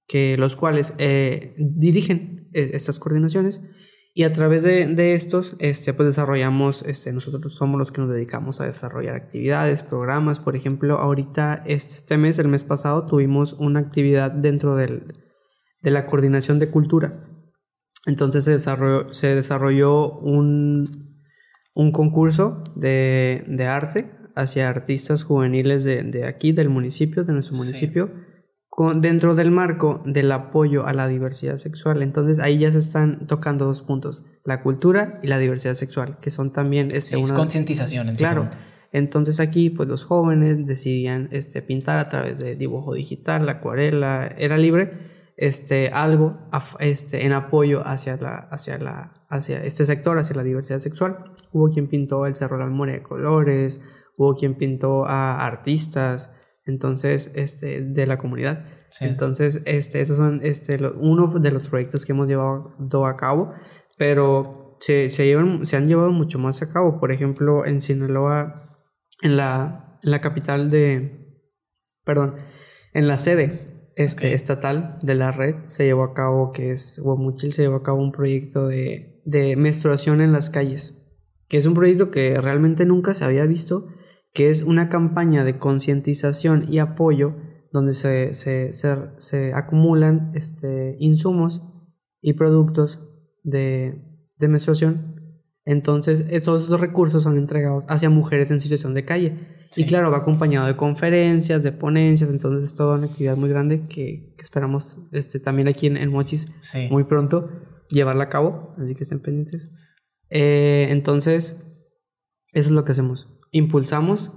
que 0.06 0.36
los 0.36 0.54
cuales 0.54 0.94
eh, 0.98 1.56
dirigen 1.58 2.48
estas 2.52 3.00
coordinaciones 3.00 3.60
y 4.16 4.22
a 4.22 4.30
través 4.30 4.62
de, 4.62 4.86
de, 4.86 5.14
estos 5.14 5.56
este, 5.58 5.92
pues 5.92 6.06
desarrollamos, 6.06 6.82
este, 6.82 7.12
nosotros 7.12 7.56
somos 7.56 7.80
los 7.80 7.90
que 7.90 8.00
nos 8.00 8.10
dedicamos 8.10 8.60
a 8.60 8.66
desarrollar 8.66 9.16
actividades, 9.16 9.82
programas. 9.82 10.38
Por 10.38 10.54
ejemplo, 10.54 10.98
ahorita 10.98 11.64
este 11.66 12.16
mes, 12.16 12.38
el 12.38 12.46
mes 12.46 12.62
pasado, 12.62 13.06
tuvimos 13.06 13.54
una 13.54 13.80
actividad 13.80 14.30
dentro 14.30 14.76
del, 14.76 15.23
de 15.84 15.90
la 15.90 16.06
coordinación 16.06 16.58
de 16.58 16.70
cultura. 16.70 17.28
Entonces 18.06 18.44
se 18.44 18.50
desarrolló, 18.50 19.12
se 19.12 19.34
desarrolló 19.34 20.18
un, 20.18 21.20
un 21.74 21.92
concurso 21.92 22.64
de, 22.74 23.44
de 23.46 23.66
arte 23.66 24.10
hacia 24.34 24.68
artistas 24.68 25.22
juveniles 25.22 25.84
de, 25.84 26.02
de 26.02 26.26
aquí, 26.26 26.52
del 26.52 26.68
municipio, 26.68 27.24
de 27.24 27.32
nuestro 27.32 27.56
municipio, 27.56 28.06
sí. 28.06 28.20
con, 28.68 29.00
dentro 29.00 29.34
del 29.34 29.50
marco 29.50 30.02
del 30.04 30.32
apoyo 30.32 30.86
a 30.86 30.92
la 30.92 31.06
diversidad 31.06 31.56
sexual. 31.56 32.02
Entonces 32.02 32.40
ahí 32.40 32.58
ya 32.58 32.72
se 32.72 32.78
están 32.78 33.26
tocando 33.26 33.66
dos 33.66 33.80
puntos, 33.80 34.22
la 34.44 34.62
cultura 34.62 35.20
y 35.22 35.28
la 35.28 35.38
diversidad 35.38 35.74
sexual, 35.74 36.18
que 36.20 36.30
son 36.30 36.52
también... 36.52 36.90
Este, 36.90 37.16
sí, 37.16 37.22
una 37.22 37.34
concientización. 37.34 38.14
Claro. 38.16 38.48
Entonces 38.90 39.40
aquí 39.40 39.70
pues 39.70 39.88
los 39.88 40.04
jóvenes 40.04 40.66
decidían 40.66 41.28
este, 41.30 41.62
pintar 41.62 41.98
a 41.98 42.08
través 42.08 42.38
de 42.38 42.54
dibujo 42.54 42.94
digital, 42.94 43.46
la 43.46 43.52
acuarela, 43.52 44.34
era 44.36 44.56
libre, 44.56 45.13
este, 45.36 45.88
algo 45.88 46.38
este, 46.78 47.26
en 47.26 47.32
apoyo 47.32 47.86
hacia, 47.86 48.16
la, 48.16 48.36
hacia, 48.50 48.78
la, 48.78 49.24
hacia 49.28 49.64
este 49.64 49.84
sector, 49.84 50.18
hacia 50.18 50.36
la 50.36 50.42
diversidad 50.42 50.78
sexual. 50.78 51.34
Hubo 51.52 51.68
quien 51.70 51.88
pintó 51.88 52.26
el 52.26 52.36
Cerro 52.36 52.56
de 52.56 52.64
la 52.64 52.70
Memoria 52.70 52.94
de 52.94 53.02
Colores, 53.02 53.80
hubo 54.16 54.34
quien 54.34 54.56
pintó 54.56 55.06
a 55.06 55.44
artistas, 55.44 56.32
entonces, 56.66 57.32
este, 57.34 57.82
de 57.82 58.06
la 58.06 58.16
comunidad. 58.16 58.64
Sí. 58.90 59.04
Entonces, 59.04 59.60
este, 59.64 60.00
esos 60.00 60.16
son 60.16 60.40
este, 60.42 60.78
lo, 60.78 60.94
uno 60.98 61.26
de 61.38 61.50
los 61.50 61.68
proyectos 61.68 62.04
que 62.04 62.12
hemos 62.12 62.28
llevado 62.28 63.06
a 63.06 63.16
cabo, 63.16 63.52
pero 63.98 64.76
se, 64.80 65.08
se, 65.08 65.26
llevan, 65.26 65.66
se 65.66 65.76
han 65.76 65.88
llevado 65.88 66.10
mucho 66.10 66.38
más 66.38 66.62
a 66.62 66.72
cabo. 66.72 67.00
Por 67.00 67.12
ejemplo, 67.12 67.66
en 67.66 67.82
Sinaloa, 67.82 68.62
en 69.20 69.36
la, 69.36 69.98
en 70.02 70.10
la 70.10 70.20
capital 70.20 70.70
de, 70.70 71.42
perdón, 72.04 72.36
en 72.92 73.08
la 73.08 73.18
sede 73.18 73.73
este, 73.96 74.26
okay. 74.26 74.32
estatal 74.32 74.98
de 75.02 75.14
la 75.14 75.32
red 75.32 75.54
se 75.66 75.84
llevó 75.84 76.04
a 76.04 76.14
cabo, 76.14 76.52
que 76.52 76.72
es 76.72 76.98
Guamuchil, 77.02 77.52
se 77.52 77.62
llevó 77.62 77.76
a 77.76 77.82
cabo 77.82 78.02
un 78.02 78.12
proyecto 78.12 78.68
de, 78.68 79.20
de 79.24 79.56
menstruación 79.56 80.20
en 80.20 80.32
las 80.32 80.50
calles 80.50 81.00
que 81.48 81.58
es 81.58 81.66
un 81.66 81.74
proyecto 81.74 82.10
que 82.10 82.40
realmente 82.40 82.84
nunca 82.84 83.14
se 83.14 83.24
había 83.24 83.46
visto, 83.46 83.86
que 84.32 84.50
es 84.50 84.62
una 84.62 84.88
campaña 84.88 85.44
de 85.44 85.58
concientización 85.58 86.66
y 86.68 86.78
apoyo 86.78 87.36
donde 87.72 87.92
se, 87.92 88.34
se, 88.34 88.72
se, 88.72 88.96
se 89.18 89.52
acumulan 89.52 90.32
este, 90.34 90.96
insumos 90.98 91.62
y 92.20 92.32
productos 92.34 93.08
de, 93.42 94.02
de 94.38 94.48
menstruación. 94.48 95.20
Entonces, 95.64 96.26
eh, 96.30 96.40
todos 96.40 96.64
esos 96.64 96.80
recursos 96.80 97.22
son 97.22 97.36
entregados 97.38 97.84
hacia 97.88 98.10
mujeres 98.10 98.50
en 98.50 98.60
situación 98.60 98.94
de 98.94 99.04
calle. 99.04 99.53
Sí. 99.74 99.82
Y 99.82 99.86
claro, 99.86 100.10
va 100.10 100.18
acompañado 100.18 100.66
de 100.66 100.76
conferencias, 100.76 101.62
de 101.62 101.72
ponencias, 101.72 102.30
entonces 102.30 102.64
es 102.64 102.76
toda 102.76 102.96
una 102.96 103.06
actividad 103.06 103.36
muy 103.36 103.48
grande 103.48 103.86
que, 103.88 104.32
que 104.36 104.42
esperamos 104.42 104.98
este, 105.12 105.40
también 105.40 105.66
aquí 105.68 105.86
en, 105.88 105.96
en 105.96 106.10
Mochis 106.10 106.48
Sí. 106.60 106.88
muy 106.90 107.04
pronto 107.04 107.50
llevarla 107.90 108.24
a 108.24 108.28
cabo, 108.28 108.74
así 108.78 108.94
que 108.94 109.02
estén 109.02 109.20
pendientes. 109.20 109.70
Eh, 110.30 110.86
entonces, 110.90 111.64
eso 112.52 112.68
es 112.68 112.70
lo 112.70 112.84
que 112.84 112.92
hacemos. 112.92 113.28
Impulsamos 113.50 114.32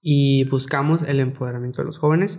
y 0.00 0.44
buscamos 0.44 1.02
el 1.02 1.20
empoderamiento 1.20 1.82
de 1.82 1.86
los 1.86 1.98
jóvenes 1.98 2.38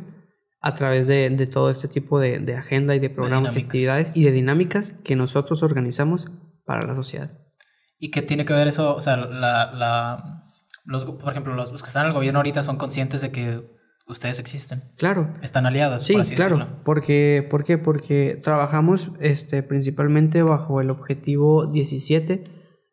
a 0.62 0.76
través 0.76 1.08
de, 1.08 1.30
de 1.30 1.48
todo 1.48 1.70
este 1.72 1.88
tipo 1.88 2.20
de, 2.20 2.40
de 2.40 2.56
agenda 2.56 2.96
y 2.96 3.00
de 3.00 3.10
programas 3.10 3.56
y 3.56 3.62
actividades 3.62 4.12
y 4.14 4.24
de 4.24 4.32
dinámicas 4.32 4.92
que 5.04 5.16
nosotros 5.16 5.64
organizamos 5.64 6.30
para 6.66 6.86
la 6.86 6.96
sociedad. 6.96 7.32
¿Y 7.98 8.12
qué 8.12 8.22
tiene 8.22 8.46
que 8.46 8.54
ver 8.54 8.68
eso? 8.68 8.96
O 8.96 9.02
sea, 9.02 9.18
la, 9.18 9.72
la, 9.74 10.39
los, 10.90 11.06
por 11.06 11.32
ejemplo, 11.32 11.54
los, 11.54 11.72
los 11.72 11.82
que 11.84 11.88
están 11.88 12.04
en 12.04 12.08
el 12.10 12.14
gobierno 12.14 12.40
ahorita 12.40 12.64
son 12.64 12.78
conscientes 12.78 13.22
de 13.22 13.32
que 13.32 13.62
ustedes 14.08 14.40
existen. 14.40 14.84
Claro, 14.98 15.36
Están 15.42 15.66
aliados. 15.68 16.04
Sí, 16.04 16.14
por 16.14 16.24
así 16.24 16.36
claro. 16.36 16.58
decirlo. 16.58 16.80
Porque, 16.84 17.48
¿Por 17.50 17.64
qué? 17.64 17.78
Porque 17.78 18.40
trabajamos 18.42 19.12
este, 19.20 19.62
principalmente 19.64 20.42
bajo 20.42 20.82
el 20.82 20.90
objetivo 20.90 21.68
17 21.72 22.44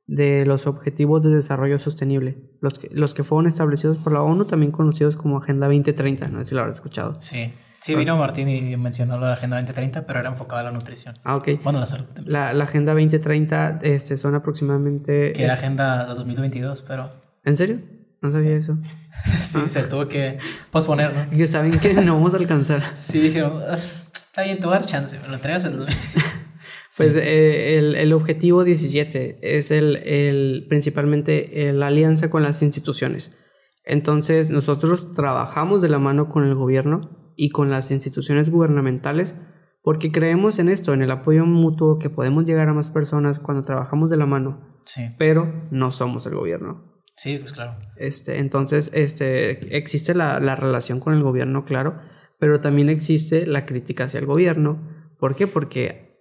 de 0.06 0.44
los 0.46 0.66
Objetivos 0.66 1.22
de 1.22 1.30
Desarrollo 1.30 1.78
Sostenible, 1.78 2.38
los 2.60 2.78
que, 2.78 2.88
los 2.92 3.14
que 3.14 3.24
fueron 3.24 3.46
establecidos 3.48 3.98
por 3.98 4.12
la 4.12 4.22
ONU, 4.22 4.44
también 4.46 4.70
conocidos 4.72 5.16
como 5.16 5.38
Agenda 5.38 5.66
2030, 5.66 6.28
no 6.28 6.38
sé 6.40 6.44
si 6.44 6.54
lo 6.54 6.60
habrás 6.60 6.76
escuchado. 6.76 7.16
Sí. 7.20 7.52
Sí, 7.80 7.94
vino 7.94 8.16
Martín 8.16 8.48
y 8.48 8.76
mencionó 8.76 9.16
la 9.18 9.32
Agenda 9.34 9.56
2030, 9.58 10.06
pero 10.06 10.18
era 10.18 10.28
enfocado 10.28 10.60
a 10.60 10.64
la 10.64 10.70
nutrición. 10.72 11.14
Ah, 11.24 11.36
ok. 11.36 11.48
Bueno, 11.62 11.78
la 11.78 11.86
salud. 11.86 12.06
La, 12.24 12.52
la 12.52 12.64
Agenda 12.64 12.92
2030 12.94 13.78
este, 13.82 14.16
son 14.16 14.34
aproximadamente... 14.34 15.32
Que 15.32 15.44
era 15.44 15.52
es- 15.52 15.58
Agenda 15.60 16.04
2022, 16.14 16.82
pero 16.86 17.10
¿En 17.46 17.56
serio? 17.56 17.80
No 18.20 18.30
sabía 18.32 18.56
eso. 18.56 18.76
sí, 19.40 19.60
se 19.68 19.82
tuvo 19.84 20.06
que 20.08 20.38
posponer, 20.70 21.14
¿no? 21.14 21.30
Que 21.30 21.46
saben 21.46 21.78
que 21.78 21.94
no 21.94 22.14
vamos 22.14 22.34
a 22.34 22.36
alcanzar. 22.36 22.82
Sí, 22.94 23.20
dijeron, 23.20 23.60
"Ah, 23.66 23.78
está 24.12 24.42
bien, 24.42 24.58
te 24.58 24.64
voy 24.66 24.74
a 24.74 24.80
dar 24.80 24.86
chance, 24.86 25.18
me 25.18 25.28
lo 25.28 25.34
entregas 25.34 25.64
el 25.64 25.76
2000". 25.78 25.96
Pues 26.96 27.14
eh, 27.16 27.78
el, 27.78 27.94
el 27.94 28.12
objetivo 28.12 28.64
17 28.64 29.38
es 29.42 29.70
el, 29.70 29.96
el 29.96 30.66
principalmente 30.68 31.68
eh, 31.68 31.72
la 31.72 31.86
alianza 31.88 32.30
con 32.30 32.42
las 32.42 32.62
instituciones. 32.62 33.32
Entonces 33.84 34.50
nosotros 34.50 35.12
trabajamos 35.14 35.82
de 35.82 35.88
la 35.88 35.98
mano 35.98 36.28
con 36.28 36.44
el 36.46 36.54
gobierno 36.54 37.32
y 37.36 37.50
con 37.50 37.70
las 37.70 37.90
instituciones 37.90 38.50
gubernamentales 38.50 39.36
porque 39.82 40.10
creemos 40.10 40.58
en 40.58 40.68
esto, 40.68 40.94
en 40.94 41.02
el 41.02 41.10
apoyo 41.12 41.46
mutuo, 41.46 41.98
que 42.00 42.10
podemos 42.10 42.44
llegar 42.44 42.68
a 42.68 42.74
más 42.74 42.90
personas 42.90 43.38
cuando 43.38 43.62
trabajamos 43.62 44.10
de 44.10 44.16
la 44.16 44.26
mano, 44.26 44.80
Sí, 44.84 45.02
pero 45.16 45.68
no 45.70 45.92
somos 45.92 46.26
el 46.26 46.34
gobierno. 46.34 46.95
Sí, 47.16 47.38
pues 47.38 47.52
claro. 47.52 47.76
Este, 47.96 48.38
entonces, 48.38 48.90
este, 48.94 49.76
existe 49.76 50.14
la, 50.14 50.38
la 50.40 50.56
relación 50.56 51.00
con 51.00 51.14
el 51.14 51.22
gobierno, 51.22 51.64
claro, 51.64 52.00
pero 52.38 52.60
también 52.60 52.88
existe 52.90 53.46
la 53.46 53.66
crítica 53.66 54.04
hacia 54.04 54.20
el 54.20 54.26
gobierno. 54.26 54.86
¿Por 55.18 55.34
qué? 55.36 55.46
Porque 55.46 56.20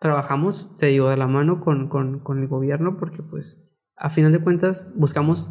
trabajamos, 0.00 0.76
te 0.76 0.86
digo, 0.86 1.08
de 1.08 1.16
la 1.16 1.26
mano 1.28 1.60
con, 1.60 1.88
con, 1.88 2.20
con 2.20 2.40
el 2.40 2.48
gobierno, 2.48 2.96
porque 2.98 3.22
pues, 3.22 3.68
a 3.96 4.10
final 4.10 4.32
de 4.32 4.40
cuentas, 4.40 4.88
buscamos 4.94 5.50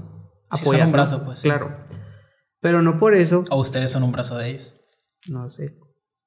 Sí, 0.53 0.63
apoyar. 0.63 0.88
un 0.88 0.91
¿no? 0.91 0.93
brazo, 0.97 1.23
pues, 1.23 1.39
sí. 1.39 1.43
Claro. 1.47 1.77
Pero 2.59 2.81
no 2.81 2.97
por 2.97 3.15
eso, 3.15 3.45
O 3.49 3.59
ustedes 3.61 3.89
son 3.89 4.03
un 4.03 4.11
brazo 4.11 4.38
de 4.38 4.49
ellos. 4.49 4.73
no 5.30 5.47
sé, 5.47 5.77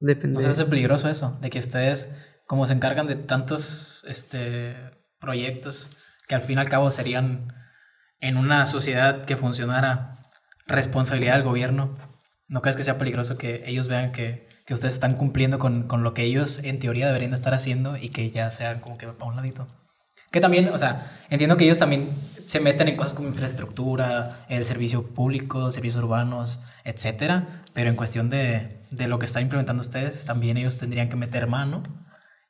depende. 0.01 0.43
¿No 0.43 0.49
hace 0.49 0.65
peligroso 0.65 1.09
eso? 1.11 1.39
De 1.43 1.51
que 1.51 1.59
ustedes, 1.59 2.17
como 2.47 2.67
se 2.67 2.73
encargan 2.73 3.07
de 3.07 3.17
tantos 3.17 4.03
este, 4.09 4.75
proyectos 5.21 5.91
que 6.27 6.35
al 6.35 6.41
fin 6.41 6.57
y 6.57 6.61
al 6.63 6.71
cabo 6.71 6.91
serían 6.91 7.49
en 8.25 8.39
una 8.39 8.65
sociedad 8.65 9.27
que 9.27 9.37
funcionara 9.37 10.19
responsabilidad 10.67 11.35
del 11.35 11.43
gobierno, 11.43 11.95
¿no 12.49 12.63
crees 12.63 12.75
que 12.75 12.83
sea 12.83 12.97
peligroso 12.97 13.37
que 13.37 13.63
ellos 13.67 13.87
vean 13.87 14.13
que, 14.13 14.49
que 14.65 14.73
ustedes 14.73 14.95
están 14.95 15.17
cumpliendo 15.17 15.59
con, 15.59 15.87
con 15.87 16.03
lo 16.03 16.15
que 16.15 16.23
ellos 16.23 16.59
en 16.65 16.79
teoría 16.79 17.07
deberían 17.07 17.33
de 17.33 17.37
estar 17.37 17.53
haciendo 17.53 17.99
y 17.99 18.09
que 18.09 18.31
ya 18.31 18.51
sean 18.51 18.81
como 18.81 18.97
que 18.97 19.05
a 19.07 19.25
un 19.25 19.37
ladito? 19.37 19.67
Que 20.33 20.41
también, 20.41 20.71
o 20.71 20.79
sea, 20.79 21.13
entiendo 21.29 21.59
que 21.59 21.65
ellos 21.65 21.79
también 21.79 22.09
se 22.47 22.61
meten 22.61 22.89
en 22.89 22.97
cosas 22.97 23.13
como 23.13 23.29
infraestructura, 23.29 24.47
el 24.49 24.65
servicio 24.65 25.15
público, 25.15 25.71
servicios 25.71 26.03
urbanos, 26.03 26.61
etcétera, 26.85 27.63
pero 27.75 27.91
en 27.91 27.97
cuestión 27.97 28.31
de, 28.31 28.81
de 28.91 29.07
lo 29.07 29.19
que 29.19 29.27
están 29.27 29.43
implementando 29.43 29.83
ustedes, 29.83 30.25
también 30.25 30.57
ellos 30.57 30.79
tendrían 30.79 31.11
que 31.11 31.17
meter 31.17 31.47
mano 31.47 31.83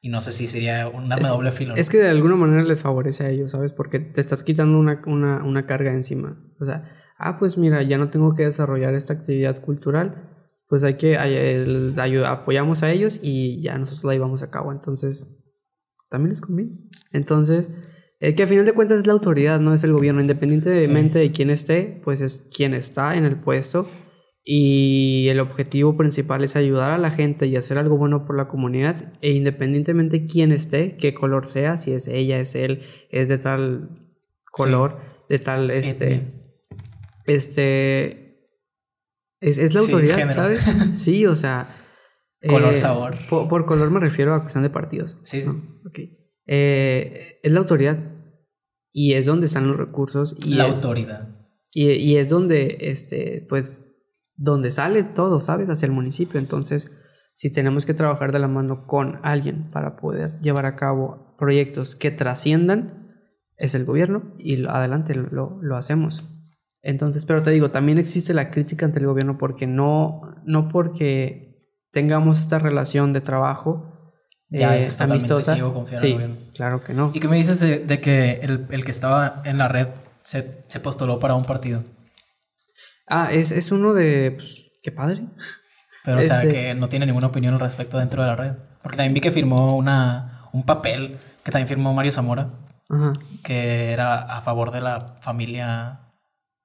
y 0.05 0.11
no 0.11 0.21
sé 0.21 0.33
si 0.33 0.47
sería 0.47 0.87
un 0.89 1.11
arma 1.11 1.29
doble 1.29 1.51
filo. 1.51 1.75
¿no? 1.75 1.81
Es 1.81 1.89
que 1.89 1.97
de 1.99 2.09
alguna 2.09 2.37
manera 2.37 2.63
les 2.63 2.83
favorece 2.83 3.25
a 3.25 3.31
ellos, 3.31 3.53
¿sabes? 3.53 3.73
Porque 3.73 3.99
te 4.01 4.21
estás 4.21 4.43
quitando 4.43 4.79
una, 4.79 5.01
una, 5.07 5.43
una 5.43 5.65
carga 5.65 5.93
encima. 5.95 6.39
O 6.61 6.67
sea, 6.67 6.85
ah, 7.19 7.39
pues 7.39 7.57
mira, 7.57 7.83
ya 7.83 7.97
no 7.97 8.09
tengo 8.11 8.35
que 8.35 8.45
desarrollar 8.45 8.93
esta 8.95 9.15
actividad 9.15 9.63
cultural, 9.63 10.31
pues 10.69 10.85
hay 10.85 10.95
que, 10.99 11.15
el- 11.15 11.95
ayu- 11.97 12.27
apoyamos 12.27 12.83
a 12.83 12.91
ellos 12.91 13.19
y 13.23 13.63
ya 13.63 13.79
nosotros 13.79 14.05
la 14.05 14.13
llevamos 14.13 14.43
a 14.43 14.51
cabo. 14.51 14.73
Entonces, 14.73 15.27
también 16.11 16.31
les 16.31 16.43
conviene. 16.43 16.73
Entonces, 17.13 17.71
eh, 18.21 18.35
que 18.35 18.43
a 18.43 18.47
final 18.47 18.67
de 18.67 18.73
cuentas 18.75 18.99
es 18.99 19.07
la 19.07 19.15
autoridad, 19.15 19.59
no 19.59 19.73
es 19.73 19.85
el 19.85 19.93
gobierno. 19.95 20.21
Independientemente 20.21 21.19
de 21.19 21.33
quién 21.33 21.49
esté, 21.49 22.01
pues 22.05 22.21
es 22.21 22.47
quien 22.55 22.75
está 22.75 23.17
en 23.17 23.25
el 23.25 23.37
puesto. 23.37 23.89
Y 24.47 25.27
el 25.31 25.41
objetivo 25.41 25.97
principal 25.97 26.45
es 26.45 26.55
ayudar 26.55 26.91
a 26.91 26.99
la 26.99 27.11
gente 27.11 27.47
y 27.47 27.57
hacer 27.57 27.79
algo 27.79 27.97
bueno 27.97 28.27
por 28.27 28.37
la 28.37 28.47
comunidad. 28.47 29.13
E 29.23 29.31
independientemente 29.33 30.27
quién 30.27 30.53
esté, 30.53 30.97
qué 30.97 31.15
color 31.15 31.49
sea, 31.49 31.79
si 31.79 31.93
es 31.93 32.09
ella, 32.09 32.39
es 32.39 32.55
él, 32.55 32.83
es 33.11 33.29
de 33.29 33.39
tal 33.39 33.89
color, 34.53 34.99
de 35.31 35.39
tal 35.39 35.71
este. 35.71 36.15
Etnia. 36.15 36.33
Este. 37.27 38.21
Es, 39.41 39.59
es 39.59 39.75
la 39.75 39.81
Sí, 39.81 39.87
autoridad, 39.93 40.15
género. 40.17 40.33
¿sabes? 40.35 40.65
Sí, 40.95 41.27
o 41.27 41.35
sea. 41.35 41.69
Color, 42.47 42.75
eh, 42.75 42.77
sabor. 42.77 43.15
Por, 43.31 43.49
por 43.49 43.65
color 43.65 43.91
me 43.91 44.01
refiero 44.01 44.35
a 44.35 44.43
cuestión 44.43 44.63
de 44.65 44.71
partidos. 44.71 45.17
Sí, 45.25 45.41
sí. 45.41 45.49
¿no? 45.49 45.81
Ok. 45.89 45.99
Eh, 46.47 47.39
es 47.43 47.53
la 47.53 47.61
autoridad. 47.61 47.99
Y 48.93 49.15
es 49.15 49.25
donde 49.27 49.47
están 49.47 49.67
los 49.67 49.77
recursos. 49.79 50.37
Y 50.45 50.55
la 50.55 50.67
es- 50.69 50.75
autoridad. 50.75 51.31
y, 51.73 51.91
y 51.93 52.17
es 52.19 52.29
donde, 52.29 52.77
este, 52.81 53.47
pues, 53.49 53.84
donde 54.37 54.71
sale 54.71 55.03
todo, 55.05 55.41
¿sabes? 55.41 55.69
Hacia 55.69 55.87
el 55.87 55.93
municipio. 55.93 56.41
Entonces, 56.41 56.93
si 57.35 57.51
tenemos 57.53 57.87
que 57.87 57.95
trabajar 57.95 58.33
de 58.33 58.39
la 58.39 58.49
mano 58.49 58.87
con 58.87 59.21
alguien 59.23 59.71
para 59.71 59.97
poder 59.97 60.41
llevar 60.41 60.67
a 60.67 60.77
cabo 60.77 61.35
proyectos 61.39 61.97
que 61.97 62.11
trasciendan, 62.11 63.13
es 63.57 63.75
el 63.75 63.85
gobierno 63.85 64.35
y 64.39 64.65
adelante 64.67 65.15
lo, 65.15 65.59
lo 65.61 65.77
hacemos. 65.77 66.25
Entonces, 66.83 67.25
pero 67.25 67.43
te 67.43 67.51
digo, 67.51 67.71
también 67.71 67.99
existe 67.99 68.35
la 68.35 68.51
crítica 68.51 68.85
ante 68.85 68.99
el 68.99 69.07
gobierno 69.07 69.39
porque 69.39 69.67
no, 69.67 70.21
no 70.45 70.69
porque 70.69 71.63
tengamos 71.93 72.41
esta 72.41 72.59
relación 72.59 73.13
de 73.13 73.21
trabajo 73.21 73.91
Ya, 74.51 74.77
eh, 74.77 74.89
amistosa. 74.99 75.57
Sí, 75.89 76.19
claro 76.55 76.85
que 76.85 76.93
no. 76.93 77.11
¿Y 77.15 77.21
qué 77.21 77.29
me 77.29 77.37
dices 77.37 77.59
de, 77.61 77.79
de 77.79 78.01
que 78.01 78.41
el, 78.43 78.67
el 78.71 78.85
que 78.85 78.91
estaba 78.91 79.43
en 79.45 79.59
la 79.59 79.69
red 79.69 79.89
se, 80.23 80.65
se 80.69 80.81
postuló 80.81 81.19
para 81.19 81.35
un 81.35 81.43
partido? 81.43 81.83
Ah, 83.07 83.33
es, 83.33 83.51
es 83.51 83.71
uno 83.73 83.93
de, 83.95 84.33
pues, 84.37 84.71
qué 84.83 84.93
padre. 84.93 85.25
Pero, 86.05 86.21
o 86.21 86.23
sea, 86.23 86.43
Ese- 86.43 86.53
que 86.53 86.75
no 86.75 86.89
tiene 86.89 87.07
ninguna 87.07 87.27
opinión 87.29 87.55
al 87.55 87.61
respecto 87.61 87.99
dentro 87.99 88.23
de 88.23 88.29
la 88.29 88.37
red. 88.37 88.53
Porque 88.83 88.97
también 88.97 89.15
vi 89.15 89.21
que 89.21 89.31
firmó 89.33 89.77
una, 89.77 90.49
un 90.53 90.65
papel 90.65 91.19
que 91.43 91.51
también 91.51 91.69
firmó 91.69 91.95
Mario 91.95 92.13
Zamora, 92.13 92.51
Ajá. 92.91 93.13
que 93.43 93.91
era 93.93 94.17
a 94.23 94.41
favor 94.43 94.71
de 94.71 94.81
la 94.83 95.17
familia, 95.23 96.01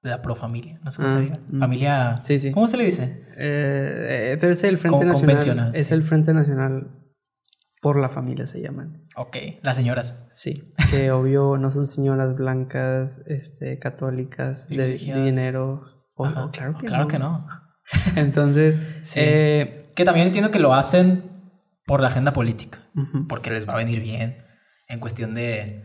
de 0.02 0.10
la 0.10 0.20
profamilia, 0.22 0.78
no 0.84 0.90
sé 0.90 0.98
cómo 0.98 1.08
Ah, 1.08 1.12
se 1.12 1.20
diga. 1.20 1.38
mm. 1.48 1.60
Familia. 1.60 2.16
Sí, 2.18 2.38
sí. 2.38 2.52
¿Cómo 2.52 2.66
se 2.68 2.76
le 2.76 2.84
dice? 2.84 3.24
Eh, 3.38 4.32
eh, 4.32 4.36
pero 4.40 4.52
es 4.52 4.62
el 4.64 4.76
Frente 4.78 4.98
Con- 4.98 5.08
Nacional. 5.08 5.36
convencional, 5.36 5.74
Es 5.74 5.86
sí. 5.88 5.94
el 5.94 6.02
Frente 6.02 6.32
Nacional 6.34 6.90
por 7.82 7.98
la 7.98 8.10
familia, 8.10 8.46
se 8.46 8.60
llaman. 8.60 9.06
Ok, 9.16 9.36
las 9.62 9.76
señoras. 9.76 10.26
Sí. 10.32 10.74
Que 10.90 11.10
obvio 11.12 11.56
no 11.56 11.70
son 11.70 11.86
señoras 11.86 12.34
blancas, 12.36 13.20
este, 13.26 13.78
católicas, 13.78 14.68
de, 14.68 14.98
dinero. 14.98 15.82
Ajá. 16.26 16.50
claro 16.52 16.76
que 16.78 16.86
claro 16.86 17.02
no. 17.04 17.08
que 17.08 17.18
no. 17.18 17.46
Entonces, 18.16 18.78
Sí. 19.02 19.20
eh, 19.22 19.76
Que 19.94 20.04
también 20.04 20.26
entiendo 20.28 20.50
que 20.50 20.60
lo 20.60 20.72
hacen 20.74 21.24
por 21.86 22.00
la 22.00 22.08
agenda 22.08 22.32
política. 22.32 22.78
porque 23.28 23.50
les 23.50 23.68
va 23.68 23.74
a 23.74 23.76
venir 23.76 24.00
bien 24.00 24.36
en 24.88 25.00
cuestión 25.00 25.34
de 25.34 25.82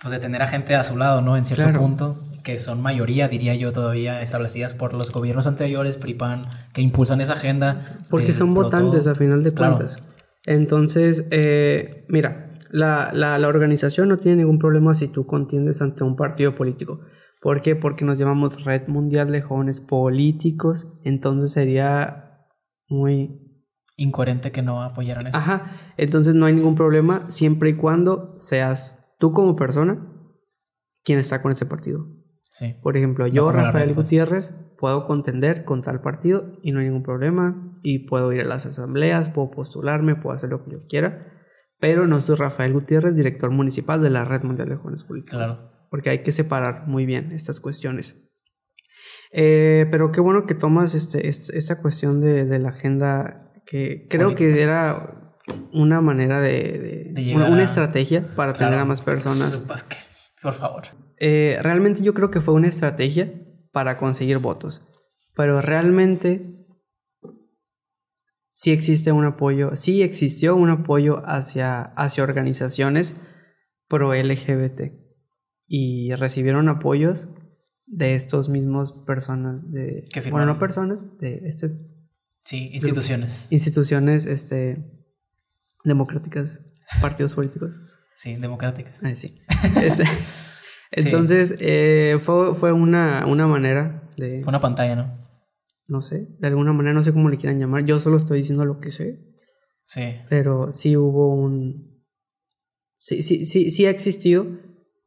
pues 0.00 0.12
de 0.12 0.18
tener 0.18 0.42
a 0.42 0.48
gente 0.48 0.74
a 0.74 0.84
su 0.84 0.98
lado, 0.98 1.22
¿no? 1.22 1.34
En 1.36 1.44
cierto 1.46 1.64
Claro. 1.64 1.80
punto, 1.80 2.22
que 2.42 2.58
son 2.58 2.82
mayoría, 2.82 3.26
diría 3.28 3.54
yo, 3.54 3.72
todavía 3.72 4.20
establecidas 4.20 4.74
por 4.74 4.92
los 4.92 5.10
gobiernos 5.12 5.46
anteriores, 5.46 5.96
PRIPAN, 5.96 6.42
que 6.74 6.82
impulsan 6.82 7.22
esa 7.22 7.32
agenda. 7.34 7.96
porque 8.10 8.34
son 8.34 8.52
votantes 8.52 9.06
a 9.06 9.14
final 9.14 9.42
de 9.42 9.52
Claro. 9.52 9.76
cuentas. 9.76 10.04
Entonces, 10.46 11.24
eh, 11.30 12.04
mira, 12.08 12.50
La, 12.70 13.10
la, 13.14 13.38
la 13.38 13.46
organización 13.48 14.08
no 14.08 14.16
tiene 14.16 14.38
ningún 14.38 14.58
problema 14.58 14.94
si 14.94 15.06
tú 15.08 15.26
contiendes 15.26 15.80
ante 15.80 16.02
un 16.04 16.16
partido 16.16 16.54
político. 16.56 17.00
¿Por 17.44 17.60
qué? 17.60 17.76
Porque 17.76 18.06
nos 18.06 18.18
llamamos 18.18 18.64
Red 18.64 18.88
Mundial 18.88 19.30
de 19.30 19.42
Jóvenes 19.42 19.82
Políticos. 19.82 20.98
Entonces 21.04 21.52
sería 21.52 22.40
muy 22.88 23.38
Incoherente 23.98 24.50
que 24.50 24.62
no 24.62 24.82
apoyaran 24.82 25.26
eso. 25.26 25.36
Ajá, 25.36 25.70
entonces 25.98 26.34
no 26.34 26.46
hay 26.46 26.54
ningún 26.54 26.74
problema 26.74 27.30
siempre 27.30 27.68
y 27.68 27.76
cuando 27.76 28.34
seas 28.38 29.14
tú 29.18 29.32
como 29.32 29.56
persona 29.56 30.10
quien 31.04 31.18
está 31.18 31.42
con 31.42 31.52
ese 31.52 31.66
partido. 31.66 32.06
Sí. 32.44 32.76
Por 32.82 32.96
ejemplo, 32.96 33.26
yo, 33.26 33.52
Rafael 33.52 33.88
red, 33.88 33.94
pues. 33.94 34.06
Gutiérrez, 34.06 34.56
puedo 34.78 35.04
contender 35.04 35.64
con 35.64 35.82
tal 35.82 36.00
partido 36.00 36.58
y 36.62 36.72
no 36.72 36.80
hay 36.80 36.86
ningún 36.86 37.02
problema 37.02 37.78
y 37.82 38.06
puedo 38.06 38.32
ir 38.32 38.40
a 38.40 38.44
las 38.44 38.64
asambleas, 38.64 39.28
puedo 39.28 39.50
postularme, 39.50 40.16
puedo 40.16 40.34
hacer 40.34 40.48
lo 40.48 40.64
que 40.64 40.70
yo 40.70 40.78
quiera, 40.88 41.26
pero 41.78 42.06
no 42.06 42.22
soy 42.22 42.36
Rafael 42.36 42.72
Gutiérrez, 42.72 43.14
director 43.14 43.50
municipal 43.50 44.00
de 44.00 44.08
la 44.08 44.24
Red 44.24 44.44
Mundial 44.44 44.70
de 44.70 44.76
Jóvenes 44.76 45.04
Políticos. 45.04 45.36
Claro. 45.36 45.73
Porque 45.94 46.10
hay 46.10 46.22
que 46.24 46.32
separar 46.32 46.88
muy 46.88 47.06
bien 47.06 47.30
estas 47.30 47.60
cuestiones. 47.60 48.20
Eh, 49.30 49.86
pero 49.92 50.10
qué 50.10 50.20
bueno 50.20 50.44
que 50.44 50.56
tomas 50.56 50.96
este, 50.96 51.28
este- 51.28 51.56
esta 51.56 51.80
cuestión 51.80 52.20
de, 52.20 52.46
de 52.46 52.58
la 52.58 52.70
agenda 52.70 53.52
que 53.64 54.08
creo 54.10 54.34
que 54.34 54.60
era 54.60 55.36
una 55.72 56.00
manera 56.00 56.40
de, 56.40 56.50
de- 56.80 57.10
De 57.12 57.22
llegar 57.22 57.42
una, 57.46 57.52
una 57.52 57.62
a- 57.62 57.64
estrategia 57.64 58.34
para 58.34 58.54
Claro. 58.54 58.70
tener 58.70 58.80
a 58.80 58.84
más 58.84 59.02
personas. 59.02 59.56
Por 60.42 60.52
favor. 60.54 60.82
Eh, 61.20 61.58
realmente 61.62 62.02
yo 62.02 62.12
creo 62.12 62.32
que 62.32 62.40
fue 62.40 62.54
una 62.54 62.66
estrategia 62.66 63.32
para 63.70 63.96
conseguir 63.96 64.38
votos. 64.38 64.84
Pero 65.36 65.60
realmente 65.60 66.66
sí 68.50 68.72
existe 68.72 69.12
un 69.12 69.24
apoyo, 69.26 69.76
sí 69.76 70.02
existió 70.02 70.56
un 70.56 70.70
apoyo 70.70 71.22
hacia, 71.24 71.82
hacia 71.82 72.24
organizaciones 72.24 73.14
pro 73.88 74.12
LGBT. 74.12 75.03
Y 75.66 76.14
recibieron 76.14 76.68
apoyos 76.68 77.28
de 77.86 78.14
estos 78.14 78.48
mismos 78.48 78.92
personas, 79.06 79.70
de, 79.70 80.04
Que 80.12 80.20
bueno, 80.30 80.46
no 80.46 80.58
personas, 80.58 81.18
de 81.18 81.42
este, 81.44 81.70
Sí, 82.44 82.70
instituciones. 82.72 83.46
instituciones 83.50 84.26
este, 84.26 84.84
democráticas, 85.84 86.62
partidos 87.00 87.34
políticos. 87.34 87.76
Sí, 88.16 88.36
democráticas. 88.36 88.98
Ay, 89.02 89.16
sí. 89.16 89.28
Este, 89.76 90.04
entonces, 90.92 91.56
eh, 91.58 92.18
fue, 92.20 92.54
fue 92.54 92.72
una, 92.72 93.26
una 93.26 93.48
manera 93.48 94.08
de, 94.16 94.42
Fue 94.44 94.50
una 94.50 94.60
pantalla, 94.60 94.94
¿no? 94.94 95.24
no 95.88 96.00
sé, 96.00 96.28
de 96.38 96.46
alguna 96.46 96.72
manera, 96.72 96.94
no 96.94 97.02
sé 97.02 97.12
cómo 97.12 97.28
le 97.28 97.36
quieran 97.36 97.58
llamar, 97.58 97.84
yo 97.84 97.98
solo 98.00 98.16
estoy 98.16 98.38
diciendo 98.38 98.64
lo 98.64 98.78
que 98.80 98.90
sé, 98.92 99.18
Sí. 99.84 100.14
pero 100.30 100.72
sí 100.72 100.96
hubo 100.96 101.34
un... 101.34 102.04
Sí, 102.96 103.22
sí, 103.22 103.44
sí, 103.44 103.70
sí 103.70 103.84
ha 103.86 103.90
existido 103.90 104.46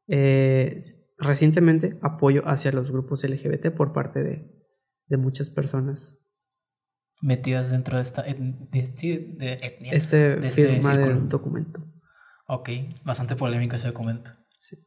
eh, 0.08 0.82
recientemente 1.18 1.98
apoyo 2.02 2.48
hacia 2.48 2.72
los 2.72 2.92
grupos 2.92 3.24
LGBT 3.24 3.72
por 3.72 3.94
parte 3.94 4.24
de, 4.24 4.52
de 5.08 5.18
muchas 5.18 5.50
personas. 5.50 6.24
Metidas 7.20 7.72
dentro 7.72 7.98
de 7.98 8.04
esta 8.04 8.22
de, 8.22 8.34
de 8.36 8.80
etnia. 9.54 9.92
Este 9.92 10.36
de 10.36 10.48
este 10.48 10.68
del 10.68 11.30
documento. 11.30 11.84
Ok, 12.48 12.70
bastante 13.04 13.36
polémico 13.36 13.76
ese 13.76 13.88
documento. 13.88 14.32
Sí. 14.58 14.78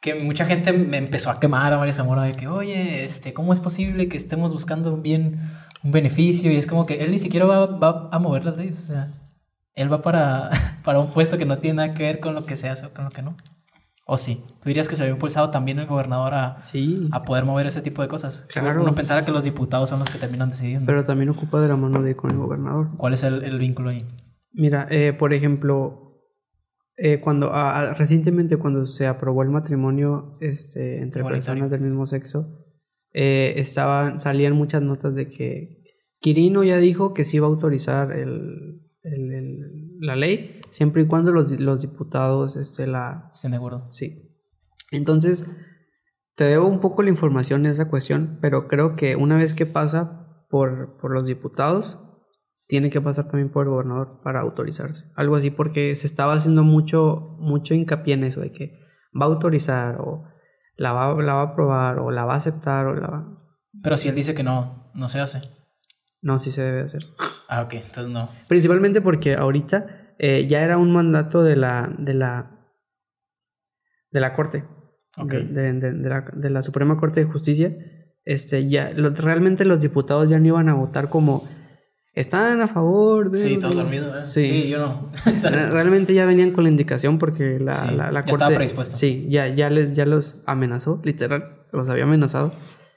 Que 0.00 0.14
mucha 0.14 0.46
gente 0.46 0.72
me 0.72 0.96
empezó 0.96 1.30
a 1.30 1.40
quemar 1.40 1.72
a 1.72 1.78
María 1.78 1.92
Zamora 1.92 2.22
de 2.22 2.32
que, 2.32 2.46
oye, 2.46 3.04
este, 3.04 3.34
¿cómo 3.34 3.52
es 3.52 3.60
posible 3.60 4.08
que 4.08 4.16
estemos 4.16 4.52
buscando 4.52 4.94
un 4.94 5.02
bien, 5.02 5.40
un 5.82 5.90
beneficio? 5.90 6.50
Y 6.50 6.56
es 6.56 6.66
como 6.66 6.86
que 6.86 7.04
él 7.04 7.10
ni 7.10 7.18
siquiera 7.18 7.44
va, 7.44 7.66
va 7.66 8.08
a 8.10 8.18
mover 8.18 8.44
las 8.44 8.56
leyes. 8.56 8.78
O 8.84 8.86
sea, 8.92 9.12
él 9.74 9.92
va 9.92 10.00
para, 10.00 10.50
para 10.84 11.00
un 11.00 11.10
puesto 11.10 11.36
que 11.38 11.44
no 11.44 11.58
tiene 11.58 11.76
nada 11.76 11.94
que 11.94 12.04
ver 12.04 12.20
con 12.20 12.34
lo 12.34 12.46
que 12.46 12.56
se 12.56 12.68
hace 12.68 12.86
o 12.86 12.94
con 12.94 13.04
lo 13.04 13.10
que 13.10 13.22
no. 13.22 13.36
O 14.12 14.18
sí, 14.18 14.42
tú 14.60 14.68
dirías 14.68 14.88
que 14.88 14.96
se 14.96 15.02
había 15.04 15.12
impulsado 15.14 15.50
también 15.50 15.78
el 15.78 15.86
gobernador 15.86 16.34
a, 16.34 16.60
Sí, 16.62 17.08
a 17.12 17.22
poder 17.22 17.44
mover 17.44 17.66
ese 17.66 17.80
tipo 17.80 18.02
de 18.02 18.08
cosas. 18.08 18.44
Claro. 18.52 18.82
Uno 18.82 18.92
pensara 18.94 19.24
que 19.24 19.30
los 19.30 19.44
diputados 19.44 19.88
son 19.88 20.00
los 20.00 20.10
que 20.10 20.18
terminan 20.18 20.48
decidiendo. 20.50 20.84
pero 20.86 21.04
también 21.04 21.28
ocupa 21.30 21.60
de 21.60 21.68
la 21.68 21.76
mano 21.76 22.02
de 22.02 22.16
con 22.16 22.30
el 22.32 22.36
gobernador. 22.38 22.88
¿Cuál 22.96 23.14
es 23.14 23.22
el, 23.22 23.44
el 23.44 23.58
vínculo 23.60 23.90
ahí? 23.90 24.02
Mira, 24.52 24.88
eh, 24.90 25.12
por 25.12 25.32
ejemplo, 25.32 26.16
eh, 26.96 27.20
cuando 27.20 27.52
ah, 27.54 27.78
ah, 27.90 27.94
recientemente 27.94 28.56
cuando 28.56 28.84
se 28.86 29.06
aprobó 29.06 29.42
el 29.44 29.50
matrimonio 29.50 30.36
este, 30.40 30.98
entre 31.02 31.22
personas 31.24 31.70
del 31.70 31.80
mismo 31.82 32.04
sexo, 32.08 32.48
eh, 33.12 33.54
estaban, 33.58 34.18
salían 34.20 34.54
muchas 34.54 34.82
notas 34.82 35.14
de 35.14 35.28
que 35.28 35.68
Quirino 36.20 36.64
ya 36.64 36.78
dijo 36.78 37.14
que 37.14 37.22
sí 37.24 37.36
iba 37.36 37.46
a 37.46 37.50
autorizar 37.50 38.10
el, 38.12 38.80
el- 39.02 39.32
el- 39.34 39.96
la 40.00 40.16
ley, 40.16 40.59
siempre 40.70 41.02
y 41.02 41.06
cuando 41.06 41.32
los, 41.32 41.50
los 41.58 41.80
diputados 41.80 42.56
este, 42.56 42.86
la... 42.86 43.30
Estoy 43.34 43.50
de 43.50 43.56
acuerdo. 43.56 43.88
Sí. 43.90 44.30
Entonces, 44.90 45.46
te 46.34 46.44
debo 46.44 46.66
un 46.66 46.80
poco 46.80 47.02
la 47.02 47.10
información 47.10 47.66
en 47.66 47.72
esa 47.72 47.88
cuestión, 47.88 48.38
pero 48.40 48.66
creo 48.66 48.96
que 48.96 49.16
una 49.16 49.36
vez 49.36 49.54
que 49.54 49.66
pasa 49.66 50.44
por, 50.48 50.96
por 50.98 51.12
los 51.12 51.26
diputados, 51.26 51.98
tiene 52.66 52.88
que 52.88 53.00
pasar 53.00 53.26
también 53.26 53.50
por 53.50 53.66
el 53.66 53.70
gobernador 53.70 54.20
para 54.22 54.40
autorizarse. 54.40 55.04
Algo 55.16 55.36
así, 55.36 55.50
porque 55.50 55.94
se 55.96 56.06
estaba 56.06 56.34
haciendo 56.34 56.62
mucho, 56.62 57.36
mucho 57.40 57.74
hincapié 57.74 58.14
en 58.14 58.24
eso, 58.24 58.40
de 58.40 58.52
que 58.52 58.78
va 59.20 59.26
a 59.26 59.28
autorizar 59.28 60.00
o 60.00 60.24
la 60.76 60.92
va, 60.92 61.20
la 61.20 61.34
va 61.34 61.40
a 61.40 61.46
aprobar 61.46 61.98
o 61.98 62.10
la 62.10 62.24
va 62.24 62.34
a 62.34 62.36
aceptar 62.36 62.86
o 62.86 62.94
la 62.94 63.08
va... 63.08 63.38
Pero 63.82 63.96
si 63.96 64.08
él 64.08 64.14
dice 64.14 64.34
que 64.34 64.42
no, 64.42 64.90
no 64.94 65.08
se 65.08 65.20
hace. 65.20 65.42
No, 66.22 66.38
sí 66.38 66.50
se 66.50 66.62
debe 66.62 66.82
hacer. 66.82 67.06
Ah, 67.48 67.62
ok, 67.62 67.74
entonces 67.74 68.08
no. 68.08 68.28
Principalmente 68.48 69.00
porque 69.00 69.34
ahorita 69.34 69.99
eh, 70.22 70.46
ya 70.48 70.62
era 70.62 70.76
un 70.76 70.92
mandato 70.92 71.42
de 71.42 71.56
la, 71.56 71.90
de 71.98 72.12
la, 72.14 72.50
de 74.10 74.20
la 74.20 74.34
Corte, 74.34 74.64
Ok. 75.16 75.32
de, 75.32 75.72
de- 75.72 75.92
la, 76.08 76.20
de 76.34 76.50
la 76.50 76.62
Suprema 76.62 76.96
Corte 76.98 77.20
de 77.20 77.26
Justicia. 77.30 77.74
Este, 78.24 78.68
ya, 78.68 78.90
lo- 78.94 79.10
realmente 79.10 79.64
los 79.64 79.80
diputados 79.80 80.28
ya 80.28 80.38
no 80.38 80.46
iban 80.46 80.68
a 80.68 80.74
votar 80.74 81.08
como 81.08 81.48
están 82.12 82.60
a 82.60 82.66
favor 82.68 83.30
de... 83.30 83.38
Sí, 83.38 83.56
todos 83.58 83.76
dormidos. 83.76 84.14
¿eh? 84.36 84.42
Sí. 84.42 84.42
Sí. 84.64 84.68
yo 84.68 84.78
no. 84.78 85.10
Re- 85.50 85.70
Realmente 85.70 86.12
ya 86.12 86.26
venían 86.26 86.50
con 86.52 86.64
la 86.64 86.70
indicación 86.70 87.18
porque 87.18 87.58
la, 87.58 87.72
Sí, 87.72 87.94
la, 87.94 88.10
la 88.12 88.20
ya 88.20 88.24
Corte... 88.24 88.30
estaba 88.32 88.54
predispuesto. 88.54 88.96
Sí, 88.96 89.26
ya, 89.30 89.48
ya, 89.48 89.70
les, 89.70 89.94
ya 89.94 90.04
los 90.04 90.42
amenazó, 90.46 91.00
literal, 91.02 91.64
los 91.72 91.88
había 91.88 92.04
amenazado 92.04 92.52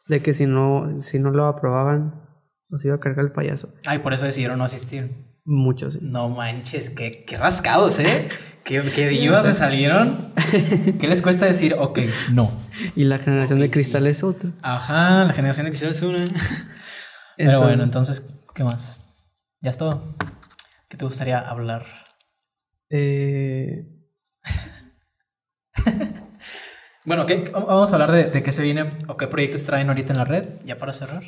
de 0.10 0.22
que 0.22 0.34
si 0.34 0.46
no, 0.46 1.02
si 1.02 1.20
no 1.20 1.32
lo 1.32 1.46
aprobaban, 1.46 2.22
los 2.68 2.84
iba 2.84 2.96
a 2.96 3.00
cargar 3.00 3.24
el 3.24 3.32
payaso. 3.32 3.74
Ay, 3.86 4.00
por 4.00 4.14
eso 4.14 4.26
decidieron 4.26 4.58
no 4.58 4.66
asistir. 4.66 5.10
Muchos. 5.46 5.94
sí. 5.96 6.00
No 6.02 6.30
manches, 6.30 6.90
qué, 6.90 7.24
qué 7.26 7.38
rascados, 7.38 8.00
¿eh? 8.00 8.28
Qué, 8.64 8.82
qué 8.96 9.10
divas 9.10 9.44
me 9.44 9.54
salieron. 9.54 10.32
¿Qué 10.98 11.06
les 11.10 11.22
cuesta 11.22 11.46
decir, 11.46 11.76
ok, 11.78 12.00
no? 12.32 12.50
Y 12.96 13.04
la 13.04 13.18
generación 13.18 13.60
de 13.60 13.70
cristal 13.70 14.08
es 14.08 14.24
otra. 14.24 14.52
Ajá, 14.62 15.26
la 15.26 15.34
generación 15.34 15.66
de 15.66 15.72
cristal 15.72 15.90
es 15.90 16.02
una. 16.02 16.18
Pero 17.36 17.50
Entonces- 17.50 17.60
bueno, 17.62 17.84
entonces, 17.84 18.30
¿qué 18.56 18.64
más? 18.64 19.02
¿Ya 19.60 19.70
es 19.72 19.78
todo? 19.78 20.16
¿Qué 20.88 20.96
te 20.96 21.04
gustaría 21.04 21.40
hablar? 21.40 21.86
Eh, 22.90 23.86
Bueno, 27.06 27.26
¿qué- 27.26 27.52
vamos 27.54 27.92
a 27.92 27.96
hablar 27.96 28.14
de, 28.14 28.26
de 28.30 28.44
qué 28.44 28.52
se 28.54 28.64
viene 28.64 28.90
o 29.08 29.18
qué 29.18 29.28
proyectos 29.28 29.64
traen 29.66 29.90
ahorita 29.90 30.14
en 30.14 30.20
la 30.20 30.26
red, 30.26 30.48
ya 30.64 30.78
para 30.78 30.94
cerrar. 30.94 31.24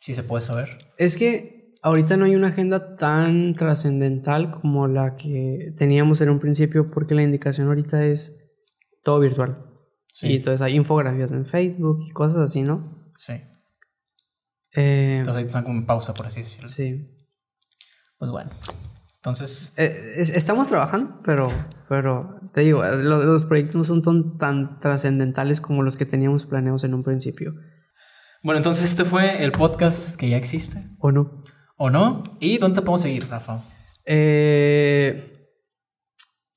Si 0.00 0.14
se 0.14 0.22
puede 0.22 0.42
saber. 0.42 0.78
es 0.96 1.16
que 1.18 1.57
ahorita 1.82 2.16
no 2.16 2.24
hay 2.24 2.34
una 2.36 2.48
agenda 2.48 2.96
tan 2.96 3.54
trascendental 3.54 4.50
como 4.50 4.86
la 4.88 5.16
que 5.16 5.72
teníamos 5.76 6.20
en 6.20 6.30
un 6.30 6.38
principio 6.40 6.90
porque 6.90 7.14
la 7.14 7.22
indicación 7.22 7.68
ahorita 7.68 8.04
es 8.04 8.36
todo 9.04 9.20
virtual. 9.20 9.64
Sí. 10.12 10.28
Y 10.28 10.36
entonces 10.36 10.60
hay 10.60 10.74
infografías 10.76 11.30
en 11.32 11.46
Facebook 11.46 11.98
y 12.08 12.10
cosas 12.10 12.38
así, 12.38 12.62
¿no? 12.62 13.12
Sí. 13.18 13.34
Eh, 14.74 15.16
Entonces 15.18 15.34
ahorita 15.34 15.46
están 15.48 15.64
como 15.64 15.78
en 15.78 15.86
pausa, 15.86 16.14
por 16.14 16.26
así 16.26 16.40
decirlo. 16.40 16.68
sí. 16.68 17.14
Pues 18.18 18.30
bueno. 18.32 18.50
Entonces, 19.16 19.74
Eh, 19.76 20.14
es- 20.16 20.30
estamos 20.30 20.66
trabajando, 20.68 21.20
pero, 21.24 21.48
pero 21.88 22.40
te 22.52 22.62
digo, 22.62 22.84
lo- 22.84 23.22
los 23.24 23.44
proyectos 23.44 23.76
no 23.76 23.84
son 23.84 24.02
tan, 24.02 24.38
tan 24.38 24.80
trascendentales 24.80 25.60
como 25.60 25.82
los 25.82 25.96
que 25.96 26.06
teníamos 26.06 26.46
planeados 26.46 26.84
en 26.84 26.94
un 26.94 27.02
principio. 27.04 27.54
bueno, 28.42 28.58
entonces 28.58 28.84
este 28.84 29.04
fue 29.04 29.42
el 29.44 29.50
podcast 29.52 30.16
que 30.18 30.28
ya 30.30 30.36
existe. 30.36 30.84
¿O 31.00 31.10
no? 31.12 31.42
¿O 31.78 31.90
no? 31.90 32.22
¿Y 32.40 32.58
dónde 32.58 32.80
te 32.80 32.82
podemos 32.82 33.02
seguir, 33.02 33.28
Rafa? 33.28 33.62
Eh, 34.04 35.54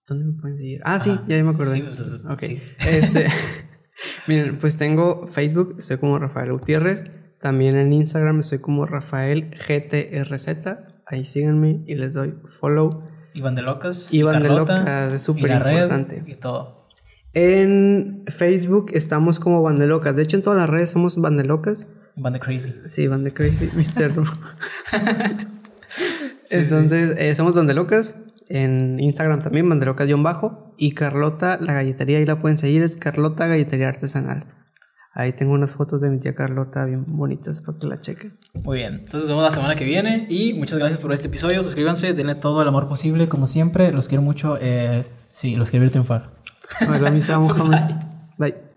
¿Dónde 0.07 0.25
me 0.25 0.33
pueden 0.41 0.57
seguir? 0.57 0.81
Ah, 0.83 0.99
sí, 0.99 1.17
ya 1.27 1.41
me 1.43 1.49
acordé. 1.51 1.77
Sí, 1.77 2.21
Ok. 2.29 2.39
sí. 2.39 2.61
Este, 2.87 3.27
miren, 4.27 4.57
pues 4.59 4.77
tengo 4.77 5.27
Facebook, 5.27 5.75
estoy 5.79 5.97
como 5.97 6.17
Rafael 6.19 6.51
Gutiérrez. 6.51 7.03
También 7.39 7.75
en 7.75 7.93
Instagram 7.93 8.39
estoy 8.41 8.59
como 8.59 8.85
Rafael 8.85 9.51
GTRZ. 9.67 10.47
Ahí 11.05 11.25
síganme 11.25 11.83
y 11.87 11.95
les 11.95 12.13
doy 12.13 12.35
follow. 12.45 13.03
Iván 13.33 13.55
de 13.55 13.61
Locas. 13.61 14.13
Iván 14.13 14.41
de 14.41 14.49
Carlota, 14.49 14.79
Locas, 14.79 15.13
es 15.13 15.21
y 15.21 15.25
súper 15.25 15.51
importante. 15.51 16.23
Y 16.27 16.33
todo. 16.35 16.87
En 17.33 18.25
Facebook 18.27 18.91
estamos 18.93 19.39
como 19.39 19.61
Bandelocas. 19.61 20.15
De 20.15 20.23
hecho, 20.23 20.35
en 20.35 20.43
todas 20.43 20.59
las 20.59 20.69
redes 20.69 20.91
somos 20.91 21.15
Bandelocas. 21.17 21.87
Iván 22.15 22.33
de 22.33 22.39
Crazy. 22.39 22.73
Sí, 22.89 23.07
Van 23.07 23.23
de 23.23 23.33
Crazy, 23.33 23.69
Mr. 23.73 24.23
Entonces, 26.49 27.15
eh, 27.17 27.35
somos 27.35 27.53
Bandelocas. 27.55 28.15
En 28.49 28.99
Instagram 28.99 29.39
también, 29.39 29.69
banderocas-bajo. 29.69 30.75
Y 30.77 30.93
Carlota, 30.93 31.57
la 31.61 31.73
galletería, 31.73 32.17
ahí 32.17 32.25
la 32.25 32.39
pueden 32.39 32.57
seguir, 32.57 32.81
es 32.81 32.97
Carlota 32.97 33.47
Galletería 33.47 33.87
Artesanal. 33.87 34.45
Ahí 35.13 35.33
tengo 35.33 35.53
unas 35.53 35.71
fotos 35.71 36.01
de 36.01 36.09
mi 36.09 36.19
tía 36.19 36.35
Carlota 36.35 36.85
bien 36.85 37.05
bonitas 37.07 37.61
para 37.61 37.77
que 37.77 37.87
la 37.87 37.99
chequen. 37.99 38.33
Muy 38.53 38.77
bien, 38.79 38.93
entonces 38.95 39.21
nos 39.21 39.37
vemos 39.37 39.43
la 39.43 39.51
semana 39.51 39.75
que 39.75 39.83
viene 39.83 40.25
y 40.29 40.53
muchas 40.53 40.79
gracias 40.79 40.99
por 40.99 41.11
este 41.13 41.27
episodio. 41.27 41.63
Suscríbanse, 41.63 42.13
denle 42.13 42.35
todo 42.35 42.61
el 42.61 42.67
amor 42.67 42.87
posible, 42.87 43.27
como 43.27 43.47
siempre. 43.47 43.91
Los 43.91 44.07
quiero 44.07 44.21
mucho. 44.21 44.57
Eh, 44.61 45.05
sí, 45.33 45.55
los 45.55 45.69
quiero 45.69 45.83
ver 45.83 45.91
triunfar. 45.91 46.31
Hola, 46.87 47.11
mis 47.11 47.29
amo, 47.29 47.53
Bye. 48.37 48.55